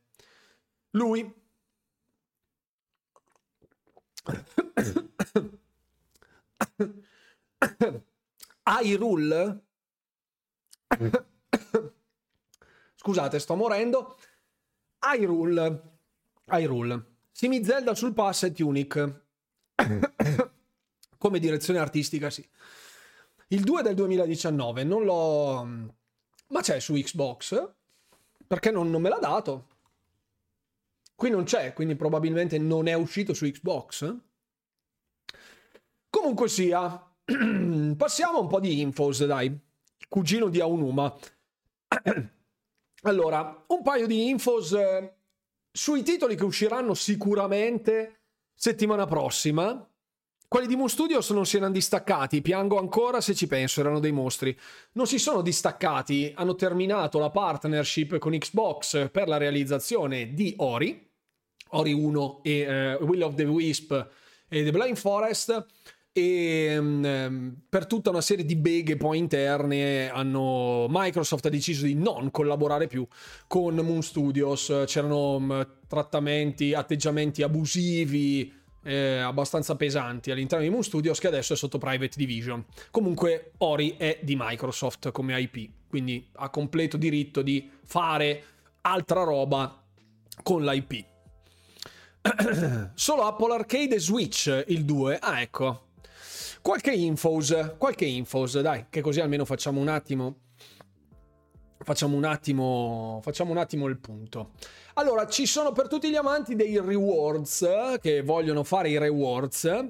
Lui, 0.92 1.30
iRule 8.82 9.64
scusate 12.96 13.40
sto 13.40 13.56
morendo. 13.56 14.18
iRule 15.18 15.82
iRule 16.48 17.06
Simi 17.30 17.66
Zelda 17.66 17.94
sul 17.94 18.14
pass 18.14 18.46
è 18.46 18.54
Tunic. 18.54 19.22
Come 21.18 21.40
direzione 21.40 21.80
artistica 21.80 22.30
sì. 22.30 22.50
Il 23.48 23.64
2 23.64 23.82
del 23.82 23.96
2019 23.96 24.86
non 24.86 25.04
l'ho 25.04 25.96
ma 26.54 26.62
c'è 26.62 26.80
su 26.80 26.94
Xbox 26.94 27.72
perché 28.48 28.72
non, 28.72 28.90
non 28.90 29.02
me 29.02 29.10
l'ha 29.10 29.20
dato 29.20 29.68
qui 31.16 31.30
non 31.30 31.44
c'è 31.44 31.74
quindi 31.74 31.96
probabilmente 31.96 32.58
non 32.58 32.88
è 32.88 32.94
uscito 32.94 33.34
su 33.34 33.46
Xbox 33.46 34.16
comunque 36.10 36.48
sia 36.48 37.14
passiamo 37.96 38.42
un 38.42 38.48
po' 38.48 38.60
di 38.60 38.82
infos, 38.82 39.26
dai. 39.26 39.58
Cugino 40.10 40.50
di 40.50 40.60
Aonuma. 40.60 41.16
allora, 43.04 43.64
un 43.68 43.82
paio 43.82 44.08
di 44.08 44.30
infos 44.30 44.74
eh, 44.74 45.14
sui 45.72 46.04
titoli 46.04 46.36
che 46.36 46.44
usciranno 46.44 46.94
sicuramente 46.94 48.20
settimana 48.54 49.06
prossima. 49.06 49.88
Quelli 50.54 50.68
di 50.68 50.76
Moon 50.76 50.88
Studios 50.88 51.32
non 51.32 51.48
si 51.48 51.56
erano 51.56 51.72
distaccati, 51.72 52.44
piango 52.44 52.78
ancora 52.78 53.22
se 53.22 53.34
ci 53.34 53.48
penso, 53.48 53.80
erano 53.80 54.00
dei 54.00 54.12
mostri. 54.12 54.56
Non 54.92 55.08
si 55.08 55.18
sono 55.18 55.42
distaccati, 55.42 56.32
hanno 56.36 56.54
terminato 56.54 57.18
la 57.18 57.32
partnership 57.32 58.20
con 58.20 58.38
Xbox 58.38 59.10
per 59.10 59.28
la 59.28 59.38
realizzazione 59.38 60.36
di 60.36 60.54
Ori, 60.58 61.10
Ori 61.70 61.92
1 61.94 62.42
e 62.44 62.98
uh, 63.00 63.04
Will 63.04 63.24
of 63.24 63.34
the 63.34 63.46
Wisp 63.46 63.94
e 64.48 64.64
The 64.64 64.70
Blind 64.70 64.96
Forest 64.96 65.66
e 66.12 66.78
um, 66.78 67.56
per 67.68 67.88
tutta 67.88 68.12
una 68.12 68.22
serie 68.22 68.46
di 68.46 68.56
beghe 68.56 68.96
poi 68.96 69.18
interne 69.18 70.12
hanno, 70.12 70.86
Microsoft 70.88 71.48
ha 71.48 71.50
deciso 71.50 71.88
di 71.88 71.96
non 71.96 72.30
collaborare 72.30 72.86
più 72.86 73.08
con 73.48 73.74
Moon 73.74 74.04
Studios 74.04 74.84
c'erano 74.86 75.38
um, 75.38 75.68
trattamenti 75.88 76.76
atteggiamenti 76.76 77.42
abusivi 77.42 78.62
eh, 78.84 79.20
abbastanza 79.20 79.76
pesanti 79.76 80.32
all'interno 80.32 80.64
di 80.64 80.70
Moon 80.70 80.84
Studios 80.84 81.20
che 81.20 81.28
adesso 81.28 81.54
è 81.54 81.56
sotto 81.56 81.78
Private 81.78 82.14
Division. 82.16 82.64
Comunque 82.92 83.52
Ori 83.60 83.96
è 83.98 84.20
di 84.22 84.36
Microsoft 84.38 85.12
come 85.12 85.40
IP 85.40 85.72
quindi 85.94 86.28
ha 86.38 86.50
completo 86.50 86.98
diritto 86.98 87.44
di 87.44 87.70
fare 87.86 88.44
altra 88.82 89.22
roba 89.22 89.80
con 90.42 90.66
l'IP 90.66 91.06
solo 92.96 93.22
Apple 93.24 93.54
Arcade 93.54 93.96
e 93.96 94.00
Switch 94.00 94.64
il 94.68 94.86
2 94.86 95.20
ah 95.20 95.42
ecco. 95.42 95.88
Qualche 96.62 96.92
infos, 96.94 97.74
qualche 97.78 98.06
infos, 98.06 98.60
dai, 98.62 98.86
che 98.90 99.02
così 99.02 99.20
almeno 99.20 99.44
facciamo 99.44 99.82
un 99.82 99.90
attimo 99.90 100.43
facciamo 101.84 102.16
un 102.16 102.24
attimo 102.24 103.20
facciamo 103.24 103.52
un 103.52 103.58
attimo 103.58 103.88
il 103.88 103.98
punto. 103.98 104.52
Allora 104.96 105.28
ci 105.28 105.46
sono 105.46 105.72
per 105.72 105.88
tutti 105.88 106.10
gli 106.10 106.16
amanti 106.16 106.56
dei 106.56 106.80
rewards 106.80 107.68
che 108.02 108.22
vogliono 108.22 108.64
fare 108.64 108.90
i 108.90 108.98
rewards 108.98 109.86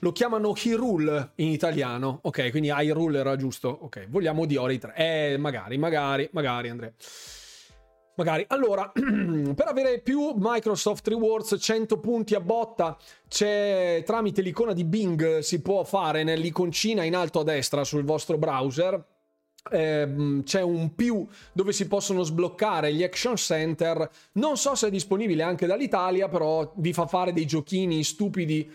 lo 0.00 0.12
chiamano 0.12 0.52
Hyrule 0.54 1.32
in 1.36 1.48
italiano 1.48 2.20
ok? 2.22 2.50
Quindi 2.50 2.70
Hyrule 2.70 3.18
era 3.18 3.36
giusto 3.36 3.68
ok? 3.68 4.08
Vogliamo 4.08 4.44
di 4.44 4.56
Ori 4.56 4.78
3 4.78 4.94
eh 4.94 5.36
magari 5.38 5.78
magari 5.78 6.28
magari 6.32 6.68
Andrea. 6.68 6.92
Magari. 8.16 8.46
Allora, 8.48 8.90
per 8.96 9.66
avere 9.66 10.00
più 10.00 10.32
Microsoft 10.36 11.06
Rewards 11.06 11.56
100 11.60 12.00
punti 12.00 12.34
a 12.34 12.40
botta, 12.40 12.96
c'è 13.28 14.02
tramite 14.06 14.40
l'icona 14.40 14.72
di 14.72 14.84
Bing, 14.84 15.40
si 15.40 15.60
può 15.60 15.84
fare 15.84 16.24
nell'iconcina 16.24 17.04
in 17.04 17.14
alto 17.14 17.40
a 17.40 17.44
destra 17.44 17.84
sul 17.84 18.04
vostro 18.04 18.38
browser. 18.38 19.15
Eh, 19.70 20.42
c'è 20.44 20.62
un 20.62 20.94
più 20.94 21.26
dove 21.52 21.72
si 21.72 21.88
possono 21.88 22.22
sbloccare 22.22 22.92
gli 22.92 23.02
action 23.02 23.36
center. 23.36 24.08
Non 24.32 24.56
so 24.56 24.74
se 24.74 24.88
è 24.88 24.90
disponibile 24.90 25.42
anche 25.42 25.66
dall'Italia, 25.66 26.28
però 26.28 26.72
vi 26.76 26.92
fa 26.92 27.06
fare 27.06 27.32
dei 27.32 27.46
giochini 27.46 28.04
stupidi 28.04 28.70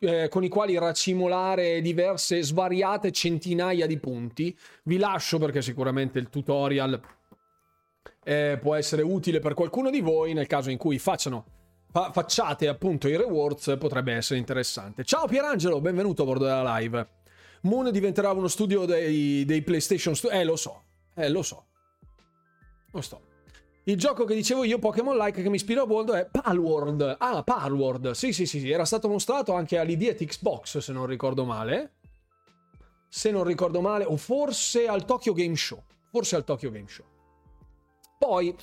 eh, 0.00 0.28
con 0.28 0.44
i 0.44 0.48
quali 0.48 0.78
racimolare 0.78 1.80
diverse 1.80 2.42
svariate 2.42 3.10
centinaia 3.10 3.86
di 3.86 3.98
punti. 3.98 4.56
Vi 4.84 4.98
lascio 4.98 5.38
perché 5.38 5.62
sicuramente 5.62 6.18
il 6.18 6.28
tutorial 6.28 7.00
eh, 8.22 8.58
può 8.60 8.74
essere 8.74 9.02
utile 9.02 9.38
per 9.38 9.54
qualcuno 9.54 9.90
di 9.90 10.00
voi 10.00 10.32
nel 10.32 10.46
caso 10.46 10.70
in 10.70 10.78
cui 10.78 10.98
facciano, 10.98 11.44
fa, 11.90 12.10
facciate 12.12 12.68
appunto 12.68 13.08
i 13.08 13.16
rewards, 13.16 13.76
potrebbe 13.78 14.12
essere 14.12 14.38
interessante. 14.38 15.04
Ciao 15.04 15.26
Pierangelo, 15.26 15.80
benvenuto 15.80 16.22
a 16.22 16.26
bordo 16.26 16.44
della 16.44 16.78
live. 16.78 17.08
Moon 17.64 17.90
diventerà 17.90 18.30
uno 18.32 18.48
studio 18.48 18.84
dei, 18.84 19.44
dei 19.44 19.62
PlayStation 19.62 20.14
Studio. 20.14 20.38
Eh, 20.38 20.44
lo 20.44 20.56
so, 20.56 20.82
eh, 21.14 21.28
lo 21.28 21.42
so. 21.42 21.66
Lo 22.90 23.00
sto. 23.00 23.32
Il 23.86 23.98
gioco 23.98 24.24
che 24.24 24.34
dicevo 24.34 24.64
io, 24.64 24.78
Pokémon 24.78 25.16
Like, 25.16 25.42
che 25.42 25.48
mi 25.50 25.56
ispira 25.56 25.82
a 25.82 25.86
bordo 25.86 26.14
è 26.14 26.26
Palworld. 26.26 27.16
Ah, 27.18 27.42
Palworld. 27.42 28.12
Sì, 28.12 28.32
sì, 28.32 28.46
sì, 28.46 28.60
sì. 28.60 28.70
Era 28.70 28.86
stato 28.86 29.08
mostrato 29.08 29.52
anche 29.52 29.78
all'Idiot 29.78 30.24
Xbox, 30.24 30.78
se 30.78 30.92
non 30.92 31.06
ricordo 31.06 31.44
male. 31.44 31.96
Se 33.08 33.30
non 33.30 33.44
ricordo 33.44 33.82
male. 33.82 34.04
O 34.04 34.16
forse 34.16 34.86
al 34.86 35.04
Tokyo 35.04 35.34
Game 35.34 35.54
Show. 35.54 35.82
Forse 36.10 36.36
al 36.36 36.44
Tokyo 36.44 36.70
Game 36.70 36.88
Show. 36.88 37.04
Poi, 38.18 38.56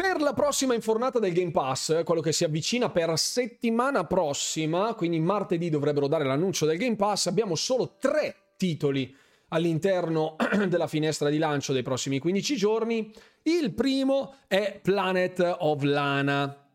per 0.00 0.20
la 0.20 0.32
prossima 0.32 0.74
infornata 0.74 1.18
del 1.18 1.32
Game 1.32 1.50
Pass, 1.50 2.04
quello 2.04 2.20
che 2.20 2.30
si 2.30 2.44
avvicina 2.44 2.88
per 2.88 3.18
settimana 3.18 4.04
prossima, 4.04 4.94
quindi 4.94 5.18
martedì 5.18 5.70
dovrebbero 5.70 6.06
dare 6.06 6.22
l'annuncio 6.22 6.66
del 6.66 6.78
Game 6.78 6.94
Pass, 6.94 7.26
abbiamo 7.26 7.56
solo 7.56 7.96
tre 7.98 8.52
titoli 8.56 9.12
all'interno 9.48 10.36
della 10.68 10.86
finestra 10.86 11.30
di 11.30 11.38
lancio 11.38 11.72
dei 11.72 11.82
prossimi 11.82 12.20
15 12.20 12.54
giorni. 12.54 13.12
Il 13.42 13.74
primo 13.74 14.36
è 14.46 14.78
Planet 14.80 15.56
of 15.58 15.82
Lana 15.82 16.68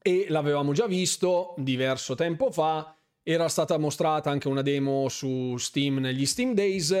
e 0.00 0.26
l'avevamo 0.28 0.72
già 0.72 0.86
visto 0.86 1.52
diverso 1.58 2.14
tempo 2.14 2.52
fa 2.52 2.95
era 3.28 3.48
stata 3.48 3.76
mostrata 3.76 4.30
anche 4.30 4.46
una 4.46 4.62
demo 4.62 5.08
su 5.08 5.56
Steam 5.56 5.96
negli 5.96 6.24
Steam 6.26 6.54
Days, 6.54 6.92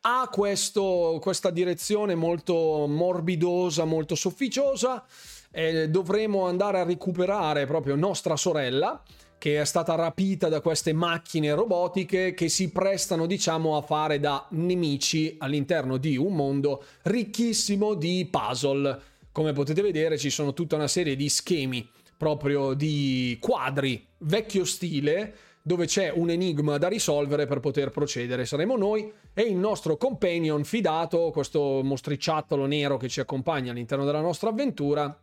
ha 0.00 0.28
questo, 0.32 1.18
questa 1.20 1.50
direzione 1.50 2.14
molto 2.14 2.86
morbidosa, 2.88 3.84
molto 3.84 4.14
sofficiosa, 4.14 5.04
eh, 5.50 5.90
dovremo 5.90 6.46
andare 6.46 6.80
a 6.80 6.84
recuperare 6.84 7.66
proprio 7.66 7.94
nostra 7.94 8.36
sorella, 8.36 9.02
che 9.36 9.60
è 9.60 9.66
stata 9.66 9.94
rapita 9.96 10.48
da 10.48 10.62
queste 10.62 10.94
macchine 10.94 11.52
robotiche 11.52 12.32
che 12.32 12.48
si 12.48 12.70
prestano, 12.70 13.26
diciamo, 13.26 13.76
a 13.76 13.82
fare 13.82 14.18
da 14.18 14.46
nemici 14.52 15.36
all'interno 15.38 15.98
di 15.98 16.16
un 16.16 16.34
mondo 16.34 16.84
ricchissimo 17.02 17.92
di 17.92 18.26
puzzle. 18.30 18.98
Come 19.30 19.52
potete 19.52 19.82
vedere 19.82 20.16
ci 20.16 20.30
sono 20.30 20.54
tutta 20.54 20.76
una 20.76 20.88
serie 20.88 21.16
di 21.16 21.28
schemi 21.28 21.86
proprio 22.16 22.72
di 22.72 23.36
quadri 23.42 24.02
vecchio 24.20 24.64
stile 24.64 25.34
dove 25.66 25.86
c'è 25.86 26.12
un 26.14 26.30
enigma 26.30 26.78
da 26.78 26.86
risolvere 26.86 27.44
per 27.44 27.58
poter 27.58 27.90
procedere. 27.90 28.46
Saremo 28.46 28.76
noi 28.76 29.12
e 29.34 29.42
il 29.42 29.56
nostro 29.56 29.96
companion 29.96 30.62
fidato, 30.62 31.32
questo 31.32 31.80
mostriciattolo 31.82 32.66
nero 32.66 32.96
che 32.96 33.08
ci 33.08 33.18
accompagna 33.18 33.72
all'interno 33.72 34.04
della 34.04 34.20
nostra 34.20 34.50
avventura. 34.50 35.18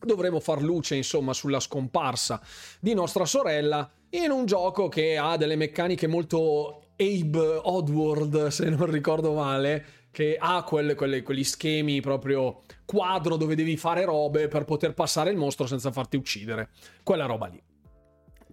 Dovremo 0.00 0.40
far 0.40 0.62
luce, 0.62 0.96
insomma, 0.96 1.34
sulla 1.34 1.60
scomparsa 1.60 2.40
di 2.80 2.94
nostra 2.94 3.26
sorella 3.26 3.90
in 4.10 4.30
un 4.30 4.46
gioco 4.46 4.88
che 4.88 5.18
ha 5.18 5.36
delle 5.36 5.54
meccaniche 5.54 6.06
molto 6.06 6.84
Abe 6.96 7.60
Oddworld, 7.62 8.46
se 8.46 8.70
non 8.70 8.90
ricordo 8.90 9.34
male, 9.34 9.84
che 10.10 10.38
ha 10.40 10.62
quelle, 10.62 10.94
quelle, 10.94 11.22
quegli 11.22 11.44
schemi 11.44 12.00
proprio 12.00 12.62
quadro 12.86 13.36
dove 13.36 13.54
devi 13.54 13.76
fare 13.76 14.06
robe 14.06 14.48
per 14.48 14.64
poter 14.64 14.94
passare 14.94 15.30
il 15.30 15.36
mostro 15.36 15.66
senza 15.66 15.92
farti 15.92 16.16
uccidere. 16.16 16.70
Quella 17.02 17.26
roba 17.26 17.48
lì 17.48 17.62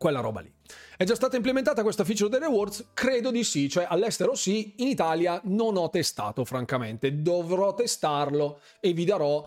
quella 0.02 0.20
roba 0.20 0.40
lì. 0.40 0.52
È 1.02 1.03
già 1.03 1.15
stata 1.15 1.36
implementata 1.36 1.82
questa 1.82 2.03
feature 2.03 2.30
dei 2.30 2.40
rewards? 2.40 2.91
Credo 2.94 3.32
di 3.32 3.44
sì, 3.44 3.68
cioè 3.68 3.88
all'estero 3.90 4.36
sì, 4.36 4.76
in 4.78 4.88
Italia 4.88 5.41
non 5.45 5.76
ho 5.76 5.90
testato 5.90 6.45
francamente, 6.45 7.23
dovrò 7.23 7.73
testarlo 7.73 8.60
e 8.80 8.94
vi 8.94 9.03
darò 9.03 9.44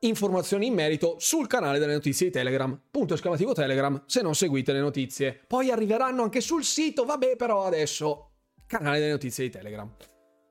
informazioni 0.00 0.66
in 0.66 0.74
merito 0.74 1.14
sul 1.20 1.46
canale 1.46 1.78
delle 1.78 1.92
notizie 1.92 2.26
di 2.26 2.32
Telegram, 2.32 2.76
punto 2.90 3.14
esclamativo 3.14 3.52
Telegram, 3.52 4.02
se 4.06 4.22
non 4.22 4.34
seguite 4.34 4.72
le 4.72 4.80
notizie. 4.80 5.40
Poi 5.46 5.70
arriveranno 5.70 6.24
anche 6.24 6.40
sul 6.40 6.64
sito, 6.64 7.04
vabbè 7.04 7.36
però 7.36 7.64
adesso 7.64 8.30
canale 8.66 8.98
delle 8.98 9.12
notizie 9.12 9.44
di 9.44 9.50
Telegram. 9.50 9.88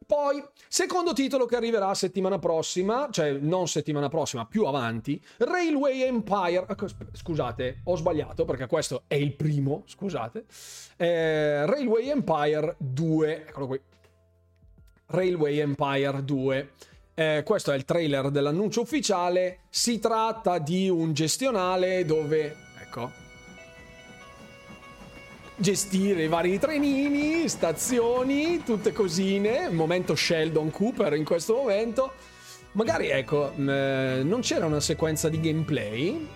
Poi, 0.08 0.42
secondo 0.70 1.12
titolo 1.12 1.46
che 1.46 1.58
arriverà 1.58 1.94
settimana 1.94 2.40
prossima, 2.40 3.10
cioè 3.12 3.34
non 3.34 3.68
settimana 3.68 4.08
prossima, 4.08 4.46
più 4.46 4.64
avanti, 4.64 5.22
Railway 5.40 6.02
Empire. 6.04 6.66
Ecco, 6.70 6.88
scusate, 7.12 7.82
ho 7.84 7.96
sbagliato 7.98 8.46
perché 8.46 8.68
questo 8.68 9.04
è 9.08 9.16
il 9.16 9.36
primo, 9.36 9.84
scusate. 9.86 10.46
Eh, 10.96 11.66
Railway 11.66 12.10
Empire 12.10 12.76
2, 12.78 13.48
eccolo 13.48 13.68
qui. 13.68 13.82
Railway 15.08 15.58
Empire 15.58 16.24
2. 16.24 16.72
Eh, 17.14 17.44
questo 17.44 17.74
è 17.74 17.76
il 17.76 17.84
trailer 17.84 18.30
dell'annuncio 18.30 18.80
ufficiale. 18.80 19.64
Si 19.70 20.00
tratta 20.00 20.58
di 20.58 20.88
un 20.88 21.12
gestionale 21.12 22.06
dove, 22.06 22.56
ecco, 22.80 23.12
gestire 25.58 26.24
i 26.24 26.28
vari 26.28 26.60
trenini, 26.60 27.50
stazioni, 27.50 28.62
tutte 28.64 28.94
cosine, 28.94 29.70
momento 29.70 30.16
Sheldon 30.16 30.70
Cooper 30.70 31.14
in 31.16 31.26
questo 31.26 31.56
momento. 31.56 32.14
Magari 32.74 33.10
ecco, 33.10 33.52
eh, 33.54 34.22
non 34.24 34.42
c'era 34.42 34.68
una 34.68 34.80
sequenza 34.80 35.30
di 35.30 35.40
gameplay, 35.40 36.28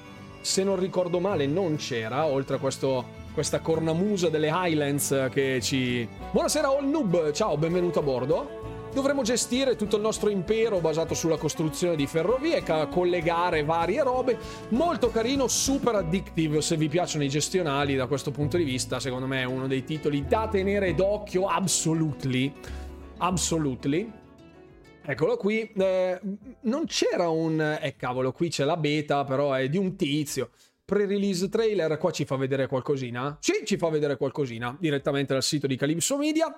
se 0.42 0.64
non 0.64 0.80
ricordo 0.80 1.20
male 1.20 1.46
non 1.46 1.76
c'era, 1.76 2.26
oltre 2.26 2.56
a 2.56 2.60
questo, 2.60 3.06
questa 3.34 3.60
cornamusa 3.60 4.30
delle 4.30 4.50
Highlands 4.52 5.30
che 5.32 5.60
ci... 5.62 6.08
Buonasera 6.32 6.68
All 6.68 6.90
Noob, 6.90 7.32
ciao, 7.32 7.58
benvenuto 7.58 8.00
a 8.00 8.02
bordo. 8.02 8.61
Dovremo 8.94 9.22
gestire 9.22 9.78
tutto 9.78 9.96
il 9.96 10.02
nostro 10.02 10.30
impero 10.30 10.82
basato 10.82 11.14
sulla 11.14 11.38
costruzione 11.38 11.96
di 11.96 12.08
ferrovie, 12.08 12.62
collegare 12.90 13.64
varie 13.64 14.04
robe. 14.04 14.38
Molto 14.70 15.10
carino, 15.10 15.48
super 15.48 15.96
addictive 15.96 16.62
se 16.62 16.76
vi 16.76 16.90
piacciono 16.90 17.24
i 17.24 17.30
gestionali 17.30 17.96
da 17.96 18.08
questo 18.08 18.32
punto 18.32 18.58
di 18.58 18.66
vista. 18.66 19.00
Secondo 19.00 19.28
me 19.28 19.42
è 19.42 19.46
uno 19.46 19.68
dei 19.68 19.86
titoli 19.86 20.26
da 20.28 20.50
tenere 20.50 20.94
d'occhio, 20.94 21.46
absolutely. 21.46 22.54
Absolutely. 23.18 24.12
Eccolo 25.06 25.38
qui. 25.38 25.72
Eh, 25.72 26.20
non 26.64 26.86
c'era 26.86 27.30
un... 27.30 27.80
Eh 27.82 27.96
cavolo, 27.96 28.34
qui 28.34 28.50
c'è 28.50 28.66
la 28.66 28.78
beta, 28.78 29.24
però 29.24 29.54
è 29.54 29.70
di 29.70 29.78
un 29.78 29.96
tizio. 29.96 30.50
Pre-release 30.84 31.48
trailer, 31.48 31.98
qua 31.98 32.12
ci 32.12 32.26
fa 32.26 32.36
vedere 32.36 32.68
qualcosina? 32.68 33.38
Sì, 33.40 33.62
ci 33.64 33.78
fa 33.78 33.88
vedere 33.88 34.18
qualcosina, 34.18 34.76
direttamente 34.78 35.32
dal 35.32 35.44
sito 35.44 35.66
di 35.66 35.78
Calypso 35.78 36.18
Media. 36.18 36.54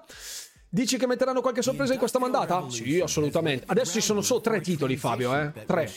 Dici 0.73 0.97
che 0.97 1.05
metteranno 1.05 1.41
qualche 1.41 1.61
sorpresa 1.61 1.93
in 1.93 1.99
questa 1.99 2.17
mandata? 2.17 2.67
Sì, 2.67 2.99
assolutamente. 2.99 3.65
Adesso 3.67 3.91
ci 3.91 4.01
sono 4.01 4.21
solo 4.21 4.41
tre 4.41 4.59
titoli, 4.59 4.97
Fabio, 4.97 5.31
eh? 5.39 5.51
Tre. 5.67 5.87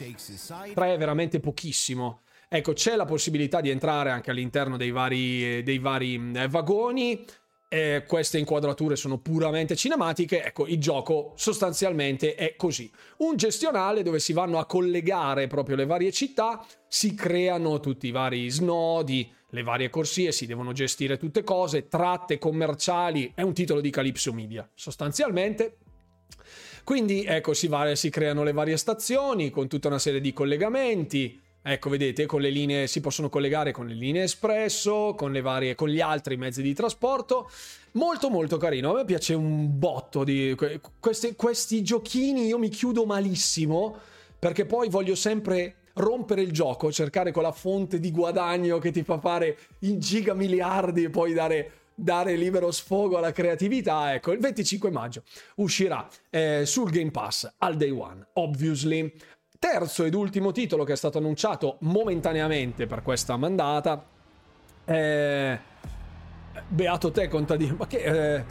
Tre 0.74 0.92
è 0.92 0.98
veramente 0.98 1.40
pochissimo. 1.40 2.20
Ecco, 2.46 2.74
c'è 2.74 2.94
la 2.94 3.06
possibilità 3.06 3.62
di 3.62 3.70
entrare 3.70 4.10
anche 4.10 4.30
all'interno 4.30 4.76
dei 4.76 4.90
vari, 4.90 5.62
dei 5.62 5.78
vari 5.78 6.30
eh, 6.34 6.48
vagoni. 6.48 7.24
Eh, 7.68 8.04
queste 8.06 8.36
inquadrature 8.36 8.96
sono 8.96 9.16
puramente 9.16 9.76
cinematiche. 9.76 10.44
Ecco, 10.44 10.66
il 10.66 10.78
gioco 10.78 11.32
sostanzialmente 11.36 12.34
è 12.34 12.54
così. 12.54 12.92
Un 13.20 13.36
gestionale 13.36 14.02
dove 14.02 14.18
si 14.18 14.34
vanno 14.34 14.58
a 14.58 14.66
collegare 14.66 15.46
proprio 15.46 15.76
le 15.76 15.86
varie 15.86 16.12
città, 16.12 16.62
si 16.86 17.14
creano 17.14 17.80
tutti 17.80 18.08
i 18.08 18.10
vari 18.10 18.50
snodi, 18.50 19.32
le 19.50 19.62
varie 19.62 19.90
corsie, 19.90 20.32
si 20.32 20.46
devono 20.46 20.72
gestire 20.72 21.16
tutte 21.16 21.44
cose, 21.44 21.88
tratte 21.88 22.38
commerciali, 22.38 23.32
è 23.34 23.42
un 23.42 23.54
titolo 23.54 23.80
di 23.80 23.90
Calypso 23.90 24.32
Media, 24.32 24.68
sostanzialmente. 24.74 25.78
Quindi 26.84 27.24
ecco, 27.24 27.54
si, 27.54 27.66
va, 27.66 27.94
si 27.94 28.10
creano 28.10 28.42
le 28.42 28.52
varie 28.52 28.76
stazioni 28.76 29.50
con 29.50 29.68
tutta 29.68 29.88
una 29.88 29.98
serie 29.98 30.20
di 30.20 30.32
collegamenti. 30.32 31.40
Ecco, 31.62 31.88
vedete, 31.88 32.26
con 32.26 32.40
le 32.40 32.50
linee 32.50 32.86
si 32.86 33.00
possono 33.00 33.28
collegare 33.28 33.72
con 33.72 33.88
le 33.88 33.94
linee 33.94 34.22
espresso, 34.22 35.14
con 35.16 35.32
le 35.32 35.40
varie 35.40 35.74
con 35.74 35.88
gli 35.88 36.00
altri 36.00 36.36
mezzi 36.36 36.62
di 36.62 36.74
trasporto. 36.74 37.50
Molto 37.92 38.30
molto 38.30 38.56
carino. 38.56 38.92
A 38.92 38.98
me 38.98 39.04
piace 39.04 39.34
un 39.34 39.76
botto 39.78 40.22
di 40.22 40.54
questi, 41.00 41.34
questi 41.34 41.82
giochini, 41.82 42.46
io 42.46 42.58
mi 42.58 42.68
chiudo 42.68 43.04
malissimo 43.04 43.96
perché 44.38 44.64
poi 44.64 44.88
voglio 44.88 45.16
sempre 45.16 45.74
rompere 45.96 46.42
il 46.42 46.52
gioco, 46.52 46.92
cercare 46.92 47.32
quella 47.32 47.52
fonte 47.52 47.98
di 47.98 48.10
guadagno 48.10 48.78
che 48.78 48.90
ti 48.90 49.02
fa 49.02 49.18
fare 49.18 49.58
in 49.80 49.98
giga 49.98 50.34
miliardi 50.34 51.04
e 51.04 51.10
poi 51.10 51.32
dare 51.32 51.70
dare 51.98 52.36
libero 52.36 52.70
sfogo 52.70 53.16
alla 53.16 53.32
creatività, 53.32 54.12
ecco, 54.12 54.32
il 54.32 54.38
25 54.38 54.90
maggio 54.90 55.22
uscirà 55.56 56.06
eh, 56.28 56.64
sul 56.66 56.90
Game 56.90 57.10
Pass 57.10 57.50
al 57.58 57.76
day 57.76 57.90
one, 57.90 58.26
obviously. 58.34 59.12
Terzo 59.58 60.04
ed 60.04 60.12
ultimo 60.12 60.52
titolo 60.52 60.84
che 60.84 60.92
è 60.92 60.96
stato 60.96 61.16
annunciato 61.16 61.78
momentaneamente 61.80 62.86
per 62.86 63.00
questa 63.00 63.38
mandata. 63.38 64.06
Eh, 64.84 65.58
beato 66.68 67.10
te, 67.10 67.28
contadino, 67.28 67.76
ma 67.78 67.86
che... 67.86 68.34
Eh, 68.34 68.44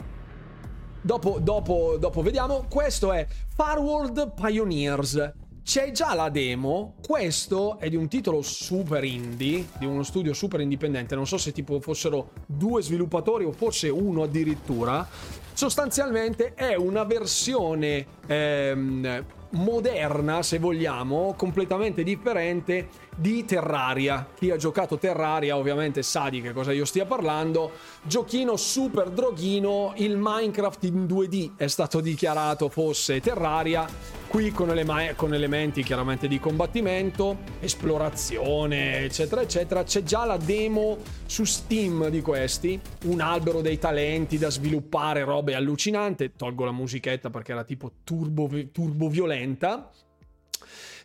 dopo, 1.00 1.38
dopo, 1.40 1.96
dopo 1.98 2.22
vediamo. 2.22 2.66
Questo 2.68 3.12
è 3.12 3.24
Farworld 3.54 4.34
Pioneers. 4.34 5.32
C'è 5.66 5.90
già 5.90 6.14
la 6.14 6.28
demo, 6.28 6.94
questo 7.04 7.80
è 7.80 7.88
di 7.88 7.96
un 7.96 8.06
titolo 8.06 8.40
super 8.40 9.02
indie, 9.02 9.66
di 9.80 9.84
uno 9.84 10.04
studio 10.04 10.32
super 10.32 10.60
indipendente, 10.60 11.16
non 11.16 11.26
so 11.26 11.38
se 11.38 11.50
tipo 11.50 11.80
fossero 11.80 12.30
due 12.46 12.82
sviluppatori 12.82 13.44
o 13.44 13.50
forse 13.50 13.88
uno 13.88 14.22
addirittura. 14.22 15.04
Sostanzialmente 15.52 16.54
è 16.54 16.76
una 16.76 17.02
versione 17.02 18.06
ehm, 18.28 19.24
moderna, 19.50 20.44
se 20.44 20.60
vogliamo, 20.60 21.34
completamente 21.36 22.04
differente 22.04 22.88
di 23.16 23.44
Terraria. 23.44 24.28
Chi 24.34 24.50
ha 24.50 24.56
giocato 24.56 24.98
Terraria 24.98 25.56
ovviamente 25.56 26.02
sa 26.02 26.28
di 26.28 26.42
che 26.42 26.52
cosa 26.52 26.72
io 26.72 26.84
stia 26.84 27.06
parlando. 27.06 27.72
Giochino 28.02 28.56
super 28.56 29.10
droghino, 29.10 29.94
il 29.96 30.16
Minecraft 30.18 30.84
in 30.84 31.06
2D 31.06 31.56
è 31.56 31.66
stato 31.66 32.00
dichiarato 32.00 32.68
fosse 32.68 33.20
Terraria, 33.20 33.86
qui 34.28 34.50
con, 34.50 34.70
ele- 34.70 35.14
con 35.16 35.32
elementi 35.32 35.82
chiaramente 35.82 36.28
di 36.28 36.38
combattimento, 36.38 37.38
esplorazione, 37.60 38.98
eccetera, 39.04 39.40
eccetera. 39.40 39.82
C'è 39.82 40.02
già 40.02 40.24
la 40.24 40.36
demo 40.36 40.98
su 41.24 41.44
Steam 41.44 42.08
di 42.08 42.20
questi, 42.20 42.78
un 43.04 43.20
albero 43.20 43.62
dei 43.62 43.78
talenti 43.78 44.36
da 44.36 44.50
sviluppare, 44.50 45.24
robe 45.24 45.54
allucinante. 45.54 46.32
Tolgo 46.36 46.64
la 46.66 46.72
musichetta 46.72 47.30
perché 47.30 47.52
era 47.52 47.64
tipo 47.64 47.92
turbo, 48.04 48.48
turbo 48.70 49.08
violenta. 49.08 49.90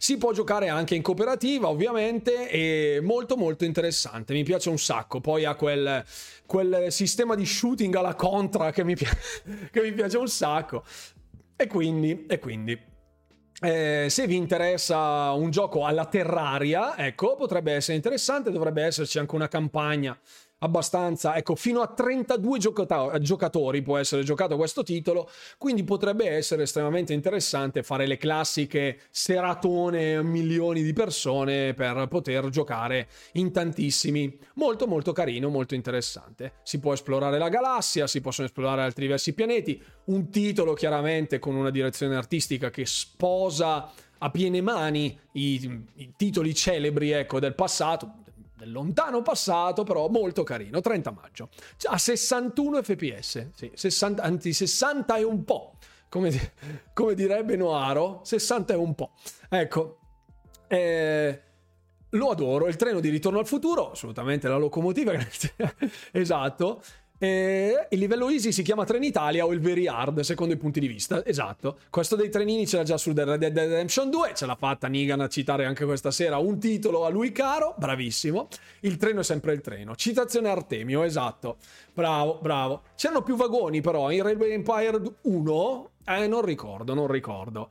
Si 0.02 0.18
può 0.18 0.32
giocare 0.32 0.68
anche 0.68 0.96
in 0.96 1.04
cooperativa, 1.04 1.68
ovviamente, 1.68 2.50
e 2.50 3.00
molto 3.04 3.38
molto 3.38 3.66
interessante. 3.66 4.34
Mi 4.34 4.42
piace 4.42 4.70
un 4.70 4.80
sacco. 4.80 5.22
Poi 5.22 5.46
ha 5.46 5.54
quel, 5.54 6.04
quel 6.48 6.92
sistema 6.92 7.36
di 7.36 7.46
shooting 7.46 7.94
alla 7.94 8.16
contra 8.16 8.72
che 8.72 8.84
mi, 8.84 8.96
pi- 8.96 9.06
che 9.70 9.82
mi 9.84 9.92
piace 9.92 10.18
un 10.18 10.28
sacco. 10.28 10.84
E 11.56 11.68
quindi, 11.68 12.26
e 12.26 12.40
quindi 12.40 12.76
eh, 13.62 14.08
se 14.10 14.26
vi 14.26 14.38
interessa 14.38 15.34
un 15.34 15.52
gioco 15.52 15.86
alla 15.86 16.06
Terraria, 16.06 16.98
ecco, 16.98 17.36
potrebbe 17.36 17.74
essere 17.74 17.96
interessante, 17.96 18.50
dovrebbe 18.50 18.82
esserci 18.82 19.20
anche 19.20 19.36
una 19.36 19.48
campagna 19.48 20.18
abbastanza, 20.64 21.36
ecco, 21.36 21.56
fino 21.56 21.82
a 21.82 21.88
32 21.88 22.60
giocatori 23.22 23.82
può 23.82 23.98
essere 23.98 24.24
giocato 24.24 24.58
questo 24.58 24.84
titolo, 24.84 25.30
quindi 25.58 25.84
potrebbe 25.84 26.30
essere 26.30 26.64
estremamente 26.64 27.14
interessante 27.14 27.84
fare 27.84 28.06
le 28.06 28.18
classiche 28.18 29.02
seratone 29.10 30.16
a 30.16 30.22
milioni 30.22 30.84
di 30.84 30.94
persone 30.94 31.74
per 31.74 32.08
poter 32.08 32.50
giocare 32.50 33.08
in 33.34 33.52
tantissimi. 33.52 34.38
Molto 34.56 34.88
molto 34.88 35.12
carino, 35.12 35.50
molto 35.50 35.74
interessante. 35.74 36.54
Si 36.64 36.80
può 36.80 36.94
esplorare 36.94 37.38
la 37.38 37.50
galassia, 37.50 38.08
si 38.08 38.22
possono 38.22 38.48
esplorare 38.48 38.82
altri 38.82 39.04
diversi 39.04 39.34
pianeti, 39.34 39.82
un 40.06 40.30
titolo 40.30 40.74
chiaramente 40.74 41.40
con 41.40 41.56
una 41.56 41.72
direzione 41.72 42.16
artistica 42.16 42.70
che 42.70 42.86
sposa 42.86 43.92
a 44.24 44.30
piene 44.30 44.62
mani 44.62 45.18
i, 45.34 45.84
i 45.96 46.14
titoli 46.16 46.54
celebri 46.54 47.12
ecco, 47.12 47.40
del 47.40 47.56
passato, 47.56 48.21
del 48.62 48.72
lontano 48.72 49.24
passato, 49.24 49.84
però 49.84 50.08
molto 50.08 50.44
carino. 50.44 50.82
30 50.82 51.12
maggio. 51.12 51.50
A 51.86 51.98
61 51.98 52.84
fps, 52.84 53.50
sì, 53.56 53.72
60, 53.74 54.22
anzi 54.22 54.54
60 54.54 55.18
e 55.18 55.24
un 55.24 55.44
po', 55.44 55.78
come, 56.10 56.54
come 56.94 57.16
direbbe 57.16 57.56
Noaro, 57.56 58.22
60 58.24 58.74
e 58.74 58.76
un 58.76 58.94
po'. 58.94 59.14
Ecco, 59.50 59.98
eh, 60.68 61.42
lo 62.10 62.30
adoro. 62.30 62.68
Il 62.68 62.76
treno 62.76 63.00
di 63.00 63.10
ritorno 63.10 63.40
al 63.40 63.48
futuro, 63.48 63.92
assolutamente 63.92 64.48
la 64.48 64.58
locomotiva, 64.58 65.14
esatto. 66.12 66.84
Eh, 67.24 67.86
il 67.92 68.00
livello 68.00 68.32
easy 68.32 68.52
si 68.52 68.64
chiama 68.64 68.84
Trenitalia 68.84 69.46
o 69.46 69.54
il 69.54 69.60
very 69.60 69.86
hard, 69.86 70.22
secondo 70.22 70.56
i 70.56 70.58
punti 70.58 70.80
di 70.80 70.88
vista. 70.88 71.24
Esatto. 71.24 71.78
Questo 71.92 72.16
dei 72.16 72.32
trenini 72.32 72.66
c'era 72.66 72.82
già 72.82 72.98
su 72.98 73.14
Red 73.14 73.36
Dead 73.36 73.56
Redemption 73.56 74.10
2. 74.10 74.32
Ce 74.34 74.48
l'ha 74.48 74.56
fatta 74.56 74.88
Nigan 74.88 75.22
a 75.22 75.28
citare 75.28 75.66
anche 75.66 75.86
questa 75.86 76.10
sera 76.10 76.40
un 76.40 76.58
titolo 76.58 77.06
a 77.06 77.10
lui 77.10 77.32
caro. 77.32 77.76
Bravissimo. 77.78 78.48
Il 78.80 78.98
treno 78.98 79.20
è 79.20 79.24
sempre 79.24 79.54
il 79.54 79.62
treno. 79.62 79.96
Citazione 79.96 80.50
Artemio, 80.50 81.04
esatto. 81.04 81.58
Bravo, 81.94 82.40
bravo. 82.42 82.82
C'erano 82.96 83.22
più 83.22 83.36
vagoni 83.36 83.82
però 83.82 84.10
in 84.10 84.24
Railway 84.24 84.54
Empire 84.54 85.00
1. 85.22 85.90
Eh, 86.06 86.26
non 86.26 86.42
ricordo, 86.42 86.96
non 86.96 87.06
ricordo. 87.06 87.70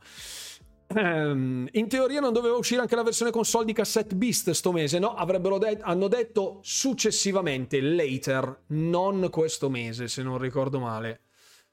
Um, 0.93 1.67
in 1.71 1.87
teoria 1.87 2.19
non 2.19 2.33
doveva 2.33 2.55
uscire 2.55 2.81
anche 2.81 2.95
la 2.95 3.03
versione 3.03 3.31
console 3.31 3.65
di 3.65 3.73
Cassette 3.73 4.15
Beast 4.15 4.51
sto 4.51 4.71
mese, 4.71 4.99
no? 4.99 5.13
Avrebbero 5.13 5.57
de- 5.57 5.79
hanno 5.81 6.07
detto 6.07 6.59
successivamente, 6.63 7.79
later, 7.81 8.63
non 8.67 9.29
questo 9.29 9.69
mese, 9.69 10.07
se 10.07 10.21
non 10.23 10.37
ricordo 10.37 10.79
male. 10.79 11.21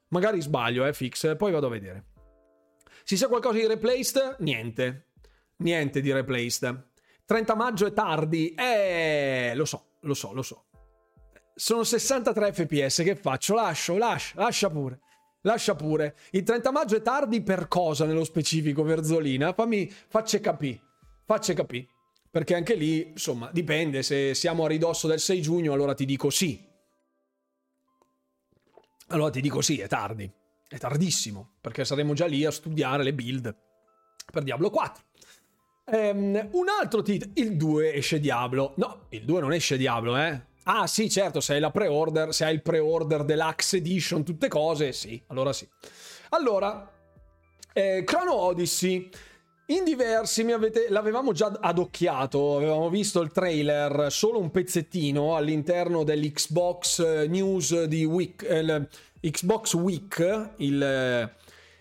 Magari 0.08 0.40
sbaglio, 0.40 0.86
eh, 0.86 0.92
fix, 0.92 1.36
poi 1.36 1.52
vado 1.52 1.66
a 1.66 1.70
vedere. 1.70 2.04
Si 3.04 3.16
sa 3.16 3.28
qualcosa 3.28 3.58
di 3.58 3.66
Replaced? 3.66 4.36
Niente. 4.40 5.06
Niente 5.58 6.00
di 6.00 6.12
Replaced. 6.12 6.86
30 7.24 7.54
maggio 7.54 7.86
è 7.86 7.92
tardi. 7.92 8.54
Eh, 8.54 9.52
lo 9.54 9.64
so, 9.64 9.86
lo 10.00 10.14
so, 10.14 10.32
lo 10.32 10.42
so. 10.42 10.64
Sono 11.54 11.82
63 11.82 12.52
fps, 12.52 13.02
che 13.02 13.16
faccio? 13.16 13.54
Lascio, 13.54 13.96
lascia, 13.96 14.40
lascia 14.40 14.70
pure. 14.70 15.00
Lascia 15.48 15.74
pure. 15.74 16.14
Il 16.32 16.42
30 16.42 16.70
maggio 16.70 16.96
è 16.96 17.00
tardi 17.00 17.40
per 17.40 17.68
cosa 17.68 18.04
nello 18.04 18.24
specifico, 18.24 18.82
Verzolina? 18.82 19.54
Fammi, 19.54 19.90
facce 19.90 20.40
capì. 20.40 20.78
Facce 21.24 21.54
capì. 21.54 21.88
Perché 22.30 22.54
anche 22.54 22.74
lì, 22.74 23.08
insomma, 23.08 23.48
dipende. 23.50 24.02
Se 24.02 24.34
siamo 24.34 24.66
a 24.66 24.68
ridosso 24.68 25.08
del 25.08 25.18
6 25.18 25.40
giugno, 25.40 25.72
allora 25.72 25.94
ti 25.94 26.04
dico 26.04 26.28
sì. 26.28 26.62
Allora 29.06 29.30
ti 29.30 29.40
dico 29.40 29.62
sì, 29.62 29.78
è 29.78 29.88
tardi, 29.88 30.30
è 30.68 30.76
tardissimo, 30.76 31.52
perché 31.62 31.86
saremo 31.86 32.12
già 32.12 32.26
lì 32.26 32.44
a 32.44 32.50
studiare 32.50 33.02
le 33.02 33.14
build 33.14 33.56
per 34.30 34.42
Diablo 34.42 34.68
4. 34.68 35.02
Um, 35.86 36.48
un 36.52 36.66
altro 36.68 37.00
titolo, 37.00 37.32
il 37.36 37.56
2 37.56 37.94
esce 37.94 38.20
Diablo. 38.20 38.74
No, 38.76 39.06
il 39.08 39.24
2 39.24 39.40
non 39.40 39.54
esce 39.54 39.78
Diablo, 39.78 40.18
eh. 40.18 40.47
Ah, 40.70 40.86
sì, 40.86 41.08
certo, 41.08 41.40
se 41.40 41.54
hai 41.54 41.60
la 41.60 41.70
pre-order, 41.70 42.34
se 42.34 42.44
hai 42.44 42.52
il 42.52 42.60
pre-order 42.60 43.24
deluxe 43.24 43.78
edition, 43.78 44.22
tutte 44.22 44.48
cose, 44.48 44.92
sì, 44.92 45.18
allora 45.28 45.54
sì. 45.54 45.66
Allora, 46.30 46.86
eh, 47.72 48.04
Chrono 48.04 48.34
Odyssey. 48.34 49.08
In 49.68 49.84
diversi 49.84 50.42
avete, 50.52 50.88
l'avevamo 50.90 51.32
già 51.32 51.56
adocchiato, 51.58 52.56
avevamo 52.56 52.90
visto 52.90 53.22
il 53.22 53.32
trailer, 53.32 54.12
solo 54.12 54.38
un 54.38 54.50
pezzettino 54.50 55.36
all'interno 55.36 56.04
dell'Xbox 56.04 56.98
eh, 56.98 57.26
News 57.28 57.84
di 57.84 58.04
Week, 58.04 58.42
eh, 58.42 58.88
Xbox 59.20 59.72
Week, 59.72 60.50
il, 60.56 60.82
eh, 60.82 61.32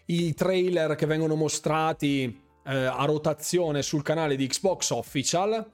i 0.05 0.33
trailer 0.33 0.95
che 0.95 1.05
vengono 1.05 1.35
mostrati 1.35 2.41
eh, 2.65 2.73
a 2.73 3.03
rotazione 3.03 3.81
sul 3.81 4.01
canale 4.01 4.37
di 4.37 4.47
Xbox 4.47 4.91
Official. 4.91 5.71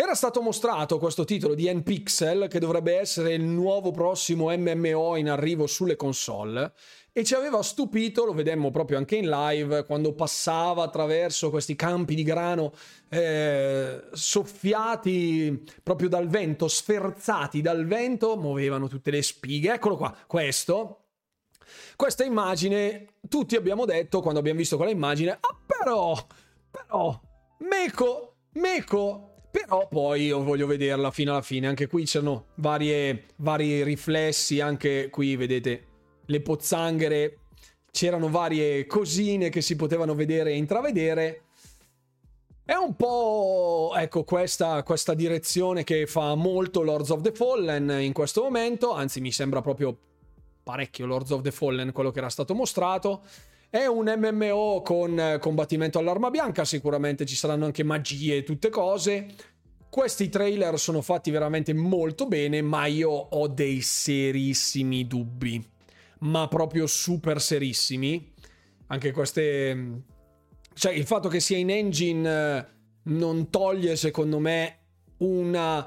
Era 0.00 0.14
stato 0.14 0.40
mostrato 0.42 1.00
questo 1.00 1.24
titolo 1.24 1.54
di 1.54 1.68
N-Pixel 1.68 2.46
che 2.46 2.60
dovrebbe 2.60 2.96
essere 2.96 3.34
il 3.34 3.42
nuovo 3.42 3.90
prossimo 3.90 4.56
MMO 4.56 5.16
in 5.16 5.28
arrivo 5.28 5.66
sulle 5.66 5.96
console 5.96 6.72
e 7.10 7.24
ci 7.24 7.34
aveva 7.34 7.64
stupito, 7.64 8.24
lo 8.24 8.32
vedemmo 8.32 8.70
proprio 8.70 8.96
anche 8.96 9.16
in 9.16 9.28
live, 9.28 9.84
quando 9.86 10.14
passava 10.14 10.84
attraverso 10.84 11.50
questi 11.50 11.74
campi 11.74 12.14
di 12.14 12.22
grano 12.22 12.72
eh, 13.08 14.04
soffiati 14.12 15.64
proprio 15.82 16.08
dal 16.08 16.28
vento, 16.28 16.68
sferzati 16.68 17.60
dal 17.60 17.84
vento, 17.84 18.36
muovevano 18.36 18.86
tutte 18.86 19.10
le 19.10 19.20
spighe. 19.20 19.72
Eccolo 19.72 19.96
qua, 19.96 20.16
questo. 20.28 21.06
Questa 21.96 22.22
immagine, 22.22 23.14
tutti 23.28 23.56
abbiamo 23.56 23.84
detto 23.84 24.20
quando 24.20 24.38
abbiamo 24.38 24.60
visto 24.60 24.76
quella 24.76 24.92
immagine, 24.92 25.32
ah 25.32 25.58
però, 25.66 26.16
però, 26.70 27.20
Meco, 27.58 28.36
Meco, 28.52 29.28
però 29.60 29.88
poi 29.88 30.26
io 30.26 30.42
voglio 30.42 30.66
vederla 30.66 31.10
fino 31.10 31.32
alla 31.32 31.42
fine. 31.42 31.66
Anche 31.66 31.88
qui 31.88 32.04
c'erano 32.04 32.46
varie, 32.56 33.26
vari 33.36 33.82
riflessi. 33.82 34.60
Anche 34.60 35.08
qui 35.10 35.34
vedete 35.34 35.86
le 36.26 36.40
pozzanghere. 36.40 37.38
C'erano 37.90 38.28
varie 38.28 38.86
cosine 38.86 39.48
che 39.48 39.60
si 39.60 39.74
potevano 39.74 40.14
vedere 40.14 40.52
e 40.52 40.56
intravedere. 40.56 41.42
È 42.64 42.74
un 42.74 42.94
po' 42.94 43.94
ecco 43.96 44.24
questa, 44.24 44.82
questa 44.82 45.14
direzione 45.14 45.84
che 45.84 46.06
fa 46.06 46.34
molto 46.34 46.82
Lords 46.82 47.10
of 47.10 47.22
the 47.22 47.32
Fallen 47.32 47.90
in 48.00 48.12
questo 48.12 48.42
momento. 48.42 48.92
Anzi, 48.92 49.20
mi 49.20 49.32
sembra 49.32 49.60
proprio 49.60 49.96
parecchio 50.62 51.06
Lords 51.06 51.30
of 51.30 51.40
the 51.40 51.50
Fallen 51.50 51.92
quello 51.92 52.10
che 52.10 52.18
era 52.18 52.28
stato 52.28 52.54
mostrato. 52.54 53.22
È 53.70 53.84
un 53.84 54.10
MMO 54.16 54.80
con 54.80 55.20
eh, 55.20 55.38
combattimento 55.38 55.98
all'arma 55.98 56.30
bianca, 56.30 56.64
sicuramente 56.64 57.26
ci 57.26 57.34
saranno 57.36 57.66
anche 57.66 57.82
magie 57.82 58.38
e 58.38 58.42
tutte 58.42 58.70
cose. 58.70 59.26
Questi 59.90 60.30
trailer 60.30 60.78
sono 60.78 61.02
fatti 61.02 61.30
veramente 61.30 61.74
molto 61.74 62.26
bene, 62.26 62.62
ma 62.62 62.86
io 62.86 63.10
ho 63.10 63.46
dei 63.46 63.82
serissimi 63.82 65.06
dubbi. 65.06 65.62
Ma 66.20 66.48
proprio 66.48 66.86
super 66.86 67.42
serissimi. 67.42 68.32
Anche 68.86 69.12
queste... 69.12 70.02
Cioè, 70.72 70.92
il 70.92 71.04
fatto 71.04 71.28
che 71.28 71.40
sia 71.40 71.58
in 71.58 71.68
engine 71.68 72.30
eh, 72.30 72.66
non 73.02 73.50
toglie, 73.50 73.96
secondo 73.96 74.38
me, 74.38 74.78
una... 75.18 75.86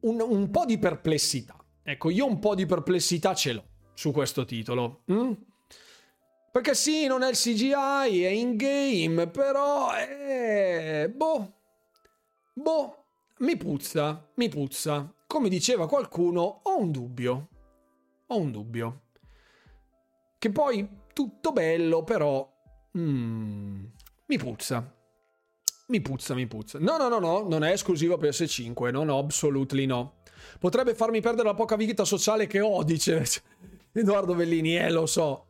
un, 0.00 0.20
un 0.20 0.50
po' 0.50 0.64
di 0.64 0.78
perplessità. 0.78 1.56
Ecco, 1.82 2.08
io 2.08 2.24
un 2.24 2.38
po' 2.38 2.54
di 2.54 2.66
perplessità 2.66 3.34
ce 3.34 3.52
l'ho 3.52 3.64
su 3.94 4.12
questo 4.12 4.44
titolo. 4.44 5.02
Mm? 5.10 5.32
Perché 6.50 6.74
sì, 6.74 7.06
non 7.06 7.22
è 7.22 7.28
il 7.28 7.36
CGI, 7.36 8.24
è 8.24 8.28
in 8.28 8.56
game, 8.56 9.28
però 9.28 9.92
è... 9.92 11.08
Boh. 11.14 11.52
Boh. 12.52 13.04
Mi 13.38 13.56
puzza, 13.56 14.28
mi 14.34 14.48
puzza. 14.48 15.14
Come 15.26 15.48
diceva 15.48 15.86
qualcuno, 15.86 16.60
ho 16.64 16.78
un 16.78 16.90
dubbio. 16.90 17.48
Ho 18.26 18.36
un 18.36 18.50
dubbio. 18.50 19.02
Che 20.38 20.50
poi 20.50 20.88
tutto 21.12 21.52
bello, 21.52 22.02
però... 22.02 22.46
Mm, 22.98 23.84
mi 24.26 24.36
puzza. 24.36 24.94
Mi 25.86 26.00
puzza, 26.00 26.34
mi 26.34 26.46
puzza. 26.48 26.78
No, 26.80 26.96
no, 26.96 27.08
no, 27.08 27.20
no, 27.20 27.46
non 27.48 27.62
è 27.62 27.70
esclusivo 27.70 28.16
PS5, 28.16 28.90
no, 28.90 29.04
no, 29.04 29.18
assolutely 29.18 29.86
no. 29.86 30.18
Potrebbe 30.58 30.94
farmi 30.94 31.20
perdere 31.20 31.48
la 31.48 31.54
poca 31.54 31.76
vita 31.76 32.04
sociale 32.04 32.46
che 32.46 32.60
ho, 32.60 32.82
dice 32.82 33.24
Edoardo 33.92 34.34
Bellini, 34.34 34.76
eh, 34.76 34.90
lo 34.90 35.06
so. 35.06 35.46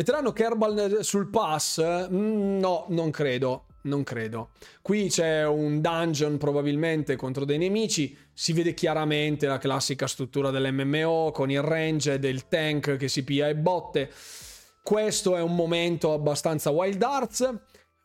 Metteranno 0.00 0.32
Kerbal 0.32 1.00
sul 1.02 1.28
pass? 1.28 1.78
Mm, 2.10 2.58
no, 2.58 2.86
non 2.88 3.10
credo. 3.10 3.66
Non 3.82 4.02
credo. 4.02 4.48
Qui 4.80 5.10
c'è 5.10 5.46
un 5.46 5.82
dungeon 5.82 6.38
probabilmente 6.38 7.16
contro 7.16 7.44
dei 7.44 7.58
nemici. 7.58 8.16
Si 8.32 8.54
vede 8.54 8.72
chiaramente 8.72 9.46
la 9.46 9.58
classica 9.58 10.06
struttura 10.06 10.48
dell'MMO 10.48 11.32
con 11.32 11.50
il 11.50 11.60
range 11.60 12.18
del 12.18 12.48
tank 12.48 12.96
che 12.96 13.08
si 13.08 13.24
pia 13.24 13.48
e 13.48 13.56
botte. 13.56 14.10
Questo 14.82 15.36
è 15.36 15.42
un 15.42 15.54
momento 15.54 16.14
abbastanza 16.14 16.70
Wild 16.70 17.02
Arts. 17.02 17.54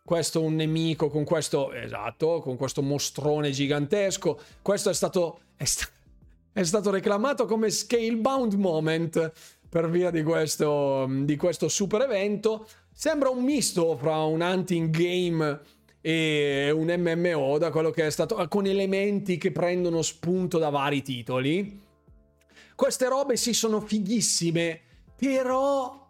Questo 0.04 0.42
è 0.42 0.44
un 0.44 0.56
nemico 0.56 1.10
con 1.10 1.24
questo, 1.24 1.72
esatto, 1.72 2.42
con 2.42 2.58
questo 2.58 2.82
mostrone 2.82 3.52
gigantesco. 3.52 4.38
Questo 4.62 4.90
è 4.90 4.94
stato, 4.94 5.40
è, 5.56 5.64
sta, 5.64 5.86
è 6.52 6.64
stato 6.64 6.92
reclamato 6.92 7.46
come 7.46 7.70
Scalebound 7.70 8.54
Moment 8.56 9.32
per 9.76 9.90
via 9.90 10.10
di 10.10 10.24
questo, 10.24 11.06
di 11.10 11.36
questo 11.36 11.68
super 11.68 12.00
evento. 12.00 12.66
Sembra 12.94 13.28
un 13.28 13.44
misto 13.44 13.98
fra 13.98 14.24
un 14.24 14.40
hunting 14.40 14.90
game 14.90 15.60
e 16.00 16.72
un 16.74 16.96
MMO 16.98 17.58
da 17.58 17.72
quello 17.72 17.92
che 17.92 18.06
è 18.06 18.10
stato 18.10 18.38
con 18.48 18.68
elementi 18.68 19.36
che 19.36 19.52
prendono 19.52 20.02
spunto 20.02 20.60
da 20.60 20.70
vari 20.70 21.02
titoli. 21.02 21.82
Queste 22.74 23.10
robe 23.10 23.36
sì 23.36 23.54
sono 23.54 23.82
fighissime, 23.82 24.80
però 25.14 26.10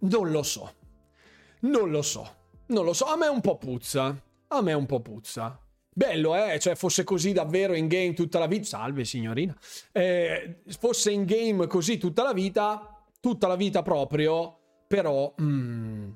non 0.00 0.30
lo 0.30 0.42
so. 0.42 0.70
Non 1.60 1.88
lo 1.88 2.02
so. 2.02 2.34
Non 2.66 2.84
lo 2.84 2.92
so, 2.92 3.06
a 3.06 3.16
me 3.16 3.28
un 3.28 3.40
po' 3.40 3.56
puzza. 3.56 4.22
A 4.48 4.60
me 4.60 4.74
un 4.74 4.84
po' 4.84 5.00
puzza. 5.00 5.58
Bello, 5.96 6.34
eh? 6.34 6.58
Cioè, 6.58 6.74
fosse 6.74 7.04
così 7.04 7.32
davvero 7.32 7.74
in 7.74 7.86
game 7.86 8.14
tutta 8.14 8.40
la 8.40 8.46
vita. 8.46 8.64
Salve, 8.64 9.04
signorina. 9.04 9.56
Eh, 9.92 10.56
fosse 10.78 11.12
in 11.12 11.24
game 11.24 11.68
così 11.68 11.98
tutta 11.98 12.24
la 12.24 12.32
vita, 12.32 13.00
tutta 13.20 13.46
la 13.46 13.54
vita 13.54 13.82
proprio, 13.82 14.58
però. 14.88 15.32
Mm, 15.40 16.10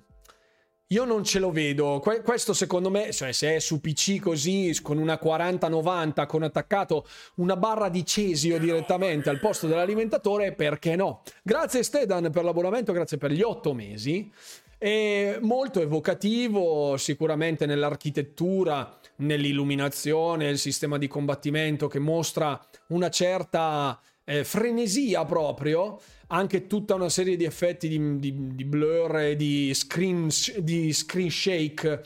io 0.89 1.05
non 1.05 1.23
ce 1.23 1.39
lo 1.39 1.53
vedo. 1.53 2.01
Que- 2.03 2.23
questo 2.23 2.53
secondo 2.55 2.91
me, 2.91 3.13
cioè, 3.13 3.31
se 3.33 3.55
è 3.55 3.59
su 3.61 3.81
PC 3.81 4.19
così, 4.21 4.77
con 4.83 4.99
una 4.99 5.19
4090, 5.19 6.27
con 6.27 6.43
attaccato 6.43 7.07
una 7.37 7.57
barra 7.57 7.89
di 7.89 8.05
cesio 8.05 8.59
direttamente 8.59 9.29
al 9.29 9.39
posto 9.39 9.67
dell'alimentatore, 9.69 10.55
perché 10.55 10.97
no? 10.97 11.23
Grazie 11.43 11.83
Stedan 11.85 12.31
per 12.33 12.43
l'abbonamento, 12.43 12.93
grazie 12.93 13.19
per 13.19 13.31
gli 13.31 13.43
otto 13.43 13.75
mesi. 13.75 14.33
È 14.79 15.39
molto 15.43 15.81
evocativo, 15.81 16.97
sicuramente 16.97 17.67
nell'architettura 17.67 18.99
nell'illuminazione, 19.19 20.49
il 20.49 20.59
sistema 20.59 20.99
di 20.99 21.09
combattimento 21.09 21.89
che 21.89 21.99
mostra 21.99 22.61
una 22.89 23.11
certa 23.11 24.01
eh, 24.25 24.45
frenesia 24.45 25.25
proprio, 25.25 26.01
anche 26.29 26.67
tutta 26.67 26.95
una 26.95 27.09
serie 27.09 27.37
di 27.37 27.45
effetti 27.45 27.89
di, 27.89 28.19
di, 28.19 28.55
di 28.55 28.65
blur 28.65 29.19
e 29.19 29.37
di 29.37 29.73
screen, 29.75 30.29
di 30.59 30.93
screen 30.93 31.31
shake 31.31 32.03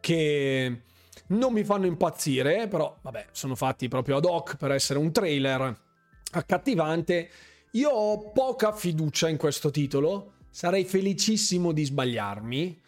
che 0.00 0.80
non 1.26 1.52
mi 1.52 1.64
fanno 1.64 1.86
impazzire, 1.86 2.68
però 2.68 2.96
vabbè, 3.00 3.26
sono 3.32 3.54
fatti 3.54 3.88
proprio 3.88 4.18
ad 4.18 4.24
hoc 4.24 4.56
per 4.56 4.70
essere 4.70 4.98
un 4.98 5.10
trailer 5.10 5.80
accattivante. 6.32 7.28
Io 7.72 7.90
ho 7.90 8.30
poca 8.30 8.72
fiducia 8.72 9.28
in 9.28 9.36
questo 9.36 9.70
titolo, 9.70 10.34
sarei 10.50 10.84
felicissimo 10.84 11.72
di 11.72 11.84
sbagliarmi 11.84 12.82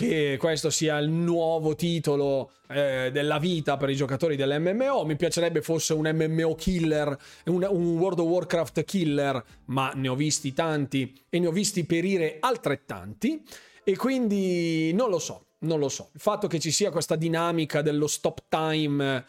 che 0.00 0.38
questo 0.38 0.70
sia 0.70 0.96
il 0.96 1.10
nuovo 1.10 1.74
titolo 1.74 2.52
eh, 2.68 3.10
della 3.12 3.38
vita 3.38 3.76
per 3.76 3.90
i 3.90 3.94
giocatori 3.94 4.34
dell'MMO. 4.34 5.04
Mi 5.04 5.14
piacerebbe 5.14 5.60
fosse 5.60 5.92
un 5.92 6.10
MMO 6.10 6.54
killer, 6.54 7.18
un, 7.44 7.66
un, 7.68 7.98
World 7.98 8.20
of 8.20 8.26
Warcraft 8.26 8.82
killer, 8.84 9.44
ma 9.66 9.92
ne 9.94 10.08
ho 10.08 10.14
visti 10.14 10.54
tanti 10.54 11.14
e 11.28 11.38
ne 11.38 11.48
ho 11.48 11.50
visti 11.52 11.84
perire 11.84 12.38
altrettanti. 12.40 13.44
E 13.84 13.94
quindi 13.96 14.90
non 14.94 15.10
lo 15.10 15.18
so, 15.18 15.48
non 15.60 15.78
lo 15.78 15.90
so. 15.90 16.08
Il 16.14 16.20
fatto 16.20 16.46
che 16.46 16.58
ci 16.60 16.70
sia 16.70 16.88
questa 16.88 17.16
dinamica 17.16 17.82
dello 17.82 18.06
stop 18.06 18.44
time 18.48 19.26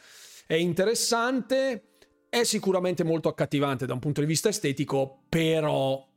è 0.48 0.56
interessante. 0.56 1.98
È 2.30 2.44
sicuramente 2.46 3.04
molto 3.04 3.28
accattivante 3.28 3.86
da 3.86 3.92
un 3.92 4.00
punto 4.00 4.22
di 4.22 4.28
vista 4.28 4.48
estetico, 4.48 5.24
però 5.28 6.08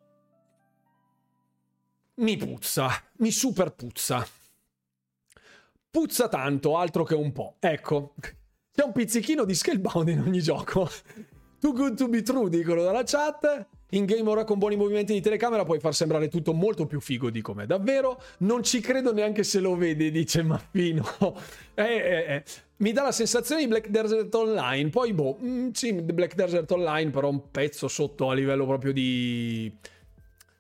mi 2.18 2.36
puzza, 2.36 2.89
mi 3.16 3.32
super 3.32 3.74
puzza. 3.74 4.24
Puzza 5.94 6.26
tanto, 6.26 6.76
altro 6.76 7.04
che 7.04 7.14
un 7.14 7.30
po'. 7.30 7.54
Ecco, 7.60 8.14
c'è 8.74 8.82
un 8.82 8.90
pizzichino 8.90 9.44
di 9.44 9.54
scalebound 9.54 10.08
in 10.08 10.18
ogni 10.26 10.40
gioco. 10.40 10.90
Too 11.60 11.72
good 11.72 11.96
to 11.96 12.08
be 12.08 12.20
true, 12.20 12.50
dicono 12.50 12.82
dalla 12.82 13.04
chat. 13.04 13.68
in 13.90 14.04
game 14.04 14.28
ora 14.28 14.42
con 14.42 14.58
buoni 14.58 14.74
movimenti 14.74 15.12
di 15.12 15.20
telecamera 15.20 15.62
puoi 15.62 15.78
far 15.78 15.94
sembrare 15.94 16.26
tutto 16.26 16.52
molto 16.52 16.86
più 16.86 16.98
figo 16.98 17.30
di 17.30 17.40
com'è 17.40 17.64
davvero. 17.64 18.20
Non 18.38 18.64
ci 18.64 18.80
credo 18.80 19.12
neanche 19.12 19.44
se 19.44 19.60
lo 19.60 19.76
vedi, 19.76 20.10
dice 20.10 20.42
Maffino. 20.42 21.04
eh, 21.74 21.84
eh, 21.84 22.34
eh. 22.34 22.44
Mi 22.78 22.90
dà 22.90 23.04
la 23.04 23.12
sensazione 23.12 23.60
di 23.60 23.68
Black 23.68 23.86
Desert 23.86 24.34
Online. 24.34 24.90
Poi, 24.90 25.12
boh, 25.12 25.38
mm, 25.40 25.70
sì, 25.70 25.92
Black 25.92 26.34
Desert 26.34 26.68
Online, 26.72 27.12
però 27.12 27.28
un 27.28 27.52
pezzo 27.52 27.86
sotto 27.86 28.30
a 28.30 28.34
livello 28.34 28.66
proprio 28.66 28.92
di 28.92 29.72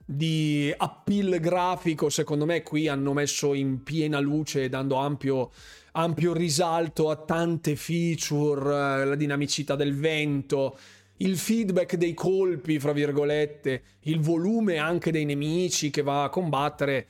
di 0.04 0.72
appeal 0.76 1.38
grafico, 1.40 2.10
secondo 2.10 2.44
me 2.44 2.62
qui 2.62 2.88
hanno 2.88 3.12
messo 3.12 3.54
in 3.54 3.82
piena 3.82 4.20
luce, 4.20 4.68
dando 4.68 4.96
ampio, 4.96 5.50
ampio 5.92 6.32
risalto 6.34 7.10
a 7.10 7.16
tante 7.16 7.74
feature, 7.74 9.02
eh, 9.02 9.04
la 9.04 9.14
dinamicità 9.14 9.76
del 9.76 9.96
vento, 9.96 10.76
il 11.18 11.38
feedback 11.38 11.96
dei 11.96 12.12
colpi, 12.12 12.78
fra 12.78 12.92
virgolette, 12.92 13.82
il 14.02 14.20
volume 14.20 14.76
anche 14.78 15.10
dei 15.10 15.24
nemici 15.24 15.90
che 15.90 16.02
va 16.02 16.24
a 16.24 16.28
combattere. 16.28 17.06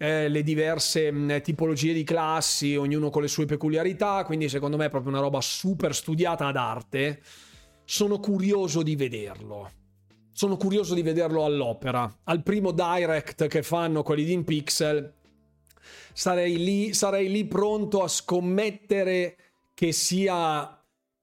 Eh, 0.00 0.28
le 0.28 0.42
diverse 0.44 1.10
mh, 1.10 1.40
tipologie 1.40 1.92
di 1.92 2.04
classi, 2.04 2.76
ognuno 2.76 3.10
con 3.10 3.22
le 3.22 3.28
sue 3.28 3.46
peculiarità, 3.46 4.22
quindi 4.24 4.48
secondo 4.48 4.76
me 4.76 4.86
è 4.86 4.90
proprio 4.90 5.10
una 5.10 5.20
roba 5.20 5.40
super 5.40 5.94
studiata 5.94 6.46
ad 6.46 6.56
arte. 6.56 7.20
Sono 7.84 8.20
curioso 8.20 8.82
di 8.82 8.94
vederlo. 8.94 9.70
Sono 10.38 10.56
curioso 10.56 10.94
di 10.94 11.02
vederlo 11.02 11.44
all'opera. 11.44 12.18
Al 12.22 12.44
primo 12.44 12.70
direct 12.70 13.48
che 13.48 13.64
fanno 13.64 14.04
quelli 14.04 14.22
di 14.22 14.34
InPixel, 14.34 15.12
sarei 16.12 16.62
lì, 16.62 16.94
sarei 16.94 17.28
lì 17.28 17.44
pronto 17.44 18.04
a 18.04 18.06
scommettere 18.06 19.36
che 19.74 19.90
sia 19.90 20.80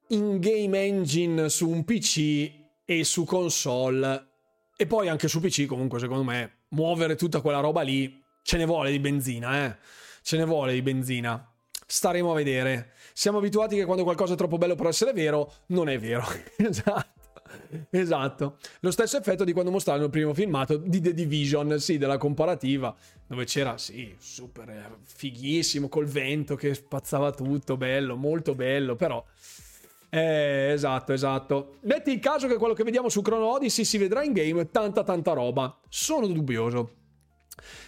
in 0.10 0.38
game 0.42 0.84
engine 0.84 1.48
su 1.48 1.70
un 1.70 1.86
PC 1.86 2.52
e 2.84 3.06
su 3.06 3.24
console. 3.24 4.32
E 4.76 4.86
poi 4.86 5.08
anche 5.08 5.30
su 5.30 5.40
PC 5.40 5.66
comunque 5.66 6.00
secondo 6.00 6.26
me 6.26 6.64
muovere 6.72 7.16
tutta 7.16 7.40
quella 7.40 7.62
roba 7.62 7.84
lì 7.84 8.22
ce 8.44 8.58
ne 8.58 8.66
vuole 8.66 8.92
di 8.92 9.00
benzina 9.00 9.66
eh. 9.66 9.78
Ce 10.24 10.36
ne 10.36 10.44
vuole 10.44 10.74
di 10.74 10.82
benzina. 10.82 11.54
Staremo 11.88 12.34
a 12.34 12.36
vedere. 12.36 12.92
Siamo 13.14 13.38
abituati 13.38 13.78
che 13.78 13.86
quando 13.86 14.04
qualcosa 14.04 14.34
è 14.34 14.36
troppo 14.36 14.58
bello 14.58 14.76
per 14.76 14.88
essere 14.88 15.14
vero 15.14 15.54
non 15.68 15.88
è 15.88 15.98
vero. 15.98 16.26
Esatto 16.58 17.15
Esatto, 17.90 18.58
lo 18.82 18.92
stesso 18.92 19.18
effetto 19.18 19.44
di 19.44 19.54
quando 19.54 19.72
mostrarono 19.72 20.06
il 20.06 20.12
primo 20.12 20.34
filmato 20.34 20.78
di 20.78 21.02
The 21.02 21.14
Division, 21.14 21.80
sì, 21.80 21.98
della 21.98 22.18
comparativa, 22.18 22.96
dove 23.28 23.46
c'era, 23.46 23.78
sì, 23.78 24.16
super 24.18 24.70
eh, 24.70 24.90
fighissimo, 25.04 25.88
col 25.88 26.06
vento 26.06 26.56
che 26.56 26.74
spazzava 26.74 27.32
tutto, 27.32 27.78
bello, 27.78 28.16
molto 28.16 28.56
bello, 28.56 28.96
però 28.96 29.24
eh, 30.10 30.72
esatto, 30.72 31.12
esatto. 31.12 31.76
Metti 31.82 32.12
il 32.12 32.20
caso 32.20 32.48
che 32.48 32.56
quello 32.56 32.74
che 32.74 32.84
vediamo 32.84 33.10
su 33.10 33.22
Chrono 33.22 33.48
Odyssey 33.48 33.84
si 33.84 33.98
vedrà 33.98 34.24
in 34.24 34.32
game, 34.32 34.72
tanta 34.72 35.04
tanta 35.04 35.34
roba. 35.34 35.78
Sono 35.90 36.28
dubbioso. 36.28 37.04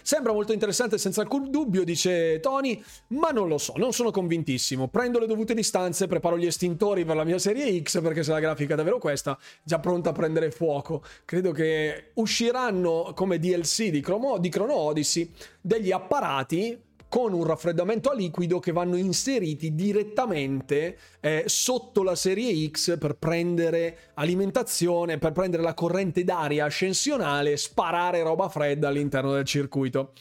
Sembra 0.02 0.32
molto 0.32 0.52
interessante 0.52 0.98
senza 0.98 1.22
alcun 1.22 1.50
dubbio, 1.50 1.84
dice 1.84 2.40
Tony, 2.40 2.82
ma 3.08 3.30
non 3.30 3.48
lo 3.48 3.58
so, 3.58 3.74
non 3.76 3.92
sono 3.92 4.10
convintissimo. 4.10 4.88
Prendo 4.88 5.18
le 5.18 5.26
dovute 5.26 5.54
distanze, 5.54 6.06
preparo 6.06 6.38
gli 6.38 6.46
estintori 6.46 7.04
per 7.04 7.16
la 7.16 7.24
mia 7.24 7.38
serie 7.38 7.80
X, 7.82 8.00
perché 8.00 8.22
se 8.22 8.32
la 8.32 8.40
grafica 8.40 8.74
è 8.74 8.76
davvero 8.76 8.98
questa, 8.98 9.38
già 9.62 9.78
pronta 9.78 10.10
a 10.10 10.12
prendere 10.12 10.50
fuoco. 10.50 11.02
Credo 11.24 11.52
che 11.52 12.10
usciranno 12.14 13.12
come 13.14 13.38
DLC 13.38 13.88
di 13.88 14.00
Chrono, 14.00 14.38
di 14.38 14.48
Chrono 14.48 14.74
Odyssey 14.74 15.30
degli 15.60 15.92
apparati 15.92 16.86
con 17.08 17.32
un 17.32 17.44
raffreddamento 17.44 18.10
a 18.10 18.14
liquido 18.14 18.58
che 18.58 18.72
vanno 18.72 18.96
inseriti 18.96 19.74
direttamente 19.74 20.98
eh, 21.20 21.44
sotto 21.46 22.02
la 22.02 22.14
serie 22.14 22.68
X 22.68 22.98
per 22.98 23.14
prendere 23.14 24.10
alimentazione, 24.14 25.18
per 25.18 25.32
prendere 25.32 25.62
la 25.62 25.74
corrente 25.74 26.22
d'aria 26.22 26.66
ascensionale 26.66 27.52
e 27.52 27.56
sparare 27.56 28.22
roba 28.22 28.48
fredda 28.48 28.88
all'interno 28.88 29.32
del 29.32 29.44
circuito. 29.44 30.12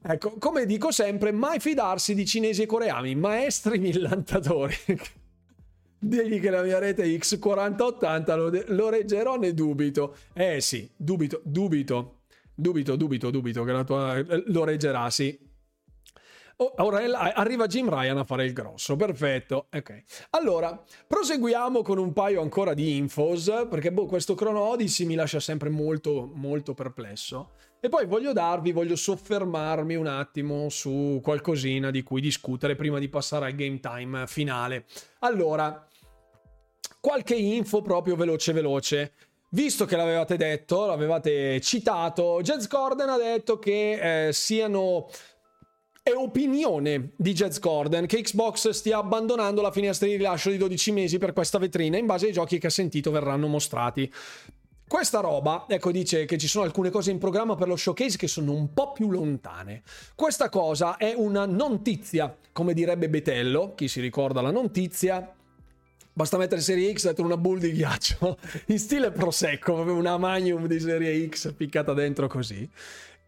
Ecco, 0.00 0.36
come 0.38 0.64
dico 0.64 0.92
sempre, 0.92 1.32
mai 1.32 1.58
fidarsi 1.58 2.14
di 2.14 2.24
cinesi 2.24 2.62
e 2.62 2.66
coreani, 2.66 3.14
maestri 3.16 3.78
millantatori. 3.80 4.76
Digli 6.00 6.40
che 6.40 6.50
la 6.50 6.62
mia 6.62 6.78
rete 6.78 7.04
X4080 7.04 8.36
lo, 8.36 8.64
lo 8.76 8.88
reggerò, 8.88 9.36
ne 9.36 9.52
dubito. 9.52 10.14
Eh 10.32 10.60
sì, 10.60 10.88
dubito, 10.96 11.40
dubito, 11.42 12.20
dubito, 12.54 12.94
dubito, 12.94 13.30
dubito 13.30 13.64
che 13.64 13.72
la 13.72 13.82
tua 13.82 14.16
eh, 14.16 14.44
lo 14.46 14.62
reggerà, 14.62 15.10
sì. 15.10 15.46
Oh, 16.60 16.72
ora 16.78 17.00
arriva 17.34 17.68
Jim 17.68 17.88
Ryan 17.88 18.18
a 18.18 18.24
fare 18.24 18.44
il 18.44 18.52
grosso, 18.52 18.96
perfetto. 18.96 19.68
Ok. 19.72 20.02
Allora, 20.30 20.82
proseguiamo 21.06 21.82
con 21.82 21.98
un 21.98 22.12
paio 22.12 22.42
ancora 22.42 22.74
di 22.74 22.96
infos, 22.96 23.66
perché 23.70 23.92
boh, 23.92 24.06
questo 24.06 24.34
Chrono 24.34 24.62
Odyssey 24.62 25.06
mi 25.06 25.14
lascia 25.14 25.38
sempre 25.38 25.68
molto, 25.68 26.28
molto 26.34 26.74
perplesso. 26.74 27.52
E 27.78 27.88
poi 27.88 28.06
voglio 28.06 28.32
darvi, 28.32 28.72
voglio 28.72 28.96
soffermarmi 28.96 29.94
un 29.94 30.08
attimo 30.08 30.68
su 30.68 31.20
qualcosina 31.22 31.92
di 31.92 32.02
cui 32.02 32.20
discutere 32.20 32.74
prima 32.74 32.98
di 32.98 33.08
passare 33.08 33.46
al 33.46 33.54
game 33.54 33.78
time 33.78 34.26
finale. 34.26 34.86
Allora, 35.20 35.86
qualche 37.00 37.36
info 37.36 37.82
proprio 37.82 38.16
veloce 38.16 38.52
veloce. 38.52 39.12
Visto 39.50 39.84
che 39.84 39.94
l'avevate 39.94 40.36
detto, 40.36 40.86
l'avevate 40.86 41.60
citato, 41.60 42.40
Jazz 42.42 42.66
Gordon 42.66 43.10
ha 43.10 43.16
detto 43.16 43.60
che 43.60 44.26
eh, 44.26 44.32
siano 44.32 45.08
è 46.02 46.12
opinione 46.14 47.10
di 47.16 47.32
Jazz 47.32 47.58
Gordon 47.58 48.06
che 48.06 48.22
Xbox 48.22 48.70
stia 48.70 48.98
abbandonando 48.98 49.60
la 49.60 49.70
finestra 49.70 50.06
di 50.06 50.16
rilascio 50.16 50.50
di 50.50 50.56
12 50.56 50.92
mesi 50.92 51.18
per 51.18 51.32
questa 51.32 51.58
vetrina 51.58 51.98
in 51.98 52.06
base 52.06 52.26
ai 52.26 52.32
giochi 52.32 52.58
che 52.58 52.68
ha 52.68 52.70
sentito 52.70 53.10
verranno 53.10 53.46
mostrati. 53.46 54.10
Questa 54.88 55.20
roba, 55.20 55.66
ecco, 55.68 55.92
dice 55.92 56.24
che 56.24 56.38
ci 56.38 56.48
sono 56.48 56.64
alcune 56.64 56.88
cose 56.88 57.10
in 57.10 57.18
programma 57.18 57.56
per 57.56 57.68
lo 57.68 57.76
showcase 57.76 58.16
che 58.16 58.26
sono 58.26 58.52
un 58.52 58.72
po' 58.72 58.92
più 58.92 59.10
lontane. 59.10 59.82
Questa 60.14 60.48
cosa 60.48 60.96
è 60.96 61.12
una 61.14 61.44
nontizia, 61.44 62.34
come 62.52 62.72
direbbe 62.72 63.10
Betello, 63.10 63.74
chi 63.74 63.86
si 63.86 64.00
ricorda 64.00 64.40
la 64.40 64.50
nontizia, 64.50 65.34
Basta 66.10 66.36
mettere 66.36 66.60
serie 66.60 66.92
X 66.92 67.04
dentro 67.04 67.24
una 67.24 67.36
bull 67.36 67.60
di 67.60 67.70
ghiaccio 67.70 68.38
in 68.66 68.80
stile 68.80 69.12
prosecco, 69.12 69.74
una 69.74 70.18
magnum 70.18 70.66
di 70.66 70.80
serie 70.80 71.28
X 71.28 71.52
piccata 71.52 71.92
dentro 71.92 72.26
così 72.26 72.68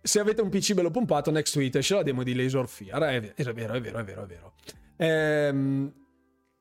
se 0.03 0.21
avete 0.21 0.41
un 0.41 0.49
PC 0.49 0.75
bello 0.75 0.91
pompato, 0.91 1.31
next 1.31 1.53
tweet 1.53 1.77
esce 1.77 1.95
la 1.95 2.03
demo 2.03 2.23
di 2.23 2.35
Laser 2.35 2.67
Fear. 2.67 3.03
È, 3.03 3.21
vero, 3.21 3.75
è 3.75 3.81
vero, 3.81 3.99
è 3.99 4.05
vero, 4.05 4.23
è 4.23 4.27
vero. 4.27 4.55
Ehm, 4.97 5.93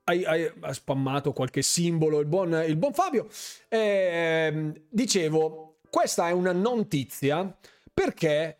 hai, 0.06 0.26
hai, 0.26 0.52
spammato 0.72 1.34
qualche 1.34 1.62
simbolo 1.62 2.20
il 2.20 2.26
buon, 2.26 2.64
il 2.68 2.76
buon 2.76 2.94
Fabio. 2.94 3.28
Ehm, 3.68 4.74
dicevo, 4.90 5.80
questa 5.90 6.28
è 6.28 6.32
una 6.32 6.52
notizia 6.52 7.58
perché 7.94 8.58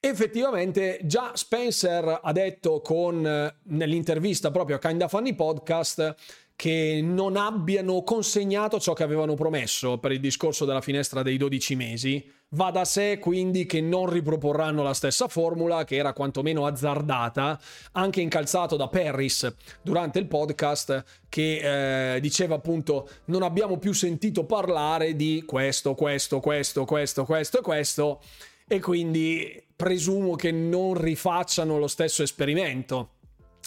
effettivamente 0.00 1.00
già 1.04 1.32
Spencer 1.34 2.20
ha 2.22 2.32
detto 2.32 2.80
con, 2.80 3.22
nell'intervista 3.62 4.50
proprio 4.50 4.76
a 4.76 4.78
Kinda 4.78 5.08
Funny 5.08 5.34
Podcast 5.34 6.14
che 6.56 7.00
non 7.02 7.36
abbiano 7.36 8.02
consegnato 8.02 8.78
ciò 8.78 8.92
che 8.92 9.02
avevano 9.02 9.34
promesso 9.34 9.98
per 9.98 10.12
il 10.12 10.20
discorso 10.20 10.64
della 10.64 10.80
finestra 10.80 11.22
dei 11.22 11.36
12 11.36 11.74
mesi. 11.74 12.32
Va 12.50 12.70
da 12.70 12.84
sé 12.84 13.18
quindi 13.18 13.66
che 13.66 13.80
non 13.80 14.08
riproporranno 14.08 14.82
la 14.84 14.94
stessa 14.94 15.26
formula, 15.26 15.82
che 15.82 15.96
era 15.96 16.12
quantomeno 16.12 16.66
azzardata, 16.66 17.60
anche 17.92 18.20
incalzato 18.20 18.76
da 18.76 18.86
Paris 18.86 19.52
durante 19.82 20.20
il 20.20 20.26
podcast, 20.26 21.04
che 21.28 22.14
eh, 22.14 22.20
diceva 22.20 22.54
appunto 22.54 23.08
non 23.26 23.42
abbiamo 23.42 23.78
più 23.78 23.92
sentito 23.92 24.44
parlare 24.44 25.16
di 25.16 25.42
questo, 25.44 25.94
questo, 25.94 26.38
questo, 26.38 26.84
questo, 26.84 27.24
questo 27.24 27.58
e 27.58 27.62
questo, 27.62 28.20
e 28.68 28.78
quindi 28.78 29.62
presumo 29.74 30.36
che 30.36 30.52
non 30.52 30.94
rifacciano 30.94 31.78
lo 31.78 31.88
stesso 31.88 32.22
esperimento. 32.22 33.13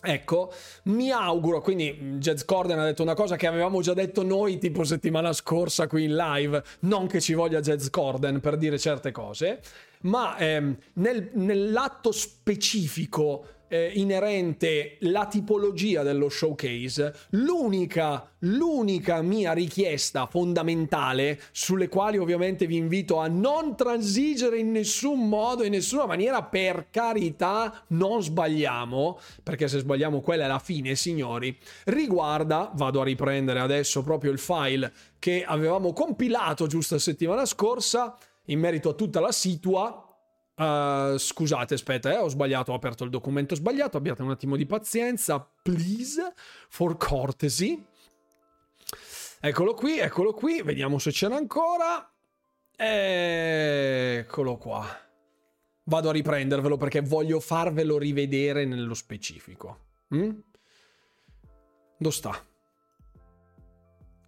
Ecco, 0.09 0.53
mi 0.84 1.11
auguro, 1.11 1.59
quindi 1.59 2.15
Jazz 2.17 2.43
Corden 2.43 2.79
ha 2.79 2.85
detto 2.85 3.03
una 3.03 3.13
cosa 3.13 3.35
che 3.35 3.45
avevamo 3.45 3.81
già 3.81 3.93
detto 3.93 4.23
noi 4.23 4.57
tipo 4.57 4.85
settimana 4.85 5.34
scorsa 5.34 5.88
qui 5.88 6.05
in 6.05 6.15
live, 6.15 6.63
non 6.81 7.07
che 7.07 7.19
ci 7.19 7.34
voglia 7.34 7.59
Jazz 7.59 7.89
Corden 7.89 8.39
per 8.39 8.55
dire 8.55 8.79
certe 8.79 9.11
cose, 9.11 9.59
ma 10.03 10.38
ehm, 10.38 10.77
nel, 10.93 11.31
nell'atto 11.34 12.13
specifico 12.13 13.56
eh, 13.68 13.91
inerente 13.95 14.98
la 15.02 15.26
tipologia 15.27 16.03
dello 16.03 16.30
showcase, 16.30 17.14
l'unica, 17.31 18.30
l'unica 18.39 19.22
mia 19.22 19.53
richiesta 19.53 20.26
fondamentale, 20.26 21.39
sulle 21.52 21.88
quali 21.88 22.18
ovviamente 22.18 22.65
vi 22.65 22.77
invito 22.77 23.18
a 23.18 23.27
non 23.27 23.76
transigere 23.76 24.57
in 24.57 24.72
nessun 24.72 25.27
modo, 25.27 25.64
in 25.64 25.72
nessuna 25.72 26.06
maniera, 26.06 26.44
per 26.44 26.88
carità, 26.91 27.84
non 27.88 28.22
sbagliamo, 28.22 29.19
perché 29.44 29.68
se 29.68 29.80
sbagliamo 29.80 30.22
quella 30.22 30.45
è 30.45 30.48
la 30.48 30.60
fine, 30.60 30.95
signori, 30.95 31.57
riguarda, 31.85 32.72
vado 32.76 33.02
a 33.02 33.03
riprendere 33.03 33.60
adesso 33.60 34.03
proprio 34.03 34.31
il 34.31 34.39
file 34.39 34.91
che 35.19 35.44
avevamo 35.44 35.94
compilato 35.94 36.68
giusto 36.68 36.95
la 36.95 37.02
settimana 37.02 37.45
scorsa, 37.45 38.18
in 38.45 38.60
merito 38.60 38.89
a 38.89 38.94
tutta 38.94 39.19
la 39.19 39.31
situa, 39.31 40.06
Uh, 40.57 41.17
scusate, 41.17 41.75
aspetta, 41.75 42.11
eh, 42.11 42.17
ho 42.17 42.29
sbagliato, 42.29 42.71
ho 42.71 42.75
aperto 42.75 43.03
il 43.03 43.11
documento 43.11 43.53
sbagliato. 43.53 43.97
Abbiate 43.97 44.23
un 44.23 44.31
attimo 44.31 44.55
di 44.55 44.65
pazienza, 44.65 45.39
please, 45.61 46.34
for 46.67 46.97
courtesy. 46.97 47.85
Eccolo 49.39 49.75
qui, 49.75 49.99
eccolo 49.99 50.34
qui, 50.34 50.63
vediamo 50.63 50.97
se 50.97 51.11
c'era 51.11 51.35
ancora. 51.35 52.11
Eccolo 52.75 54.57
qua. 54.57 54.85
Vado 55.84 56.09
a 56.09 56.11
riprendervelo 56.11 56.75
perché 56.75 57.01
voglio 57.01 57.39
farvelo 57.39 57.99
rivedere 57.99 58.65
nello 58.65 58.95
specifico. 58.95 59.85
Mm? 60.15 60.31
Dove 61.97 62.15
sta? 62.15 62.45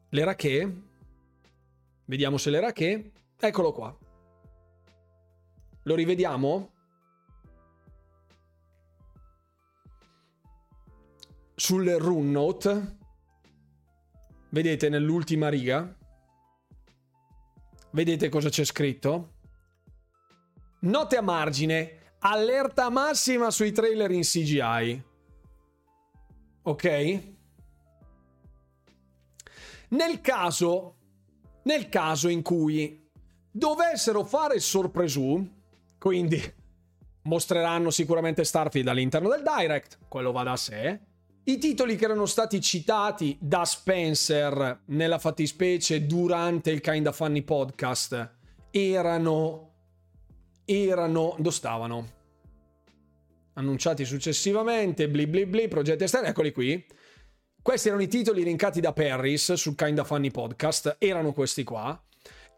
L'era 0.10 0.36
che? 0.36 0.74
Vediamo 2.06 2.38
se 2.38 2.50
l'era 2.52 2.72
che. 2.72 3.12
Eccolo 3.40 3.72
qua. 3.72 3.98
Lo 5.90 5.96
rivediamo? 5.96 6.72
Sul 11.56 11.88
run 11.98 12.30
note. 12.30 12.98
Vedete 14.50 14.88
nell'ultima 14.88 15.50
riga? 15.50 15.92
Vedete 17.90 18.30
cosa 18.30 18.50
c'è 18.50 18.64
scritto? 18.66 19.38
Note 20.82 21.18
a 21.18 21.22
margine, 21.22 22.14
allerta 22.20 22.92
massima 22.92 23.50
sui 23.50 23.72
trailer 23.72 24.12
in 24.12 24.22
CGI. 24.22 25.04
Ok? 26.62 27.34
Nel 29.90 30.22
caso, 30.22 30.98
nel 31.64 31.90
caso 31.90 32.28
in 32.28 32.44
cui 32.44 33.10
dovessero 33.50 34.24
fare 34.24 34.60
sorpresù, 34.60 35.58
quindi 36.00 36.42
mostreranno 37.24 37.92
sicuramente 37.92 38.44
Starfield 38.44 38.88
all'interno 38.88 39.30
del 39.30 39.44
Direct, 39.44 40.00
quello 40.08 40.32
va 40.32 40.44
da 40.44 40.56
sé. 40.56 41.00
I 41.44 41.58
titoli 41.58 41.96
che 41.96 42.06
erano 42.06 42.26
stati 42.26 42.62
citati 42.62 43.38
da 43.40 43.66
Spencer 43.66 44.82
nella 44.86 45.20
fattispecie 45.20 46.06
durante 46.06 46.72
il 46.72 46.82
Kinda 46.82 47.12
Funny 47.12 47.42
podcast 47.44 48.38
erano 48.72 49.70
erano 50.66 51.36
dove 51.38 51.52
stavano? 51.52 52.08
Annunciati 53.54 54.06
successivamente, 54.06 55.10
bli 55.10 55.26
bli 55.26 55.46
bli, 55.46 55.68
progetti 55.68 56.04
esterni, 56.04 56.28
eccoli 56.28 56.52
qui. 56.52 56.86
Questi 57.62 57.88
erano 57.88 58.04
i 58.04 58.08
titoli 58.08 58.44
linkati 58.44 58.80
da 58.80 58.94
Paris 58.94 59.54
sul 59.54 59.76
Kinda 59.76 60.04
Funny 60.04 60.32
podcast, 60.32 60.96
erano 61.00 61.34
questi 61.34 61.64
qua. 61.64 62.00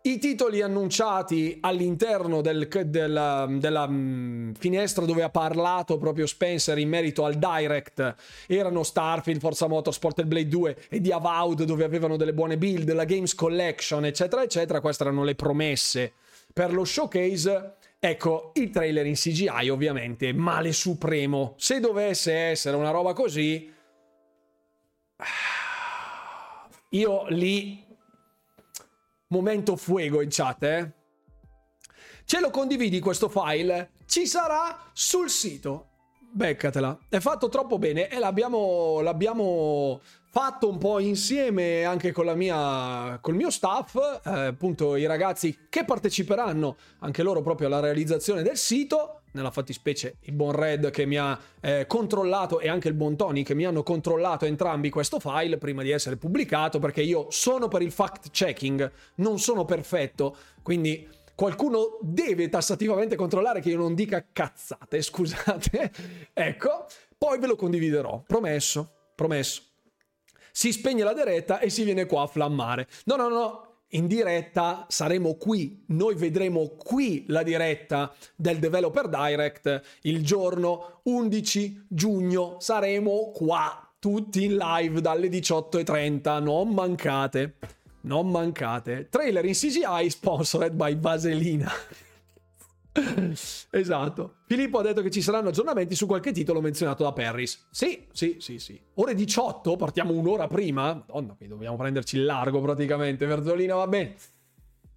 I 0.03 0.17
titoli 0.17 0.63
annunciati 0.63 1.59
all'interno 1.61 2.41
del, 2.41 2.67
della, 2.87 3.45
della 3.47 3.83
um, 3.83 4.51
finestra 4.55 5.05
dove 5.05 5.21
ha 5.21 5.29
parlato 5.29 5.99
proprio 5.99 6.25
Spencer 6.25 6.79
in 6.79 6.89
merito 6.89 7.23
al 7.23 7.35
Direct 7.35 8.15
erano 8.47 8.81
Starfield, 8.81 9.39
Forza 9.39 9.67
Motorsport 9.67 10.19
e 10.19 10.25
Blade 10.25 10.47
2 10.47 10.77
e 10.89 11.01
di 11.01 11.11
Avowed 11.11 11.63
dove 11.65 11.83
avevano 11.83 12.17
delle 12.17 12.33
buone 12.33 12.57
build, 12.57 12.91
la 12.91 13.05
Games 13.05 13.35
Collection 13.35 14.03
eccetera 14.03 14.41
eccetera, 14.41 14.81
queste 14.81 15.03
erano 15.03 15.23
le 15.23 15.35
promesse 15.35 16.13
per 16.51 16.73
lo 16.73 16.83
showcase. 16.83 17.75
Ecco, 17.99 18.53
il 18.55 18.71
trailer 18.71 19.05
in 19.05 19.13
CGI 19.13 19.69
ovviamente 19.69 20.33
male 20.33 20.71
supremo. 20.71 21.53
Se 21.57 21.79
dovesse 21.79 22.33
essere 22.33 22.75
una 22.75 22.89
roba 22.89 23.13
così... 23.13 23.71
Io 26.93 27.25
lì 27.29 27.80
momento 29.31 29.75
fuego 29.75 30.21
in 30.21 30.29
chat, 30.29 30.63
eh? 30.63 30.91
Ce 32.25 32.39
lo 32.39 32.49
condividi 32.49 32.99
questo 32.99 33.27
file? 33.27 33.91
Ci 34.05 34.27
sarà 34.27 34.77
sul 34.93 35.29
sito. 35.29 35.87
Beccatela. 36.33 36.97
È 37.09 37.19
fatto 37.19 37.49
troppo 37.49 37.77
bene 37.77 38.07
e 38.07 38.19
l'abbiamo, 38.19 39.01
l'abbiamo 39.01 39.99
fatto 40.29 40.69
un 40.69 40.77
po' 40.77 40.99
insieme 40.99 41.83
anche 41.83 42.13
con 42.13 42.25
la 42.25 42.35
mia, 42.35 43.19
col 43.19 43.35
mio 43.35 43.49
staff, 43.49 43.95
eh, 44.23 44.29
appunto 44.29 44.95
i 44.95 45.05
ragazzi 45.05 45.67
che 45.69 45.83
parteciperanno 45.83 46.77
anche 46.99 47.21
loro 47.21 47.41
proprio 47.41 47.67
alla 47.67 47.81
realizzazione 47.81 48.43
del 48.43 48.55
sito 48.55 49.20
nella 49.31 49.51
fattispecie 49.51 50.17
il 50.21 50.33
buon 50.33 50.51
Red 50.51 50.89
che 50.89 51.05
mi 51.05 51.17
ha 51.17 51.39
eh, 51.59 51.85
controllato 51.87 52.59
e 52.59 52.69
anche 52.69 52.87
il 52.87 52.93
buon 52.93 53.15
Tony 53.15 53.43
che 53.43 53.53
mi 53.53 53.65
hanno 53.65 53.83
controllato 53.83 54.45
entrambi 54.45 54.89
questo 54.89 55.19
file 55.19 55.57
prima 55.57 55.83
di 55.83 55.91
essere 55.91 56.17
pubblicato 56.17 56.79
perché 56.79 57.01
io 57.01 57.27
sono 57.29 57.67
per 57.67 57.81
il 57.81 57.91
fact 57.91 58.31
checking, 58.31 58.91
non 59.15 59.39
sono 59.39 59.65
perfetto, 59.65 60.35
quindi 60.61 61.07
qualcuno 61.35 61.97
deve 62.01 62.49
tassativamente 62.49 63.15
controllare 63.15 63.61
che 63.61 63.69
io 63.69 63.77
non 63.77 63.95
dica 63.95 64.25
cazzate, 64.31 65.01
scusate. 65.03 65.91
ecco, 66.33 66.85
poi 67.17 67.39
ve 67.39 67.47
lo 67.47 67.55
condividerò, 67.55 68.23
promesso, 68.25 69.11
promesso. 69.15 69.63
Si 70.51 70.71
spegne 70.71 71.03
la 71.03 71.13
diretta 71.13 71.59
e 71.59 71.69
si 71.69 71.83
viene 71.83 72.05
qua 72.05 72.23
a 72.23 72.27
flammare. 72.27 72.87
No, 73.05 73.15
no, 73.15 73.29
no, 73.29 73.70
in 73.91 74.07
diretta, 74.07 74.85
saremo 74.89 75.35
qui, 75.35 75.83
noi 75.87 76.15
vedremo 76.15 76.69
qui 76.77 77.25
la 77.27 77.43
diretta 77.43 78.13
del 78.35 78.59
Developer 78.59 79.07
Direct 79.07 79.81
il 80.03 80.23
giorno 80.23 80.99
11 81.03 81.85
giugno, 81.87 82.57
saremo 82.59 83.31
qua 83.33 83.89
tutti 83.99 84.45
in 84.45 84.55
live 84.55 85.01
dalle 85.01 85.27
18.30, 85.27 86.41
non 86.41 86.69
mancate, 86.69 87.55
non 88.01 88.29
mancate. 88.29 89.07
Trailer 89.09 89.45
in 89.45 89.53
CGI 89.53 90.09
sponsored 90.09 90.73
by 90.73 90.97
Vaselina. 90.99 91.71
esatto. 93.71 94.35
Filippo 94.45 94.79
ha 94.79 94.81
detto 94.81 95.01
che 95.01 95.09
ci 95.09 95.21
saranno 95.21 95.49
aggiornamenti 95.49 95.95
su 95.95 96.05
qualche 96.05 96.31
titolo 96.31 96.61
menzionato 96.61 97.03
da 97.03 97.13
Paris. 97.13 97.67
Sì, 97.71 98.07
sì, 98.11 98.37
sì, 98.39 98.59
sì. 98.59 98.79
Ore 98.95 99.13
18, 99.13 99.75
partiamo 99.75 100.13
un'ora 100.13 100.47
prima. 100.47 100.93
Madonna, 100.93 101.33
qui 101.35 101.47
dobbiamo 101.47 101.77
prenderci 101.77 102.17
il 102.17 102.25
largo 102.25 102.59
praticamente. 102.59 103.25
Verzolina 103.25 103.75
va 103.75 103.87
bene. 103.87 104.15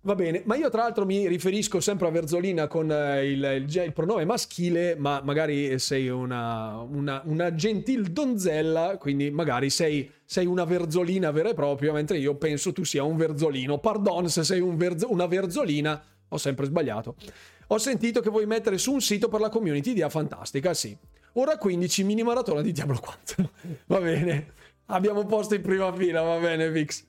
Va 0.04 0.14
bene, 0.14 0.42
ma 0.44 0.54
io 0.54 0.68
tra 0.68 0.82
l'altro 0.82 1.06
mi 1.06 1.26
riferisco 1.26 1.80
sempre 1.80 2.06
a 2.06 2.10
Verzolina 2.10 2.66
con 2.66 2.92
eh, 2.92 3.26
il, 3.26 3.42
il, 3.66 3.74
il 3.74 3.92
pronome 3.94 4.26
maschile, 4.26 4.96
ma 4.96 5.22
magari 5.24 5.78
sei 5.78 6.10
una, 6.10 6.76
una, 6.76 7.22
una 7.24 7.54
gentil 7.54 8.12
donzella, 8.12 8.98
quindi 8.98 9.30
magari 9.30 9.70
sei, 9.70 10.10
sei, 10.26 10.44
una 10.44 10.64
Verzolina 10.64 11.30
vera 11.30 11.48
e 11.48 11.54
propria, 11.54 11.90
mentre 11.90 12.18
io 12.18 12.34
penso 12.34 12.74
tu 12.74 12.84
sia 12.84 13.02
un 13.02 13.16
Verzolino. 13.16 13.78
Pardon 13.78 14.28
se 14.28 14.44
sei 14.44 14.60
un 14.60 14.76
verzo, 14.76 15.10
una 15.10 15.24
Verzolina, 15.24 16.04
ho 16.28 16.36
sempre 16.36 16.66
sbagliato. 16.66 17.16
Ho 17.68 17.78
sentito 17.78 18.20
che 18.20 18.30
vuoi 18.30 18.46
mettere 18.46 18.78
su 18.78 18.92
un 18.92 19.00
sito 19.00 19.28
per 19.28 19.40
la 19.40 19.48
community 19.48 19.92
di 19.92 20.02
A 20.02 20.08
Fantastica, 20.08 20.74
sì. 20.74 20.96
Ora 21.34 21.56
15 21.58 22.04
mini 22.04 22.22
maratona 22.22 22.60
di 22.60 22.72
Diablo 22.72 22.98
4. 23.00 23.50
va 23.86 24.00
bene. 24.00 24.52
Abbiamo 24.86 25.24
posto 25.24 25.54
in 25.54 25.62
prima 25.62 25.92
fila, 25.92 26.22
va 26.22 26.38
bene, 26.38 26.70
Vix. 26.70 27.04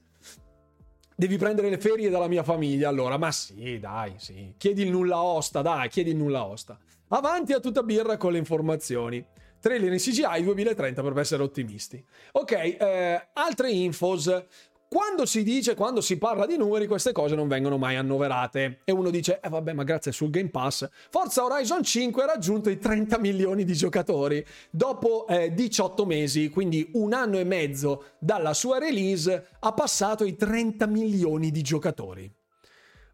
Devi 1.18 1.38
prendere 1.38 1.69
le 1.69 1.77
ferie 1.77 2.10
dalla 2.10 2.27
mia 2.27 2.44
famiglia, 2.44 2.90
allora. 2.90 3.18
Ma 3.18 3.32
sì, 3.32 3.80
dai, 3.80 4.14
sì. 4.18 4.53
Chiedi 4.57 4.82
il 4.82 4.90
nulla 4.90 5.22
osta, 5.22 5.61
dai, 5.61 5.90
chiedi 5.90 6.11
il 6.11 6.15
nulla 6.15 6.45
osta. 6.45 6.77
Avanti 7.10 7.53
a 7.53 7.60
tutta 7.60 7.84
birra 7.84 8.18
con 8.18 8.32
le 8.32 8.38
informazioni. 8.38 9.26
Trailer 9.60 9.91
in 9.91 9.99
CGI 9.99 10.44
2030 10.44 11.02
per 11.02 11.18
essere 11.18 11.44
ottimisti. 11.44 12.03
Ok, 12.34 12.52
eh, 12.52 13.30
altre 13.34 13.72
infos. 13.72 14.45
Quando 14.88 15.26
si 15.26 15.44
dice, 15.44 15.76
quando 15.76 15.99
si 15.99 16.18
parla 16.18 16.45
di 16.45 16.57
numeri, 16.57 16.88
queste 16.88 17.12
cose 17.12 17.36
non 17.36 17.48
vengono 17.48 17.78
mai 17.78 17.95
annoverate. 17.95 18.80
E 18.84 18.91
uno 18.91 19.10
dice, 19.10 19.40
eh 19.41 19.49
vabbè, 19.49 19.74
ma 19.74 19.84
grazie 19.84 20.12
sul 20.12 20.30
Game 20.30 20.49
Pass, 20.49 20.88
Forza 21.10 21.44
Horizon 21.44 21.84
5 21.84 22.24
ha 22.24 22.28
raggiunto 22.28 22.70
i 22.70 22.78
30 22.78 23.18
milioni 23.20 23.64
di 23.64 23.74
giocatori 23.74 24.45
dopo 24.70 25.28
eh, 25.28 25.53
18 25.53 26.06
mesi, 26.06 26.49
quindi 26.49 26.90
un 26.94 27.14
anno 27.14 27.40
e 27.40 27.44
mezzo 27.44 28.12
dalla 28.20 28.53
sua 28.53 28.78
release, 28.78 29.48
ha 29.60 29.74
passato 29.74 30.24
i 30.24 30.36
30 30.36 30.86
milioni 30.86 31.52
di 31.52 31.62
giocatori. 31.62 32.32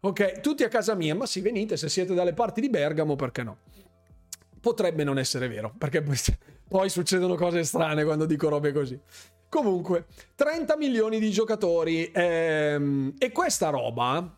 Ok, 0.04 0.40
tutti 0.40 0.64
a 0.64 0.68
casa 0.68 0.94
mia, 0.94 1.14
ma 1.14 1.26
sì, 1.26 1.40
venite, 1.40 1.76
se 1.76 1.88
siete 1.88 2.12
dalle 2.12 2.34
parti 2.34 2.60
di 2.60 2.68
Bergamo, 2.68 3.16
perché 3.16 3.42
no? 3.42 3.58
Potrebbe 4.60 5.04
non 5.04 5.18
essere 5.18 5.48
vero, 5.48 5.72
perché 5.76 6.02
poi 6.68 6.88
succedono 6.88 7.34
cose 7.34 7.64
strane 7.64 8.04
quando 8.04 8.26
dico 8.26 8.48
robe 8.48 8.72
così. 8.72 8.98
Comunque, 9.52 10.06
30 10.34 10.78
milioni 10.78 11.20
di 11.20 11.30
giocatori 11.30 12.10
ehm, 12.10 13.12
e 13.18 13.32
questa 13.32 13.68
roba 13.68 14.34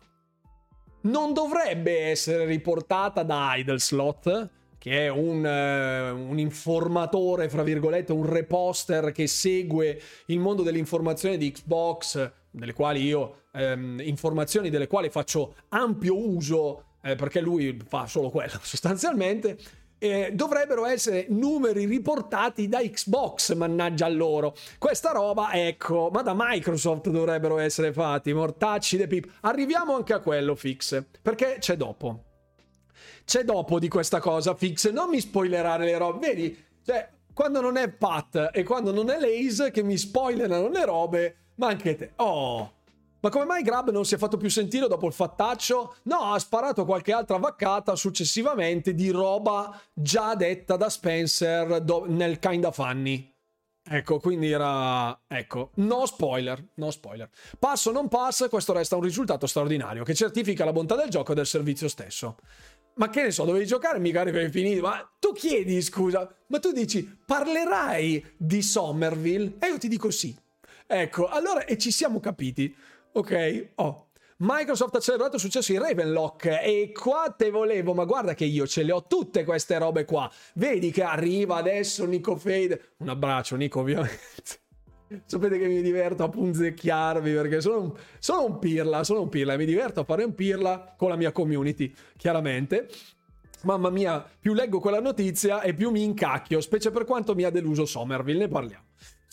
non 1.03 1.31
dovrebbe 1.31 2.09
essere 2.09 2.43
riportata 2.43 3.23
da 3.23 3.55
Idleslot, 3.55 4.49
che 4.77 5.05
è 5.05 5.07
un, 5.07 5.37
uh, 5.37 6.29
un, 6.29 6.37
informatore, 6.37 7.47
fra 7.47 7.63
virgolette, 7.63 8.11
un 8.11 8.25
reposter 8.29 9.13
che 9.13 9.27
segue 9.27 10.01
il 10.25 10.39
mondo 10.39 10.63
dell'informazione 10.63 11.37
di 11.37 11.49
Xbox, 11.49 12.31
delle 12.51 12.73
quali 12.73 13.01
io, 13.01 13.43
ehm, 13.53 14.01
informazioni 14.03 14.69
delle 14.69 14.87
quali 14.87 15.09
faccio 15.09 15.55
ampio 15.69 16.17
uso, 16.17 16.87
eh, 17.01 17.15
perché 17.15 17.39
lui 17.39 17.79
fa 17.87 18.05
solo 18.05 18.29
quello 18.29 18.59
sostanzialmente 18.61 19.57
eh, 20.09 20.31
dovrebbero 20.33 20.85
essere 20.85 21.25
numeri 21.29 21.85
riportati 21.85 22.67
da 22.67 22.79
Xbox, 22.79 23.53
mannaggia 23.53 24.07
loro. 24.07 24.55
Questa 24.77 25.11
roba, 25.11 25.51
ecco, 25.53 26.09
ma 26.11 26.21
da 26.21 26.33
Microsoft 26.35 27.09
dovrebbero 27.09 27.57
essere 27.57 27.93
fatti, 27.93 28.33
mortacci 28.33 28.97
de 28.97 29.07
pip. 29.07 29.31
Arriviamo 29.41 29.95
anche 29.95 30.13
a 30.13 30.19
quello, 30.19 30.55
Fix, 30.55 31.03
perché 31.21 31.57
c'è 31.59 31.75
dopo. 31.75 32.23
C'è 33.25 33.43
dopo 33.43 33.79
di 33.79 33.87
questa 33.87 34.19
cosa, 34.19 34.55
Fix, 34.55 34.89
non 34.91 35.09
mi 35.09 35.19
spoilerare 35.19 35.85
le 35.85 35.97
robe, 35.97 36.27
vedi? 36.27 36.63
Cioè, 36.85 37.09
quando 37.33 37.59
non 37.59 37.75
è 37.77 37.89
Pat 37.89 38.51
e 38.53 38.63
quando 38.63 38.93
non 38.93 39.09
è 39.09 39.19
Lace 39.19 39.71
che 39.71 39.83
mi 39.83 39.97
spoilerano 39.97 40.69
le 40.69 40.85
robe, 40.85 41.37
ma 41.55 41.67
anche 41.67 41.95
te. 41.95 42.11
Oh, 42.17 42.74
Ma 43.25 43.31
come 43.31 43.45
mai 43.45 43.63
Grab 43.63 43.89
non 43.89 44.05
si 44.05 44.13
è 44.13 44.19
fatto 44.19 44.37
più 44.37 44.51
sentire 44.51 44.87
dopo 44.87 45.07
il 45.07 45.11
fattaccio? 45.11 45.95
No, 46.03 46.31
ha 46.31 46.37
sparato 46.37 46.85
qualche 46.85 47.11
altra 47.11 47.37
vaccata 47.37 47.95
successivamente 47.95 48.93
di 48.93 49.09
roba 49.09 49.81
già 49.91 50.35
detta 50.35 50.75
da 50.75 50.91
Spencer 50.91 51.81
do- 51.81 52.05
nel 52.07 52.37
Kinda 52.37 52.69
Funny. 52.69 53.33
Ecco, 53.83 54.19
quindi 54.19 54.51
era... 54.51 55.21
Ecco, 55.25 55.71
no 55.77 56.05
spoiler, 56.05 56.63
no 56.75 56.91
spoiler. 56.91 57.27
Passo 57.57 57.89
o 57.89 57.93
non 57.93 58.09
pass, 58.09 58.47
questo 58.47 58.73
resta 58.73 58.95
un 58.95 59.01
risultato 59.01 59.47
straordinario 59.47 60.03
che 60.03 60.13
certifica 60.13 60.63
la 60.63 60.71
bontà 60.71 60.95
del 60.95 61.09
gioco 61.09 61.31
e 61.31 61.35
del 61.35 61.47
servizio 61.47 61.87
stesso. 61.87 62.35
Ma 62.97 63.09
che 63.09 63.23
ne 63.23 63.31
so, 63.31 63.43
dovevi 63.43 63.65
giocare, 63.65 63.97
mica 63.97 64.21
avevi 64.21 64.51
finito. 64.51 64.83
Ma 64.83 65.03
tu 65.17 65.31
chiedi, 65.31 65.81
scusa, 65.81 66.31
ma 66.45 66.59
tu 66.59 66.71
dici, 66.71 67.21
parlerai 67.25 68.35
di 68.37 68.61
Somerville? 68.61 69.55
E 69.57 69.69
io 69.69 69.79
ti 69.79 69.87
dico 69.87 70.11
sì. 70.11 70.43
Ecco, 70.87 71.27
allora, 71.27 71.65
e 71.65 71.79
ci 71.79 71.89
siamo 71.89 72.19
capiti, 72.19 72.75
ok? 73.15 73.69
Oh, 73.75 74.07
Microsoft 74.37 74.95
ha 74.95 74.99
celebrato 74.99 75.35
il 75.35 75.41
successo 75.41 75.71
di 75.71 75.77
Ravenlock 75.77 76.45
e 76.61 76.91
qua 76.93 77.33
te 77.35 77.49
volevo, 77.49 77.93
ma 77.93 78.03
guarda 78.03 78.33
che 78.33 78.43
io 78.43 78.67
ce 78.67 78.83
le 78.83 78.91
ho 78.91 79.05
tutte 79.07 79.45
queste 79.45 79.77
robe 79.77 80.03
qua. 80.03 80.29
Vedi 80.55 80.91
che 80.91 81.03
arriva 81.03 81.55
adesso 81.55 82.05
Nico 82.05 82.35
Fade. 82.35 82.95
Un 82.97 83.09
abbraccio 83.09 83.55
Nico 83.55 83.79
ovviamente. 83.79 84.19
Sapete 85.25 85.57
che 85.57 85.67
mi 85.67 85.81
diverto 85.81 86.23
a 86.23 86.29
punzecchiarvi 86.29 87.31
perché 87.31 87.61
sono 87.61 87.79
un, 87.79 87.93
sono 88.19 88.45
un 88.45 88.59
pirla, 88.59 89.05
sono 89.05 89.21
un 89.21 89.29
pirla, 89.29 89.55
mi 89.55 89.65
diverto 89.65 90.01
a 90.01 90.03
fare 90.03 90.25
un 90.25 90.35
pirla 90.35 90.95
con 90.97 91.09
la 91.09 91.15
mia 91.15 91.31
community, 91.31 91.93
chiaramente. 92.17 92.89
Mamma 93.61 93.89
mia, 93.89 94.23
più 94.37 94.53
leggo 94.53 94.79
quella 94.79 94.99
notizia 94.99 95.61
e 95.61 95.73
più 95.73 95.91
mi 95.91 96.03
incacchio, 96.03 96.59
specie 96.59 96.91
per 96.91 97.05
quanto 97.05 97.33
mi 97.35 97.43
ha 97.43 97.49
deluso 97.49 97.85
Somerville, 97.85 98.39
ne 98.39 98.47
parliamo. 98.49 98.84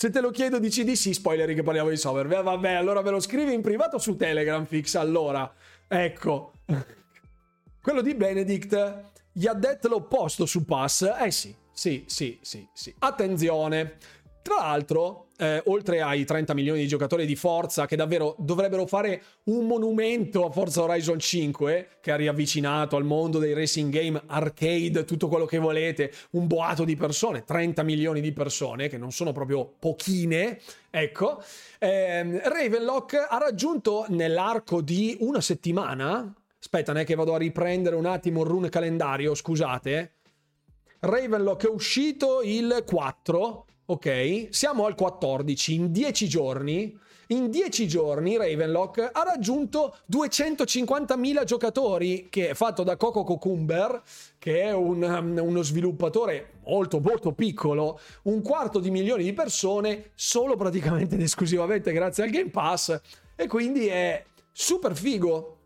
Se 0.02 0.10
te 0.10 0.20
lo 0.20 0.32
chiedo 0.32 0.58
dici 0.58 0.82
di 0.82 0.96
sì, 0.96 1.14
spoileri 1.14 1.54
che 1.54 1.62
parliamo 1.62 1.88
di 1.88 1.96
Somerville. 1.96 2.40
Eh, 2.40 2.42
vabbè, 2.42 2.72
allora 2.72 3.02
me 3.02 3.10
lo 3.10 3.20
scrivi 3.20 3.54
in 3.54 3.62
privato 3.62 3.98
su 3.98 4.16
Telegram 4.16 4.64
Fix, 4.64 4.96
allora. 4.96 5.48
Ecco. 5.86 6.54
Quello 7.80 8.02
di 8.02 8.12
Benedict 8.16 9.12
gli 9.30 9.46
ha 9.46 9.54
detto 9.54 9.86
l'opposto 9.86 10.44
su 10.44 10.64
Pass. 10.64 11.08
Eh 11.20 11.30
sì, 11.30 11.54
sì, 11.72 12.02
sì, 12.08 12.36
sì, 12.42 12.66
sì. 12.72 12.92
Attenzione. 12.98 13.98
Tra 14.42 14.56
l'altro, 14.56 15.28
eh, 15.38 15.62
oltre 15.66 16.00
ai 16.00 16.24
30 16.24 16.52
milioni 16.52 16.80
di 16.80 16.88
giocatori 16.88 17.26
di 17.26 17.36
Forza 17.36 17.86
che 17.86 17.94
davvero 17.94 18.34
dovrebbero 18.38 18.86
fare 18.86 19.22
un 19.44 19.68
monumento 19.68 20.44
a 20.44 20.50
Forza 20.50 20.82
Horizon 20.82 21.20
5, 21.20 21.98
che 22.00 22.10
ha 22.10 22.16
riavvicinato 22.16 22.96
al 22.96 23.04
mondo 23.04 23.38
dei 23.38 23.54
racing 23.54 23.92
game 23.92 24.20
arcade, 24.26 25.04
tutto 25.04 25.28
quello 25.28 25.46
che 25.46 25.58
volete, 25.58 26.12
un 26.32 26.48
boato 26.48 26.82
di 26.84 26.96
persone, 26.96 27.44
30 27.44 27.84
milioni 27.84 28.20
di 28.20 28.32
persone, 28.32 28.88
che 28.88 28.98
non 28.98 29.12
sono 29.12 29.30
proprio 29.30 29.64
pochine, 29.78 30.58
ecco, 30.90 31.40
eh, 31.78 32.40
Ravenlock 32.48 33.26
ha 33.28 33.38
raggiunto 33.38 34.06
nell'arco 34.08 34.80
di 34.80 35.16
una 35.20 35.40
settimana, 35.40 36.34
aspetta, 36.58 36.92
ne 36.92 37.04
che 37.04 37.14
vado 37.14 37.34
a 37.34 37.38
riprendere 37.38 37.94
un 37.94 38.06
attimo 38.06 38.42
il 38.42 38.48
rune 38.48 38.68
calendario, 38.70 39.36
scusate, 39.36 40.14
Ravenlock 40.98 41.66
è 41.66 41.68
uscito 41.68 42.42
il 42.42 42.84
4, 42.84 43.66
ok? 43.92 44.48
Siamo 44.50 44.86
al 44.86 44.94
14, 44.94 45.74
in 45.74 45.92
10 45.92 46.28
giorni. 46.28 46.98
In 47.28 47.50
10 47.50 47.88
giorni 47.88 48.36
Ravenlock 48.36 49.10
ha 49.10 49.22
raggiunto 49.22 49.96
250.000 50.10 51.44
giocatori, 51.44 52.26
che 52.28 52.50
è 52.50 52.54
fatto 52.54 52.82
da 52.82 52.96
Coco 52.96 53.24
Cucumber, 53.24 54.02
che 54.38 54.60
è 54.62 54.72
un, 54.72 55.02
um, 55.02 55.38
uno 55.42 55.62
sviluppatore 55.62 56.60
molto 56.66 57.00
molto 57.00 57.32
piccolo, 57.32 57.98
un 58.24 58.42
quarto 58.42 58.80
di 58.80 58.90
milioni 58.90 59.24
di 59.24 59.32
persone, 59.32 60.10
solo 60.14 60.56
praticamente 60.56 61.14
ed 61.14 61.22
esclusivamente 61.22 61.92
grazie 61.92 62.24
al 62.24 62.30
Game 62.30 62.50
Pass, 62.50 63.00
e 63.34 63.46
quindi 63.46 63.86
è 63.86 64.22
super 64.50 64.94
figo 64.94 65.56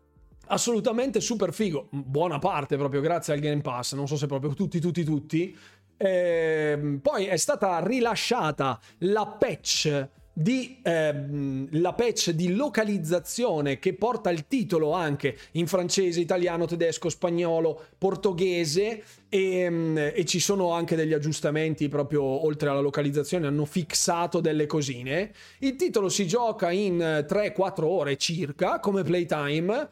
assolutamente 0.47 1.19
super 1.19 1.53
figo. 1.53 1.87
Buona 1.89 2.39
parte 2.39 2.77
proprio 2.77 3.01
grazie 3.01 3.33
al 3.33 3.39
Game 3.39 3.61
Pass, 3.61 3.93
non 3.93 4.07
so 4.07 4.15
se 4.15 4.27
proprio 4.27 4.53
tutti, 4.53 4.79
tutti, 4.79 5.03
tutti. 5.03 5.57
Eh, 5.97 6.99
poi 7.01 7.25
è 7.25 7.37
stata 7.37 7.79
rilasciata 7.83 8.79
la 8.99 9.25
patch 9.25 10.09
di 10.39 10.77
ehm, 10.83 11.67
la 11.81 11.93
patch 11.93 12.29
di 12.29 12.53
localizzazione 12.53 13.79
che 13.79 13.95
porta 13.95 14.29
il 14.29 14.45
titolo 14.45 14.91
anche 14.91 15.35
in 15.53 15.65
francese, 15.65 16.19
italiano, 16.19 16.65
tedesco, 16.65 17.09
spagnolo, 17.09 17.85
portoghese 17.97 19.03
e, 19.29 19.59
ehm, 19.61 20.11
e, 20.13 20.25
ci 20.25 20.39
sono 20.39 20.73
anche 20.73 20.95
degli 20.95 21.13
aggiustamenti 21.13 21.89
proprio 21.89 22.21
oltre 22.21 22.69
alla 22.69 22.81
localizzazione, 22.81 23.47
hanno 23.47 23.65
fissato 23.65 24.39
delle 24.39 24.67
cosine. 24.67 25.31
Il 25.57 25.75
titolo 25.75 26.07
si 26.07 26.27
gioca 26.27 26.69
in 26.69 27.25
3-4 27.27 27.83
ore 27.85 28.15
circa 28.17 28.79
come 28.79 29.01
playtime 29.01 29.89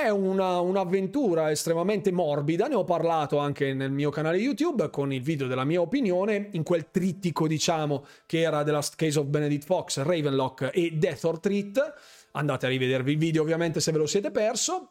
è 0.00 0.10
una, 0.10 0.60
un'avventura 0.60 1.50
estremamente 1.50 2.12
morbida, 2.12 2.66
ne 2.66 2.74
ho 2.74 2.84
parlato 2.84 3.38
anche 3.38 3.72
nel 3.72 3.90
mio 3.90 4.10
canale 4.10 4.36
YouTube 4.36 4.90
con 4.90 5.12
il 5.12 5.22
video 5.22 5.46
della 5.46 5.64
mia 5.64 5.80
opinione, 5.80 6.48
in 6.52 6.62
quel 6.62 6.90
trittico 6.90 7.46
diciamo 7.46 8.04
che 8.26 8.40
era 8.40 8.62
The 8.62 8.70
Last 8.70 8.96
Case 8.96 9.18
of 9.18 9.26
Benedict 9.26 9.64
Fox, 9.64 10.02
Ravenlock 10.02 10.70
e 10.72 10.92
Death 10.92 11.24
or 11.24 11.40
Treat. 11.40 11.94
Andate 12.32 12.66
a 12.66 12.68
rivedervi 12.68 13.12
il 13.12 13.18
video 13.18 13.42
ovviamente 13.42 13.80
se 13.80 13.92
ve 13.92 13.98
lo 13.98 14.06
siete 14.06 14.30
perso. 14.30 14.90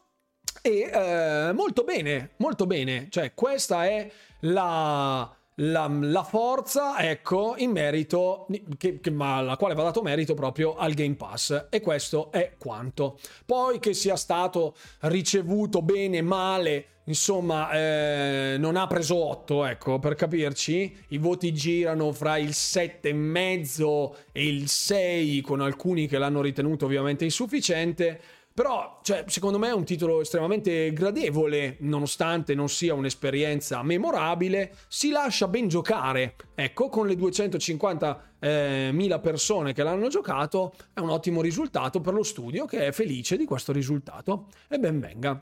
E 0.62 0.90
eh, 0.92 1.52
molto 1.52 1.84
bene, 1.84 2.30
molto 2.38 2.66
bene. 2.66 3.06
Cioè 3.10 3.34
questa 3.34 3.86
è 3.86 4.10
la 4.40 5.35
la, 5.56 5.88
la, 5.88 6.22
forza, 6.22 6.98
ecco, 6.98 7.54
in 7.56 7.70
merito, 7.70 8.46
che, 8.76 9.00
che, 9.00 9.10
ma 9.10 9.36
alla 9.36 9.56
quale 9.56 9.74
va 9.74 9.84
dato 9.84 10.02
merito 10.02 10.34
proprio 10.34 10.76
al 10.76 10.92
Game 10.92 11.14
Pass. 11.14 11.66
E 11.70 11.80
questo 11.80 12.30
è 12.30 12.54
quanto. 12.58 13.18
Poi 13.44 13.78
che 13.78 13.94
sia 13.94 14.16
stato 14.16 14.74
ricevuto 15.00 15.80
bene, 15.80 16.20
male, 16.20 16.86
insomma, 17.04 17.70
eh, 17.70 18.56
non 18.58 18.76
ha 18.76 18.86
preso 18.86 19.16
8, 19.16 19.64
ecco, 19.64 19.98
per 19.98 20.14
capirci. 20.14 20.94
I 21.08 21.18
voti 21.18 21.52
girano 21.54 22.12
fra 22.12 22.36
il 22.36 22.50
7,5 22.50 24.14
e 24.32 24.46
il 24.46 24.68
6, 24.68 25.40
con 25.40 25.60
alcuni 25.60 26.06
che 26.06 26.18
l'hanno 26.18 26.42
ritenuto 26.42 26.84
ovviamente 26.84 27.24
insufficiente. 27.24 28.20
Però, 28.56 29.00
cioè, 29.02 29.24
secondo 29.26 29.58
me 29.58 29.68
è 29.68 29.74
un 29.74 29.84
titolo 29.84 30.22
estremamente 30.22 30.90
gradevole, 30.94 31.76
nonostante 31.80 32.54
non 32.54 32.70
sia 32.70 32.94
un'esperienza 32.94 33.82
memorabile, 33.82 34.74
si 34.88 35.10
lascia 35.10 35.46
ben 35.46 35.68
giocare. 35.68 36.36
Ecco, 36.54 36.88
con 36.88 37.06
le 37.06 37.16
250.000 37.16 38.18
eh, 38.40 39.20
persone 39.20 39.74
che 39.74 39.82
l'hanno 39.82 40.08
giocato, 40.08 40.72
è 40.94 41.00
un 41.00 41.10
ottimo 41.10 41.42
risultato 41.42 42.00
per 42.00 42.14
lo 42.14 42.22
studio 42.22 42.64
che 42.64 42.86
è 42.86 42.92
felice 42.92 43.36
di 43.36 43.44
questo 43.44 43.72
risultato. 43.72 44.46
E 44.68 44.78
ben 44.78 45.00
venga. 45.00 45.38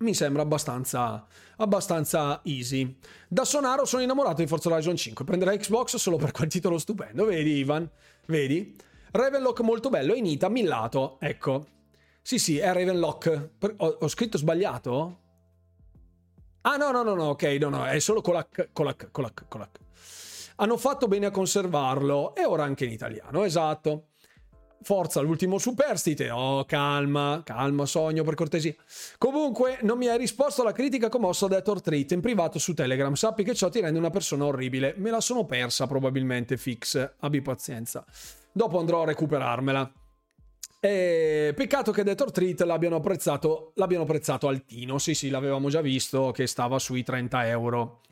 Mi 0.00 0.12
sembra 0.12 0.42
abbastanza, 0.42 1.26
abbastanza 1.56 2.42
easy. 2.44 2.98
Da 3.28 3.46
Sonaro 3.46 3.86
sono 3.86 4.02
innamorato 4.02 4.42
di 4.42 4.46
Forza 4.46 4.68
Horizon 4.68 4.94
5. 4.94 5.24
Prenderà 5.24 5.56
Xbox 5.56 5.96
solo 5.96 6.18
per 6.18 6.32
quel 6.32 6.48
titolo 6.48 6.76
stupendo. 6.76 7.24
Vedi, 7.24 7.54
Ivan? 7.54 7.88
Vedi? 8.26 8.76
Ravenlock 9.12 9.60
molto 9.60 9.88
bello 9.88 10.12
e 10.12 10.20
Nita 10.20 10.50
millato. 10.50 11.16
Ecco, 11.18 11.68
sì, 12.26 12.40
sì, 12.40 12.58
è 12.58 12.72
Ravenlock. 12.72 13.50
Ho, 13.76 13.86
ho 14.00 14.08
scritto 14.08 14.36
sbagliato? 14.36 15.18
Ah, 16.62 16.76
no, 16.76 16.90
no, 16.90 17.04
no, 17.04 17.14
no, 17.14 17.24
ok, 17.26 17.44
no, 17.60 17.68
no, 17.68 17.86
è 17.86 18.00
solo 18.00 18.20
con 18.20 18.34
la, 18.34 18.44
con 18.72 18.84
la, 18.84 18.96
con 19.12 19.22
la, 19.22 19.32
con 19.46 19.60
la. 19.60 19.70
Hanno 20.56 20.76
fatto 20.76 21.06
bene 21.06 21.26
a 21.26 21.30
conservarlo 21.30 22.34
e 22.34 22.44
ora 22.44 22.64
anche 22.64 22.84
in 22.84 22.90
italiano, 22.90 23.44
esatto. 23.44 24.08
Forza, 24.82 25.20
l'ultimo 25.20 25.58
superstite. 25.58 26.28
Oh, 26.30 26.64
calma, 26.64 27.42
calma, 27.44 27.86
sogno, 27.86 28.24
per 28.24 28.34
cortesia. 28.34 28.74
Comunque, 29.18 29.78
non 29.82 29.96
mi 29.96 30.08
hai 30.08 30.18
risposto 30.18 30.62
alla 30.62 30.72
critica 30.72 31.08
commossa 31.08 31.46
da 31.46 31.60
Death 31.60 31.80
Treat 31.80 32.10
in 32.10 32.20
privato 32.20 32.58
su 32.58 32.74
Telegram. 32.74 33.14
Sappi 33.14 33.44
che 33.44 33.54
ciò 33.54 33.68
ti 33.68 33.78
rende 33.78 34.00
una 34.00 34.10
persona 34.10 34.46
orribile. 34.46 34.94
Me 34.96 35.10
la 35.10 35.20
sono 35.20 35.44
persa 35.44 35.86
probabilmente, 35.86 36.56
fix. 36.56 37.12
Abbi 37.20 37.40
pazienza. 37.40 38.04
Dopo 38.50 38.80
andrò 38.80 39.02
a 39.02 39.06
recuperarmela. 39.06 39.92
E 40.86 41.52
peccato 41.52 41.90
che 41.90 42.04
Death 42.04 42.30
Treat 42.30 42.60
l'abbiano 42.60 42.94
apprezzato, 42.94 43.72
l'abbiano 43.74 44.04
apprezzato 44.04 44.46
altino. 44.46 44.98
Sì, 44.98 45.14
sì, 45.14 45.30
l'avevamo 45.30 45.68
già 45.68 45.80
visto 45.80 46.30
che 46.30 46.46
stava 46.46 46.78
sui 46.78 47.02
30 47.02 47.48
euro. 47.48 48.02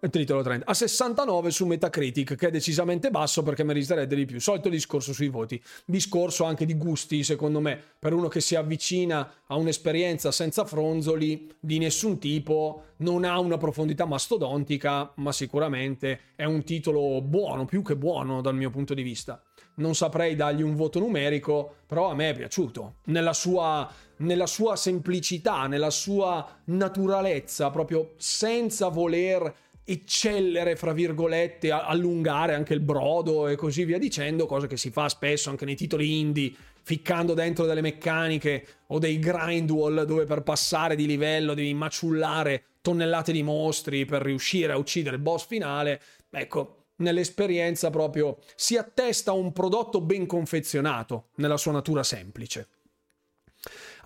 Il 0.00 0.08
titolo 0.08 0.40
30. 0.40 0.64
A 0.64 0.72
69 0.72 1.50
su 1.50 1.66
Metacritic, 1.66 2.34
che 2.34 2.48
è 2.48 2.50
decisamente 2.50 3.10
basso 3.10 3.42
perché 3.42 3.62
meriterebbe 3.62 4.14
di 4.14 4.24
più. 4.24 4.40
Solito 4.40 4.70
discorso 4.70 5.12
sui 5.12 5.28
voti. 5.28 5.62
Discorso 5.84 6.44
anche 6.44 6.64
di 6.64 6.78
gusti, 6.78 7.22
secondo 7.22 7.60
me, 7.60 7.78
per 7.98 8.14
uno 8.14 8.28
che 8.28 8.40
si 8.40 8.54
avvicina 8.54 9.42
a 9.46 9.56
un'esperienza 9.56 10.32
senza 10.32 10.64
fronzoli 10.64 11.54
di 11.60 11.76
nessun 11.76 12.18
tipo, 12.18 12.84
non 12.98 13.24
ha 13.24 13.38
una 13.38 13.58
profondità 13.58 14.06
mastodontica, 14.06 15.12
ma 15.16 15.30
sicuramente 15.30 16.20
è 16.36 16.44
un 16.44 16.64
titolo 16.64 17.20
buono, 17.20 17.66
più 17.66 17.82
che 17.82 17.96
buono 17.96 18.40
dal 18.40 18.54
mio 18.54 18.70
punto 18.70 18.94
di 18.94 19.02
vista 19.02 19.42
non 19.76 19.94
saprei 19.94 20.36
dargli 20.36 20.62
un 20.62 20.74
voto 20.74 20.98
numerico, 20.98 21.76
però 21.86 22.10
a 22.10 22.14
me 22.14 22.30
è 22.30 22.34
piaciuto. 22.34 22.96
Nella 23.04 23.32
sua, 23.32 23.90
nella 24.18 24.46
sua 24.46 24.76
semplicità, 24.76 25.66
nella 25.66 25.90
sua 25.90 26.60
naturalezza, 26.64 27.70
proprio 27.70 28.12
senza 28.16 28.88
voler 28.88 29.54
eccellere, 29.84 30.76
fra 30.76 30.92
virgolette, 30.92 31.70
allungare 31.70 32.54
anche 32.54 32.72
il 32.72 32.80
brodo 32.80 33.48
e 33.48 33.56
così 33.56 33.84
via 33.84 33.98
dicendo, 33.98 34.46
cosa 34.46 34.66
che 34.66 34.76
si 34.76 34.90
fa 34.90 35.08
spesso 35.08 35.50
anche 35.50 35.64
nei 35.64 35.76
titoli 35.76 36.20
indie 36.20 36.52
ficcando 36.84 37.32
dentro 37.32 37.64
delle 37.64 37.80
meccaniche 37.80 38.66
o 38.88 38.98
dei 38.98 39.18
grind 39.18 39.70
wall 39.70 40.04
dove 40.04 40.24
per 40.26 40.42
passare 40.42 40.94
di 40.94 41.06
livello 41.06 41.54
devi 41.54 41.72
maciullare 41.72 42.64
tonnellate 42.82 43.32
di 43.32 43.42
mostri 43.42 44.04
per 44.04 44.20
riuscire 44.20 44.72
a 44.72 44.76
uccidere 44.76 45.16
il 45.16 45.22
boss 45.22 45.46
finale. 45.46 46.00
Ecco, 46.30 46.83
nell'esperienza 47.04 47.90
proprio 47.90 48.38
si 48.56 48.76
attesta 48.76 49.30
un 49.32 49.52
prodotto 49.52 50.00
ben 50.00 50.26
confezionato 50.26 51.28
nella 51.36 51.56
sua 51.56 51.72
natura 51.72 52.02
semplice. 52.02 52.68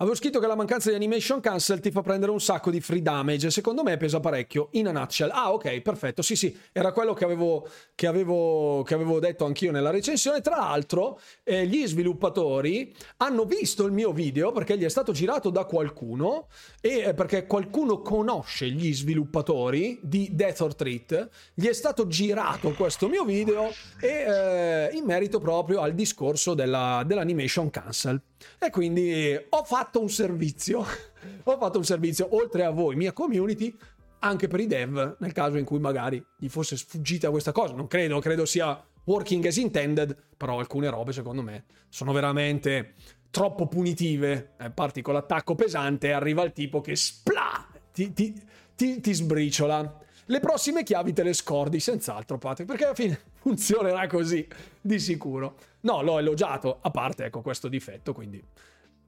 Avevo 0.01 0.15
scritto 0.15 0.39
che 0.39 0.47
la 0.47 0.55
mancanza 0.55 0.89
di 0.89 0.95
animation 0.95 1.41
cancel 1.41 1.81
ti 1.81 1.91
fa 1.91 2.01
prendere 2.01 2.31
un 2.31 2.39
sacco 2.39 2.71
di 2.71 2.79
free 2.79 3.01
damage. 3.01 3.51
Secondo 3.51 3.83
me 3.83 3.97
pesa 3.97 4.21
parecchio. 4.21 4.69
In 4.71 4.87
a 4.87 4.91
nutshell. 4.93 5.29
Ah, 5.29 5.51
ok, 5.51 5.81
perfetto. 5.81 6.21
Sì, 6.21 6.37
sì, 6.37 6.57
era 6.71 6.93
quello 6.93 7.13
che 7.13 7.25
avevo, 7.25 7.67
che 7.95 8.07
avevo, 8.07 8.81
che 8.83 8.93
avevo 8.93 9.19
detto 9.19 9.43
anch'io 9.43 9.73
nella 9.73 9.89
recensione. 9.89 10.39
Tra 10.39 10.55
l'altro, 10.55 11.19
eh, 11.43 11.67
gli 11.67 11.85
sviluppatori 11.85 12.95
hanno 13.17 13.43
visto 13.43 13.85
il 13.85 13.91
mio 13.91 14.13
video 14.13 14.53
perché 14.53 14.77
gli 14.77 14.85
è 14.85 14.89
stato 14.89 15.11
girato 15.11 15.49
da 15.49 15.65
qualcuno 15.65 16.47
e 16.79 16.99
eh, 16.99 17.13
perché 17.13 17.45
qualcuno 17.45 18.01
conosce 18.01 18.69
gli 18.69 18.93
sviluppatori 18.93 19.99
di 20.01 20.29
Death 20.31 20.61
or 20.61 20.75
Treat. 20.75 21.27
Gli 21.53 21.67
è 21.67 21.73
stato 21.73 22.07
girato 22.07 22.71
questo 22.71 23.09
mio 23.09 23.25
video 23.25 23.69
e 23.99 24.07
eh, 24.07 24.89
in 24.93 25.03
merito 25.03 25.39
proprio 25.39 25.81
al 25.81 25.93
discorso 25.93 26.53
della, 26.53 27.03
dell'animation 27.05 27.69
cancel. 27.69 28.21
E 28.59 28.69
quindi 28.69 29.37
ho 29.49 29.63
fatto 29.63 30.01
un 30.01 30.09
servizio, 30.09 30.79
ho 31.43 31.57
fatto 31.57 31.77
un 31.77 31.85
servizio 31.85 32.35
oltre 32.35 32.63
a 32.63 32.69
voi, 32.69 32.95
mia 32.95 33.13
community, 33.13 33.75
anche 34.19 34.47
per 34.47 34.59
i 34.59 34.67
dev, 34.67 35.15
nel 35.19 35.31
caso 35.31 35.57
in 35.57 35.65
cui 35.65 35.79
magari 35.79 36.23
gli 36.37 36.49
fosse 36.49 36.75
sfuggita 36.75 37.29
questa 37.29 37.51
cosa. 37.51 37.73
Non 37.73 37.87
credo, 37.87 38.19
credo 38.19 38.45
sia 38.45 38.81
working 39.05 39.45
as 39.45 39.57
intended, 39.57 40.15
però 40.37 40.59
alcune 40.59 40.89
robe 40.89 41.11
secondo 41.11 41.41
me 41.41 41.65
sono 41.89 42.11
veramente 42.11 42.95
troppo 43.31 43.67
punitive. 43.67 44.55
Eh, 44.59 44.71
parti 44.71 45.01
con 45.01 45.13
l'attacco 45.13 45.55
pesante 45.55 46.07
e 46.07 46.11
arriva 46.11 46.43
il 46.43 46.53
tipo 46.53 46.81
che 46.81 46.95
spla, 46.95 47.65
ti, 47.93 48.13
ti, 48.13 48.33
ti, 48.75 48.99
ti 48.99 49.13
sbriciola. 49.13 50.07
Le 50.29 50.39
prossime 50.39 50.83
chiavi 50.83 51.11
te 51.11 51.23
le 51.23 51.33
scordi, 51.33 51.79
senz'altro, 51.79 52.37
Patrick, 52.37 52.69
perché 52.69 52.85
alla 52.85 52.93
fine 52.93 53.19
funzionerà 53.41 54.05
così, 54.05 54.47
di 54.79 54.99
sicuro. 54.99 55.55
No, 55.81 56.03
l'ho 56.03 56.19
elogiato, 56.19 56.77
a 56.81 56.91
parte, 56.91 57.25
ecco, 57.25 57.41
questo 57.41 57.67
difetto, 57.67 58.13
quindi... 58.13 58.43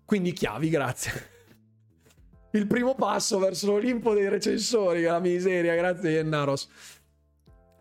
Quindi 0.03 0.33
chiavi, 0.33 0.69
grazie. 0.69 1.11
Il 2.53 2.65
primo 2.65 2.95
passo 2.95 3.37
verso 3.37 3.67
l'Olimpo 3.67 4.15
dei 4.15 4.29
recensori, 4.29 5.03
la 5.03 5.19
miseria, 5.19 5.75
grazie 5.75 6.19
Ennaros. 6.19 6.67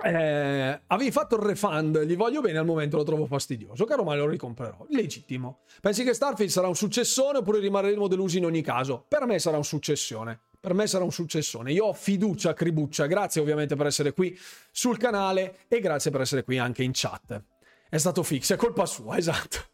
Eh, 0.03 0.81
avevi 0.87 1.11
fatto 1.11 1.37
il 1.37 1.43
refund, 1.43 2.05
gli 2.05 2.17
voglio 2.17 2.41
bene, 2.41 2.59
al 2.59 2.65
momento 2.65 2.99
lo 2.99 3.03
trovo 3.03 3.27
fastidioso. 3.27 3.85
Caro 3.85 4.05
ma 4.05 4.15
lo 4.15 4.29
ricomprerò. 4.29 4.87
Legittimo. 4.91 5.63
Pensi 5.81 6.05
che 6.05 6.15
Starfield 6.15 6.51
sarà 6.51 6.69
un 6.69 6.77
successone 6.77 7.39
oppure 7.39 7.59
rimarremo 7.59 8.07
delusi 8.07 8.39
in 8.39 8.45
ogni 8.45 8.63
caso? 8.63 9.05
Per 9.09 9.27
me 9.27 9.39
sarà 9.39 9.57
un 9.57 9.65
successione 9.65 10.41
per 10.61 10.75
me 10.75 10.87
sarà 10.87 11.05
un 11.05 11.13
successone. 11.13 11.73
Io 11.73 11.87
ho 11.87 11.93
fiducia, 11.95 12.53
Cribuccia, 12.53 13.07
grazie 13.07 13.41
ovviamente 13.41 13.77
per 13.77 13.87
essere 13.87 14.13
qui 14.13 14.39
sul 14.71 14.99
canale 14.99 15.61
e 15.69 15.81
grazie 15.81 16.11
per 16.11 16.21
essere 16.21 16.45
qui 16.45 16.59
anche 16.59 16.83
in 16.83 16.91
chat. 16.93 17.43
È 17.89 17.97
stato 17.97 18.23
fix, 18.23 18.53
è 18.53 18.57
colpa 18.57 18.85
sua, 18.87 19.17
esatto. 19.19 19.69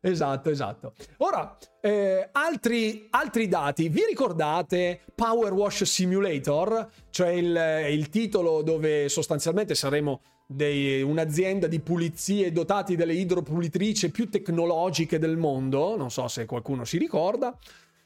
Esatto, 0.00 0.50
esatto. 0.50 0.92
Ora, 1.18 1.58
eh, 1.80 2.28
altri, 2.30 3.08
altri, 3.10 3.48
dati. 3.48 3.88
Vi 3.88 4.04
ricordate 4.08 5.00
Power 5.16 5.52
Wash 5.52 5.82
Simulator? 5.82 6.88
Cioè 7.10 7.30
il, 7.30 7.88
il 7.90 8.08
titolo 8.08 8.62
dove 8.62 9.08
sostanzialmente 9.08 9.74
saremo 9.74 10.20
dei, 10.46 11.02
un'azienda 11.02 11.66
di 11.66 11.80
pulizie 11.80 12.52
dotati 12.52 12.94
delle 12.94 13.14
idropulitrici 13.14 14.12
più 14.12 14.28
tecnologiche 14.28 15.18
del 15.18 15.36
mondo. 15.36 15.96
Non 15.96 16.10
so 16.12 16.28
se 16.28 16.44
qualcuno 16.44 16.84
si 16.84 16.98
ricorda. 16.98 17.56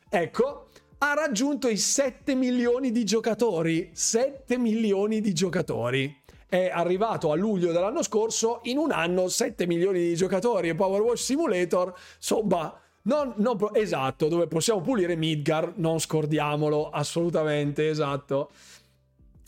Ecco, 0.09 0.68
ha 1.02 1.14
raggiunto 1.14 1.68
i 1.68 1.78
7 1.78 2.35
milioni 2.35 2.90
di 2.90 3.05
giocatori. 3.05 3.90
7 3.93 4.59
milioni 4.59 5.20
di 5.20 5.32
giocatori. 5.32 6.14
È 6.47 6.68
arrivato 6.70 7.32
a 7.32 7.36
luglio 7.36 7.72
dell'anno 7.72 8.02
scorso, 8.02 8.60
in 8.64 8.77
un 8.77 8.93
anno 8.93 9.28
7 9.28 9.66
milioni 9.66 10.01
di 10.01 10.14
giocatori 10.14 10.68
e 10.68 10.74
Power 10.74 11.01
Wash 11.01 11.22
Simulator, 11.22 11.94
insomma, 12.16 12.78
non, 13.02 13.32
non, 13.36 13.56
esatto, 13.72 14.28
dove 14.28 14.47
possiamo 14.47 14.82
pulire 14.82 15.16
Midgar, 15.16 15.74
non 15.77 16.01
scordiamolo, 16.01 16.90
assolutamente, 16.90 17.89
esatto. 17.89 18.51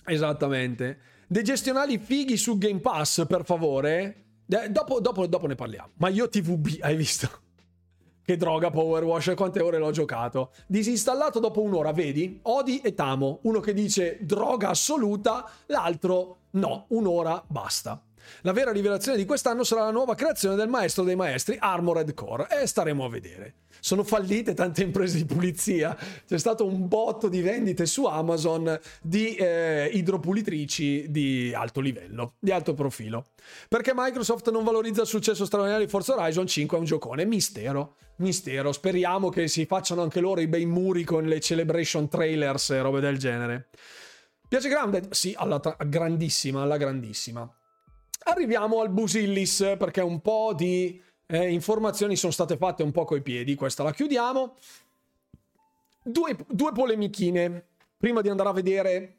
Esattamente. 0.06 0.98
Dei 1.26 1.44
gestionali 1.44 1.98
fighi 1.98 2.38
su 2.38 2.56
Game 2.56 2.80
Pass, 2.80 3.26
per 3.26 3.44
favore. 3.44 4.24
dopo, 4.46 5.00
dopo, 5.00 5.26
dopo 5.26 5.46
ne 5.46 5.54
parliamo. 5.54 5.90
Ma 5.96 6.08
io 6.08 6.28
TVB, 6.28 6.78
hai 6.80 6.96
visto? 6.96 7.41
Che 8.24 8.36
droga 8.36 8.70
Power 8.70 9.02
Wash, 9.02 9.32
quante 9.34 9.60
ore 9.60 9.78
l'ho 9.78 9.90
giocato. 9.90 10.52
Disinstallato 10.66 11.40
dopo 11.40 11.60
un'ora, 11.60 11.92
vedi? 11.92 12.38
Odi 12.42 12.80
e 12.80 12.94
Tamo. 12.94 13.40
Uno 13.42 13.58
che 13.58 13.74
dice 13.74 14.18
droga 14.20 14.68
assoluta, 14.68 15.50
l'altro 15.66 16.36
no, 16.50 16.86
un'ora 16.90 17.42
basta. 17.46 18.00
La 18.42 18.52
vera 18.52 18.70
rivelazione 18.70 19.18
di 19.18 19.24
quest'anno 19.24 19.64
sarà 19.64 19.84
la 19.84 19.90
nuova 19.90 20.14
creazione 20.14 20.54
del 20.54 20.68
maestro 20.68 21.02
dei 21.02 21.16
maestri, 21.16 21.56
Armored 21.58 22.14
Core, 22.14 22.46
e 22.48 22.66
staremo 22.66 23.04
a 23.04 23.08
vedere. 23.08 23.54
Sono 23.84 24.04
fallite 24.04 24.54
tante 24.54 24.84
imprese 24.84 25.16
di 25.16 25.24
pulizia, 25.24 25.98
c'è 26.24 26.38
stato 26.38 26.64
un 26.64 26.86
botto 26.86 27.28
di 27.28 27.40
vendite 27.40 27.84
su 27.84 28.04
Amazon 28.04 28.78
di 29.02 29.34
eh, 29.34 29.90
idropulitrici 29.92 31.10
di 31.10 31.52
alto 31.52 31.80
livello, 31.80 32.34
di 32.38 32.52
alto 32.52 32.74
profilo. 32.74 33.24
Perché 33.68 33.90
Microsoft 33.92 34.52
non 34.52 34.62
valorizza 34.62 35.00
il 35.00 35.08
successo 35.08 35.44
straordinario 35.44 35.84
di 35.84 35.90
Forza 35.90 36.14
Horizon 36.14 36.46
5 36.46 36.76
è 36.76 36.80
un 36.80 36.86
giocone, 36.86 37.24
mistero, 37.24 37.96
mistero. 38.18 38.70
Speriamo 38.70 39.30
che 39.30 39.48
si 39.48 39.66
facciano 39.66 40.02
anche 40.02 40.20
loro 40.20 40.40
i 40.40 40.46
bei 40.46 40.64
muri 40.64 41.02
con 41.02 41.24
le 41.24 41.40
celebration 41.40 42.08
trailers 42.08 42.70
e 42.70 42.82
robe 42.82 43.00
del 43.00 43.18
genere. 43.18 43.70
Piace 44.46 44.68
grande? 44.68 45.08
Sì, 45.10 45.34
alla 45.36 45.58
tra- 45.58 45.76
grandissima, 45.84 46.62
alla 46.62 46.76
grandissima. 46.76 47.52
Arriviamo 48.26 48.80
al 48.80 48.90
Busillis 48.90 49.74
perché 49.76 50.02
un 50.02 50.20
po' 50.20 50.52
di 50.56 51.02
eh, 51.26 51.50
informazioni 51.50 52.16
sono 52.16 52.32
state 52.32 52.56
fatte 52.56 52.82
un 52.82 52.90
po' 52.90 53.04
coi 53.04 53.22
piedi. 53.22 53.54
Questa 53.54 53.82
la 53.82 53.92
chiudiamo. 53.92 54.56
Due, 56.02 56.36
due 56.48 56.72
polemichine 56.72 57.64
prima 57.96 58.20
di 58.20 58.28
andare 58.28 58.48
a 58.48 58.52
vedere 58.52 59.16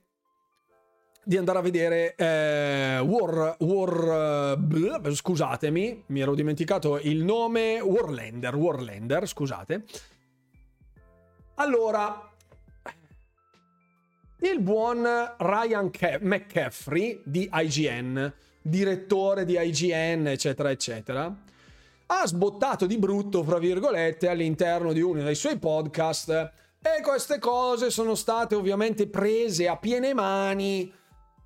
di 1.26 1.38
andare 1.38 1.60
a 1.60 1.62
vedere 1.62 2.16
eh, 2.16 3.00
War, 3.00 3.56
War 3.60 4.58
uh, 4.58 5.12
scusatemi, 5.14 6.04
mi 6.08 6.20
ero 6.20 6.36
dimenticato 6.36 7.00
il 7.00 7.24
nome 7.24 7.80
Warlander, 7.80 8.54
Warlander, 8.56 9.26
scusate. 9.26 9.86
Allora, 11.56 12.30
il 14.42 14.60
buon 14.60 15.08
Ryan 15.38 15.90
Ke- 15.92 16.20
McCaffrey 16.22 17.22
di 17.24 17.50
IGN 17.54 18.34
direttore 18.64 19.46
di 19.46 19.58
IGN, 19.60 20.28
eccetera, 20.28 20.72
eccetera, 20.72 21.36
ha 22.22 22.28
sbottato 22.28 22.86
di 22.86 22.98
brutto, 22.98 23.44
fra 23.44 23.58
virgolette, 23.58 24.30
all'interno 24.30 24.94
di 24.94 25.02
uno 25.02 25.24
dei 25.24 25.36
suoi 25.36 25.58
podcast. 25.58 26.30
E 26.82 27.02
queste 27.02 27.40
cose 27.40 27.90
sono 27.90 28.14
state 28.16 28.56
ovviamente 28.56 29.08
prese 29.08 29.68
a 29.68 29.78
piene 29.78 30.14
mani 30.14 30.92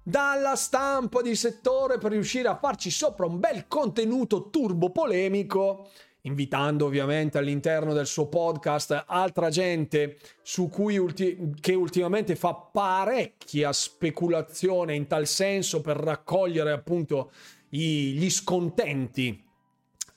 dalla 0.01 0.55
stampa 0.55 1.21
di 1.21 1.35
settore 1.35 1.97
per 1.97 2.11
riuscire 2.11 2.47
a 2.47 2.55
farci 2.57 2.89
sopra 2.89 3.25
un 3.25 3.39
bel 3.39 3.67
contenuto 3.67 4.49
turbo 4.49 4.89
polemico 4.89 5.89
invitando 6.21 6.85
ovviamente 6.85 7.37
all'interno 7.37 7.93
del 7.93 8.07
suo 8.07 8.27
podcast 8.27 9.03
altra 9.05 9.49
gente 9.49 10.17
su 10.41 10.69
cui 10.69 10.97
ulti- 10.97 11.53
che 11.59 11.73
ultimamente 11.73 12.35
fa 12.35 12.53
parecchia 12.53 13.71
speculazione 13.73 14.95
in 14.95 15.07
tal 15.07 15.27
senso 15.27 15.81
per 15.81 15.97
raccogliere 15.97 16.71
appunto 16.71 17.31
i- 17.69 18.13
gli 18.13 18.29
scontenti 18.29 19.43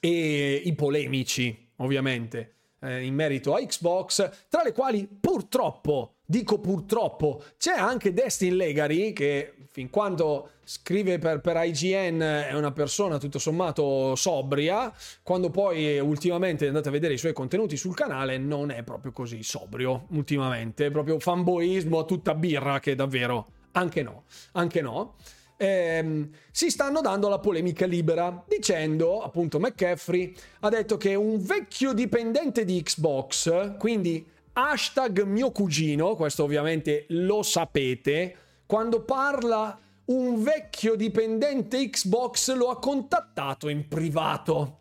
e 0.00 0.62
i 0.64 0.74
polemici 0.74 1.68
ovviamente 1.76 2.54
eh, 2.80 3.04
in 3.04 3.14
merito 3.14 3.54
a 3.54 3.60
Xbox 3.60 4.46
tra 4.48 4.62
le 4.62 4.72
quali 4.72 5.06
purtroppo 5.06 6.14
dico 6.24 6.58
purtroppo 6.58 7.42
c'è 7.58 7.76
anche 7.76 8.12
Destin 8.12 8.56
Legary 8.56 9.12
che 9.12 9.54
fin 9.72 9.88
quando 9.88 10.50
scrive 10.64 11.18
per, 11.18 11.40
per, 11.40 11.56
IGN 11.56 12.20
è 12.48 12.54
una 12.54 12.72
persona 12.72 13.18
tutto 13.18 13.38
sommato 13.38 14.14
sobria, 14.16 14.92
quando 15.22 15.50
poi 15.50 15.98
ultimamente 15.98 16.66
andate 16.66 16.88
a 16.88 16.92
vedere 16.92 17.14
i 17.14 17.18
suoi 17.18 17.32
contenuti 17.32 17.76
sul 17.76 17.94
canale 17.94 18.36
non 18.38 18.70
è 18.70 18.82
proprio 18.82 19.12
così 19.12 19.42
sobrio 19.42 20.06
ultimamente, 20.10 20.86
è 20.86 20.90
proprio 20.90 21.18
fanboismo 21.18 21.98
a 22.00 22.04
tutta 22.04 22.34
birra 22.34 22.80
che 22.80 22.94
davvero 22.94 23.46
anche 23.72 24.02
no, 24.02 24.24
anche 24.52 24.80
no. 24.80 25.14
Eh, 25.62 26.28
si 26.50 26.70
stanno 26.70 27.02
dando 27.02 27.28
la 27.28 27.38
polemica 27.38 27.84
libera 27.84 28.42
dicendo 28.48 29.20
appunto 29.20 29.60
McCaffrey 29.60 30.34
ha 30.60 30.70
detto 30.70 30.96
che 30.96 31.14
un 31.14 31.36
vecchio 31.38 31.92
dipendente 31.92 32.64
di 32.64 32.82
Xbox 32.82 33.76
quindi 33.76 34.26
hashtag 34.54 35.24
mio 35.24 35.50
cugino 35.50 36.14
questo 36.14 36.44
ovviamente 36.44 37.04
lo 37.08 37.42
sapete 37.42 38.34
quando 38.64 39.02
parla 39.02 39.78
un 40.10 40.42
vecchio 40.42 40.96
dipendente 40.96 41.88
Xbox 41.88 42.52
lo 42.54 42.70
ha 42.70 42.78
contattato 42.78 43.68
in 43.68 43.86
privato. 43.86 44.78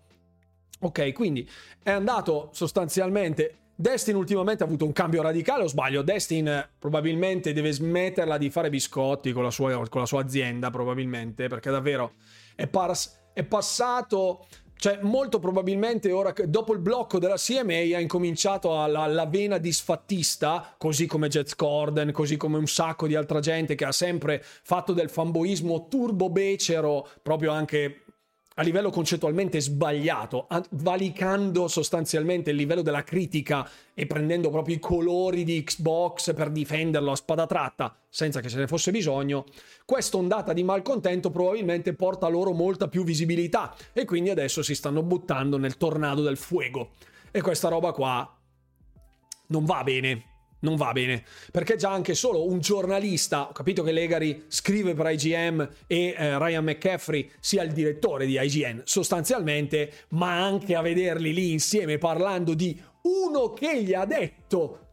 Ok, 0.81 1.11
quindi 1.14 1.47
è 1.84 1.91
andato 1.91 2.49
sostanzialmente 2.53 3.57
Destin 3.81 4.18
ultimamente 4.18 4.61
ha 4.61 4.65
avuto 4.65 4.84
un 4.84 4.91
cambio 4.91 5.22
radicale, 5.22 5.64
o 5.64 5.68
sbaglio? 5.68 6.01
Destin 6.01 6.68
probabilmente 6.77 7.53
deve 7.53 7.72
smetterla 7.72 8.38
di 8.38 8.49
fare 8.49 8.69
biscotti 8.69 9.31
con 9.31 9.43
la 9.43 9.51
sua, 9.51 9.88
con 9.88 10.01
la 10.01 10.06
sua 10.06 10.22
azienda, 10.22 10.69
probabilmente, 10.69 11.47
perché 11.47 11.72
davvero 11.72 12.15
è, 12.56 12.68
pars- 12.68 13.18
è 13.31 13.41
passato 13.45 14.45
cioè, 14.76 14.99
molto 15.01 15.39
probabilmente 15.39 16.11
ora, 16.11 16.34
dopo 16.45 16.73
il 16.73 16.80
blocco 16.80 17.19
della 17.19 17.38
CMA, 17.38 17.95
ha 17.95 18.01
incominciato 18.01 18.81
alla, 18.81 19.03
alla 19.03 19.26
vena 19.26 19.57
disfattista, 19.57 20.76
così 20.77 21.06
come 21.06 21.30
Jets 21.30 21.56
Corden, 21.56 22.11
così 22.11 22.35
come 22.35 22.57
un 22.57 22.68
sacco 22.68 23.07
di 23.07 23.15
altra 23.15 23.39
gente 23.39 23.76
che 23.76 23.85
ha 23.85 23.93
sempre 23.93 24.43
fatto 24.43 24.91
del 24.91 25.10
fanboismo 25.10 25.88
turbo 25.88 26.30
becero, 26.30 27.07
proprio 27.22 27.51
anche 27.51 28.03
a 28.60 28.61
livello 28.61 28.90
concettualmente 28.90 29.61
sbagliato, 29.61 30.48
valicando 30.72 31.69
sostanzialmente 31.69 32.49
il 32.49 32.57
livello 32.57 32.81
della 32.81 33.06
critica 33.06 33.68
e 33.94 34.06
prendendo 34.06 34.49
proprio 34.49 34.76
i 34.76 34.80
colori 34.80 35.45
di 35.45 35.64
Xbox 35.64 36.34
per 36.34 36.49
difenderlo 36.49 37.11
a 37.11 37.15
spada 37.15 37.45
tratta, 37.45 37.98
senza 38.10 38.41
che 38.41 38.49
ce 38.49 38.57
ne 38.57 38.68
fosse 38.68 38.91
bisogno, 38.91 39.45
questa 39.86 40.18
ondata 40.18 40.52
di 40.52 40.64
malcontento 40.64 41.30
probabilmente 41.30 41.94
porta 41.94 42.27
loro 42.27 42.52
molta 42.52 42.90
più 42.90 43.06
visibilità 43.06 43.73
e 43.94 44.03
quindi 44.03 44.30
adesso 44.30 44.61
si 44.61 44.76
stanno 44.76 45.03
buttando 45.03 45.57
nel 45.57 45.77
tornado 45.77 46.22
del 46.22 46.38
fuoco. 46.38 46.90
E 47.31 47.40
questa 47.40 47.69
roba 47.69 47.94
qua 47.94 48.38
non 49.48 49.64
va 49.64 49.84
bene 49.84 50.28
non 50.61 50.76
va 50.76 50.91
bene. 50.91 51.23
Perché 51.52 51.76
già 51.76 51.91
anche 51.91 52.14
solo 52.15 52.48
un 52.48 52.60
giornalista 52.60 53.49
ho 53.49 53.52
capito 53.52 53.84
che 53.84 53.91
Legari 53.91 54.45
scrive 54.48 54.94
per 54.94 55.11
IGM 55.11 55.69
e 55.88 56.15
eh, 56.18 56.38
Ryan 56.38 56.64
McCaffrey 56.64 57.30
sia 57.40 57.64
il 57.64 57.72
direttore 57.72 58.26
di 58.26 58.38
IGN 58.40 58.81
sostanzialmente 58.86 59.91
ma 60.10 60.44
anche 60.44 60.76
a 60.76 60.81
vederli 60.81 61.34
lì 61.34 61.52
insieme 61.52 61.98
parlando 61.98 62.53
di 62.53 62.80
uno 63.03 63.52
che 63.52 63.84
gli 63.84 63.94
ha 63.94 64.06
detto 64.06 64.88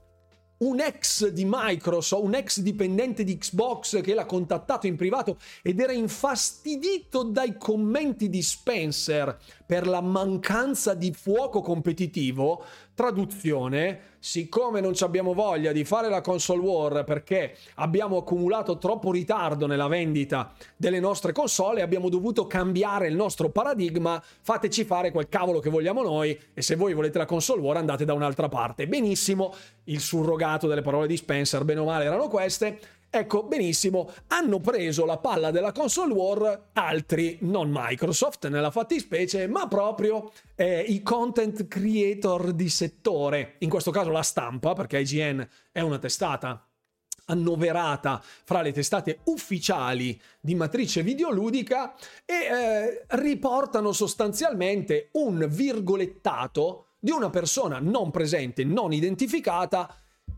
un 0.58 0.80
ex 0.80 1.28
di 1.28 1.44
Microsoft, 1.46 2.24
un 2.24 2.34
ex 2.34 2.60
dipendente 2.60 3.24
di 3.24 3.36
Xbox 3.36 4.00
che 4.00 4.14
l'ha 4.14 4.24
contattato 4.24 4.86
in 4.86 4.96
privato 4.96 5.38
ed 5.62 5.80
era 5.80 5.92
infastidito 5.92 7.24
dai 7.24 7.58
commenti 7.58 8.30
di 8.30 8.40
Spencer 8.40 9.38
per 9.66 9.86
la 9.86 10.00
mancanza 10.00 10.94
di 10.94 11.12
fuoco 11.12 11.60
competitivo, 11.60 12.62
traduzione, 12.94 14.14
siccome 14.18 14.80
non 14.80 14.94
abbiamo 15.00 15.34
voglia 15.34 15.72
di 15.72 15.84
fare 15.84 16.08
la 16.08 16.20
console 16.20 16.60
war 16.60 17.04
perché 17.04 17.56
abbiamo 17.74 18.16
accumulato 18.16 18.78
troppo 18.78 19.12
ritardo 19.12 19.66
nella 19.66 19.86
vendita 19.88 20.52
delle 20.76 20.98
nostre 20.98 21.32
console 21.32 21.82
abbiamo 21.82 22.08
dovuto 22.08 22.46
cambiare 22.46 23.08
il 23.08 23.14
nostro 23.14 23.50
paradigma, 23.50 24.22
fateci 24.40 24.84
fare 24.84 25.10
quel 25.10 25.28
cavolo 25.28 25.60
che 25.60 25.68
vogliamo 25.68 26.02
noi 26.02 26.38
e 26.54 26.62
se 26.62 26.76
voi 26.76 26.94
volete 26.94 27.18
la 27.18 27.26
console 27.26 27.60
war 27.60 27.76
andate 27.76 28.04
da 28.04 28.14
un'altra 28.14 28.48
parte. 28.48 28.86
Benissimo, 28.86 29.54
il 29.84 30.00
surrogato 30.00 30.66
delle 30.66 30.82
parole 30.82 31.06
di 31.06 31.16
Spencer, 31.16 31.64
bene 31.64 31.80
o 31.80 31.84
male, 31.84 32.04
erano 32.04 32.28
queste. 32.28 32.78
Ecco, 33.08 33.44
benissimo, 33.44 34.10
hanno 34.28 34.60
preso 34.60 35.04
la 35.04 35.16
palla 35.18 35.50
della 35.50 35.72
console 35.72 36.12
war 36.12 36.68
altri, 36.74 37.38
non 37.42 37.70
Microsoft 37.72 38.48
nella 38.48 38.70
fattispecie, 38.70 39.46
ma 39.46 39.66
proprio 39.68 40.30
eh, 40.54 40.80
i 40.80 41.02
content 41.02 41.66
creator 41.66 42.52
di 42.52 42.68
settore, 42.68 43.54
in 43.60 43.70
questo 43.70 43.90
caso 43.90 44.10
la 44.10 44.22
stampa, 44.22 44.74
perché 44.74 44.98
IGN 44.98 45.48
è 45.72 45.80
una 45.80 45.98
testata 45.98 46.66
annoverata 47.26 48.22
fra 48.22 48.62
le 48.62 48.72
testate 48.72 49.20
ufficiali 49.24 50.20
di 50.40 50.54
matrice 50.54 51.02
videoludica 51.02 51.94
e 52.24 52.34
eh, 52.34 53.04
riportano 53.08 53.92
sostanzialmente 53.92 55.08
un 55.12 55.46
virgolettato 55.48 56.86
di 56.98 57.10
una 57.10 57.30
persona 57.30 57.78
non 57.80 58.10
presente, 58.10 58.64
non 58.64 58.92
identificata, 58.92 59.94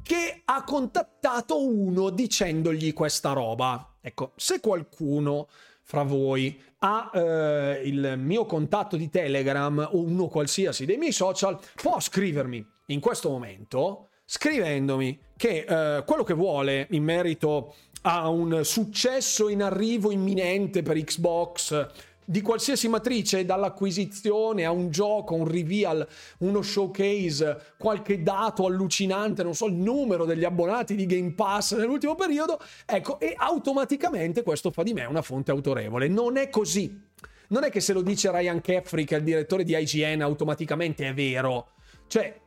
che 0.09 0.41
ha 0.43 0.65
contattato 0.65 1.63
uno 1.63 2.09
dicendogli 2.09 2.95
questa 2.95 3.33
roba. 3.33 3.97
Ecco, 4.01 4.33
se 4.37 4.59
qualcuno 4.59 5.49
fra 5.83 6.03
voi 6.03 6.59
ha 6.79 7.11
eh, 7.13 7.83
il 7.85 8.15
mio 8.17 8.47
contatto 8.47 8.97
di 8.97 9.11
Telegram 9.11 9.87
o 9.93 9.99
uno 9.99 10.29
qualsiasi 10.29 10.87
dei 10.87 10.97
miei 10.97 11.13
social, 11.13 11.59
può 11.75 12.01
scrivermi 12.01 12.67
in 12.87 13.01
questo 13.01 13.29
momento 13.29 14.09
scrivendomi 14.25 15.19
che 15.37 15.67
eh, 15.69 16.05
quello 16.07 16.25
che 16.25 16.33
vuole 16.33 16.87
in 16.93 17.05
merito 17.05 17.75
a 18.03 18.31
un 18.31 18.65
successo 18.65 19.51
in 19.51 19.63
arrivo 19.63 20.11
imminente 20.11 20.83
per 20.83 20.99
Xbox 21.05 21.87
di 22.29 22.43
qualsiasi 22.43 22.89
matrice, 22.89 23.47
dall'acquisizione 23.47 24.67
a 24.67 24.71
un 24.71 24.91
gioco, 24.91 25.35
un 25.35 25.49
reveal, 25.49 26.07
uno 26.41 26.61
showcase, 26.61 27.73
qualche 27.79 28.23
dato 28.23 28.67
allucinante, 28.67 29.43
non 29.43 29.55
so, 29.55 29.65
il 29.65 29.73
numero 29.73 30.27
degli 30.27 30.45
abbonati 30.45 30.95
di 30.95 31.07
Game 31.07 31.33
Pass 31.33 31.75
nell'ultimo 31.75 32.17
periodo, 32.17 32.61
ecco, 32.85 33.19
e 33.19 33.33
automaticamente 33.35 34.43
questo 34.43 34.71
fa 34.71 34.83
di 34.83 34.93
me 34.93 35.07
una 35.07 35.23
fonte 35.23 35.53
autorevole. 35.53 36.07
Non 36.09 36.37
è 36.37 36.51
così. 36.51 37.01
Non 37.49 37.65
è 37.65 37.71
che 37.71 37.81
se 37.81 37.95
lo 37.95 38.03
dice 38.03 38.31
Ryan 38.31 38.61
Caffrey, 38.61 39.05
che 39.05 39.15
è 39.15 39.19
il 39.19 39.25
direttore 39.25 39.65
di 39.65 39.75
IGN, 39.75 40.21
automaticamente 40.21 41.09
è 41.09 41.15
vero. 41.15 41.69
Cioè, 42.09 42.39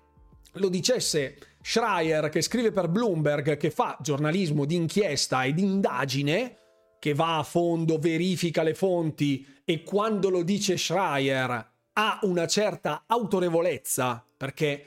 lo 0.54 0.70
dicesse 0.70 1.38
Schreier, 1.60 2.30
che 2.30 2.44
scrive 2.44 2.72
per 2.72 2.88
Bloomberg, 2.88 3.58
che 3.58 3.72
fa 3.72 3.98
giornalismo 4.00 4.66
di 4.66 4.76
inchiesta 4.76 5.44
e 5.44 5.56
di 5.56 5.64
indagine, 5.64 6.58
che 7.02 7.16
va 7.16 7.40
a 7.40 7.44
fondo, 7.44 7.98
verifica 7.98 8.62
le 8.62 8.76
fonti 8.76 9.44
e 9.66 9.82
quando 9.82 10.30
lo 10.30 10.44
dice 10.44 10.78
Schreier 10.78 11.70
ha 11.94 12.20
una 12.22 12.46
certa 12.46 13.06
autorevolezza 13.08 14.24
perché 14.38 14.86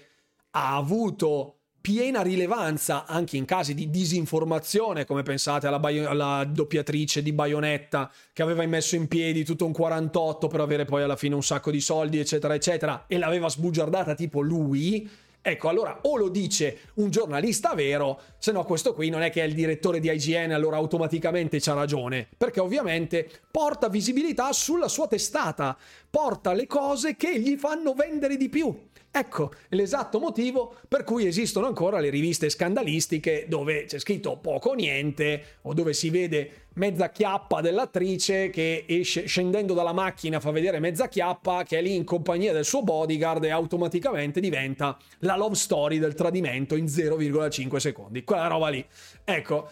ha 0.52 0.76
avuto 0.76 1.56
piena 1.80 2.22
rilevanza 2.22 3.04
anche 3.04 3.36
in 3.36 3.44
casi 3.44 3.74
di 3.74 3.90
disinformazione, 3.90 5.04
come 5.04 5.24
pensate 5.24 5.66
alla, 5.66 5.80
bio- 5.80 6.08
alla, 6.08 6.44
doppiatrice 6.48 7.20
di 7.20 7.32
Bayonetta 7.32 8.12
che 8.32 8.42
aveva 8.42 8.64
messo 8.64 8.94
in 8.94 9.08
piedi 9.08 9.42
tutto 9.44 9.66
un 9.66 9.72
48 9.72 10.46
per 10.46 10.60
avere 10.60 10.84
poi 10.84 11.02
alla 11.02 11.16
fine 11.16 11.34
un 11.34 11.42
sacco 11.42 11.72
di 11.72 11.80
soldi, 11.80 12.20
eccetera, 12.20 12.54
eccetera, 12.54 13.06
e 13.08 13.18
l'aveva 13.18 13.48
sbugiardata 13.48 14.14
tipo 14.14 14.40
lui. 14.40 15.10
Ecco, 15.46 15.68
allora 15.68 15.98
o 16.04 16.16
lo 16.16 16.30
dice 16.30 16.78
un 16.94 17.10
giornalista 17.10 17.74
vero, 17.74 18.18
se 18.38 18.50
no 18.50 18.64
questo 18.64 18.94
qui 18.94 19.10
non 19.10 19.20
è 19.20 19.28
che 19.28 19.42
è 19.42 19.44
il 19.44 19.52
direttore 19.52 20.00
di 20.00 20.10
IGN, 20.10 20.52
allora 20.52 20.78
automaticamente 20.78 21.60
c'ha 21.60 21.74
ragione, 21.74 22.26
perché 22.34 22.60
ovviamente 22.60 23.28
porta 23.50 23.90
visibilità 23.90 24.54
sulla 24.54 24.88
sua 24.88 25.06
testata, 25.06 25.76
porta 26.08 26.54
le 26.54 26.66
cose 26.66 27.16
che 27.16 27.38
gli 27.38 27.58
fanno 27.58 27.92
vendere 27.92 28.38
di 28.38 28.48
più. 28.48 28.74
Ecco 29.16 29.52
l'esatto 29.68 30.18
motivo 30.18 30.74
per 30.88 31.04
cui 31.04 31.24
esistono 31.24 31.68
ancora 31.68 32.00
le 32.00 32.10
riviste 32.10 32.48
scandalistiche 32.48 33.46
dove 33.48 33.84
c'è 33.84 34.00
scritto 34.00 34.36
poco 34.38 34.70
o 34.70 34.74
niente 34.74 35.58
o 35.62 35.72
dove 35.72 35.92
si 35.92 36.10
vede 36.10 36.66
mezza 36.74 37.10
chiappa 37.10 37.60
dell'attrice 37.60 38.50
che 38.50 38.84
esce, 38.88 39.26
scendendo 39.26 39.72
dalla 39.72 39.92
macchina 39.92 40.40
fa 40.40 40.50
vedere 40.50 40.80
mezza 40.80 41.06
chiappa 41.06 41.62
che 41.62 41.78
è 41.78 41.80
lì 41.80 41.94
in 41.94 42.02
compagnia 42.02 42.52
del 42.52 42.64
suo 42.64 42.82
bodyguard 42.82 43.44
e 43.44 43.50
automaticamente 43.50 44.40
diventa 44.40 44.98
la 45.20 45.36
love 45.36 45.54
story 45.54 46.00
del 46.00 46.14
tradimento 46.14 46.74
in 46.74 46.86
0,5 46.86 47.76
secondi. 47.76 48.24
Quella 48.24 48.48
roba 48.48 48.68
lì. 48.68 48.84
Ecco, 49.22 49.68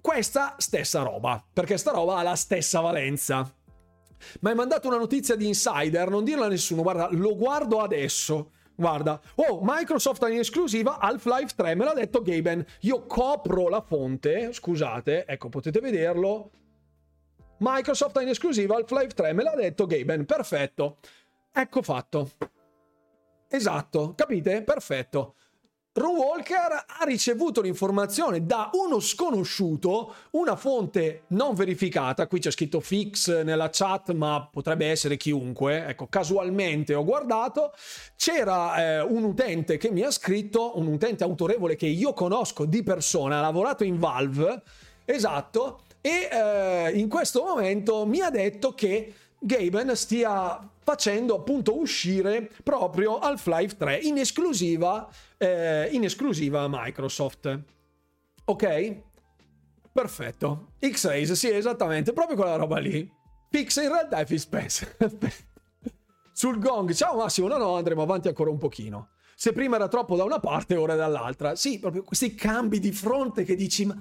questa 0.00 0.54
stessa 0.56 1.02
roba, 1.02 1.44
perché 1.52 1.76
sta 1.76 1.90
roba 1.90 2.16
ha 2.16 2.22
la 2.22 2.34
stessa 2.34 2.80
valenza. 2.80 3.54
Ma 4.40 4.48
hai 4.48 4.56
mandato 4.56 4.88
una 4.88 4.96
notizia 4.96 5.36
di 5.36 5.46
insider, 5.46 6.08
non 6.08 6.24
dirla 6.24 6.46
a 6.46 6.48
nessuno, 6.48 6.80
guarda, 6.80 7.08
lo 7.10 7.36
guardo 7.36 7.80
adesso. 7.80 8.52
Guarda, 8.78 9.18
oh, 9.36 9.60
Microsoft 9.62 10.22
in 10.28 10.38
esclusiva 10.38 10.98
Half-Life 11.00 11.54
3, 11.56 11.74
me 11.74 11.84
l'ha 11.84 11.94
detto 11.94 12.20
Gaben. 12.20 12.64
Io 12.80 13.06
copro 13.06 13.68
la 13.68 13.80
fonte, 13.80 14.52
scusate, 14.52 15.24
ecco, 15.24 15.48
potete 15.48 15.80
vederlo. 15.80 16.50
Microsoft 17.58 18.20
in 18.20 18.28
esclusiva 18.28 18.76
Half-Life 18.76 19.14
3, 19.14 19.32
me 19.32 19.42
l'ha 19.42 19.54
detto 19.54 19.86
Gaben, 19.86 20.26
perfetto. 20.26 20.98
Ecco 21.52 21.80
fatto. 21.80 22.30
Esatto, 23.48 24.12
capite? 24.14 24.62
Perfetto. 24.62 25.36
Ron 25.96 26.14
Walker 26.14 26.84
ha 26.86 27.04
ricevuto 27.04 27.62
l'informazione 27.62 28.44
da 28.44 28.68
uno 28.74 29.00
sconosciuto, 29.00 30.14
una 30.32 30.54
fonte 30.54 31.22
non 31.28 31.54
verificata, 31.54 32.26
qui 32.26 32.38
c'è 32.38 32.50
scritto 32.50 32.80
fix 32.80 33.42
nella 33.42 33.70
chat, 33.72 34.12
ma 34.12 34.46
potrebbe 34.52 34.88
essere 34.88 35.16
chiunque, 35.16 35.86
ecco, 35.86 36.06
casualmente 36.08 36.92
ho 36.94 37.02
guardato, 37.02 37.72
c'era 38.14 38.76
eh, 38.76 39.00
un 39.00 39.24
utente 39.24 39.78
che 39.78 39.90
mi 39.90 40.02
ha 40.02 40.10
scritto, 40.10 40.78
un 40.78 40.88
utente 40.88 41.24
autorevole 41.24 41.76
che 41.76 41.86
io 41.86 42.12
conosco 42.12 42.66
di 42.66 42.82
persona, 42.82 43.38
ha 43.38 43.40
lavorato 43.40 43.82
in 43.82 43.98
Valve, 43.98 44.62
esatto, 45.06 45.80
e 46.02 46.28
eh, 46.30 46.90
in 46.90 47.08
questo 47.08 47.42
momento 47.42 48.04
mi 48.04 48.20
ha 48.20 48.28
detto 48.28 48.74
che 48.74 49.14
Gaben 49.38 49.94
stia 49.94 50.68
facendo 50.82 51.36
appunto 51.36 51.78
uscire 51.78 52.50
proprio 52.62 53.18
Half-Life 53.18 53.76
3 53.76 53.96
in 53.98 54.18
esclusiva, 54.18 55.08
eh, 55.36 55.88
in 55.92 56.04
esclusiva 56.04 56.62
a 56.62 56.68
Microsoft. 56.70 57.60
Ok? 58.44 58.96
Perfetto. 59.92 60.72
X-Rays, 60.80 61.32
sì, 61.32 61.50
esattamente, 61.50 62.12
proprio 62.12 62.36
quella 62.36 62.56
roba 62.56 62.78
lì. 62.78 63.10
Pix 63.48 63.76
in 63.82 63.88
realtà 63.88 64.18
è 64.18 64.26
Phil 64.26 64.38
Spencer. 64.40 64.96
sul 66.32 66.58
gong. 66.58 66.92
Ciao 66.92 67.16
Massimo, 67.16 67.48
no 67.48 67.56
no, 67.56 67.76
andremo 67.76 68.02
avanti 68.02 68.28
ancora 68.28 68.50
un 68.50 68.58
pochino. 68.58 69.08
Se 69.34 69.52
prima 69.52 69.76
era 69.76 69.88
troppo 69.88 70.16
da 70.16 70.24
una 70.24 70.40
parte, 70.40 70.76
ora 70.76 70.94
dall'altra. 70.94 71.56
Sì, 71.56 71.78
proprio 71.78 72.02
questi 72.02 72.34
cambi 72.34 72.78
di 72.78 72.92
fronte 72.92 73.44
che 73.44 73.54
dici, 73.54 73.86
ma 73.86 73.96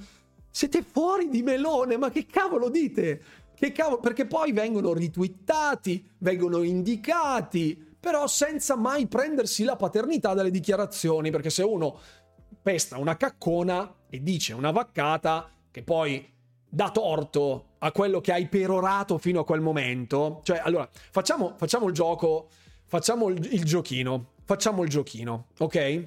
siete 0.49 0.81
fuori 0.81 1.29
di 1.29 1.41
melone, 1.43 1.97
ma 1.97 2.09
che 2.09 2.25
cavolo 2.25 2.69
dite? 2.69 3.21
Che 3.55 3.71
cavolo, 3.71 3.99
perché 3.99 4.25
poi 4.25 4.51
vengono 4.51 4.93
ritwittati, 4.93 6.07
vengono 6.19 6.61
indicati, 6.61 7.95
però 7.99 8.27
senza 8.27 8.75
mai 8.75 9.07
prendersi 9.07 9.63
la 9.63 9.75
paternità 9.75 10.33
dalle 10.33 10.51
dichiarazioni, 10.51 11.31
perché 11.31 11.49
se 11.49 11.63
uno 11.63 11.97
pesta 12.61 12.97
una 12.97 13.15
caccona 13.15 13.93
e 14.09 14.21
dice 14.21 14.53
una 14.53 14.71
vaccata 14.71 15.49
che 15.71 15.83
poi 15.83 16.33
dà 16.67 16.91
torto 16.91 17.69
a 17.79 17.91
quello 17.91 18.19
che 18.21 18.33
hai 18.33 18.47
perorato 18.47 19.17
fino 19.17 19.39
a 19.39 19.45
quel 19.45 19.61
momento, 19.61 20.41
cioè 20.43 20.59
allora 20.63 20.89
facciamo, 20.91 21.53
facciamo 21.57 21.87
il 21.87 21.93
gioco, 21.93 22.49
facciamo 22.85 23.29
il, 23.29 23.53
il 23.53 23.63
giochino, 23.63 24.31
facciamo 24.43 24.83
il 24.83 24.89
giochino, 24.89 25.47
ok? 25.59 26.03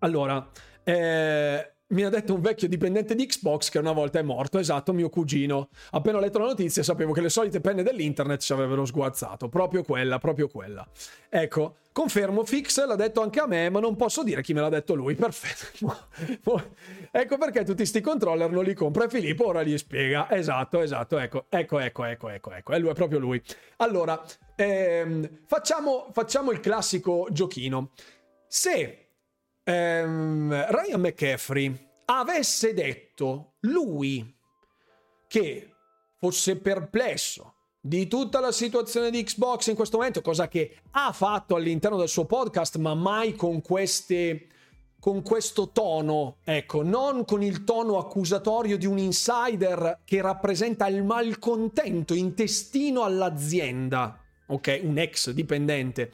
Allora, 0.00 0.50
eh, 0.82 1.73
mi 1.94 2.02
ha 2.02 2.08
detto 2.08 2.34
un 2.34 2.40
vecchio 2.40 2.66
dipendente 2.68 3.14
di 3.14 3.24
Xbox 3.24 3.70
che 3.70 3.78
una 3.78 3.92
volta 3.92 4.18
è 4.18 4.22
morto, 4.22 4.58
esatto, 4.58 4.92
mio 4.92 5.08
cugino. 5.08 5.68
Appena 5.92 6.18
ho 6.18 6.20
letto 6.20 6.40
la 6.40 6.46
notizia 6.46 6.82
sapevo 6.82 7.12
che 7.12 7.20
le 7.20 7.28
solite 7.28 7.60
penne 7.60 7.84
dell'internet 7.84 8.40
ci 8.40 8.52
avrebbero 8.52 8.84
sguazzato, 8.84 9.48
proprio 9.48 9.84
quella, 9.84 10.18
proprio 10.18 10.48
quella. 10.48 10.86
Ecco, 11.28 11.76
confermo, 11.92 12.44
Fix 12.44 12.84
l'ha 12.84 12.96
detto 12.96 13.22
anche 13.22 13.38
a 13.38 13.46
me, 13.46 13.70
ma 13.70 13.78
non 13.78 13.94
posso 13.94 14.24
dire 14.24 14.42
chi 14.42 14.52
me 14.52 14.60
l'ha 14.60 14.68
detto 14.68 14.94
lui, 14.94 15.14
perfetto. 15.16 16.08
ecco 17.12 17.38
perché 17.38 17.62
tutti 17.64 17.86
sti 17.86 18.00
controller 18.00 18.50
non 18.50 18.64
li 18.64 18.74
compra 18.74 19.08
Filippo 19.08 19.46
ora 19.46 19.62
gli 19.62 19.78
spiega. 19.78 20.28
Esatto, 20.30 20.80
esatto, 20.80 21.18
ecco, 21.18 21.46
ecco, 21.48 21.78
ecco, 21.78 22.04
ecco, 22.04 22.28
ecco, 22.28 22.52
ecco, 22.52 22.72
è 22.72 22.78
lui, 22.80 22.90
è 22.90 22.94
proprio 22.94 23.20
lui. 23.20 23.40
Allora, 23.76 24.20
ehm, 24.56 25.42
facciamo, 25.46 26.08
facciamo 26.10 26.50
il 26.50 26.58
classico 26.58 27.28
giochino. 27.30 27.92
Se 28.48 29.03
ehm, 29.64 30.66
Ryan 30.70 31.00
McCaffrey 31.00 31.88
avesse 32.06 32.74
detto 32.74 33.54
lui 33.60 34.32
che 35.26 35.74
fosse 36.16 36.56
perplesso 36.56 37.54
di 37.80 38.06
tutta 38.06 38.40
la 38.40 38.52
situazione 38.52 39.10
di 39.10 39.22
Xbox 39.22 39.66
in 39.66 39.74
questo 39.74 39.98
momento, 39.98 40.22
cosa 40.22 40.48
che 40.48 40.78
ha 40.92 41.12
fatto 41.12 41.54
all'interno 41.54 41.98
del 41.98 42.08
suo 42.08 42.24
podcast, 42.24 42.76
ma 42.76 42.94
mai 42.94 43.34
con 43.34 43.60
queste 43.60 44.48
con 45.04 45.20
questo 45.20 45.68
tono, 45.68 46.38
ecco, 46.44 46.82
non 46.82 47.26
con 47.26 47.42
il 47.42 47.64
tono 47.64 47.98
accusatorio 47.98 48.78
di 48.78 48.86
un 48.86 48.96
insider 48.96 50.00
che 50.02 50.22
rappresenta 50.22 50.86
il 50.86 51.04
malcontento 51.04 52.14
intestino 52.14 53.02
all'azienda, 53.02 54.18
ok, 54.46 54.80
un 54.82 54.96
ex 54.96 55.30
dipendente 55.32 56.10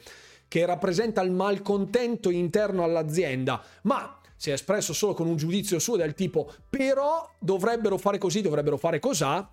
che 0.51 0.65
rappresenta 0.65 1.21
il 1.21 1.31
malcontento 1.31 2.29
interno 2.29 2.83
all'azienda, 2.83 3.63
ma 3.83 4.17
si 4.35 4.49
è 4.49 4.53
espresso 4.53 4.91
solo 4.91 5.13
con 5.13 5.25
un 5.25 5.37
giudizio 5.37 5.79
suo 5.79 5.95
del 5.95 6.13
tipo 6.13 6.51
però 6.69 7.25
dovrebbero 7.39 7.97
fare 7.97 8.17
così, 8.17 8.41
dovrebbero 8.41 8.75
fare 8.75 8.99
cos'ha, 8.99 9.49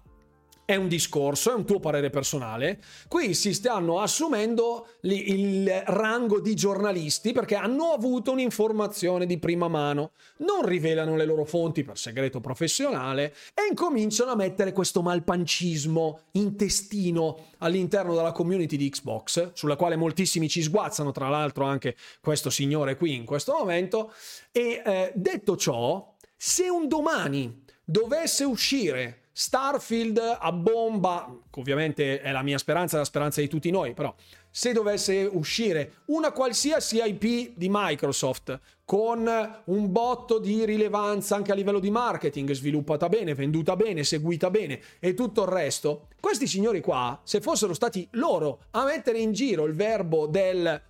è 0.69 0.77
un 0.77 0.87
discorso, 0.87 1.51
è 1.51 1.55
un 1.55 1.65
tuo 1.65 1.81
parere 1.81 2.11
personale. 2.11 2.79
Qui 3.09 3.33
si 3.33 3.55
stanno 3.55 4.03
assumendo 4.03 4.89
il 5.01 5.67
rango 5.87 6.41
di 6.41 6.55
giornalisti 6.55 7.33
perché 7.33 7.55
hanno 7.55 7.93
avuto 7.93 8.33
un'informazione 8.33 9.25
di 9.25 9.39
prima 9.39 9.67
mano, 9.69 10.11
non 10.41 10.67
rivelano 10.67 11.17
le 11.17 11.25
loro 11.25 11.47
fonti 11.47 11.85
per 11.85 11.97
segreto 11.97 12.41
professionale 12.41 13.35
e 13.55 13.67
incominciano 13.71 14.33
a 14.33 14.37
mettere 14.37 14.73
questo 14.73 15.01
malpancismo 15.01 16.21
intestino 16.33 17.47
all'interno 17.61 18.15
della 18.15 18.33
community 18.33 18.77
di 18.77 18.91
Xbox, 18.91 19.53
sulla 19.55 19.77
quale 19.77 19.97
moltissimi 19.97 20.51
ci 20.51 20.61
sguazzano, 20.61 21.13
tra 21.13 21.31
l'altro 21.31 21.65
anche 21.65 21.97
questo 22.21 22.51
signore 22.51 22.99
qui 22.99 23.15
in 23.15 23.25
questo 23.25 23.55
momento. 23.55 24.13
E 24.53 24.83
eh, 24.85 25.13
detto 25.15 25.57
ciò, 25.57 26.15
se 26.37 26.69
un 26.69 26.89
domani 26.89 27.65
dovesse 27.83 28.45
uscire 28.45 29.28
Starfield 29.41 30.19
a 30.41 30.51
bomba, 30.51 31.33
ovviamente 31.59 32.21
è 32.21 32.33
la 32.33 32.43
mia 32.43 32.59
speranza, 32.59 32.99
la 32.99 33.05
speranza 33.05 33.41
di 33.41 33.47
tutti 33.47 33.71
noi, 33.71 33.95
però 33.95 34.13
se 34.51 34.73
dovesse 34.73 35.29
uscire 35.31 35.99
una 36.07 36.33
qualsiasi 36.33 37.01
IP 37.01 37.53
di 37.55 37.69
Microsoft 37.71 38.59
con 38.85 39.31
un 39.67 39.93
botto 39.93 40.41
di 40.41 40.65
rilevanza 40.65 41.37
anche 41.37 41.53
a 41.53 41.55
livello 41.55 41.79
di 41.79 41.89
marketing, 41.89 42.51
sviluppata 42.51 43.09
bene, 43.09 43.35
venduta 43.35 43.77
bene, 43.77 44.03
seguita 44.03 44.51
bene 44.51 44.81
e 44.99 45.15
tutto 45.15 45.43
il 45.43 45.49
resto, 45.49 46.09
questi 46.19 46.49
signori 46.49 46.81
qua, 46.81 47.21
se 47.23 47.41
fossero 47.41 47.75
stati 47.75 48.09
loro 48.15 48.63
a 48.73 48.83
mettere 48.87 49.21
in 49.21 49.33
giro 49.33 49.67
il 49.67 49.75
verbo 49.75 50.27
del 50.27 50.83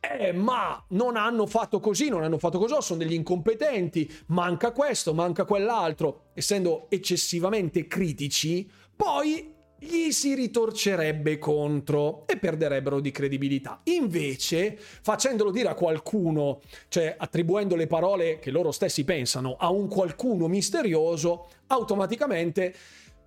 eh, 0.00 0.32
ma 0.32 0.82
non 0.88 1.16
hanno 1.16 1.46
fatto 1.46 1.80
così, 1.80 2.08
non 2.08 2.22
hanno 2.22 2.38
fatto 2.38 2.58
così, 2.58 2.74
sono 2.80 2.98
degli 2.98 3.14
incompetenti, 3.14 4.10
manca 4.26 4.72
questo, 4.72 5.14
manca 5.14 5.44
quell'altro, 5.44 6.30
essendo 6.34 6.86
eccessivamente 6.88 7.86
critici, 7.86 8.68
poi 8.94 9.54
gli 9.80 10.10
si 10.10 10.34
ritorcerebbe 10.34 11.38
contro 11.38 12.26
e 12.26 12.36
perderebbero 12.36 12.98
di 12.98 13.12
credibilità. 13.12 13.80
Invece, 13.84 14.76
facendolo 14.76 15.52
dire 15.52 15.68
a 15.68 15.74
qualcuno, 15.74 16.60
cioè 16.88 17.14
attribuendo 17.16 17.76
le 17.76 17.86
parole 17.86 18.40
che 18.40 18.50
loro 18.50 18.72
stessi 18.72 19.04
pensano 19.04 19.56
a 19.56 19.70
un 19.70 19.86
qualcuno 19.86 20.48
misterioso, 20.48 21.48
automaticamente 21.68 22.74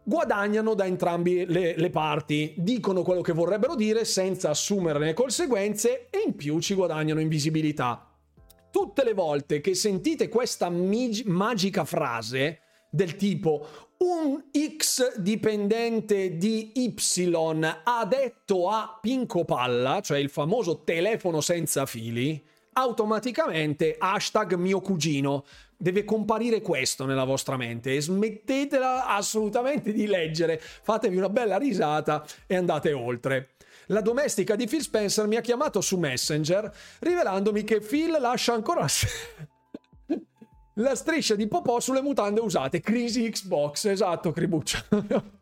guadagnano 0.04 0.74
da 0.74 0.86
entrambi 0.86 1.46
le, 1.46 1.76
le, 1.76 1.90
parti, 1.90 2.54
dicono 2.58 3.04
quello 3.04 3.22
che 3.22 3.34
vorrebbero 3.34 3.76
dire 3.76 4.06
senza 4.06 4.50
assumerne 4.50 5.14
conseguenze 5.14 6.08
e 6.10 6.24
in 6.26 6.36
più 6.36 6.60
ci 6.60 6.74
guadagnano 6.74 7.20
in 7.20 7.28
visibilità. 7.28 8.08
Tutte 8.72 9.04
le 9.04 9.14
volte 9.14 9.62
che 9.62 9.76
sentite 9.76 10.30
questa 10.30 10.70
mig- 10.70 11.26
magica 11.26 11.86
frase 11.86 12.60
del 12.90 13.16
tipo 13.16 13.90
un 13.98 14.44
X 14.78 15.18
dipendente 15.18 16.38
di 16.38 16.72
Y 16.76 16.94
ha 17.84 18.06
detto 18.06 18.70
a 18.70 18.98
Pinco 19.00 19.46
Palla, 19.46 20.02
cioè 20.02 20.18
il 20.18 20.30
famoso 20.30 20.84
telefono 20.84 21.40
senza 21.40 21.86
fili, 21.86 22.44
automaticamente 22.74 23.96
hashtag 24.00 24.56
mio 24.56 24.80
cugino 24.80 25.46
deve 25.82 26.04
comparire 26.04 26.62
questo 26.62 27.06
nella 27.06 27.24
vostra 27.24 27.58
mente 27.58 27.96
e 27.96 28.02
smettetela 28.02 29.08
assolutamente 29.08 29.92
di 29.92 30.06
leggere, 30.06 30.60
fatevi 30.62 31.18
una 31.18 31.30
bella 31.30 31.58
risata 31.58 32.24
e 32.46 32.56
andate 32.56 32.94
oltre. 32.94 33.56
La 33.88 34.02
domestica 34.02 34.56
di 34.56 34.68
Phil 34.68 34.82
Spencer 34.82 35.26
mi 35.26 35.38
ha 35.38 35.42
chiamato 35.42 35.82
su 35.82 35.98
Messenger 35.98 36.72
rivelandomi 37.00 37.64
che 37.64 37.80
Phil 37.80 38.16
lascia 38.20 38.54
ancora 38.54 38.86
la 40.76 40.96
striscia 40.96 41.34
di 41.36 41.48
popò 41.48 41.80
sulle 41.80 42.02
mutande 42.02 42.42
usate. 42.42 42.80
Crisi 42.80 43.28
Xbox, 43.28 43.86
esatto, 43.86 44.32
Cribuccia. 44.32 44.86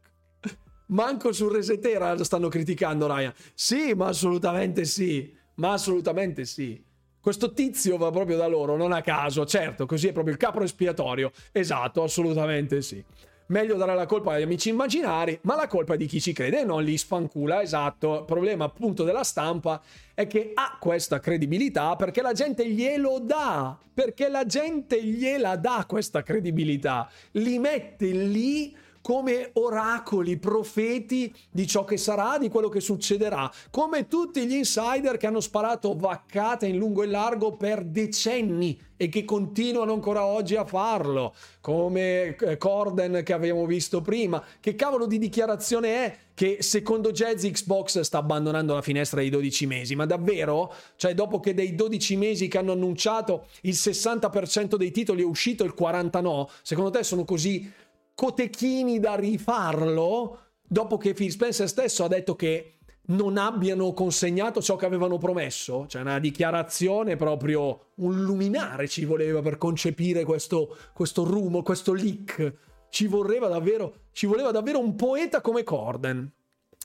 Manco 0.88 1.34
su 1.34 1.50
Resetera 1.50 2.24
stanno 2.24 2.48
criticando 2.48 3.14
Ryan. 3.14 3.34
Sì, 3.54 3.94
ma 3.94 4.08
assolutamente 4.08 4.86
sì. 4.86 5.36
Ma 5.56 5.74
assolutamente 5.74 6.46
sì. 6.46 6.82
Questo 7.30 7.54
tizio 7.54 7.98
va 7.98 8.10
proprio 8.10 8.38
da 8.38 8.48
loro, 8.48 8.76
non 8.76 8.92
a 8.92 9.04
caso, 9.04 9.46
certo, 9.46 9.86
così 9.86 10.08
è 10.08 10.12
proprio 10.12 10.34
il 10.34 10.40
capo 10.40 10.64
espiatorio. 10.64 11.32
Esatto, 11.52 12.02
assolutamente 12.02 12.82
sì. 12.82 13.04
Meglio 13.50 13.76
dare 13.76 13.94
la 13.94 14.08
colpa 14.08 14.34
agli 14.34 14.42
amici 14.42 14.70
immaginari, 14.70 15.38
ma 15.44 15.56
la 15.56 15.68
colpa 15.68 15.94
è 15.94 15.98
di 15.98 16.08
chi 16.08 16.20
ci 16.20 16.34
crede 16.34 16.62
e 16.62 16.64
non 16.64 16.84
li 16.84 16.98
sfancula. 16.98 17.62
Esatto, 17.62 18.18
il 18.18 18.26
problema 18.26 18.66
appunto 18.66 19.04
della 19.04 19.24
stampa 19.24 19.80
è 20.16 20.26
che 20.26 20.54
ha 20.56 20.78
questa 20.80 21.20
credibilità 21.20 21.96
perché 21.96 22.24
la 22.24 22.34
gente 22.34 22.68
glielo 22.68 23.20
dà, 23.20 23.78
perché 23.94 24.28
la 24.28 24.48
gente 24.48 25.00
gliela 25.04 25.56
dà 25.56 25.86
questa 25.88 26.24
credibilità, 26.24 27.08
li 27.34 27.60
mette 27.60 28.08
lì 28.08 28.76
come 29.02 29.50
oracoli, 29.54 30.38
profeti 30.38 31.34
di 31.50 31.68
ciò 31.68 31.84
che 31.84 31.98
sarà, 31.98 32.38
di 32.38 32.50
quello 32.50 32.70
che 32.70 32.80
succederà, 32.80 33.52
come 33.70 34.08
tutti 34.08 34.46
gli 34.46 34.56
insider 34.56 35.18
che 35.18 35.28
hanno 35.28 35.40
sparato 35.40 35.96
vaccate 35.96 36.68
in 36.68 36.78
lungo 36.78 37.04
e 37.04 37.08
largo 37.08 37.56
per 37.56 37.84
decenni 37.84 38.80
e 39.02 39.08
che 39.08 39.24
continuano 39.24 39.94
ancora 39.94 40.26
oggi 40.26 40.58
a 40.58 40.66
farlo, 40.66 41.34
come 41.62 42.36
eh, 42.36 42.58
Corden 42.58 43.22
che 43.24 43.32
abbiamo 43.32 43.66
visto 43.66 44.02
prima. 44.02 44.44
Che 44.60 44.76
cavolo 44.76 45.06
di 45.06 45.18
dichiarazione 45.18 46.06
è 46.06 46.18
che 46.34 46.58
secondo 46.60 47.14
Jazz 47.14 47.46
Xbox 47.46 48.02
sta 48.02 48.18
abbandonando 48.18 48.74
la 48.74 48.82
finestra 48.82 49.22
dei 49.22 49.30
12 49.30 49.66
mesi? 49.68 49.96
Ma 49.96 50.06
davvero? 50.06 50.74
Cioè 50.98 51.14
dopo 51.14 51.40
che 51.40 51.54
dei 51.54 51.76
12 51.76 52.18
mesi 52.18 52.50
che 52.50 52.58
hanno 52.58 52.74
annunciato 52.74 53.48
il 53.62 53.74
60% 53.74 54.76
dei 54.76 54.92
titoli 54.92 55.22
è 55.22 55.26
uscito, 55.26 55.64
il 55.64 55.74
40% 55.80 56.22
no? 56.22 56.50
Secondo 56.62 56.90
te 56.90 57.04
sono 57.04 57.24
così 57.24 57.72
cotechini 58.20 59.00
da 59.00 59.16
rifarlo 59.16 60.40
dopo 60.68 60.98
che 60.98 61.14
Phil 61.14 61.32
Spencer 61.32 61.70
stesso 61.70 62.04
ha 62.04 62.10
detto 62.10 62.36
che 62.36 62.80
non 63.12 63.38
abbiano 63.38 63.94
consegnato 63.94 64.62
ciò 64.62 64.76
che 64.76 64.86
avevano 64.86 65.18
promesso, 65.18 65.86
cioè 65.88 66.02
una 66.02 66.20
dichiarazione 66.20 67.16
proprio 67.16 67.92
un 67.96 68.22
luminare 68.22 68.90
ci 68.90 69.06
voleva 69.06 69.42
per 69.42 69.58
concepire 69.58 70.26
questo, 70.26 70.76
questo 70.92 71.24
rumor, 71.24 71.64
questo 71.64 71.94
leak. 71.94 72.56
Ci 72.90 73.08
voleva 73.08 73.48
davvero, 73.48 74.08
ci 74.12 74.26
voleva 74.26 74.52
davvero 74.52 74.80
un 74.80 74.96
poeta 74.96 75.40
come 75.40 75.64
Corden. 75.64 76.30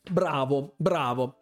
Bravo, 0.09 0.75
bravo. 0.77 1.39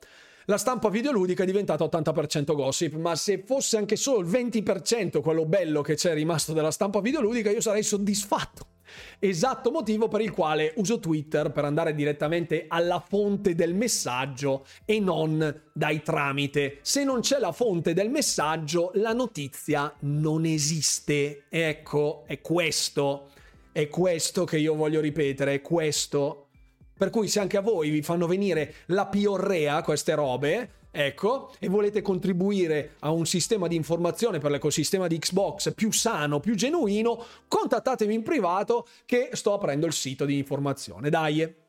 la 0.46 0.56
stampa 0.56 0.88
videoludica 0.88 1.42
è 1.42 1.46
diventata 1.46 1.84
80% 1.84 2.54
gossip, 2.54 2.94
ma 2.94 3.14
se 3.14 3.42
fosse 3.44 3.76
anche 3.76 3.96
solo 3.96 4.20
il 4.20 4.26
20% 4.26 5.20
quello 5.20 5.44
bello 5.44 5.82
che 5.82 5.96
c'è 5.96 6.14
rimasto 6.14 6.54
della 6.54 6.70
stampa 6.70 7.00
videoludica, 7.00 7.50
io 7.50 7.60
sarei 7.60 7.82
soddisfatto. 7.82 8.70
Esatto 9.18 9.70
motivo 9.70 10.08
per 10.08 10.20
il 10.20 10.30
quale 10.30 10.72
uso 10.76 10.98
Twitter 10.98 11.50
per 11.50 11.64
andare 11.64 11.94
direttamente 11.94 12.66
alla 12.68 13.02
fonte 13.06 13.54
del 13.54 13.74
messaggio 13.74 14.66
e 14.84 15.00
non 15.00 15.62
dai 15.72 16.02
tramite. 16.02 16.78
Se 16.82 17.04
non 17.04 17.20
c'è 17.20 17.38
la 17.38 17.52
fonte 17.52 17.94
del 17.94 18.10
messaggio, 18.10 18.90
la 18.94 19.12
notizia 19.12 19.94
non 20.00 20.44
esiste. 20.44 21.44
Ecco, 21.48 22.24
è 22.26 22.40
questo. 22.40 23.28
È 23.72 23.88
questo 23.88 24.44
che 24.44 24.58
io 24.58 24.74
voglio 24.74 25.00
ripetere, 25.00 25.54
è 25.54 25.62
questo. 25.62 26.48
Per 26.96 27.10
cui 27.10 27.26
se 27.26 27.40
anche 27.40 27.56
a 27.56 27.62
voi 27.62 27.90
vi 27.90 28.02
fanno 28.02 28.26
venire 28.26 28.74
la 28.86 29.06
piorrea 29.06 29.82
queste 29.82 30.14
robe, 30.14 30.70
ecco, 30.92 31.52
e 31.58 31.68
volete 31.68 32.02
contribuire 32.02 32.96
a 33.00 33.10
un 33.10 33.26
sistema 33.26 33.66
di 33.66 33.74
informazione 33.74 34.38
per 34.38 34.50
l'ecosistema 34.50 35.08
di 35.08 35.18
Xbox 35.18 35.74
più 35.74 35.90
sano, 35.90 36.38
più 36.38 36.54
genuino, 36.54 37.24
contattatemi 37.48 38.14
in 38.14 38.22
privato 38.22 38.86
che 39.06 39.30
sto 39.32 39.54
aprendo 39.54 39.86
il 39.86 39.92
sito 39.92 40.24
di 40.24 40.36
informazione. 40.36 41.10
Dai. 41.10 41.60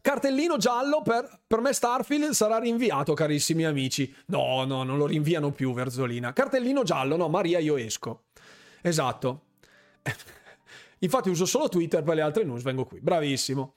Cartellino 0.00 0.56
giallo 0.56 1.02
per, 1.02 1.40
per 1.46 1.60
me 1.60 1.72
Starfield 1.72 2.30
sarà 2.30 2.58
rinviato, 2.58 3.12
carissimi 3.12 3.64
amici. 3.64 4.14
No, 4.26 4.64
no, 4.64 4.84
non 4.84 4.96
lo 4.96 5.06
rinviano 5.06 5.50
più, 5.50 5.74
Verzolina. 5.74 6.32
Cartellino 6.32 6.84
giallo, 6.84 7.16
no, 7.16 7.28
Maria, 7.28 7.58
io 7.58 7.76
esco. 7.76 8.22
Esatto. 8.80 9.42
Infatti 11.00 11.28
uso 11.28 11.44
solo 11.44 11.68
Twitter, 11.68 12.02
per 12.02 12.14
le 12.14 12.22
altre 12.22 12.44
news 12.44 12.62
vengo 12.62 12.84
qui. 12.84 13.00
Bravissimo. 13.00 13.74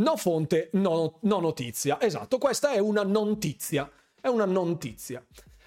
No 0.00 0.16
fonte, 0.16 0.70
no, 0.72 1.18
no 1.20 1.40
notizia. 1.40 2.00
Esatto, 2.00 2.38
questa 2.38 2.72
è 2.72 2.78
una 2.78 3.02
nontizia. 3.02 3.90
È 4.20 4.28
una 4.28 4.46
nontizia. 4.46 5.24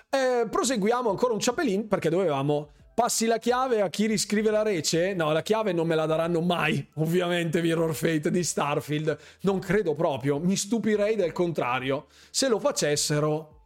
Eh, 0.09 0.47
proseguiamo 0.49 1.09
ancora 1.09 1.33
un 1.33 1.39
ciapelin 1.39 1.87
perché 1.87 2.09
dovevamo 2.09 2.69
passi 2.93 3.25
la 3.25 3.37
chiave 3.37 3.81
a 3.81 3.89
chi 3.89 4.07
riscrive 4.07 4.51
la 4.51 4.61
rece? 4.61 5.13
No, 5.13 5.31
la 5.31 5.41
chiave 5.41 5.71
non 5.71 5.87
me 5.87 5.95
la 5.95 6.05
daranno 6.05 6.41
mai, 6.41 6.87
ovviamente, 6.95 7.61
Mirror 7.61 7.93
Fate 7.93 8.31
di 8.31 8.43
Starfield. 8.43 9.17
Non 9.41 9.59
credo 9.59 9.93
proprio, 9.93 10.39
mi 10.39 10.55
stupirei 10.55 11.15
del 11.15 11.31
contrario. 11.31 12.07
Se 12.29 12.47
lo 12.47 12.59
facessero, 12.59 13.61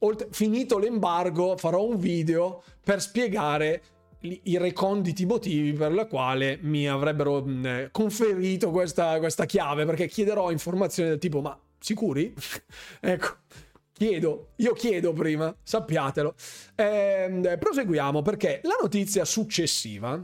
oltre, 0.00 0.28
finito 0.30 0.78
l'embargo, 0.78 1.56
farò 1.56 1.84
un 1.84 1.98
video 1.98 2.62
per 2.82 3.00
spiegare 3.00 3.82
i 4.22 4.58
reconditi 4.58 5.24
motivi 5.24 5.72
per 5.72 5.92
la 5.92 6.06
quale 6.06 6.58
mi 6.62 6.88
avrebbero 6.88 7.42
mh, 7.42 7.88
conferito 7.90 8.70
questa, 8.70 9.18
questa 9.18 9.46
chiave, 9.46 9.84
perché 9.84 10.08
chiederò 10.08 10.50
informazioni 10.50 11.08
del 11.08 11.18
tipo, 11.18 11.40
ma 11.40 11.58
sicuri? 11.78 12.34
ecco. 13.00 13.36
Chiedo, 13.92 14.52
io 14.56 14.72
chiedo 14.72 15.12
prima, 15.12 15.54
sappiatelo. 15.62 16.34
Eh, 16.74 17.56
proseguiamo 17.58 18.22
perché 18.22 18.60
la 18.62 18.78
notizia 18.80 19.26
successiva, 19.26 20.22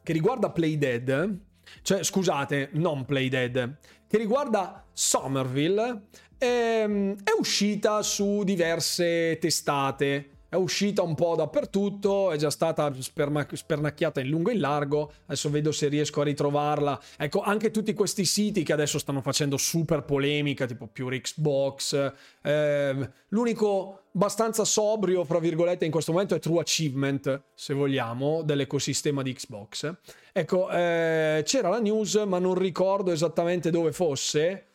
che 0.00 0.12
riguarda 0.12 0.50
Playdead, 0.50 1.40
cioè 1.82 2.04
scusate, 2.04 2.70
non 2.74 3.04
Playdead, 3.04 3.78
che 4.06 4.16
riguarda 4.16 4.86
Somerville, 4.92 6.02
ehm, 6.38 7.16
è 7.24 7.30
uscita 7.36 8.00
su 8.02 8.44
diverse 8.44 9.38
testate 9.40 10.37
è 10.48 10.56
uscita 10.56 11.02
un 11.02 11.14
po' 11.14 11.34
dappertutto, 11.36 12.30
è 12.30 12.36
già 12.36 12.50
stata 12.50 12.92
sperma- 13.00 13.46
spernacchiata 13.50 14.20
in 14.20 14.28
lungo 14.28 14.50
e 14.50 14.54
in 14.54 14.60
largo, 14.60 15.12
adesso 15.26 15.50
vedo 15.50 15.72
se 15.72 15.88
riesco 15.88 16.22
a 16.22 16.24
ritrovarla. 16.24 17.00
Ecco, 17.18 17.42
anche 17.42 17.70
tutti 17.70 17.92
questi 17.92 18.24
siti 18.24 18.62
che 18.62 18.72
adesso 18.72 18.98
stanno 18.98 19.20
facendo 19.20 19.56
super 19.56 20.04
polemica, 20.04 20.66
tipo 20.66 20.86
Pure 20.86 21.20
Xbox, 21.20 22.12
eh, 22.42 23.10
l'unico 23.28 24.02
abbastanza 24.14 24.64
sobrio, 24.64 25.24
fra 25.24 25.38
virgolette, 25.38 25.84
in 25.84 25.90
questo 25.90 26.12
momento 26.12 26.34
è 26.34 26.38
True 26.38 26.60
Achievement, 26.60 27.42
se 27.54 27.74
vogliamo, 27.74 28.42
dell'ecosistema 28.42 29.22
di 29.22 29.34
Xbox. 29.34 29.94
Ecco, 30.32 30.70
eh, 30.70 31.42
c'era 31.44 31.68
la 31.68 31.80
news, 31.80 32.14
ma 32.26 32.38
non 32.38 32.54
ricordo 32.54 33.12
esattamente 33.12 33.70
dove 33.70 33.92
fosse 33.92 34.67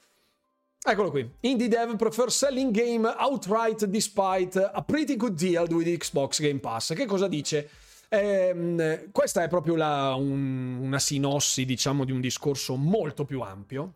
Eccolo 0.86 1.12
qui. 1.12 1.30
Indie 1.42 1.70
dev 1.70 1.96
prefer 1.96 2.30
selling 2.30 2.72
game 2.72 3.08
outright 3.18 3.86
despite 3.86 4.60
a 4.60 4.84
pretty 4.84 5.16
good 5.16 5.34
deal 5.34 5.66
with 5.70 5.88
Xbox 5.98 6.42
Game 6.42 6.60
Pass. 6.60 6.94
Che 6.94 7.06
cosa 7.06 7.30
dice? 7.30 7.70
Eh, 8.10 9.08
questa 9.14 9.44
è 9.44 9.48
proprio 9.48 9.76
la, 9.76 10.14
un, 10.16 10.80
una 10.82 11.00
sinossi, 11.00 11.64
diciamo, 11.64 12.04
di 12.04 12.12
un 12.12 12.20
discorso 12.20 12.76
molto 12.76 13.24
più 13.24 13.40
ampio. 13.40 13.94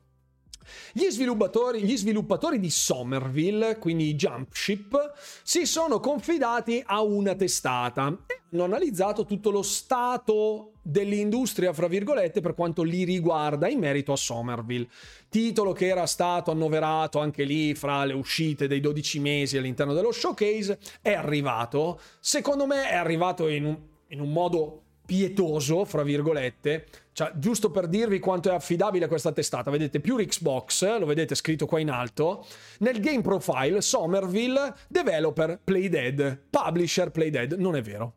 Gli 0.94 1.10
sviluppatori, 1.10 1.84
gli 1.84 1.96
sviluppatori 1.96 2.58
di 2.58 2.70
Somerville, 2.70 3.78
quindi 3.78 4.16
Jumpship, 4.16 5.14
si 5.44 5.66
sono 5.66 6.00
confidati 6.00 6.82
a 6.86 7.02
una 7.02 7.36
testata 7.36 8.08
e 8.26 8.42
hanno 8.52 8.64
analizzato 8.64 9.26
tutto 9.26 9.50
lo 9.52 9.62
stato 9.62 10.77
dell'industria, 10.88 11.74
fra 11.74 11.88
virgolette, 11.88 12.40
per 12.40 12.54
quanto 12.54 12.84
li 12.84 13.04
riguarda 13.04 13.68
in 13.68 13.80
merito 13.80 14.14
a 14.14 14.16
Somerville. 14.16 14.88
Titolo 15.30 15.74
che 15.74 15.88
era 15.88 16.06
stato 16.06 16.52
annoverato 16.52 17.20
anche 17.20 17.44
lì 17.44 17.76
fra 17.76 18.06
le 18.06 18.14
uscite 18.14 18.68
dei 18.68 18.80
12 18.80 19.20
mesi 19.20 19.58
all'interno 19.58 19.94
dello 19.94 20.12
showcase, 20.12 20.80
è 21.02 21.12
arrivato. 21.12 22.00
Secondo 22.20 22.66
me 22.66 22.90
è 22.90 22.96
arrivato 22.96 23.48
in 23.48 23.66
un, 23.66 23.78
in 24.08 24.22
un 24.22 24.32
modo 24.32 24.84
pietoso, 25.06 25.86
fra 25.86 26.04
virgolette. 26.04 26.86
Cioè, 27.12 27.32
giusto 27.36 27.72
per 27.72 27.88
dirvi 27.88 28.20
quanto 28.20 28.50
è 28.50 28.54
affidabile 28.54 29.08
questa 29.08 29.32
testata, 29.32 29.72
vedete 29.72 30.00
più 30.00 30.16
Xbox, 30.18 31.00
lo 31.00 31.06
vedete 31.06 31.34
scritto 31.36 31.66
qua 31.66 31.80
in 31.80 31.90
alto. 31.90 32.46
Nel 32.80 33.00
game 33.00 33.22
profile, 33.22 33.82
Somerville, 33.82 34.74
developer 34.88 35.60
Playdead, 35.64 36.44
publisher 36.50 37.10
Playdead. 37.10 37.54
Non 37.54 37.76
è 37.76 37.82
vero. 37.82 38.14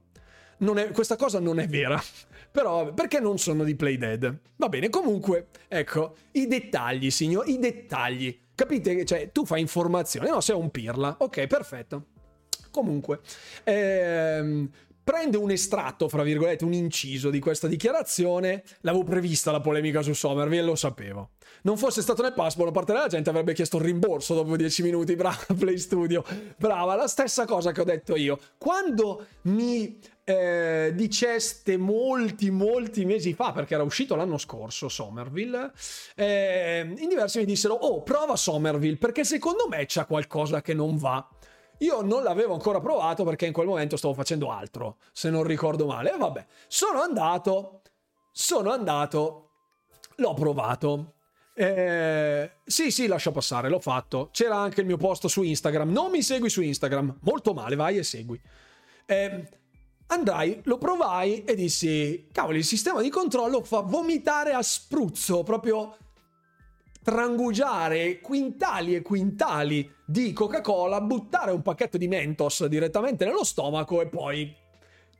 Non 0.58 0.78
è, 0.78 0.90
questa 0.90 1.16
cosa 1.16 1.40
non 1.40 1.58
è 1.58 1.66
vera. 1.66 2.00
Però 2.52 2.92
perché 2.92 3.20
non 3.20 3.38
sono 3.38 3.62
di 3.62 3.76
Playdead? 3.76 4.38
Va 4.56 4.68
bene, 4.68 4.88
comunque, 4.88 5.48
ecco, 5.68 6.16
i 6.32 6.46
dettagli, 6.46 7.10
signor, 7.10 7.48
i 7.48 7.58
dettagli. 7.58 8.38
Capite? 8.54 9.04
Cioè, 9.04 9.30
tu 9.32 9.46
fai 9.46 9.60
informazione, 9.60 10.28
no, 10.28 10.40
sei 10.40 10.56
un 10.56 10.70
pirla. 10.70 11.16
Ok, 11.20 11.46
perfetto. 11.46 12.06
Comunque, 12.70 13.20
ehm, 13.64 14.68
prende 15.02 15.36
un 15.36 15.50
estratto, 15.50 16.08
fra 16.08 16.22
virgolette, 16.22 16.64
un 16.64 16.72
inciso 16.72 17.30
di 17.30 17.38
questa 17.38 17.68
dichiarazione. 17.68 18.62
L'avevo 18.80 19.04
prevista 19.04 19.50
la 19.50 19.60
polemica 19.60 20.02
su 20.02 20.12
Somerville, 20.12 20.62
lo 20.62 20.74
sapevo. 20.74 21.30
Non 21.62 21.76
fosse 21.76 22.00
stato 22.02 22.22
nel 22.22 22.32
passport, 22.32 22.68
da 22.68 22.72
parte 22.72 22.92
della 22.92 23.06
gente 23.06 23.28
avrebbe 23.30 23.52
chiesto 23.52 23.76
un 23.76 23.82
rimborso 23.82 24.34
dopo 24.34 24.56
10 24.56 24.82
minuti. 24.82 25.14
Brava, 25.16 25.44
Play 25.58 25.78
Studio. 25.78 26.24
Brava, 26.56 26.94
la 26.94 27.06
stessa 27.06 27.44
cosa 27.44 27.72
che 27.72 27.80
ho 27.80 27.84
detto 27.84 28.16
io. 28.16 28.38
Quando 28.56 29.26
mi 29.42 29.98
eh, 30.24 30.92
diceste 30.94 31.76
molti, 31.76 32.50
molti 32.50 33.04
mesi 33.04 33.34
fa, 33.34 33.52
perché 33.52 33.74
era 33.74 33.82
uscito 33.82 34.14
l'anno 34.14 34.38
scorso 34.38 34.88
Somerville, 34.88 35.72
eh, 36.14 36.94
in 36.96 37.08
diversi 37.08 37.38
mi 37.38 37.44
dissero, 37.44 37.74
oh, 37.74 38.02
prova 38.02 38.36
Somerville, 38.36 38.96
perché 38.96 39.24
secondo 39.24 39.66
me 39.68 39.86
c'è 39.86 40.06
qualcosa 40.06 40.62
che 40.62 40.74
non 40.74 40.96
va. 40.96 41.28
Io 41.78 42.02
non 42.02 42.22
l'avevo 42.22 42.52
ancora 42.52 42.78
provato 42.78 43.24
perché 43.24 43.46
in 43.46 43.52
quel 43.52 43.66
momento 43.66 43.96
stavo 43.96 44.12
facendo 44.12 44.50
altro, 44.50 44.98
se 45.12 45.30
non 45.30 45.44
ricordo 45.44 45.86
male. 45.86 46.14
E 46.14 46.16
vabbè, 46.16 46.46
sono 46.68 47.00
andato, 47.00 47.80
sono 48.32 48.70
andato, 48.70 49.50
l'ho 50.16 50.34
provato. 50.34 51.14
Eh, 51.60 52.50
sì, 52.64 52.90
sì, 52.90 53.06
lascia 53.06 53.32
passare, 53.32 53.68
l'ho 53.68 53.80
fatto. 53.80 54.30
C'era 54.32 54.56
anche 54.56 54.80
il 54.80 54.86
mio 54.86 54.96
post 54.96 55.26
su 55.26 55.42
Instagram. 55.42 55.90
Non 55.90 56.10
mi 56.10 56.22
segui 56.22 56.48
su 56.48 56.62
Instagram, 56.62 57.18
molto 57.20 57.52
male, 57.52 57.76
vai 57.76 57.98
e 57.98 58.02
segui. 58.02 58.40
Eh, 59.04 59.46
andrai, 60.06 60.60
lo 60.64 60.78
provai 60.78 61.44
e 61.44 61.54
dissi, 61.54 62.28
cavolo, 62.32 62.56
il 62.56 62.64
sistema 62.64 63.02
di 63.02 63.10
controllo 63.10 63.62
fa 63.62 63.80
vomitare 63.80 64.52
a 64.52 64.62
spruzzo, 64.62 65.42
proprio 65.42 65.98
trangugiare 67.02 68.20
quintali 68.20 68.94
e 68.94 69.02
quintali 69.02 69.96
di 70.06 70.32
Coca-Cola, 70.32 71.02
buttare 71.02 71.50
un 71.50 71.60
pacchetto 71.60 71.98
di 71.98 72.08
Mentos 72.08 72.64
direttamente 72.64 73.26
nello 73.26 73.44
stomaco 73.44 74.00
e 74.00 74.06
poi 74.08 74.56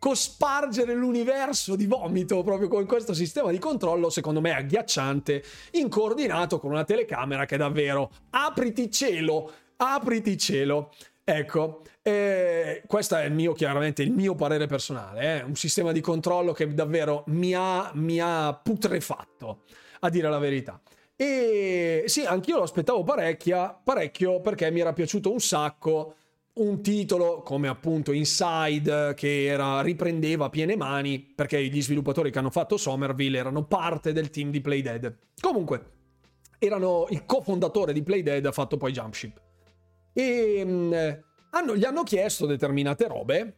cospargere 0.01 0.95
l'universo 0.95 1.77
di 1.77 1.87
vomito 1.87 2.43
proprio 2.43 2.69
con 2.69 2.87
questo 2.87 3.13
sistema 3.13 3.51
di 3.51 3.59
controllo, 3.59 4.09
secondo 4.09 4.41
me 4.41 4.53
agghiacciante, 4.53 5.45
incoordinato 5.73 6.59
con 6.59 6.71
una 6.71 6.85
telecamera 6.85 7.45
che 7.45 7.59
davvero 7.59 8.11
apriti 8.31 8.91
cielo, 8.91 9.53
apriti 9.77 10.39
cielo. 10.39 10.93
Ecco, 11.23 11.83
eh, 12.01 12.83
questo 12.87 13.15
è 13.15 13.25
il 13.25 13.35
mio, 13.35 13.53
chiaramente, 13.53 14.03
il 14.03 14.11
mio 14.11 14.35
parere 14.35 14.67
personale, 14.67 15.39
eh? 15.39 15.43
un 15.43 15.55
sistema 15.55 15.93
di 15.93 16.01
controllo 16.01 16.53
che 16.53 16.73
davvero 16.73 17.23
mi 17.27 17.53
ha, 17.55 17.91
mi 17.95 18.19
ha 18.21 18.55
putrefatto, 18.55 19.65
a 20.01 20.09
dire 20.09 20.31
la 20.31 20.39
verità. 20.39 20.81
E 21.15 22.05
sì, 22.07 22.25
anch'io 22.25 22.57
lo 22.57 22.63
aspettavo 22.63 23.05
parecchio 23.05 24.41
perché 24.41 24.71
mi 24.71 24.81
era 24.81 24.95
piaciuto 24.95 25.31
un 25.31 25.41
sacco 25.41 26.15
un 26.53 26.83
titolo 26.83 27.43
come 27.43 27.69
appunto 27.69 28.13
Inside 28.13 29.15
che 29.15 29.45
era, 29.47 29.81
riprendeva 29.81 30.51
piene 30.51 30.77
mani 30.77 31.21
perché 31.21 31.63
gli 31.65 31.81
sviluppatori 31.81 32.31
che 32.31 32.39
hanno 32.39 32.51
fatto 32.51 32.77
Somerville 32.77 33.39
erano 33.39 33.65
parte 33.65 34.13
del 34.13 34.31
team 34.31 34.51
di 34.51 34.61
Playdead. 34.61 35.17
Comunque, 35.41 35.93
erano 36.59 37.07
il 37.11 37.25
cofondatore 37.25 37.93
di 37.93 38.03
Playdead 38.03 38.45
ha 38.47 38.53
fatto 38.53 38.77
poi 38.77 38.93
Jumpship. 38.93 39.41
e 40.13 40.63
mm, 40.65 40.93
hanno, 41.53 41.77
gli 41.77 41.85
hanno 41.85 42.03
chiesto 42.03 42.47
determinate 42.47 43.07
robe. 43.07 43.57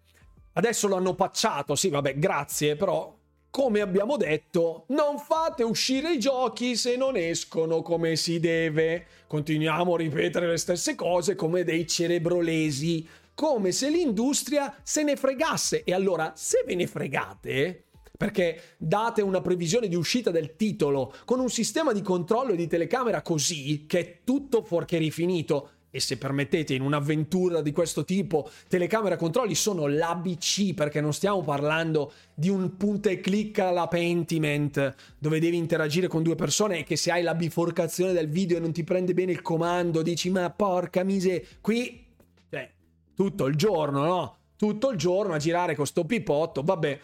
Adesso 0.55 0.87
l'hanno 0.87 1.15
pacciato, 1.15 1.75
sì, 1.75 1.89
vabbè, 1.89 2.19
grazie, 2.19 2.77
però 2.77 3.19
come 3.53 3.83
abbiamo 3.83 4.17
detto, 4.17 4.87
non 4.89 5.19
fate 5.19 5.63
uscire 5.63 6.15
i 6.15 6.19
giochi 6.19 6.75
se 6.75 6.97
non 6.97 7.17
escono 7.17 7.83
come 7.83 8.17
si 8.17 8.41
deve. 8.41 9.05
Continuiamo 9.27 9.93
a 9.93 9.99
ripetere 9.99 10.49
le 10.49 10.57
stesse 10.57 10.95
cose 10.95 11.35
come 11.35 11.63
dei 11.63 11.87
cerebrolesi, 11.87 13.07
come 13.35 13.71
se 13.73 13.91
l'industria 13.91 14.75
se 14.83 15.03
ne 15.03 15.17
fregasse. 15.17 15.85
E 15.85 15.93
allora, 15.93 16.33
se 16.35 16.65
ve 16.67 16.75
ne 16.75 16.87
fregate, 16.87 17.85
perché 18.17 18.77
date 18.79 19.21
una 19.21 19.43
previsione 19.43 19.87
di 19.87 19.97
uscita 19.97 20.31
del 20.31 20.57
titolo 20.57 21.13
con 21.27 21.39
un 21.39 21.51
sistema 21.51 21.93
di 21.93 22.01
controllo 22.01 22.53
e 22.53 22.57
di 22.57 22.67
telecamera 22.67 23.21
così, 23.21 23.85
che 23.87 23.99
è 23.99 24.19
tutto 24.25 24.63
fuorché 24.63 24.97
rifinito, 24.97 25.73
e 25.95 26.01
se 26.01 26.17
permettete 26.17 26.73
in 26.73 26.81
un'avventura 26.81 27.61
di 27.61 27.71
questo 27.71 28.03
tipo 28.03 28.51
telecamera 28.67 29.17
controlli 29.17 29.55
sono 29.55 29.87
l'ABC 29.87 30.73
perché 30.73 31.03
non 31.03 31.13
stiamo 31.13 31.43
parlando 31.43 32.13
di 32.33 32.49
un 32.49 32.79
punta 32.79 33.11
e 33.11 33.21
clicca 33.21 33.69
alla 33.69 33.87
Pentiment 33.87 34.95
dove 35.19 35.39
devi 35.39 35.59
interagire 35.59 36.09
con 36.09 36.23
due 36.23 36.35
persone 36.35 36.79
e 36.79 36.85
che 36.85 36.97
se 36.97 37.13
hai 37.13 37.23
la 37.23 37.35
biforcazione 37.35 38.15
del 38.15 38.31
video 38.31 38.57
e 38.57 38.61
non 38.61 38.73
ti 38.73 38.85
prende 38.85 39.13
bene 39.13 39.33
il 39.33 39.43
comando 39.43 40.01
dici 40.01 40.31
ma 40.31 40.49
porca 40.49 41.05
mise 41.05 41.47
qui 41.61 42.07
cioè 42.49 42.71
tutto 43.15 43.45
il 43.45 43.55
giorno 43.55 44.03
no? 44.03 44.37
Tutto 44.57 44.91
il 44.91 44.97
giorno 44.97 45.35
a 45.35 45.39
girare 45.39 45.75
con 45.75 45.87
sto 45.87 46.05
pipotto 46.05 46.63
vabbè. 46.63 46.99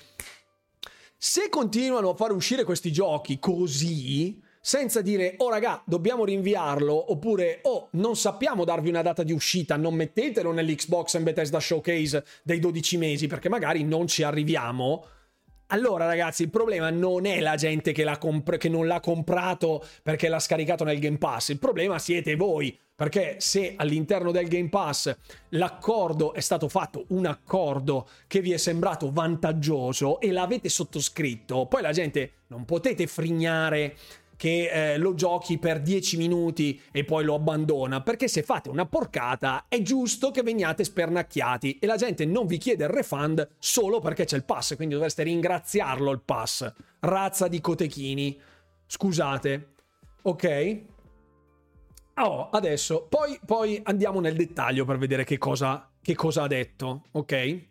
Se 1.16 1.48
continuano 1.48 2.10
a 2.10 2.14
fare 2.14 2.32
uscire 2.32 2.62
questi 2.62 2.92
giochi 2.92 3.40
così, 3.40 4.40
senza 4.60 5.00
dire 5.00 5.34
oh 5.38 5.50
raga 5.50 5.82
dobbiamo 5.84 6.24
rinviarlo 6.24 7.12
oppure 7.12 7.60
oh 7.62 7.88
non 7.92 8.16
sappiamo 8.16 8.64
darvi 8.64 8.88
una 8.88 9.02
data 9.02 9.22
di 9.22 9.32
uscita 9.32 9.76
non 9.76 9.94
mettetelo 9.94 10.52
nell'Xbox 10.52 11.14
and 11.14 11.24
Bethesda 11.24 11.60
Showcase 11.60 12.24
dei 12.42 12.58
12 12.58 12.96
mesi 12.96 13.26
perché 13.26 13.48
magari 13.48 13.84
non 13.84 14.06
ci 14.06 14.22
arriviamo 14.22 15.04
allora 15.70 16.06
ragazzi 16.06 16.44
il 16.44 16.50
problema 16.50 16.88
non 16.88 17.26
è 17.26 17.40
la 17.40 17.54
gente 17.54 17.92
che, 17.92 18.10
comp- 18.18 18.56
che 18.56 18.70
non 18.70 18.86
l'ha 18.86 19.00
comprato 19.00 19.84
perché 20.02 20.28
l'ha 20.28 20.38
scaricato 20.38 20.82
nel 20.82 20.98
Game 20.98 21.18
Pass. 21.18 21.48
Il 21.48 21.58
problema 21.58 21.98
siete 21.98 22.36
voi 22.36 22.76
perché 22.94 23.36
se 23.38 23.74
all'interno 23.76 24.32
del 24.32 24.48
Game 24.48 24.70
Pass 24.70 25.14
l'accordo 25.50 26.32
è 26.32 26.40
stato 26.40 26.68
fatto 26.68 27.04
un 27.08 27.26
accordo 27.26 28.08
che 28.26 28.40
vi 28.40 28.52
è 28.52 28.56
sembrato 28.56 29.12
vantaggioso 29.12 30.20
e 30.20 30.32
l'avete 30.32 30.70
sottoscritto, 30.70 31.66
poi 31.66 31.82
la 31.82 31.92
gente 31.92 32.32
non 32.46 32.64
potete 32.64 33.06
frignare 33.06 33.94
che 34.38 34.70
eh, 34.70 34.98
lo 34.98 35.14
giochi 35.14 35.58
per 35.58 35.82
10 35.82 36.16
minuti 36.16 36.80
e 36.92 37.04
poi 37.04 37.24
lo 37.24 37.34
abbandona, 37.34 38.00
perché 38.00 38.28
se 38.28 38.42
fate 38.42 38.70
una 38.70 38.86
porcata 38.86 39.66
è 39.68 39.82
giusto 39.82 40.30
che 40.30 40.42
veniate 40.42 40.84
spernacchiati 40.84 41.78
e 41.80 41.86
la 41.86 41.96
gente 41.96 42.24
non 42.24 42.46
vi 42.46 42.56
chiede 42.56 42.84
il 42.84 42.90
refund 42.90 43.46
solo 43.58 43.98
perché 43.98 44.24
c'è 44.24 44.36
il 44.36 44.44
pass, 44.44 44.76
quindi 44.76 44.94
dovreste 44.94 45.24
ringraziarlo 45.24 46.12
il 46.12 46.22
pass. 46.24 46.72
Razza 47.00 47.48
di 47.48 47.60
cotechini. 47.60 48.40
Scusate. 48.86 49.74
Ok? 50.22 50.80
Oh, 52.14 52.48
adesso, 52.50 53.06
poi, 53.08 53.38
poi, 53.44 53.80
andiamo 53.84 54.20
nel 54.20 54.36
dettaglio 54.36 54.84
per 54.84 54.98
vedere 54.98 55.24
che 55.24 55.38
cosa, 55.38 55.90
che 56.00 56.14
cosa 56.14 56.44
ha 56.44 56.46
detto, 56.46 57.04
ok? 57.12 57.66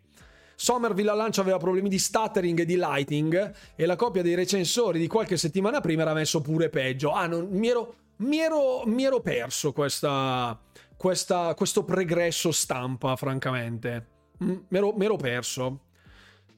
Somerville 0.60 1.10
al 1.10 1.16
lancio 1.16 1.40
aveva 1.40 1.56
problemi 1.56 1.88
di 1.88 2.00
stuttering 2.00 2.58
e 2.58 2.64
di 2.64 2.76
lighting 2.76 3.54
e 3.76 3.86
la 3.86 3.94
copia 3.94 4.22
dei 4.22 4.34
recensori 4.34 4.98
di 4.98 5.06
qualche 5.06 5.36
settimana 5.36 5.80
prima 5.80 6.02
era 6.02 6.12
messo 6.12 6.40
pure 6.40 6.68
peggio. 6.68 7.12
Ah, 7.12 7.28
non, 7.28 7.46
mi, 7.48 7.68
ero, 7.68 7.94
mi, 8.16 8.38
ero, 8.38 8.82
mi 8.84 9.04
ero 9.04 9.20
perso 9.20 9.72
questa, 9.72 10.58
questa, 10.96 11.54
questo 11.54 11.84
pregresso 11.84 12.50
stampa, 12.50 13.14
francamente. 13.14 14.06
Mm, 14.42 14.56
mi 14.66 14.78
ero, 14.78 14.98
ero 14.98 15.14
perso. 15.14 15.84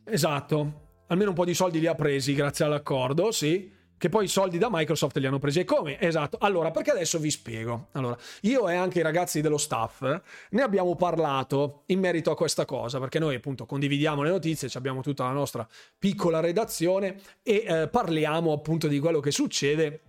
Esatto. 0.04 0.88
Almeno 1.08 1.28
un 1.28 1.36
po' 1.36 1.44
di 1.44 1.52
soldi 1.52 1.78
li 1.78 1.86
ha 1.86 1.94
presi 1.94 2.32
grazie 2.32 2.64
all'accordo, 2.64 3.30
sì 3.32 3.70
che 4.00 4.08
poi 4.08 4.24
i 4.24 4.28
soldi 4.28 4.56
da 4.56 4.68
Microsoft 4.70 5.18
li 5.18 5.26
hanno 5.26 5.38
presi. 5.38 5.60
E 5.60 5.64
come? 5.66 6.00
Esatto. 6.00 6.38
Allora, 6.40 6.70
perché 6.70 6.90
adesso 6.90 7.18
vi 7.18 7.30
spiego. 7.30 7.88
Allora, 7.92 8.16
io 8.42 8.66
e 8.66 8.74
anche 8.74 9.00
i 9.00 9.02
ragazzi 9.02 9.42
dello 9.42 9.58
staff 9.58 10.00
ne 10.00 10.62
abbiamo 10.62 10.96
parlato 10.96 11.82
in 11.86 12.00
merito 12.00 12.30
a 12.30 12.34
questa 12.34 12.64
cosa, 12.64 12.98
perché 12.98 13.18
noi 13.18 13.34
appunto 13.34 13.66
condividiamo 13.66 14.22
le 14.22 14.30
notizie, 14.30 14.70
abbiamo 14.72 15.02
tutta 15.02 15.24
la 15.24 15.32
nostra 15.32 15.68
piccola 15.98 16.40
redazione 16.40 17.20
e 17.42 17.62
eh, 17.66 17.88
parliamo 17.88 18.54
appunto 18.54 18.88
di 18.88 18.98
quello 19.00 19.20
che 19.20 19.32
succede 19.32 20.00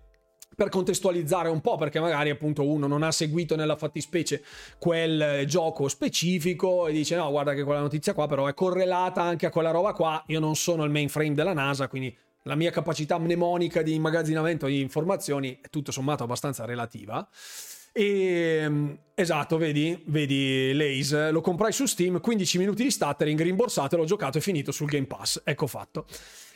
per 0.55 0.69
contestualizzare 0.69 1.49
un 1.49 1.59
po', 1.59 1.75
perché 1.75 1.99
magari 1.99 2.29
appunto 2.29 2.65
uno 2.65 2.87
non 2.87 3.03
ha 3.03 3.11
seguito 3.11 3.57
nella 3.57 3.75
fattispecie 3.75 4.41
quel 4.79 5.43
gioco 5.47 5.89
specifico 5.89 6.87
e 6.87 6.93
dice 6.93 7.17
no, 7.17 7.29
guarda 7.29 7.53
che 7.53 7.65
quella 7.65 7.81
notizia 7.81 8.13
qua 8.13 8.25
però 8.27 8.47
è 8.47 8.53
correlata 8.53 9.21
anche 9.21 9.45
a 9.45 9.49
quella 9.49 9.71
roba 9.71 9.91
qua, 9.91 10.23
io 10.27 10.39
non 10.39 10.55
sono 10.55 10.85
il 10.85 10.91
mainframe 10.91 11.33
della 11.33 11.53
NASA, 11.53 11.89
quindi 11.89 12.15
la 12.43 12.55
mia 12.55 12.71
capacità 12.71 13.17
mnemonica 13.17 13.81
di 13.81 13.93
immagazzinamento 13.93 14.65
di 14.67 14.81
informazioni 14.81 15.59
è 15.61 15.69
tutto 15.69 15.91
sommato 15.91 16.23
abbastanza 16.23 16.65
relativa. 16.65 17.27
E 17.93 18.59
ehm, 18.61 18.97
esatto, 19.13 19.57
vedi, 19.57 20.01
vedi 20.07 20.71
Lace, 20.73 21.31
lo 21.31 21.41
comprai 21.41 21.73
su 21.73 21.85
Steam, 21.85 22.21
15 22.21 22.57
minuti 22.57 22.83
di 22.83 22.91
stuttering, 22.91 23.41
rimborsato, 23.41 23.97
l'ho 23.97 24.05
giocato 24.05 24.37
e 24.37 24.41
finito 24.41 24.71
sul 24.71 24.87
Game 24.87 25.07
Pass. 25.07 25.41
Ecco 25.43 25.67
fatto. 25.67 26.05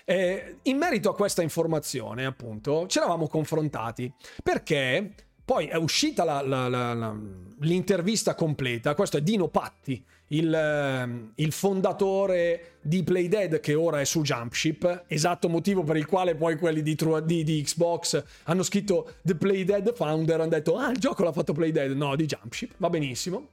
Eh, 0.05 0.57
in 0.63 0.77
merito 0.77 1.09
a 1.09 1.15
questa 1.15 1.41
informazione, 1.41 2.25
appunto, 2.25 2.85
ci 2.87 2.99
eravamo 2.99 3.27
confrontati 3.27 4.11
perché 4.41 5.13
poi 5.43 5.67
è 5.67 5.75
uscita 5.75 6.23
la, 6.23 6.41
la, 6.41 6.67
la, 6.67 7.15
l'intervista 7.59 8.33
completa. 8.33 8.95
Questo 8.95 9.17
è 9.17 9.21
Dino 9.21 9.47
Patti, 9.47 10.03
il, 10.27 10.53
ehm, 10.53 11.31
il, 11.35 11.51
fondatore 11.51 12.77
di 12.81 13.03
Playdead, 13.03 13.59
che 13.59 13.73
ora 13.73 13.99
è 13.99 14.05
su 14.05 14.21
Jumpship. 14.21 15.05
Esatto 15.07 15.49
motivo 15.49 15.83
per 15.83 15.97
il 15.97 16.05
quale 16.05 16.35
poi 16.35 16.57
quelli 16.57 16.81
di, 16.81 16.97
di, 17.23 17.43
di 17.43 17.61
Xbox 17.61 18.23
hanno 18.43 18.63
scritto 18.63 19.15
The 19.21 19.35
Playdead 19.35 19.93
Founder. 19.93 20.39
Hanno 20.39 20.49
detto: 20.49 20.77
Ah, 20.77 20.91
il 20.91 20.97
gioco 20.97 21.23
l'ha 21.23 21.31
fatto 21.31 21.53
Playdead. 21.53 21.91
No, 21.91 22.15
di 22.15 22.25
Jumpship. 22.25 22.73
Va 22.77 22.89
benissimo. 22.89 23.49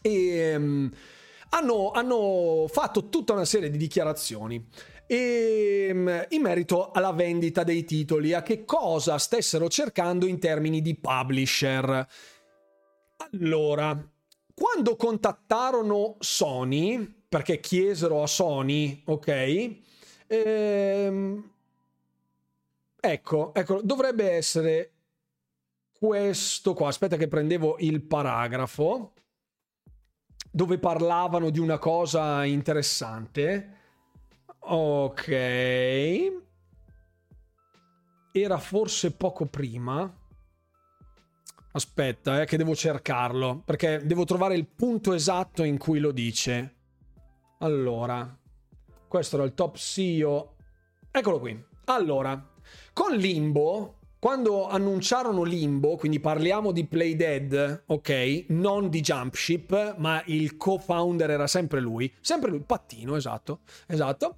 E. 0.00 0.54
Um, 0.54 0.90
hanno, 1.54 1.90
hanno 1.90 2.66
fatto 2.68 3.10
tutta 3.10 3.34
una 3.34 3.44
serie 3.44 3.68
di 3.68 3.76
dichiarazioni 3.76 4.66
e, 5.06 5.86
ehm, 5.90 6.26
in 6.30 6.40
merito 6.40 6.90
alla 6.90 7.12
vendita 7.12 7.62
dei 7.62 7.84
titoli, 7.84 8.32
a 8.32 8.42
che 8.42 8.64
cosa 8.64 9.18
stessero 9.18 9.68
cercando 9.68 10.26
in 10.26 10.38
termini 10.38 10.80
di 10.80 10.96
publisher. 10.96 12.06
Allora, 13.30 14.11
quando 14.54 14.96
contattarono 14.96 16.16
Sony, 16.18 17.22
perché 17.28 17.60
chiesero 17.60 18.22
a 18.22 18.26
Sony, 18.26 19.02
ok, 19.06 19.76
ehm, 20.26 21.50
ecco, 23.00 23.54
ecco, 23.54 23.80
dovrebbe 23.82 24.30
essere 24.30 24.92
questo 25.98 26.74
qua. 26.74 26.88
Aspetta 26.88 27.16
che 27.16 27.28
prendevo 27.28 27.76
il 27.78 28.02
paragrafo 28.02 29.12
dove 30.50 30.78
parlavano 30.78 31.50
di 31.50 31.58
una 31.58 31.78
cosa 31.78 32.44
interessante. 32.44 33.78
Ok. 34.58 35.28
Era 38.32 38.58
forse 38.58 39.12
poco 39.12 39.46
prima. 39.46 40.21
Aspetta, 41.72 42.42
eh, 42.42 42.44
che 42.44 42.56
devo 42.56 42.74
cercarlo, 42.74 43.62
perché 43.64 44.02
devo 44.04 44.24
trovare 44.24 44.54
il 44.54 44.66
punto 44.66 45.14
esatto 45.14 45.62
in 45.62 45.78
cui 45.78 46.00
lo 46.00 46.12
dice. 46.12 46.74
Allora, 47.58 48.38
questo 49.08 49.36
era 49.36 49.44
il 49.44 49.54
top 49.54 49.76
CEO. 49.76 50.56
Eccolo 51.10 51.38
qui. 51.40 51.64
Allora, 51.84 52.50
con 52.92 53.14
Limbo, 53.14 54.00
quando 54.18 54.68
annunciarono 54.68 55.42
Limbo, 55.42 55.96
quindi 55.96 56.20
parliamo 56.20 56.72
di 56.72 56.86
Playdead, 56.86 57.84
ok, 57.86 58.44
non 58.48 58.88
di 58.88 59.00
Jumpship, 59.00 59.96
ma 59.96 60.22
il 60.26 60.56
co-founder 60.56 61.30
era 61.30 61.46
sempre 61.46 61.80
lui, 61.80 62.12
sempre 62.20 62.50
lui, 62.50 62.60
Pattino, 62.60 63.16
esatto, 63.16 63.60
esatto. 63.86 64.36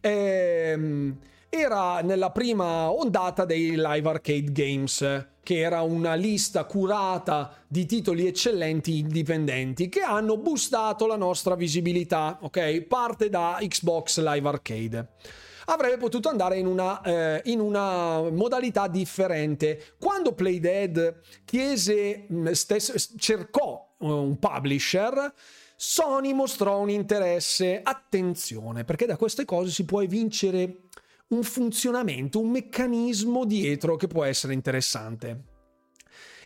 Ehm, 0.00 1.18
era 1.56 2.00
nella 2.00 2.30
prima 2.30 2.90
ondata 2.90 3.44
dei 3.44 3.76
Live 3.76 4.08
Arcade 4.08 4.52
Games, 4.52 5.26
che 5.42 5.58
era 5.58 5.82
una 5.82 6.14
lista 6.14 6.64
curata 6.64 7.54
di 7.68 7.86
titoli 7.86 8.26
eccellenti 8.26 8.98
indipendenti 8.98 9.88
che 9.88 10.00
hanno 10.00 10.36
boostato 10.36 11.06
la 11.06 11.16
nostra 11.16 11.54
visibilità, 11.54 12.38
ok? 12.40 12.80
Parte 12.82 13.28
da 13.28 13.58
Xbox 13.60 14.18
Live 14.18 14.48
Arcade 14.48 15.08
avrebbe 15.66 15.96
potuto 15.96 16.28
andare 16.28 16.58
in 16.58 16.66
una, 16.66 17.00
eh, 17.00 17.40
in 17.44 17.60
una 17.60 18.28
modalità 18.30 18.86
differente. 18.86 19.94
Quando 19.98 20.34
Playdead 20.34 21.20
chiese, 21.44 22.26
mm, 22.30 22.50
stes- 22.50 23.14
cercò 23.16 23.94
eh, 23.98 24.04
un 24.06 24.38
publisher, 24.38 25.32
Sony 25.76 26.32
mostrò 26.32 26.78
un 26.80 26.90
interesse. 26.90 27.80
Attenzione, 27.82 28.84
perché 28.84 29.06
da 29.06 29.16
queste 29.16 29.44
cose 29.44 29.70
si 29.70 29.84
può 29.84 30.02
evincere 30.02 30.83
un 31.28 31.42
funzionamento, 31.42 32.40
un 32.40 32.50
meccanismo 32.50 33.44
dietro 33.44 33.96
che 33.96 34.06
può 34.06 34.24
essere 34.24 34.52
interessante. 34.52 35.52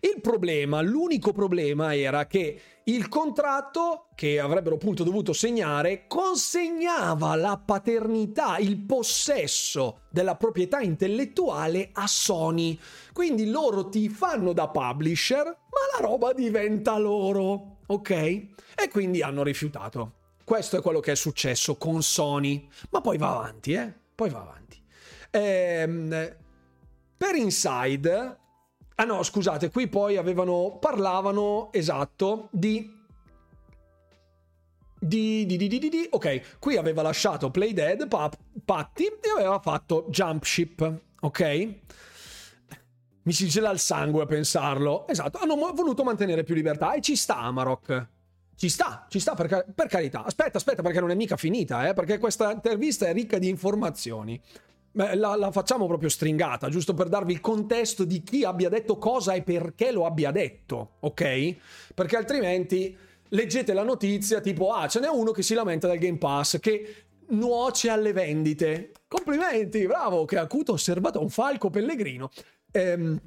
Il 0.01 0.21
problema, 0.21 0.81
l'unico 0.81 1.33
problema 1.33 1.95
era 1.95 2.27
che 2.27 2.61
il 2.85 3.09
contratto 3.09 4.07
che 4.15 4.39
avrebbero 4.39 4.77
appunto 4.77 5.03
dovuto 5.03 5.33
segnare 5.33 6.07
consegnava 6.07 7.35
la 7.35 7.61
paternità, 7.63 8.59
il 8.59 8.79
possesso 8.79 10.03
della 10.11 10.37
proprietà 10.37 10.81
intellettuale 10.81 11.91
a 11.93 12.07
Sony. 12.07 12.79
Quindi 13.13 13.51
loro 13.51 13.89
ti 13.89 14.09
fanno 14.09 14.53
da 14.53 14.69
publisher, 14.69 15.45
ma 15.45 15.99
la 15.99 16.07
roba 16.07 16.33
diventa 16.33 16.97
loro, 16.97 17.79
ok? 17.87 18.11
E 18.11 18.89
quindi 18.91 19.21
hanno 19.21 19.43
rifiutato. 19.43 20.13
Questo 20.45 20.79
è 20.79 20.81
quello 20.81 21.01
che 21.01 21.13
è 21.13 21.17
successo 21.17 21.77
con 21.77 22.03
Sony. 22.03 22.69
Ma 22.91 23.01
poi 23.01 23.19
va 23.19 23.37
avanti, 23.37 23.73
eh? 23.73 23.93
Poi 24.19 24.31
va 24.31 24.41
avanti. 24.41 24.83
Ehm, 25.31 26.37
per 27.17 27.37
Inside 27.37 28.39
Ah 29.01 29.05
no, 29.05 29.23
scusate, 29.23 29.71
qui 29.71 29.87
poi 29.87 30.17
avevano, 30.17 30.79
parlavano, 30.81 31.73
esatto, 31.73 32.49
di... 32.51 32.97
Di, 35.01 35.47
di, 35.47 35.57
di, 35.57 35.69
di, 35.69 36.09
ok, 36.11 36.59
qui 36.59 36.77
aveva 36.77 37.03
lasciato 37.03 37.53
Play 37.53 37.73
Dead, 37.73 38.09
Patty, 38.65 39.05
e 39.05 39.31
aveva 39.37 39.61
fatto 39.61 40.07
Jump 40.09 40.43
Ship, 40.43 41.01
ok? 41.21 41.75
Mi 43.23 43.33
si 43.33 43.47
gela 43.47 43.71
il 43.71 43.79
sangue 43.79 44.25
a 44.25 44.27
pensarlo. 44.27 45.07
Esatto, 45.07 45.39
hanno 45.39 45.55
voluto 45.73 46.03
mantenere 46.03 46.43
più 46.43 46.57
libertà 46.57 46.95
e 46.95 47.01
ci 47.01 47.15
sta 47.15 47.37
Amarok. 47.37 48.09
Ci 48.59 48.69
sta, 48.69 49.07
ci 49.09 49.21
sta 49.21 49.35
per, 49.35 49.67
per, 49.73 49.87
carità. 49.87 50.25
Aspetta, 50.25 50.59
aspetta, 50.59 50.83
perché 50.83 50.99
non 50.99 51.13
è 51.13 51.15
mica 51.15 51.37
finita, 51.37 51.89
eh? 51.89 51.95
Perché 51.95 52.19
questa 52.19 52.51
intervista 52.51 53.07
è 53.07 53.13
ricca 53.13 53.39
di 53.39 53.49
informazioni. 53.49 54.41
La, 54.95 55.37
la, 55.37 55.53
facciamo 55.53 55.87
proprio 55.87 56.09
stringata, 56.09 56.69
giusto 56.69 56.93
per 56.93 57.09
darvi 57.09 57.33
il 57.33 57.41
contesto 57.41 58.03
di 58.03 58.21
chi 58.25 58.43
abbia 58.43 58.69
detto 58.69 58.99
cosa 58.99 59.35
e 59.35 59.43
perché 59.43 59.93
lo 59.93 60.07
abbia 60.07 60.33
detto, 60.33 60.95
ok? 60.99 61.55
Perché 61.95 62.17
altrimenti 62.17 62.97
leggete 63.29 63.73
la 63.73 63.85
notizia 63.85 64.41
tipo, 64.41 64.73
ah, 64.73 64.89
ce 64.89 64.99
n'è 64.99 65.09
uno 65.09 65.31
che 65.31 65.43
si 65.43 65.55
lamenta 65.55 65.87
del 65.87 66.01
Game 66.01 66.19
Pass, 66.19 66.59
che 66.59 67.05
nuoce 67.29 67.91
alle 67.91 68.13
vendite. 68.13 68.91
Complimenti, 69.07 69.87
bravo, 69.87 70.25
che 70.25 70.37
acuto 70.37 70.73
osservato 70.73 71.21
un 71.21 71.31
falco 71.31 71.71
pellegrino. 71.71 72.29
Ehm, 72.73 73.21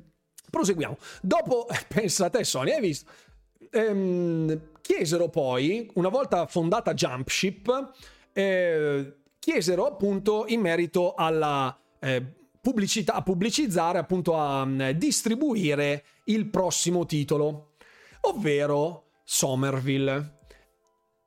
proseguiamo. 0.49 0.97
Dopo, 1.21 1.67
pensa 1.87 2.25
a 2.25 2.29
te 2.29 2.43
Sony, 2.43 2.71
hai 2.71 2.81
visto? 2.81 3.09
Ehm, 3.71 4.79
chiesero 4.81 5.29
poi, 5.29 5.89
una 5.95 6.09
volta 6.09 6.45
fondata 6.45 6.93
Jumpship, 6.93 7.91
eh, 8.33 9.15
chiesero 9.39 9.85
appunto 9.85 10.45
in 10.47 10.61
merito 10.61 11.13
alla 11.13 11.75
eh, 11.99 12.23
pubblicità, 12.61 13.13
a 13.13 13.23
pubblicizzare, 13.23 13.97
appunto 13.97 14.37
a 14.37 14.61
um, 14.61 14.91
distribuire 14.91 16.03
il 16.25 16.49
prossimo 16.49 17.05
titolo, 17.05 17.73
ovvero 18.21 19.05
Somerville. 19.23 20.39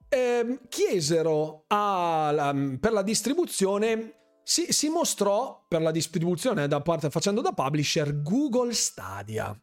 Eh, 0.09 0.61
chiesero 0.69 1.65
a, 1.67 2.51
um, 2.53 2.79
per 2.79 2.93
la 2.93 3.03
distribuzione 3.03 4.15
si, 4.45 4.73
si, 4.73 4.89
mostrò 4.91 5.65
per 5.67 5.81
la 5.81 5.91
distribuzione 5.91 6.69
da 6.69 6.81
parte 6.83 7.11
facendo 7.11 7.41
da 7.41 7.53
publisher 7.53 8.23
Google 8.23 8.75
Stadia. 8.75 9.59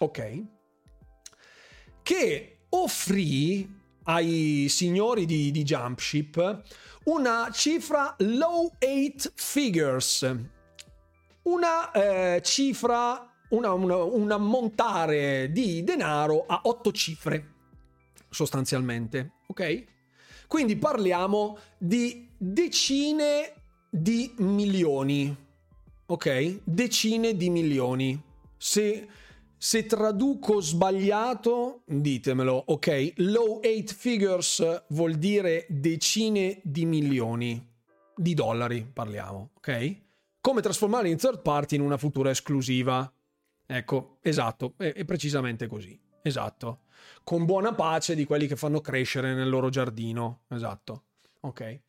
Ok? 0.00 0.57
Che 2.08 2.60
offrì 2.70 3.70
ai 4.04 4.64
signori 4.70 5.26
di, 5.26 5.50
di 5.50 5.62
Jumpship 5.62 6.62
una 7.04 7.50
cifra 7.52 8.16
low 8.20 8.72
eight 8.78 9.30
figures, 9.36 10.34
una 11.42 11.90
eh, 11.90 12.40
cifra, 12.42 13.30
una, 13.50 13.74
una, 13.74 13.96
un 13.96 14.30
ammontare 14.30 15.52
di 15.52 15.84
denaro 15.84 16.46
a 16.46 16.62
otto 16.62 16.92
cifre, 16.92 17.52
sostanzialmente, 18.30 19.32
ok? 19.48 19.84
Quindi 20.46 20.76
parliamo 20.76 21.58
di 21.76 22.26
decine 22.38 23.52
di 23.90 24.32
milioni, 24.38 25.36
ok? 26.06 26.60
Decine 26.64 27.36
di 27.36 27.50
milioni. 27.50 28.18
Se 28.56 29.06
se 29.58 29.86
traduco 29.86 30.60
sbagliato, 30.60 31.82
ditemelo, 31.84 32.62
ok? 32.66 33.14
Low 33.16 33.60
eight 33.60 33.92
figures 33.92 34.84
vuol 34.88 35.16
dire 35.16 35.66
decine 35.68 36.60
di 36.62 36.86
milioni 36.86 37.66
di 38.14 38.34
dollari, 38.34 38.88
parliamo, 38.90 39.50
ok? 39.56 39.96
Come 40.40 40.60
trasformare 40.62 41.08
in 41.08 41.16
third 41.16 41.42
party 41.42 41.74
in 41.74 41.82
una 41.82 41.96
futura 41.96 42.30
esclusiva. 42.30 43.12
Ecco, 43.66 44.18
esatto, 44.22 44.74
è, 44.76 44.92
è 44.92 45.04
precisamente 45.04 45.66
così. 45.66 45.98
Esatto. 46.22 46.82
Con 47.24 47.44
buona 47.44 47.74
pace 47.74 48.14
di 48.14 48.24
quelli 48.24 48.46
che 48.46 48.56
fanno 48.56 48.80
crescere 48.80 49.34
nel 49.34 49.48
loro 49.48 49.68
giardino. 49.68 50.42
Esatto. 50.48 51.04
Ok. 51.40 51.80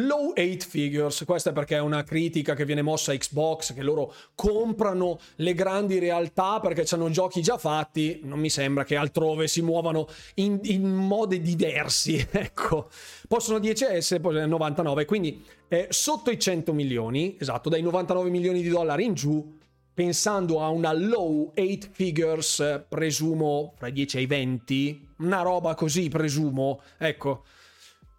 Low 0.00 0.32
8 0.36 0.64
figures, 0.68 1.24
questa 1.24 1.50
è 1.50 1.52
perché 1.52 1.76
è 1.76 1.80
una 1.80 2.04
critica 2.04 2.54
che 2.54 2.64
viene 2.64 2.82
mossa 2.82 3.10
a 3.10 3.16
Xbox, 3.16 3.74
che 3.74 3.82
loro 3.82 4.14
comprano 4.36 5.18
le 5.36 5.54
grandi 5.54 5.98
realtà 5.98 6.60
perché 6.60 6.84
hanno 6.94 7.10
giochi 7.10 7.42
già 7.42 7.58
fatti, 7.58 8.20
non 8.22 8.38
mi 8.38 8.48
sembra 8.48 8.84
che 8.84 8.94
altrove 8.94 9.48
si 9.48 9.60
muovano 9.60 10.06
in, 10.34 10.60
in 10.64 10.86
modi 10.88 11.40
diversi, 11.40 12.24
ecco. 12.30 12.88
Possono 13.26 13.58
10S, 13.58 14.20
poi 14.20 14.46
99, 14.46 15.04
quindi 15.04 15.44
eh, 15.66 15.88
sotto 15.90 16.30
i 16.30 16.38
100 16.38 16.72
milioni, 16.72 17.36
esatto, 17.36 17.68
dai 17.68 17.82
99 17.82 18.30
milioni 18.30 18.62
di 18.62 18.68
dollari 18.68 19.04
in 19.04 19.14
giù, 19.14 19.58
pensando 19.92 20.62
a 20.62 20.68
una 20.68 20.92
low 20.92 21.52
8 21.56 21.88
figures, 21.90 22.84
presumo 22.88 23.72
fra 23.76 23.88
i 23.88 23.92
10 23.92 24.18
e 24.18 24.20
i 24.20 24.26
20, 24.26 25.08
una 25.18 25.42
roba 25.42 25.74
così, 25.74 26.08
presumo, 26.08 26.82
ecco. 26.98 27.42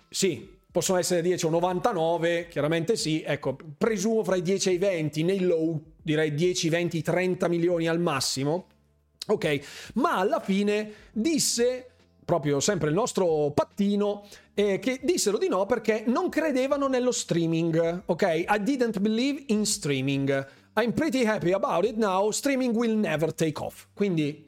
Sì, 0.10 0.58
possono 0.72 1.00
essere 1.00 1.22
10 1.22 1.48
o 1.48 1.50
99, 1.50 2.48
chiaramente 2.48 2.96
sì, 2.96 3.24
ecco, 3.26 3.58
presumo 3.78 4.24
fra 4.24 4.36
i 4.36 4.42
10 4.42 4.70
e 4.70 4.74
i 4.74 4.78
20, 4.78 5.24
nei 5.24 5.40
low 5.40 5.82
direi 6.02 6.34
10, 6.34 6.70
20, 6.70 7.02
30 7.02 7.48
milioni 7.48 7.88
al 7.88 8.00
massimo, 8.00 8.68
ok, 9.28 9.92
ma 9.96 10.18
alla 10.18 10.40
fine 10.40 10.92
disse 11.12 11.86
proprio 12.30 12.60
sempre 12.60 12.90
il 12.90 12.94
nostro 12.94 13.52
pattino, 13.56 14.28
eh, 14.54 14.78
che 14.78 15.00
dissero 15.02 15.40
di 15.40 15.48
no 15.48 15.66
perché 15.66 16.04
non 16.06 16.30
credevano 16.30 16.88
nello 16.88 17.12
streaming, 17.12 18.04
ok? 18.06 18.46
I 18.48 18.62
didn't 18.62 19.00
believe 19.00 19.46
in 19.48 19.66
streaming. 19.66 20.48
I'm 20.76 20.94
pretty 20.94 21.26
happy 21.26 21.54
about 21.54 21.86
it 21.86 21.96
now, 21.96 22.30
streaming 22.30 22.76
will 22.76 22.96
never 22.96 23.34
take 23.34 23.60
off. 23.60 23.88
Quindi 23.96 24.46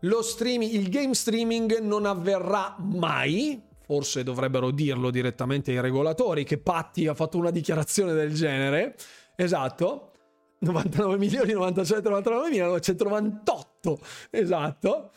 lo 0.00 0.22
streaming, 0.22 0.72
il 0.72 0.88
game 0.88 1.14
streaming 1.14 1.78
non 1.78 2.04
avverrà 2.04 2.74
mai, 2.80 3.62
forse 3.90 4.22
dovrebbero 4.22 4.70
dirlo 4.70 5.10
direttamente 5.10 5.72
i 5.72 5.80
regolatori, 5.80 6.44
che 6.44 6.58
Patti 6.58 7.08
ha 7.08 7.14
fatto 7.14 7.38
una 7.38 7.50
dichiarazione 7.50 8.12
del 8.12 8.32
genere. 8.32 8.94
Esatto. 9.34 10.12
99 10.60 11.16
milioni, 11.18 11.52
97, 11.52 12.08
99 12.08 12.50
mila, 12.50 12.66
998. 12.66 13.98
Esatto. 14.30 15.12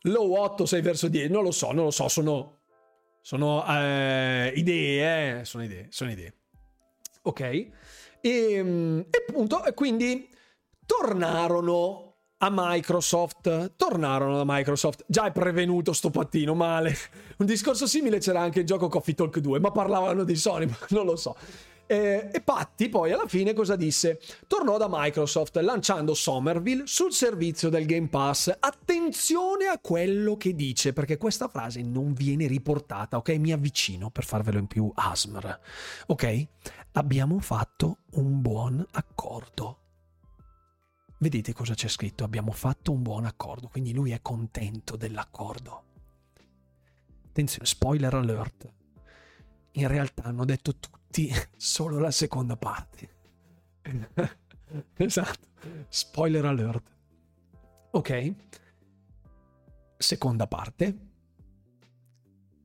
Low 0.00 0.34
8, 0.34 0.66
6 0.66 0.80
verso 0.82 1.06
10. 1.06 1.30
Non 1.30 1.44
lo 1.44 1.52
so, 1.52 1.70
non 1.70 1.84
lo 1.84 1.90
so, 1.92 2.08
sono, 2.08 2.58
sono 3.20 3.64
eh, 3.68 4.52
idee, 4.56 5.38
eh. 5.38 5.44
sono 5.44 5.62
idee, 5.62 5.86
sono 5.90 6.10
idee. 6.10 6.34
Ok. 7.22 7.40
E, 7.40 7.70
ehm, 8.20 9.06
e 9.10 9.24
appunto, 9.28 9.62
quindi 9.76 10.28
tornarono 10.84 12.05
a 12.38 12.48
Microsoft. 12.52 13.72
Tornarono 13.76 14.36
da 14.36 14.44
Microsoft. 14.44 15.04
Già 15.06 15.26
è 15.26 15.32
prevenuto 15.32 15.92
sto 15.92 16.10
pattino, 16.10 16.54
male. 16.54 16.96
Un 17.38 17.46
discorso 17.46 17.86
simile 17.86 18.18
c'era 18.18 18.40
anche 18.40 18.60
il 18.60 18.66
gioco 18.66 18.88
Coffee 18.88 19.14
Talk 19.14 19.38
2, 19.38 19.60
ma 19.60 19.70
parlavano 19.70 20.24
di 20.24 20.36
Sony, 20.36 20.66
ma 20.68 20.78
non 20.90 21.06
lo 21.06 21.16
so. 21.16 21.36
Eh, 21.88 22.30
e 22.32 22.40
Patti 22.40 22.88
poi 22.88 23.12
alla 23.12 23.28
fine 23.28 23.54
cosa 23.54 23.76
disse? 23.76 24.20
Tornò 24.48 24.76
da 24.76 24.88
Microsoft 24.90 25.56
lanciando 25.58 26.14
Somerville 26.14 26.82
sul 26.86 27.12
servizio 27.12 27.68
del 27.68 27.86
Game 27.86 28.08
Pass. 28.08 28.52
Attenzione 28.58 29.66
a 29.66 29.78
quello 29.78 30.36
che 30.36 30.54
dice, 30.54 30.92
perché 30.92 31.16
questa 31.16 31.46
frase 31.46 31.82
non 31.82 32.12
viene 32.12 32.48
riportata, 32.48 33.16
ok? 33.18 33.28
Mi 33.38 33.52
avvicino 33.52 34.10
per 34.10 34.24
farvelo 34.24 34.58
in 34.58 34.66
più 34.66 34.90
ASMR. 34.92 35.58
Ok? 36.06 36.46
Abbiamo 36.92 37.38
fatto 37.38 37.98
un 38.12 38.40
buon 38.40 38.84
accordo 38.92 39.85
Vedete 41.18 41.54
cosa 41.54 41.74
c'è 41.74 41.88
scritto? 41.88 42.24
Abbiamo 42.24 42.52
fatto 42.52 42.92
un 42.92 43.02
buon 43.02 43.24
accordo, 43.24 43.68
quindi 43.68 43.92
lui 43.92 44.10
è 44.10 44.20
contento 44.20 44.96
dell'accordo. 44.96 45.84
Attenzione, 47.28 47.66
spoiler 47.66 48.14
alert. 48.14 48.72
In 49.72 49.88
realtà 49.88 50.24
hanno 50.24 50.44
detto 50.44 50.76
tutti 50.76 51.30
solo 51.56 51.98
la 51.98 52.10
seconda 52.10 52.56
parte. 52.56 53.14
esatto, 54.96 55.48
spoiler 55.88 56.44
alert. 56.44 56.94
Ok. 57.92 58.34
Seconda 59.96 60.46
parte. 60.46 60.98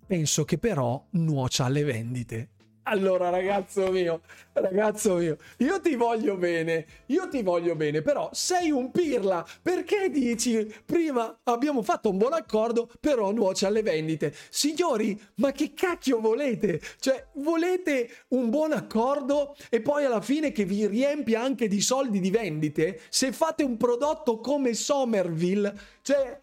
Penso 0.06 0.44
che 0.44 0.58
però 0.58 1.08
nuocia 1.12 1.66
alle 1.66 1.84
vendite. 1.84 2.50
Allora, 2.92 3.30
ragazzo 3.30 3.90
mio, 3.90 4.22
ragazzo 4.52 5.16
mio, 5.16 5.38
io 5.60 5.80
ti 5.80 5.96
voglio 5.96 6.36
bene, 6.36 6.86
io 7.06 7.30
ti 7.30 7.42
voglio 7.42 7.74
bene, 7.74 8.02
però 8.02 8.30
sei 8.34 8.70
un 8.70 8.92
pirla. 8.92 9.46
Perché 9.62 10.10
dici 10.10 10.70
prima 10.86 11.40
abbiamo 11.44 11.84
fatto 11.84 12.10
un 12.10 12.18
buon 12.18 12.34
accordo, 12.34 12.92
però 13.00 13.32
nuoce 13.32 13.66
alle 13.66 13.82
vendite? 13.82 14.36
Signori, 14.50 15.20
ma 15.36 15.54
che 15.54 15.74
cacchio 15.74 16.20
volete? 16.20 16.82
Cioè, 17.00 17.28
volete 17.36 18.10
un 18.30 18.50
buon 18.50 18.74
accordo 18.74 19.56
e 19.70 19.80
poi 19.80 20.04
alla 20.04 20.22
fine 20.22 20.52
che 20.52 20.66
vi 20.66 20.86
riempia 20.86 21.42
anche 21.42 21.70
di 21.70 21.80
soldi 21.80 22.20
di 22.20 22.30
vendite? 22.30 23.00
Se 23.08 23.32
fate 23.32 23.64
un 23.64 23.78
prodotto 23.78 24.42
come 24.42 24.74
Somerville, 24.74 25.74
cioè, 26.02 26.38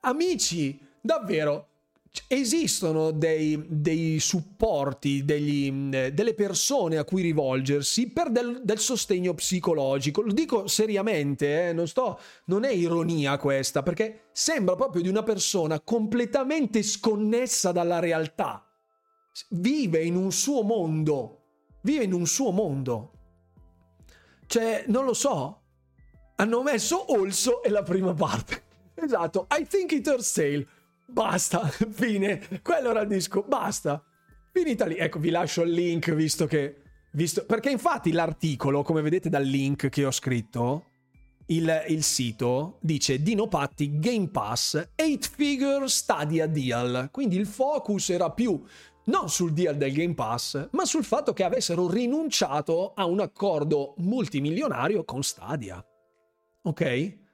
amici, 0.00 0.78
davvero, 1.00 1.67
esistono 2.26 3.10
dei, 3.10 3.62
dei 3.68 4.18
supporti, 4.18 5.24
degli, 5.24 5.70
delle 5.70 6.34
persone 6.34 6.96
a 6.96 7.04
cui 7.04 7.22
rivolgersi 7.22 8.10
per 8.10 8.30
del, 8.30 8.60
del 8.64 8.78
sostegno 8.78 9.34
psicologico. 9.34 10.22
Lo 10.22 10.32
dico 10.32 10.66
seriamente, 10.66 11.68
eh, 11.68 11.72
non, 11.72 11.86
sto, 11.86 12.18
non 12.46 12.64
è 12.64 12.70
ironia 12.70 13.36
questa, 13.36 13.82
perché 13.82 14.28
sembra 14.32 14.74
proprio 14.74 15.02
di 15.02 15.08
una 15.08 15.22
persona 15.22 15.80
completamente 15.80 16.82
sconnessa 16.82 17.72
dalla 17.72 17.98
realtà. 17.98 18.66
Vive 19.50 20.02
in 20.02 20.16
un 20.16 20.32
suo 20.32 20.62
mondo, 20.62 21.42
vive 21.82 22.04
in 22.04 22.12
un 22.12 22.26
suo 22.26 22.50
mondo. 22.50 23.12
Cioè, 24.46 24.84
non 24.88 25.04
lo 25.04 25.14
so, 25.14 25.62
hanno 26.36 26.62
messo 26.62 27.12
Olso 27.12 27.62
e 27.62 27.68
la 27.68 27.82
prima 27.82 28.14
parte. 28.14 28.64
Esatto, 29.00 29.46
I 29.56 29.64
think 29.64 29.92
it 29.92 30.04
hurts 30.08 30.32
sale 30.32 30.66
Basta, 31.10 31.66
fine. 31.90 32.60
Quello 32.62 32.90
era 32.90 33.00
il 33.00 33.08
disco, 33.08 33.42
basta. 33.42 34.02
Finita 34.52 34.86
lì. 34.86 34.96
Ecco, 34.96 35.18
vi 35.18 35.30
lascio 35.30 35.62
il 35.62 35.72
link 35.72 36.12
visto 36.12 36.46
che... 36.46 36.82
Visto, 37.12 37.46
perché 37.46 37.70
infatti 37.70 38.12
l'articolo, 38.12 38.82
come 38.82 39.00
vedete 39.00 39.30
dal 39.30 39.42
link 39.42 39.88
che 39.88 40.04
ho 40.04 40.10
scritto, 40.10 40.84
il, 41.46 41.84
il 41.88 42.02
sito 42.02 42.76
dice 42.82 43.22
Dino 43.22 43.48
Patti 43.48 43.98
Game 43.98 44.28
Pass 44.28 44.74
8 44.94 45.28
Figure 45.34 45.88
Stadia 45.88 46.46
Deal. 46.46 47.08
Quindi 47.10 47.36
il 47.36 47.46
focus 47.46 48.10
era 48.10 48.30
più 48.30 48.62
non 49.08 49.30
sul 49.30 49.54
deal 49.54 49.76
del 49.76 49.92
Game 49.92 50.14
Pass, 50.14 50.68
ma 50.72 50.84
sul 50.84 51.02
fatto 51.02 51.32
che 51.32 51.42
avessero 51.42 51.88
rinunciato 51.88 52.92
a 52.94 53.06
un 53.06 53.20
accordo 53.20 53.94
multimilionario 53.98 55.02
con 55.04 55.22
Stadia. 55.22 55.82
Ok? 56.62 57.26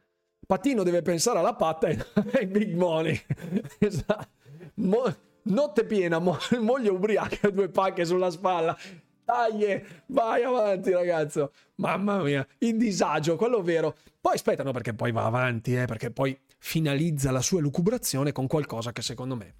Patino 0.46 0.82
deve 0.82 1.02
pensare 1.02 1.38
alla 1.38 1.54
patta 1.54 1.88
e 1.88 1.98
ai 2.34 2.46
big 2.46 2.74
money. 2.74 3.20
esatto. 3.78 4.28
Mo- 4.74 5.16
notte 5.42 5.84
piena, 5.84 6.18
mo- 6.18 6.38
moglie 6.60 6.90
ubriaca, 6.90 7.50
due 7.50 7.68
pacche 7.68 8.04
sulla 8.04 8.30
spalla. 8.30 8.76
Dai, 9.24 9.82
vai 10.06 10.42
avanti, 10.42 10.90
ragazzo. 10.90 11.52
Mamma 11.76 12.22
mia, 12.22 12.46
il 12.58 12.76
disagio, 12.76 13.36
quello 13.36 13.62
vero. 13.62 13.96
Poi 14.20 14.34
aspettano 14.34 14.72
perché 14.72 14.92
poi 14.92 15.12
va 15.12 15.24
avanti, 15.24 15.74
eh, 15.74 15.86
perché 15.86 16.10
poi 16.10 16.38
finalizza 16.58 17.30
la 17.30 17.40
sua 17.40 17.60
lucubrazione 17.60 18.32
con 18.32 18.46
qualcosa 18.46 18.92
che 18.92 19.02
secondo 19.02 19.36
me 19.36 19.54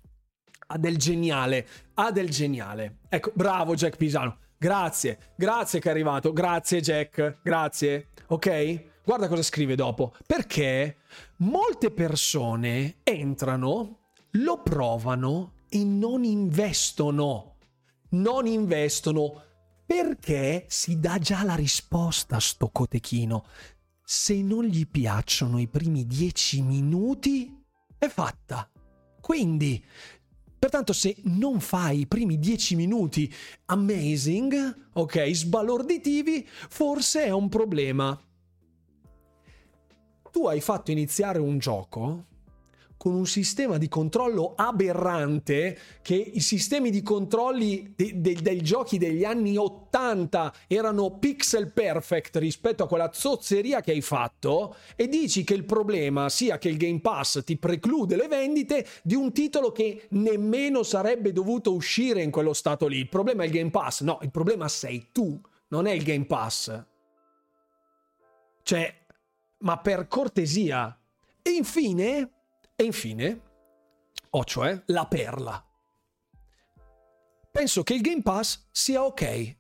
ha 0.66 0.78
del 0.78 0.97
geniale. 0.97 1.66
Ha 1.94 2.11
del 2.11 2.31
geniale. 2.31 2.98
Ecco, 3.09 3.32
bravo 3.35 3.74
Jack 3.74 3.97
Pisano. 3.97 4.39
Grazie, 4.56 5.19
grazie 5.36 5.81
che 5.81 5.89
è 5.89 5.90
arrivato. 5.90 6.32
Grazie 6.32 6.81
Jack, 6.81 7.39
grazie. 7.43 8.09
Ok? 8.28 8.85
Guarda 9.05 9.29
cosa 9.29 9.43
scrive 9.43 9.75
dopo. 9.75 10.15
Perché 10.27 10.97
molte 11.39 11.91
persone 11.91 13.01
entrano, 13.03 13.99
lo 14.33 14.63
provano 14.63 15.57
e 15.69 15.85
non 15.85 16.25
investono. 16.25 17.57
Non 18.11 18.47
investono 18.47 19.43
perché 19.85 20.65
si 20.69 20.99
dà 20.99 21.19
già 21.19 21.45
la 21.45 21.55
risposta 21.55 22.37
a 22.37 22.41
sto 22.41 22.71
cotechino. 22.71 23.45
Se 24.03 24.41
non 24.41 24.65
gli 24.65 24.87
piacciono 24.87 25.59
i 25.59 25.69
primi 25.69 26.07
dieci 26.07 26.63
minuti, 26.63 27.63
è 27.99 28.09
fatta. 28.09 28.71
Quindi, 29.21 29.85
pertanto, 30.59 30.95
se 30.95 31.15
non 31.25 31.61
fai 31.61 32.01
i 32.01 32.07
primi 32.07 32.39
dieci 32.39 32.75
minuti 32.75 33.31
amazing, 33.67 34.89
ok, 34.95 35.31
sbalorditivi, 35.31 36.47
forse 36.49 37.25
è 37.25 37.31
un 37.31 37.51
problema 37.51 38.19
tu 40.35 40.48
hai 40.48 40.61
fatto 40.61 40.90
iniziare 40.90 41.39
un 41.39 41.59
gioco 41.59 42.24
con 42.97 43.15
un 43.15 43.24
sistema 43.24 43.78
di 43.78 43.86
controllo 43.86 44.55
aberrante 44.56 45.78
che 46.02 46.16
i 46.16 46.40
sistemi 46.40 46.90
di 46.90 47.02
controlli 47.02 47.93
de- 47.94 48.20
de- 48.20 48.39
dei 48.43 48.61
giochi 48.61 48.98
degli 48.98 49.23
anni 49.23 49.56
80 49.56 50.52
erano 50.66 51.19
pixel 51.19 51.70
perfect 51.70 52.35
rispetto 52.39 52.82
a 52.82 52.89
quella 52.89 53.12
zozzeria 53.12 53.81
che 53.81 53.93
hai 53.93 54.01
fatto 54.01 54.74
e 54.97 55.06
dici 55.06 55.44
che 55.44 55.55
il 55.55 55.65
problema 55.65 56.28
sia 56.28 56.59
che 56.59 56.69
il 56.69 56.78
Game 56.78 57.01
Pass 57.01 57.44
ti 57.44 57.56
preclude 57.56 58.16
le 58.16 58.27
vendite 58.27 58.85
di 59.05 59.15
un 59.15 59.32
titolo 59.32 59.70
che 59.70 60.06
nemmeno 60.11 60.82
sarebbe 60.82 61.31
dovuto 61.31 61.73
uscire 61.73 62.23
in 62.23 62.32
quello 62.32 62.55
stato 62.55 62.89
lì. 62.89 62.98
Il 62.98 63.09
problema 63.09 63.44
è 63.44 63.47
il 63.47 63.52
Game 63.52 63.70
Pass, 63.70 64.02
no, 64.02 64.19
il 64.23 64.32
problema 64.32 64.66
sei 64.66 65.11
tu, 65.12 65.40
non 65.69 65.86
è 65.86 65.93
il 65.93 66.02
Game 66.02 66.24
Pass. 66.24 66.85
Cioè, 68.65 69.04
ma 69.65 69.78
per 69.78 70.07
cortesia. 70.07 70.97
E 71.43 71.51
infine, 71.51 72.31
e 72.74 72.85
infine, 72.85 73.41
ho 74.31 74.45
cioè 74.45 74.82
la 74.86 75.07
perla. 75.07 75.62
Penso 77.51 77.82
che 77.82 77.95
il 77.95 78.01
Game 78.01 78.23
Pass 78.23 78.66
sia 78.70 79.05
ok. 79.05 79.57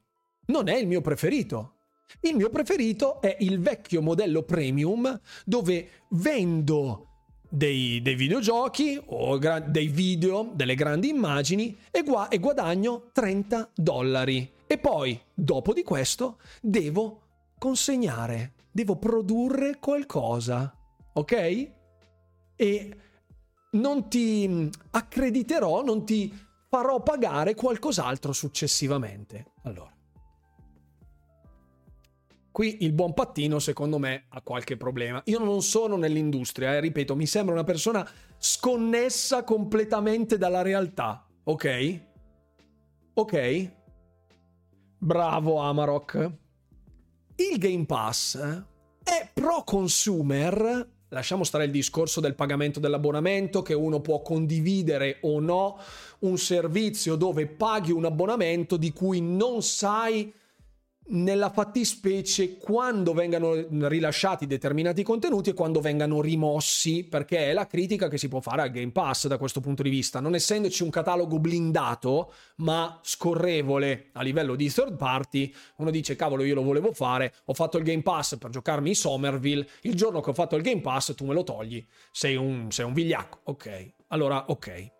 Non 0.46 0.68
è 0.68 0.76
il 0.76 0.86
mio 0.86 1.00
preferito. 1.00 1.72
Il 2.20 2.36
mio 2.36 2.48
preferito 2.48 3.20
è 3.20 3.36
il 3.40 3.60
vecchio 3.60 4.02
modello 4.02 4.42
premium 4.42 5.20
dove 5.44 6.04
vendo 6.10 7.08
dei, 7.48 8.00
dei 8.02 8.14
videogiochi 8.14 9.00
o 9.06 9.38
gra- 9.38 9.60
dei 9.60 9.88
video, 9.88 10.50
delle 10.54 10.74
grandi 10.74 11.08
immagini 11.08 11.76
e, 11.90 12.02
gua- 12.02 12.28
e 12.28 12.38
guadagno 12.38 13.10
30 13.12 13.70
dollari. 13.74 14.52
E 14.66 14.78
poi, 14.78 15.20
dopo 15.32 15.72
di 15.72 15.82
questo, 15.82 16.38
devo 16.60 17.20
consegnare 17.58 18.53
devo 18.74 18.96
produrre 18.96 19.78
qualcosa, 19.78 20.76
ok? 21.12 21.70
E 22.56 22.96
non 23.70 24.08
ti 24.08 24.68
accrediterò, 24.90 25.84
non 25.84 26.04
ti 26.04 26.36
farò 26.68 27.00
pagare 27.00 27.54
qualcos'altro 27.54 28.32
successivamente. 28.32 29.52
Allora. 29.62 29.92
Qui 32.50 32.78
il 32.80 32.92
buon 32.92 33.14
pattino, 33.14 33.60
secondo 33.60 33.98
me, 33.98 34.26
ha 34.30 34.42
qualche 34.42 34.76
problema. 34.76 35.22
Io 35.26 35.38
non 35.38 35.62
sono 35.62 35.96
nell'industria, 35.96 36.74
eh, 36.74 36.80
ripeto, 36.80 37.14
mi 37.14 37.26
sembra 37.26 37.54
una 37.54 37.64
persona 37.64 38.08
sconnessa 38.36 39.44
completamente 39.44 40.36
dalla 40.36 40.62
realtà, 40.62 41.24
ok? 41.44 42.00
Ok? 43.14 43.70
Bravo 44.98 45.58
Amarok. 45.58 46.42
Il 47.36 47.58
Game 47.58 47.84
Pass 47.84 48.38
è 49.02 49.28
pro 49.34 49.64
consumer, 49.64 50.88
lasciamo 51.08 51.42
stare 51.42 51.64
il 51.64 51.72
discorso 51.72 52.20
del 52.20 52.36
pagamento 52.36 52.78
dell'abbonamento, 52.78 53.60
che 53.60 53.74
uno 53.74 54.00
può 54.00 54.22
condividere 54.22 55.18
o 55.22 55.40
no 55.40 55.76
un 56.20 56.38
servizio 56.38 57.16
dove 57.16 57.48
paghi 57.48 57.90
un 57.90 58.04
abbonamento 58.04 58.76
di 58.76 58.92
cui 58.92 59.20
non 59.20 59.62
sai 59.62 60.32
nella 61.06 61.50
fattispecie 61.50 62.56
quando 62.56 63.12
vengano 63.12 63.54
rilasciati 63.88 64.46
determinati 64.46 65.02
contenuti 65.02 65.50
e 65.50 65.54
quando 65.54 65.80
vengano 65.80 66.20
rimossi, 66.22 67.04
perché 67.04 67.50
è 67.50 67.52
la 67.52 67.66
critica 67.66 68.08
che 68.08 68.16
si 68.16 68.28
può 68.28 68.40
fare 68.40 68.62
al 68.62 68.70
Game 68.70 68.92
Pass 68.92 69.26
da 69.26 69.36
questo 69.36 69.60
punto 69.60 69.82
di 69.82 69.90
vista. 69.90 70.20
Non 70.20 70.34
essendoci 70.34 70.82
un 70.82 70.90
catalogo 70.90 71.38
blindato, 71.38 72.32
ma 72.56 72.98
scorrevole 73.02 74.10
a 74.12 74.22
livello 74.22 74.54
di 74.54 74.70
third 74.70 74.96
party, 74.96 75.52
uno 75.76 75.90
dice 75.90 76.16
cavolo 76.16 76.42
io 76.42 76.54
lo 76.54 76.62
volevo 76.62 76.92
fare, 76.92 77.34
ho 77.44 77.54
fatto 77.54 77.76
il 77.76 77.84
Game 77.84 78.02
Pass 78.02 78.38
per 78.38 78.50
giocarmi 78.50 78.88
in 78.88 78.96
Somerville, 78.96 79.66
il 79.82 79.94
giorno 79.94 80.20
che 80.20 80.30
ho 80.30 80.34
fatto 80.34 80.56
il 80.56 80.62
Game 80.62 80.80
Pass 80.80 81.14
tu 81.14 81.26
me 81.26 81.34
lo 81.34 81.44
togli, 81.44 81.84
sei 82.10 82.36
un, 82.36 82.70
sei 82.70 82.86
un 82.86 82.94
vigliacco, 82.94 83.40
ok. 83.44 83.92
Allora, 84.08 84.44
ok. 84.48 84.92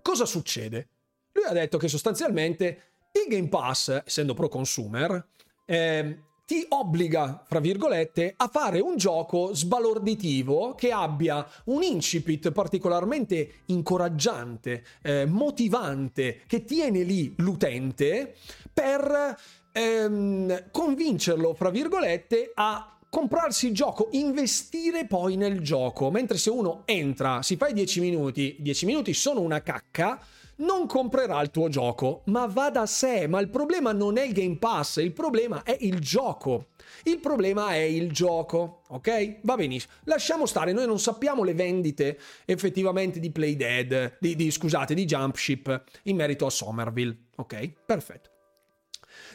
Cosa 0.00 0.24
succede? 0.24 0.88
Lui 1.32 1.44
ha 1.44 1.52
detto 1.52 1.76
che 1.76 1.88
sostanzialmente 1.88 2.82
il 3.24 3.32
Game 3.34 3.48
Pass, 3.48 4.02
essendo 4.04 4.34
pro 4.34 4.48
consumer, 4.48 5.26
eh, 5.64 6.18
ti 6.48 6.64
obbliga, 6.70 7.44
fra 7.46 7.60
virgolette, 7.60 8.32
a 8.34 8.48
fare 8.48 8.80
un 8.80 8.96
gioco 8.96 9.52
sbalorditivo 9.52 10.74
che 10.74 10.90
abbia 10.90 11.46
un 11.64 11.82
incipit 11.82 12.52
particolarmente 12.52 13.64
incoraggiante, 13.66 14.82
eh, 15.02 15.26
motivante, 15.26 16.40
che 16.46 16.64
tiene 16.64 17.02
lì 17.02 17.34
l'utente 17.36 18.34
per 18.72 19.36
ehm, 19.72 20.70
convincerlo, 20.70 21.52
fra 21.52 21.68
virgolette, 21.68 22.52
a 22.54 22.96
comprarsi 23.10 23.66
il 23.66 23.74
gioco, 23.74 24.08
investire 24.12 25.06
poi 25.06 25.36
nel 25.36 25.60
gioco. 25.60 26.10
Mentre 26.10 26.38
se 26.38 26.48
uno 26.48 26.82
entra, 26.86 27.42
si 27.42 27.56
fa 27.56 27.68
i 27.68 27.74
10 27.74 28.00
minuti, 28.00 28.56
10 28.58 28.86
minuti 28.86 29.12
sono 29.12 29.40
una 29.40 29.62
cacca, 29.62 30.18
non 30.58 30.86
comprerà 30.86 31.40
il 31.42 31.50
tuo 31.50 31.68
gioco. 31.68 32.22
Ma 32.26 32.46
va 32.46 32.70
da 32.70 32.86
sé, 32.86 33.26
ma 33.26 33.40
il 33.40 33.50
problema 33.50 33.92
non 33.92 34.16
è 34.16 34.22
il 34.22 34.32
Game 34.32 34.56
Pass, 34.56 34.96
il 34.96 35.12
problema 35.12 35.62
è 35.62 35.76
il 35.80 35.98
gioco. 36.00 36.68
Il 37.04 37.20
problema 37.20 37.70
è 37.70 37.80
il 37.80 38.10
gioco, 38.12 38.82
ok? 38.88 39.40
Va 39.42 39.56
benissimo. 39.56 39.92
Lasciamo 40.04 40.46
stare, 40.46 40.72
noi 40.72 40.86
non 40.86 40.98
sappiamo 40.98 41.44
le 41.44 41.54
vendite 41.54 42.18
effettivamente 42.44 43.20
di 43.20 43.30
Playdead, 43.30 44.16
di, 44.20 44.34
di 44.34 44.50
scusate, 44.50 44.94
di 44.94 45.04
Jumpship 45.04 45.84
in 46.04 46.16
merito 46.16 46.46
a 46.46 46.50
Somerville, 46.50 47.16
ok? 47.36 47.72
Perfetto. 47.84 48.30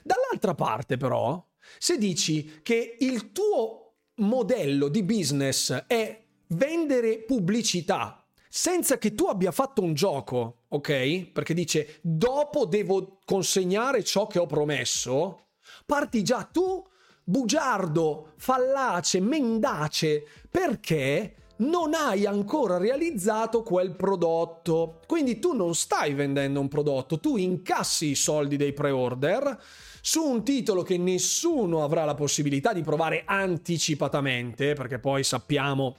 Dall'altra 0.03 0.55
parte 0.55 0.97
però, 0.97 1.43
se 1.77 1.97
dici 1.97 2.61
che 2.61 2.97
il 2.99 3.31
tuo 3.31 3.93
modello 4.15 4.89
di 4.89 5.03
business 5.03 5.85
è 5.87 6.21
vendere 6.47 7.19
pubblicità 7.19 8.23
senza 8.55 8.99
che 8.99 9.15
tu 9.15 9.25
abbia 9.25 9.51
fatto 9.51 9.81
un 9.81 9.95
gioco, 9.95 10.62
ok? 10.75 11.31
Perché 11.31 11.53
dice 11.53 11.99
dopo 12.01 12.65
devo 12.65 13.19
consegnare 13.25 14.03
ciò 14.03 14.27
che 14.27 14.39
ho 14.39 14.45
promesso, 14.45 15.47
parti 15.85 16.23
già 16.23 16.43
tu 16.43 16.85
bugiardo, 17.23 18.33
fallace, 18.37 19.19
mendace, 19.21 20.25
perché 20.49 21.35
non 21.57 21.93
hai 21.93 22.25
ancora 22.25 22.77
realizzato 22.77 23.61
quel 23.61 23.95
prodotto. 23.95 24.99
Quindi 25.07 25.39
tu 25.39 25.53
non 25.53 25.75
stai 25.75 26.13
vendendo 26.13 26.59
un 26.59 26.67
prodotto, 26.67 27.19
tu 27.19 27.37
incassi 27.37 28.07
i 28.07 28.15
soldi 28.15 28.57
dei 28.57 28.73
pre-order 28.73 29.61
su 30.01 30.21
un 30.21 30.43
titolo 30.43 30.81
che 30.81 30.97
nessuno 30.97 31.83
avrà 31.83 32.03
la 32.03 32.15
possibilità 32.15 32.73
di 32.73 32.81
provare 32.81 33.23
anticipatamente, 33.25 34.73
perché 34.73 34.99
poi 34.99 35.23
sappiamo 35.23 35.97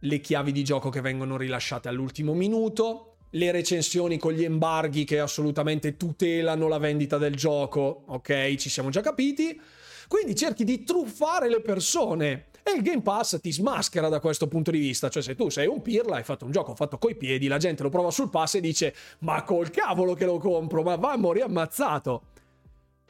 le 0.00 0.20
chiavi 0.20 0.52
di 0.52 0.62
gioco 0.62 0.90
che 0.90 1.00
vengono 1.00 1.38
rilasciate 1.38 1.88
all'ultimo 1.88 2.34
minuto, 2.34 3.15
le 3.36 3.50
recensioni 3.52 4.18
con 4.18 4.32
gli 4.32 4.44
embarghi 4.44 5.04
che 5.04 5.20
assolutamente 5.20 5.96
tutelano 5.96 6.68
la 6.68 6.78
vendita 6.78 7.18
del 7.18 7.36
gioco, 7.36 8.04
ok, 8.06 8.54
ci 8.56 8.68
siamo 8.68 8.90
già 8.90 9.00
capiti. 9.00 9.60
Quindi 10.08 10.34
cerchi 10.34 10.64
di 10.64 10.84
truffare 10.84 11.48
le 11.48 11.60
persone 11.60 12.46
e 12.62 12.72
il 12.76 12.82
Game 12.82 13.02
Pass 13.02 13.40
ti 13.40 13.52
smaschera 13.52 14.08
da 14.08 14.20
questo 14.20 14.48
punto 14.48 14.70
di 14.70 14.78
vista, 14.78 15.08
cioè 15.08 15.22
se 15.22 15.34
tu 15.34 15.48
sei 15.48 15.66
un 15.66 15.82
pirla, 15.82 16.16
hai 16.16 16.24
fatto 16.24 16.44
un 16.44 16.50
gioco 16.50 16.74
fatto 16.74 16.98
coi 16.98 17.16
piedi, 17.16 17.46
la 17.48 17.58
gente 17.58 17.82
lo 17.82 17.88
prova 17.88 18.10
sul 18.10 18.30
pass 18.30 18.54
e 18.54 18.60
dice 18.60 18.94
ma 19.20 19.42
col 19.42 19.70
cavolo 19.70 20.14
che 20.14 20.24
lo 20.24 20.38
compro, 20.38 20.82
ma 20.82 20.96
va 20.96 21.12
a 21.12 21.16
morire 21.16 21.44
ammazzato. 21.44 22.22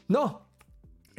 No, 0.06 0.45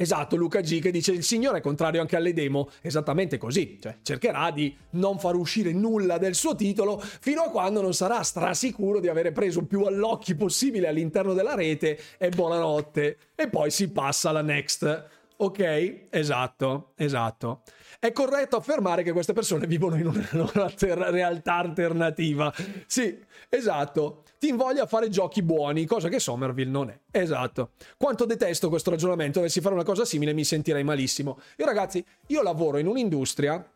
Esatto, 0.00 0.36
Luca 0.36 0.60
G 0.60 0.80
che 0.80 0.92
dice 0.92 1.10
il 1.10 1.24
signore 1.24 1.58
è 1.58 1.60
contrario 1.60 2.00
anche 2.00 2.14
alle 2.14 2.32
demo, 2.32 2.70
esattamente 2.82 3.36
così, 3.36 3.78
cioè 3.80 3.96
cercherà 4.02 4.52
di 4.52 4.72
non 4.90 5.18
far 5.18 5.34
uscire 5.34 5.72
nulla 5.72 6.18
del 6.18 6.36
suo 6.36 6.54
titolo 6.54 7.00
fino 7.00 7.42
a 7.42 7.50
quando 7.50 7.80
non 7.80 7.92
sarà 7.92 8.22
strasicuro 8.22 9.00
di 9.00 9.08
avere 9.08 9.32
preso 9.32 9.64
più 9.64 9.82
all'occhio 9.82 10.36
possibile 10.36 10.86
all'interno 10.86 11.34
della 11.34 11.56
rete 11.56 11.98
e 12.16 12.28
buonanotte 12.28 13.16
e 13.34 13.48
poi 13.48 13.72
si 13.72 13.90
passa 13.90 14.28
alla 14.28 14.42
next. 14.42 15.06
Ok? 15.38 16.06
Esatto, 16.10 16.92
esatto. 16.94 17.62
È 17.98 18.12
corretto 18.12 18.54
affermare 18.54 19.02
che 19.02 19.10
queste 19.10 19.32
persone 19.32 19.66
vivono 19.66 19.96
in 19.96 20.06
una, 20.06 20.72
realtà 21.10 21.54
alternativa. 21.54 22.54
Sì, 22.86 23.18
esatto. 23.48 24.22
Ti 24.38 24.48
invoglia 24.48 24.84
a 24.84 24.86
fare 24.86 25.08
giochi 25.08 25.42
buoni, 25.42 25.84
cosa 25.84 26.08
che 26.08 26.20
Somerville 26.20 26.70
non 26.70 26.90
è. 26.90 26.98
Esatto. 27.10 27.70
Quanto 27.96 28.24
detesto 28.24 28.68
questo 28.68 28.90
ragionamento, 28.90 29.38
dovessi 29.38 29.60
fare 29.60 29.74
una 29.74 29.84
cosa 29.84 30.04
simile 30.04 30.32
mi 30.32 30.44
sentirei 30.44 30.84
malissimo. 30.84 31.40
Io 31.56 31.66
ragazzi, 31.66 32.04
io 32.28 32.42
lavoro 32.42 32.78
in 32.78 32.86
un'industria 32.86 33.72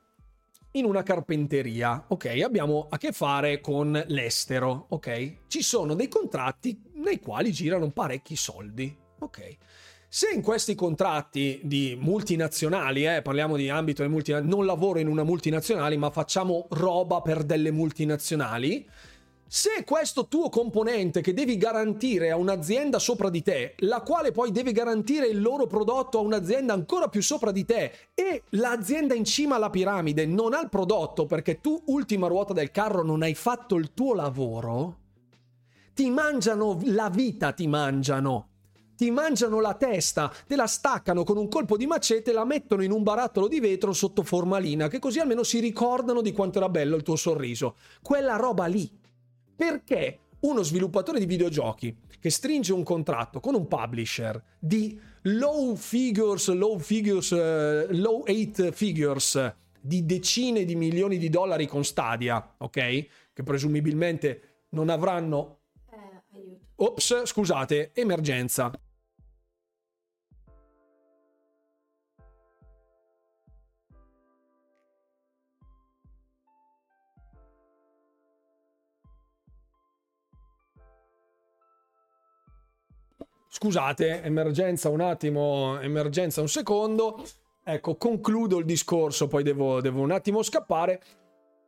in 0.73 0.84
una 0.84 1.02
carpenteria, 1.02 2.05
ok? 2.08 2.41
Abbiamo 2.42 2.86
a 2.89 2.97
che 2.97 3.12
fare 3.12 3.60
con 3.60 4.02
l'estero, 4.07 4.86
ok? 4.91 5.36
Ci 5.49 5.62
sono 5.62 5.94
dei 5.94 6.08
contratti 6.08 6.81
nei 6.94 7.18
quali 7.18 7.52
girano 7.52 7.91
parecchi 7.91 8.36
soldi, 8.36 8.97
ok? 9.18 9.57
Se 10.08 10.28
in 10.31 10.42
questi 10.42 10.74
contratti 10.74 11.60
di 11.62 11.97
multinazionali, 11.99 13.07
eh, 13.07 13.23
parliamo 13.23 13.57
di 13.57 13.68
ambito 13.68 14.02
di 14.02 14.08
multinazionali, 14.08 14.57
non 14.57 14.66
lavoro 14.66 14.99
in 14.99 15.08
una 15.08 15.24
multinazionale, 15.24 15.97
ma 15.97 16.10
facciamo 16.10 16.66
roba 16.70 17.20
per 17.23 17.44
delle 17.44 17.70
multinazionali, 17.70 18.86
se 19.55 19.84
questo 19.84 20.28
tuo 20.28 20.48
componente 20.48 21.20
che 21.20 21.34
devi 21.34 21.58
garantire 21.58 22.31
a 22.31 22.39
un'azienda 22.39 22.98
sopra 22.98 23.28
di 23.28 23.42
te, 23.42 23.74
la 23.81 24.00
quale 24.00 24.32
poi 24.32 24.50
deve 24.50 24.72
garantire 24.72 25.26
il 25.26 25.42
loro 25.42 25.66
prodotto 25.66 26.16
a 26.16 26.22
un'azienda 26.22 26.72
ancora 26.72 27.08
più 27.08 27.20
sopra 27.20 27.50
di 27.50 27.66
te 27.66 27.92
e 28.14 28.44
l'azienda 28.52 29.12
in 29.12 29.26
cima 29.26 29.56
alla 29.56 29.68
piramide 29.68 30.24
non 30.24 30.55
ha 30.55 30.60
il 30.62 30.70
prodotto 30.70 31.26
perché 31.26 31.60
tu, 31.60 31.78
ultima 31.89 32.28
ruota 32.28 32.55
del 32.55 32.70
carro, 32.70 33.02
non 33.02 33.20
hai 33.20 33.34
fatto 33.34 33.76
il 33.76 33.92
tuo 33.92 34.14
lavoro, 34.14 34.97
ti 35.92 36.08
mangiano 36.08 36.81
la 36.84 37.10
vita, 37.10 37.52
ti 37.52 37.66
mangiano 37.66 38.47
ti 38.94 39.10
mangiano 39.10 39.60
la 39.60 39.74
testa, 39.74 40.32
te 40.47 40.55
la 40.55 40.66
staccano 40.66 41.24
con 41.24 41.36
un 41.36 41.48
colpo 41.48 41.76
di 41.76 41.86
macete 41.86 42.31
e 42.31 42.34
la 42.34 42.44
mettono 42.44 42.82
in 42.82 42.92
un 42.92 43.02
barattolo 43.02 43.48
di 43.48 43.58
vetro 43.58 43.92
sotto 43.92 44.22
formalina, 44.22 44.86
che 44.86 45.00
così 45.00 45.18
almeno 45.18 45.42
si 45.42 45.58
ricordano 45.58 46.22
di 46.22 46.31
quanto 46.31 46.58
era 46.58 46.68
bello 46.68 46.94
il 46.94 47.02
tuo 47.02 47.16
sorriso. 47.16 47.76
Quella 48.00 48.36
roba 48.36 48.66
lì. 48.66 49.00
Perché 49.56 50.18
uno 50.40 50.62
sviluppatore 50.62 51.18
di 51.18 51.26
videogiochi 51.26 51.97
che 52.18 52.31
stringe 52.31 52.72
un 52.72 52.82
contratto 52.82 53.40
con 53.40 53.55
un 53.55 53.66
publisher 53.66 54.42
di 54.58 54.98
low 55.22 55.74
figures, 55.74 56.48
low 56.52 56.78
figures, 56.78 57.31
uh, 57.31 57.86
low 57.90 58.24
eight 58.26 58.70
figures 58.72 59.55
di 59.81 60.05
decine 60.06 60.64
di 60.64 60.76
milioni 60.76 61.18
di 61.18 61.28
dollari 61.28 61.66
con 61.66 61.84
Stadia, 61.84 62.55
ok? 62.58 63.06
Che 63.32 63.42
presumibilmente 63.42 64.66
non 64.70 64.89
avranno 64.89 65.58
eh, 65.90 66.58
Ops, 66.76 67.22
scusate, 67.24 67.90
emergenza. 67.94 68.72
Scusate, 83.55 84.22
emergenza 84.22 84.89
un 84.89 85.02
attimo, 85.02 85.78
emergenza 85.78 86.40
un 86.40 86.48
secondo. 86.48 87.22
Ecco, 87.62 87.97
concludo 87.97 88.58
il 88.58 88.64
discorso, 88.64 89.28
poi 89.28 89.42
devo, 89.42 89.82
devo 89.82 90.00
un 90.00 90.10
attimo 90.10 90.42
scappare. 90.42 91.02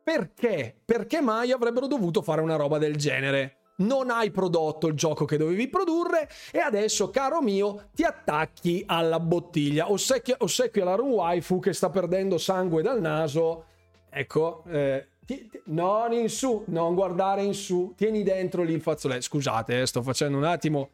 Perché? 0.03 0.75
Perché 0.83 1.21
mai 1.21 1.51
avrebbero 1.51 1.85
dovuto 1.85 2.23
fare 2.23 2.41
una 2.41 2.55
roba 2.55 2.79
del 2.79 2.95
genere? 2.95 3.57
non 3.77 4.09
hai 4.09 4.31
prodotto 4.31 4.87
il 4.87 4.95
gioco 4.95 5.25
che 5.25 5.35
dovevi 5.35 5.67
produrre 5.67 6.29
e 6.49 6.59
adesso, 6.59 7.09
caro 7.09 7.41
mio, 7.41 7.89
ti 7.93 8.03
attacchi 8.03 8.83
alla 8.87 9.19
bottiglia. 9.19 9.91
Ossequia, 9.91 10.37
ossequia 10.39 10.85
la 10.85 10.95
waifu 10.95 11.59
che 11.59 11.73
sta 11.73 11.89
perdendo 11.89 12.37
sangue 12.37 12.81
dal 12.81 13.01
naso. 13.01 13.65
Ecco, 14.09 14.63
eh, 14.69 15.09
ti, 15.25 15.49
ti, 15.49 15.61
non 15.65 16.13
in 16.13 16.29
su, 16.29 16.63
non 16.67 16.95
guardare 16.95 17.43
in 17.43 17.53
su, 17.53 17.93
tieni 17.97 18.23
dentro 18.23 18.63
l'infazzoletto. 18.63 19.21
Scusate, 19.21 19.81
eh, 19.81 19.85
sto 19.85 20.01
facendo 20.01 20.37
un 20.37 20.45
attimo 20.45 20.89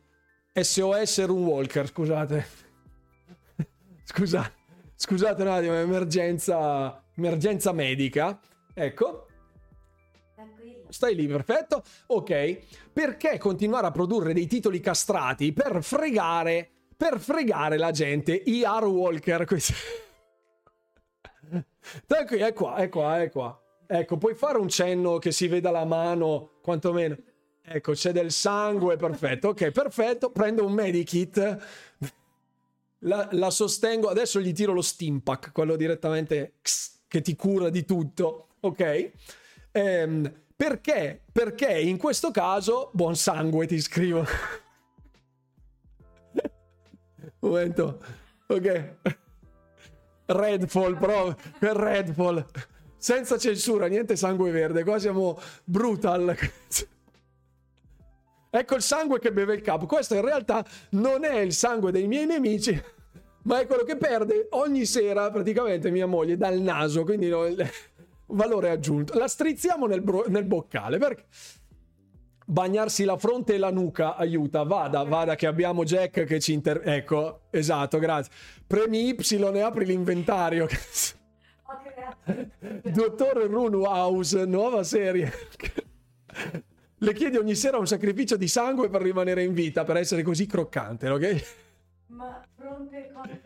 SOS 0.53 1.25
Rune 1.25 1.45
Walker, 1.45 1.87
scusate. 1.87 2.45
Scusa, 4.03 4.51
scusate 4.95 5.41
un 5.41 5.47
attimo, 5.47 5.75
emergenza, 5.75 7.01
emergenza 7.15 7.71
medica. 7.71 8.37
Ecco. 8.73 9.27
Stai 10.89 11.15
lì, 11.15 11.25
perfetto. 11.25 11.83
Ok. 12.07 12.59
Perché 12.91 13.37
continuare 13.37 13.87
a 13.87 13.91
produrre 13.91 14.33
dei 14.33 14.47
titoli 14.47 14.81
castrati 14.81 15.53
per 15.53 15.81
fregare, 15.81 16.69
per 16.97 17.17
fregare 17.19 17.77
la 17.77 17.91
gente? 17.91 18.33
IR 18.33 18.83
Walker. 18.83 19.45
Tranquillo, 22.05 22.45
è 22.45 22.53
qua, 22.53 22.75
è 22.75 22.89
qua, 22.89 23.21
è 23.21 23.29
qua. 23.29 23.57
Ecco, 23.87 24.17
puoi 24.17 24.35
fare 24.35 24.57
un 24.57 24.67
cenno 24.67 25.17
che 25.17 25.31
si 25.31 25.47
veda 25.47 25.71
la 25.71 25.85
mano, 25.85 26.59
quantomeno. 26.61 27.15
Ecco, 27.63 27.93
c'è 27.93 28.11
del 28.11 28.31
sangue, 28.31 28.95
perfetto. 28.95 29.49
Ok, 29.49 29.71
perfetto. 29.71 30.31
Prendo 30.31 30.65
un 30.65 30.73
medikit. 30.73 31.57
La, 32.99 33.27
la 33.31 33.49
sostengo. 33.49 34.09
Adesso 34.09 34.39
gli 34.39 34.51
tiro 34.51 34.73
lo 34.73 34.81
Steampack, 34.81 35.51
quello 35.51 35.75
direttamente 35.75 36.55
che 37.07 37.21
ti 37.21 37.35
cura 37.35 37.69
di 37.69 37.85
tutto. 37.85 38.49
Ok? 38.61 39.11
Ehm, 39.71 40.33
perché? 40.55 41.21
Perché 41.31 41.79
in 41.79 41.97
questo 41.97 42.31
caso, 42.31 42.89
buon 42.93 43.15
sangue 43.15 43.67
ti 43.67 43.79
scrivo. 43.79 44.25
Un 47.39 47.49
momento. 47.49 47.99
Ok. 48.47 48.95
Redfall, 50.25 50.97
però. 50.97 51.35
Redfall. 51.59 52.45
Senza 52.97 53.37
censura, 53.37 53.87
niente 53.87 54.15
sangue 54.15 54.51
verde. 54.51 54.83
Qua 54.83 54.99
siamo 54.99 55.39
brutal. 55.63 56.37
Ecco 58.53 58.75
il 58.75 58.81
sangue 58.81 59.19
che 59.19 59.31
beve 59.31 59.55
il 59.55 59.61
capo. 59.61 59.85
Questo 59.85 60.13
in 60.13 60.21
realtà 60.21 60.63
non 60.91 61.23
è 61.23 61.39
il 61.39 61.53
sangue 61.53 61.91
dei 61.91 62.05
miei 62.05 62.25
nemici, 62.25 62.79
ma 63.43 63.61
è 63.61 63.65
quello 63.65 63.83
che 63.83 63.95
perde 63.95 64.47
ogni 64.51 64.85
sera 64.85 65.31
praticamente 65.31 65.89
mia 65.89 66.05
moglie 66.05 66.35
dal 66.35 66.59
naso. 66.59 67.03
Quindi 67.03 67.29
no, 67.29 67.45
valore 68.27 68.69
aggiunto. 68.69 69.17
La 69.17 69.29
strizziamo 69.29 69.87
nel, 69.87 70.01
bro- 70.01 70.25
nel 70.27 70.43
boccale 70.43 70.97
perché. 70.97 71.23
bagnarsi 72.45 73.05
la 73.05 73.17
fronte 73.17 73.53
e 73.53 73.57
la 73.57 73.71
nuca 73.71 74.17
aiuta. 74.17 74.63
Vada, 74.63 75.03
vada, 75.03 75.35
che 75.35 75.47
abbiamo 75.47 75.85
Jack 75.85 76.25
che 76.25 76.39
ci 76.41 76.51
inter... 76.51 76.81
Ecco, 76.83 77.43
esatto, 77.51 77.99
grazie. 77.99 78.33
Premi 78.67 79.07
Y 79.07 79.15
e 79.55 79.61
apri 79.61 79.85
l'inventario. 79.85 80.67
Dottor 82.83 83.47
Rune 83.49 83.77
House, 83.77 84.45
nuova 84.45 84.83
serie. 84.83 85.31
Le 87.03 87.13
chiedi 87.13 87.37
ogni 87.37 87.55
sera 87.55 87.79
un 87.79 87.87
sacrificio 87.87 88.37
di 88.37 88.47
sangue 88.47 88.87
per 88.87 89.01
rimanere 89.01 89.41
in 89.43 89.53
vita, 89.53 89.83
per 89.83 89.97
essere 89.97 90.21
così 90.21 90.45
croccante, 90.45 91.09
ok? 91.09 91.45
Ma 92.09 92.45
fronte 92.55 93.07
e 93.07 93.11
corpo 93.11 93.39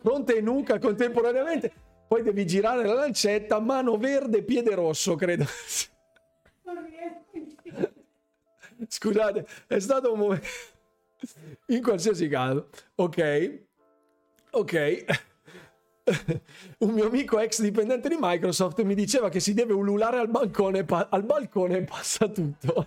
Fronte 0.00 0.36
e 0.36 0.40
nuca 0.40 0.80
contemporaneamente. 0.80 1.72
Poi 2.08 2.22
devi 2.22 2.44
girare 2.44 2.84
la 2.84 2.94
lancetta, 2.94 3.60
mano 3.60 3.96
verde, 3.96 4.42
piede 4.42 4.74
rosso, 4.74 5.14
credo. 5.14 5.44
Scusate, 8.88 9.46
è 9.68 9.78
stato 9.78 10.12
un 10.12 10.18
momento. 10.18 10.46
In 11.66 11.82
qualsiasi 11.82 12.26
caso, 12.26 12.70
ok, 12.96 13.60
ok. 14.50 15.04
Un 16.78 16.90
mio 16.90 17.06
amico 17.06 17.38
ex 17.38 17.60
dipendente 17.60 18.08
di 18.08 18.16
Microsoft 18.18 18.82
mi 18.82 18.94
diceva 18.94 19.28
che 19.28 19.40
si 19.40 19.54
deve 19.54 19.72
ululare 19.72 20.18
al 20.18 20.28
balcone, 20.28 20.84
pa- 20.84 21.08
al 21.10 21.24
balcone 21.24 21.82
passa 21.82 22.28
tutto. 22.28 22.86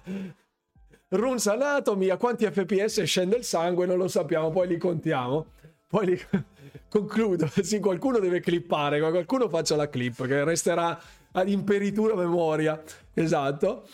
Runes 1.10 1.48
Anatomy, 1.48 2.10
a 2.10 2.18
quanti 2.18 2.46
FPS 2.46 3.04
scende 3.04 3.36
il 3.36 3.44
sangue 3.44 3.86
non 3.86 3.98
lo 3.98 4.08
sappiamo, 4.08 4.52
poi 4.52 4.68
li 4.68 4.78
contiamo. 4.78 5.48
Poi 5.88 6.06
li... 6.06 6.22
concludo, 6.88 7.50
sì, 7.62 7.80
qualcuno 7.80 8.20
deve 8.20 8.40
clippare, 8.40 9.00
qualcuno 9.00 9.50
faccia 9.50 9.76
la 9.76 9.90
clip 9.90 10.26
che 10.26 10.44
resterà 10.44 11.00
ad 11.32 11.50
imperitura 11.50 12.16
memoria. 12.16 12.82
Esatto. 13.14 13.88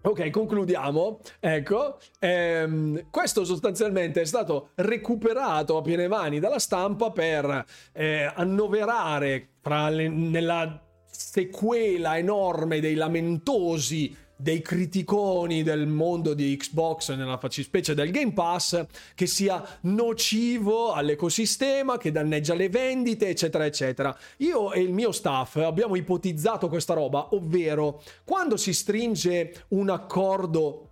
Ok, 0.00 0.30
concludiamo. 0.30 1.20
Ecco, 1.40 1.98
ehm, 2.20 3.10
questo 3.10 3.44
sostanzialmente 3.44 4.20
è 4.20 4.24
stato 4.24 4.70
recuperato 4.76 5.76
a 5.76 5.82
piene 5.82 6.06
mani 6.06 6.38
dalla 6.38 6.60
stampa 6.60 7.10
per 7.10 7.64
eh, 7.92 8.30
annoverare 8.32 9.48
le, 9.90 10.08
nella 10.08 10.80
sequela 11.04 12.16
enorme 12.16 12.78
dei 12.78 12.94
lamentosi 12.94 14.16
dei 14.38 14.62
criticoni 14.62 15.64
del 15.64 15.86
mondo 15.88 16.32
di 16.32 16.56
Xbox 16.56 17.12
nella 17.14 17.38
fattispecie 17.38 17.92
del 17.92 18.12
Game 18.12 18.32
Pass 18.32 18.86
che 19.14 19.26
sia 19.26 19.62
nocivo 19.82 20.92
all'ecosistema, 20.92 21.98
che 21.98 22.12
danneggia 22.12 22.54
le 22.54 22.68
vendite, 22.68 23.28
eccetera, 23.28 23.66
eccetera. 23.66 24.16
Io 24.38 24.72
e 24.72 24.80
il 24.80 24.92
mio 24.92 25.10
staff 25.10 25.56
abbiamo 25.56 25.96
ipotizzato 25.96 26.68
questa 26.68 26.94
roba, 26.94 27.34
ovvero 27.34 28.00
quando 28.24 28.56
si 28.56 28.72
stringe 28.72 29.64
un 29.68 29.90
accordo 29.90 30.88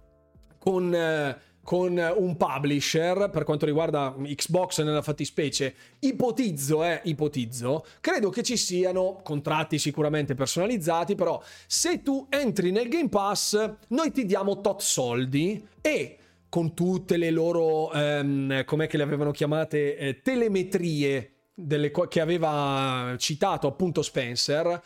con... 0.58 0.92
Eh, 0.92 1.54
con 1.66 1.98
un 1.98 2.36
publisher 2.36 3.28
per 3.28 3.42
quanto 3.42 3.66
riguarda 3.66 4.14
Xbox 4.16 4.84
nella 4.84 5.02
fattispecie, 5.02 5.74
ipotizzo, 5.98 6.84
eh, 6.84 7.00
ipotizzo, 7.02 7.84
credo 8.00 8.30
che 8.30 8.44
ci 8.44 8.56
siano 8.56 9.20
contratti 9.24 9.76
sicuramente 9.76 10.36
personalizzati, 10.36 11.16
però 11.16 11.42
se 11.66 12.04
tu 12.04 12.28
entri 12.30 12.70
nel 12.70 12.88
Game 12.88 13.08
Pass, 13.08 13.68
noi 13.88 14.12
ti 14.12 14.24
diamo 14.26 14.60
tot 14.60 14.80
soldi 14.80 15.66
e 15.80 16.18
con 16.48 16.72
tutte 16.72 17.16
le 17.16 17.30
loro, 17.30 17.92
ehm, 17.92 18.64
com'è 18.64 18.86
che 18.86 18.96
le 18.96 19.02
avevano 19.02 19.32
chiamate, 19.32 19.96
eh, 19.96 20.20
telemetrie 20.22 21.32
delle, 21.52 21.90
che 21.90 22.20
aveva 22.20 23.12
citato 23.18 23.66
appunto 23.66 24.02
Spencer, 24.02 24.80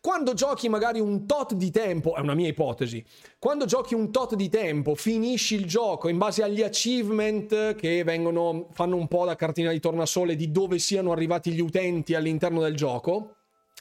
quando 0.00 0.34
giochi 0.34 0.68
magari 0.68 1.00
un 1.00 1.26
tot 1.26 1.54
di 1.54 1.70
tempo, 1.70 2.14
è 2.14 2.20
una 2.20 2.34
mia 2.34 2.48
ipotesi, 2.48 3.04
quando 3.38 3.64
giochi 3.64 3.94
un 3.94 4.12
tot 4.12 4.34
di 4.34 4.48
tempo, 4.48 4.94
finisci 4.94 5.54
il 5.54 5.66
gioco 5.66 6.08
in 6.08 6.18
base 6.18 6.42
agli 6.42 6.62
achievement 6.62 7.74
che 7.74 8.04
vengono, 8.04 8.68
fanno 8.72 8.96
un 8.96 9.08
po' 9.08 9.24
da 9.24 9.36
cartina 9.36 9.72
di 9.72 9.80
tornasole 9.80 10.36
di 10.36 10.50
dove 10.50 10.78
siano 10.78 11.12
arrivati 11.12 11.50
gli 11.50 11.60
utenti 11.60 12.14
all'interno 12.14 12.60
del 12.60 12.76
gioco, 12.76 13.36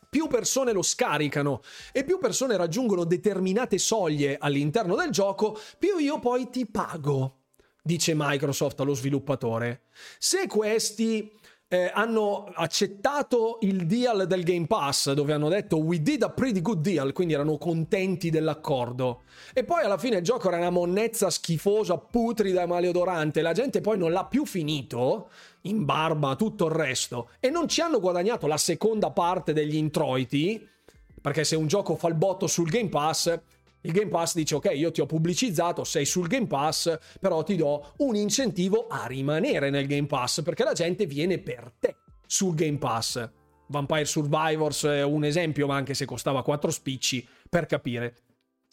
più 0.09 0.27
persone 0.27 0.71
lo 0.71 0.81
scaricano 0.81 1.61
e 1.91 2.05
più 2.05 2.19
persone 2.19 2.55
raggiungono 2.55 3.03
determinate 3.03 3.77
soglie 3.77 4.37
all'interno 4.39 4.95
del 4.95 5.09
gioco, 5.09 5.59
più 5.77 5.97
io 5.97 6.19
poi 6.19 6.49
ti 6.49 6.65
pago, 6.65 7.39
dice 7.83 8.13
Microsoft 8.15 8.79
allo 8.79 8.93
sviluppatore. 8.93 9.81
Se 10.17 10.47
questi 10.47 11.31
eh, 11.75 11.91
hanno 11.93 12.49
accettato 12.53 13.57
il 13.61 13.85
deal 13.85 14.27
del 14.27 14.43
Game 14.43 14.65
Pass 14.65 15.11
dove 15.11 15.33
hanno 15.33 15.49
detto 15.49 15.77
we 15.77 16.01
did 16.01 16.23
a 16.23 16.29
pretty 16.29 16.61
good 16.61 16.79
deal, 16.79 17.11
quindi 17.11 17.33
erano 17.33 17.57
contenti 17.57 18.29
dell'accordo. 18.29 19.23
E 19.53 19.65
poi 19.65 19.83
alla 19.83 19.97
fine 19.97 20.17
il 20.17 20.23
gioco 20.23 20.47
era 20.47 20.57
una 20.57 20.69
monnezza 20.69 21.29
schifosa, 21.29 21.97
putrida 21.97 22.61
e 22.61 22.65
maleodorante, 22.65 23.41
la 23.41 23.51
gente 23.51 23.81
poi 23.81 23.97
non 23.97 24.13
l'ha 24.13 24.23
più 24.23 24.45
finito 24.45 25.29
in 25.63 25.83
barba 25.83 26.35
tutto 26.35 26.67
il 26.67 26.71
resto 26.71 27.29
e 27.41 27.49
non 27.49 27.67
ci 27.67 27.81
hanno 27.81 27.99
guadagnato 27.99 28.47
la 28.47 28.57
seconda 28.57 29.11
parte 29.11 29.51
degli 29.51 29.75
introiti, 29.75 30.65
perché 31.19 31.43
se 31.43 31.57
un 31.57 31.67
gioco 31.67 31.95
fa 31.95 32.07
il 32.07 32.15
botto 32.15 32.47
sul 32.47 32.69
Game 32.69 32.89
Pass 32.89 33.37
il 33.85 33.91
Game 33.91 34.09
Pass 34.09 34.33
dice 34.33 34.55
ok, 34.55 34.71
io 34.73 34.91
ti 34.91 35.01
ho 35.01 35.05
pubblicizzato, 35.05 35.83
sei 35.83 36.05
sul 36.05 36.27
Game 36.27 36.47
Pass, 36.47 36.97
però 37.19 37.43
ti 37.43 37.55
do 37.55 37.93
un 37.97 38.15
incentivo 38.15 38.87
a 38.87 39.05
rimanere 39.05 39.69
nel 39.69 39.85
Game 39.85 40.07
Pass 40.07 40.41
perché 40.41 40.63
la 40.63 40.73
gente 40.73 41.05
viene 41.05 41.37
per 41.37 41.71
te 41.79 41.95
sul 42.25 42.55
Game 42.55 42.77
Pass. 42.77 43.29
Vampire 43.67 44.05
Survivors 44.05 44.85
è 44.85 45.03
un 45.03 45.23
esempio, 45.23 45.67
ma 45.67 45.75
anche 45.75 45.93
se 45.93 46.05
costava 46.05 46.43
4 46.43 46.71
spicci, 46.71 47.27
per 47.49 47.65
capire. 47.65 48.17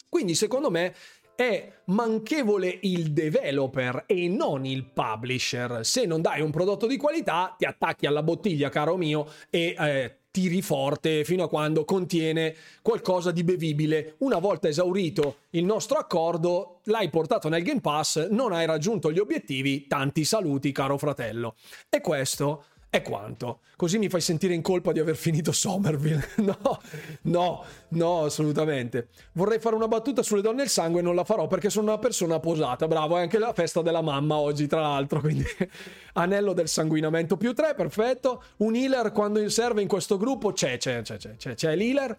Quindi 0.09 0.35
secondo 0.35 0.71
me 0.71 0.95
è 1.35 1.73
manchevole 1.87 2.79
il 2.83 3.13
developer 3.13 4.05
e 4.07 4.29
non 4.29 4.65
il 4.65 4.85
publisher. 4.85 5.81
Se 5.83 6.05
non 6.05 6.21
dai 6.21 6.41
un 6.41 6.51
prodotto 6.51 6.87
di 6.87 6.97
qualità, 6.97 7.55
ti 7.57 7.65
attacchi 7.65 8.07
alla 8.07 8.23
bottiglia, 8.23 8.69
caro 8.69 8.97
mio, 8.97 9.27
e 9.51 9.75
eh, 9.79 10.17
tiri 10.33 10.63
forte 10.63 11.25
fino 11.25 11.45
a 11.45 11.49
quando 11.49 11.85
contiene 11.85 12.57
qualcosa 12.81 13.31
di 13.31 13.45
bevibile. 13.45 14.15
Una 14.19 14.39
volta 14.39 14.67
esaurito 14.67 15.37
il 15.51 15.65
nostro 15.65 15.99
accordo, 15.99 16.81
l'hai 16.85 17.11
portato 17.11 17.49
nel 17.49 17.63
Game 17.63 17.81
Pass, 17.83 18.29
non 18.31 18.53
hai 18.53 18.67
raggiunto 18.67 19.13
gli 19.13 19.19
obiettivi, 19.19 19.87
tanti 19.87 20.25
saluti 20.25 20.73
caro 20.73 20.97
fratello. 20.97 21.55
E 21.91 22.01
questo 22.01 22.65
è 22.93 23.01
quanto. 23.01 23.61
Così 23.75 23.97
mi 23.97 24.11
fai 24.11 24.21
sentire 24.21 24.53
in 24.53 24.61
colpa 24.61 24.93
di 24.93 25.01
aver 25.01 25.17
finito 25.17 25.51
Somerville. 25.51 26.29
no, 26.45 26.83
no, 27.23 27.65
no, 27.89 28.25
assolutamente. 28.25 29.09
Vorrei 29.33 29.59
fare 29.59 29.75
una 29.75 29.89
battuta 29.89 30.23
sulle 30.23 30.43
donne 30.43 30.61
e 30.61 30.65
il 30.65 30.71
sangue, 30.71 31.01
non 31.01 31.15
la 31.15 31.25
farò 31.25 31.47
perché 31.47 31.71
sono 31.71 31.87
una 31.87 31.99
persona 31.99 32.39
posata. 32.39 32.87
Bravo, 32.87 33.17
è 33.17 33.23
anche 33.23 33.39
la 33.39 33.55
festa 33.55 33.81
della 33.81 34.03
mamma 34.03 34.37
oggi, 34.37 34.67
tra 34.67 34.83
l'altro. 34.83 35.21
Quindi, 35.21 35.43
anello 36.13 36.53
del 36.53 36.69
sanguinamento 36.69 37.39
più 37.39 37.55
3, 37.55 37.73
perfetto. 37.75 38.43
Un 38.59 38.77
healer 38.77 39.11
quando 39.13 39.49
serve 39.49 39.81
in 39.81 39.89
questo 39.89 40.19
gruppo 40.19 40.53
c'è, 40.53 40.77
c'è, 40.77 41.01
c'è, 41.01 41.17
c'è, 41.17 41.55
c'è 41.55 41.75
l'healer. 41.75 42.19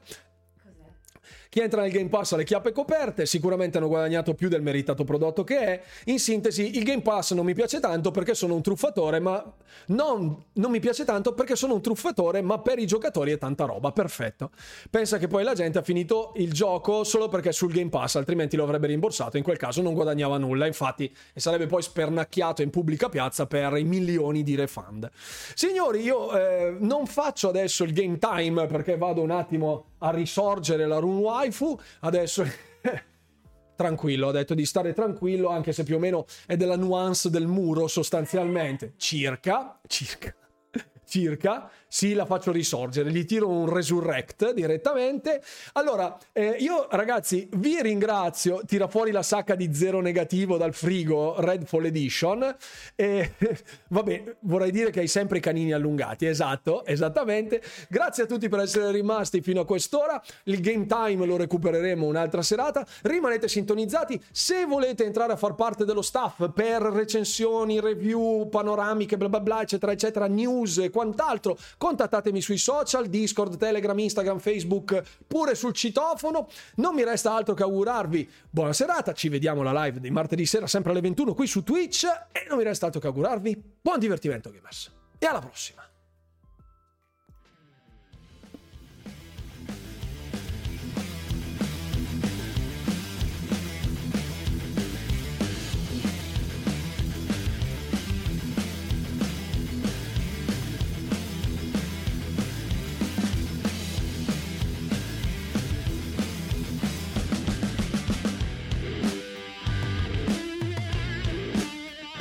Chi 1.54 1.60
entra 1.60 1.84
nel 1.84 1.92
Game 1.92 2.10
Pass 2.10 2.32
ha 2.32 2.36
le 2.36 2.46
chiappe 2.46 2.72
coperte, 2.72 3.28
sicuramente 3.28 3.78
hanno 3.78 3.88
guadagnato 3.88 4.34
più 4.34 4.50
del 4.50 4.64
meritato 4.64 5.04
prodotto 5.04 5.44
che 5.44 5.60
è. 5.60 5.84
In 6.06 6.18
sintesi, 6.18 6.78
il 6.78 6.84
Game 6.84 7.04
Pass 7.04 7.34
non 7.34 7.46
mi 7.46 7.54
piace 7.54 7.80
tanto 7.80 8.10
perché 8.10 8.34
sono 8.34 8.56
un 8.56 8.64
truffatore, 8.64 9.20
ma 9.20 9.54
non, 9.90 10.46
non 10.54 10.72
mi 10.72 10.80
piace 10.80 11.06
tanto 11.06 11.36
perché 11.36 11.56
sono 11.56 11.76
un 11.76 11.82
truffatore, 11.84 12.42
ma 12.42 12.58
per 12.58 12.80
i 12.80 12.88
giocatori 12.88 13.34
è 13.34 13.38
tanta 13.38 13.66
roba, 13.66 13.92
perfetto. 13.92 14.50
Pensa 14.90 15.20
che 15.20 15.28
poi 15.28 15.44
la 15.44 15.54
gente 15.54 15.78
ha 15.78 15.84
finito 15.84 16.34
il 16.38 16.52
gioco 16.52 17.04
solo 17.04 17.28
perché 17.28 17.50
è 17.50 17.54
sul 17.54 17.72
Game 17.72 17.90
Pass, 17.90 18.16
altrimenti 18.16 18.56
lo 18.56 18.64
avrebbe 18.64 18.88
rimborsato, 18.88 19.38
in 19.38 19.44
quel 19.44 19.58
caso 19.58 19.84
non 19.84 19.94
guadagnava 19.94 20.40
nulla, 20.40 20.66
infatti, 20.66 21.16
e 21.36 21.40
sarebbe 21.40 21.68
poi 21.68 21.84
spernacchiato 21.84 22.64
in 22.64 22.72
pubblica 22.72 23.10
piazza 23.10 23.46
per 23.46 23.78
i 23.78 23.84
milioni 23.84 24.42
di 24.42 24.56
refund. 24.56 25.08
Signori, 25.54 26.02
io 26.02 26.36
eh, 26.36 26.76
non 26.80 27.06
faccio 27.06 27.50
adesso 27.50 27.84
il 27.84 27.94
game 27.94 28.18
time 28.18 28.66
perché 28.66 28.98
vado 28.98 29.22
un 29.22 29.30
attimo 29.30 29.92
a 30.04 30.12
risorgere 30.12 30.86
la 30.86 30.98
run 31.00 31.18
waifu, 31.18 31.78
adesso 32.02 32.46
tranquillo, 33.76 34.28
ho 34.28 34.32
detto 34.32 34.54
di 34.54 34.66
stare 34.66 34.94
tranquillo 34.94 35.50
anche 35.50 35.74
se 35.74 35.84
più 35.84 35.96
o 35.96 36.00
meno 36.00 36.26
è 36.46 36.56
della 36.56 36.78
nuance 36.78 37.30
del 37.30 37.48
muro 37.48 37.88
sostanzialmente, 37.88 38.94
circa, 38.98 39.80
circa 39.88 40.36
circa, 41.06 41.70
sì, 41.94 42.16
la 42.16 42.26
faccio 42.26 42.52
risorgere, 42.52 43.12
gli 43.12 43.24
tiro 43.24 43.48
un 43.48 43.72
resurrect 43.72 44.52
direttamente. 44.54 45.44
Allora, 45.74 46.18
eh, 46.32 46.56
io 46.58 46.88
ragazzi 46.90 47.48
vi 47.58 47.80
ringrazio, 47.84 48.62
tira 48.66 48.88
fuori 48.88 49.12
la 49.12 49.22
sacca 49.22 49.54
di 49.54 49.76
zero 49.76 50.02
negativo 50.02 50.58
dal 50.58 50.74
frigo 50.74 51.36
Redfall 51.38 51.86
Edition. 51.86 52.56
E, 52.96 53.34
vabbè, 53.90 54.38
vorrei 54.40 54.72
dire 54.72 54.90
che 54.90 55.02
hai 55.02 55.08
sempre 55.08 55.38
i 55.38 55.42
canini 55.42 55.72
allungati, 55.72 56.26
esatto, 56.26 56.84
esattamente. 56.84 57.62
Grazie 57.90 58.24
a 58.24 58.26
tutti 58.26 58.50
per 58.50 58.62
essere 58.62 58.90
rimasti 58.90 59.42
fino 59.42 59.62
a 59.62 59.66
quest'ora. 59.66 60.20
Il 60.46 60.62
game 60.62 60.88
time 60.88 61.28
lo 61.28 61.38
recupereremo 61.38 62.08
un'altra 62.08 62.42
serata. 62.42 62.84
Rimanete 63.04 63.48
sintonizzati. 63.48 64.20
Se 64.32 64.66
volete 64.66 65.06
entrare 65.06 65.34
a 65.34 65.38
far 65.38 65.54
parte 65.54 65.86
dello 65.86 66.02
staff 66.02 66.52
per 66.54 66.82
recensioni, 66.82 67.80
review, 67.80 68.50
panoramiche, 68.50 69.16
bla 69.16 69.30
bla 69.30 69.42
bla, 69.42 69.62
eccetera, 69.62 69.92
eccetera, 69.92 70.26
news, 70.26 70.88
qualsiasi 70.92 71.02
quant'altro. 71.04 71.58
Contattatemi 71.84 72.40
sui 72.40 72.58
social, 72.58 73.08
Discord, 73.08 73.58
Telegram, 73.58 74.00
Instagram, 74.00 74.40
Facebook, 74.40 75.04
pure 75.28 75.54
sul 75.54 75.74
citofono. 75.74 76.48
Non 76.76 76.96
mi 76.96 77.04
resta 77.04 77.36
altro 77.36 77.54
che 77.54 77.64
augurarvi 77.64 78.30
buona 78.50 78.72
serata. 78.72 79.12
Ci 79.12 79.28
vediamo 79.28 79.68
alla 79.68 79.84
live 79.84 80.00
di 80.00 80.10
martedì 80.10 80.46
sera, 80.46 80.66
sempre 80.66 80.92
alle 80.92 81.02
21 81.02 81.34
qui 81.34 81.46
su 81.46 81.62
Twitch. 81.62 82.06
E 82.32 82.46
non 82.48 82.58
mi 82.58 82.64
resta 82.64 82.86
altro 82.86 83.02
che 83.02 83.08
augurarvi 83.08 83.62
buon 83.82 84.00
divertimento, 84.00 84.50
gamers. 84.50 84.94
E 85.20 85.26
alla 85.26 85.40
prossima! 85.40 85.93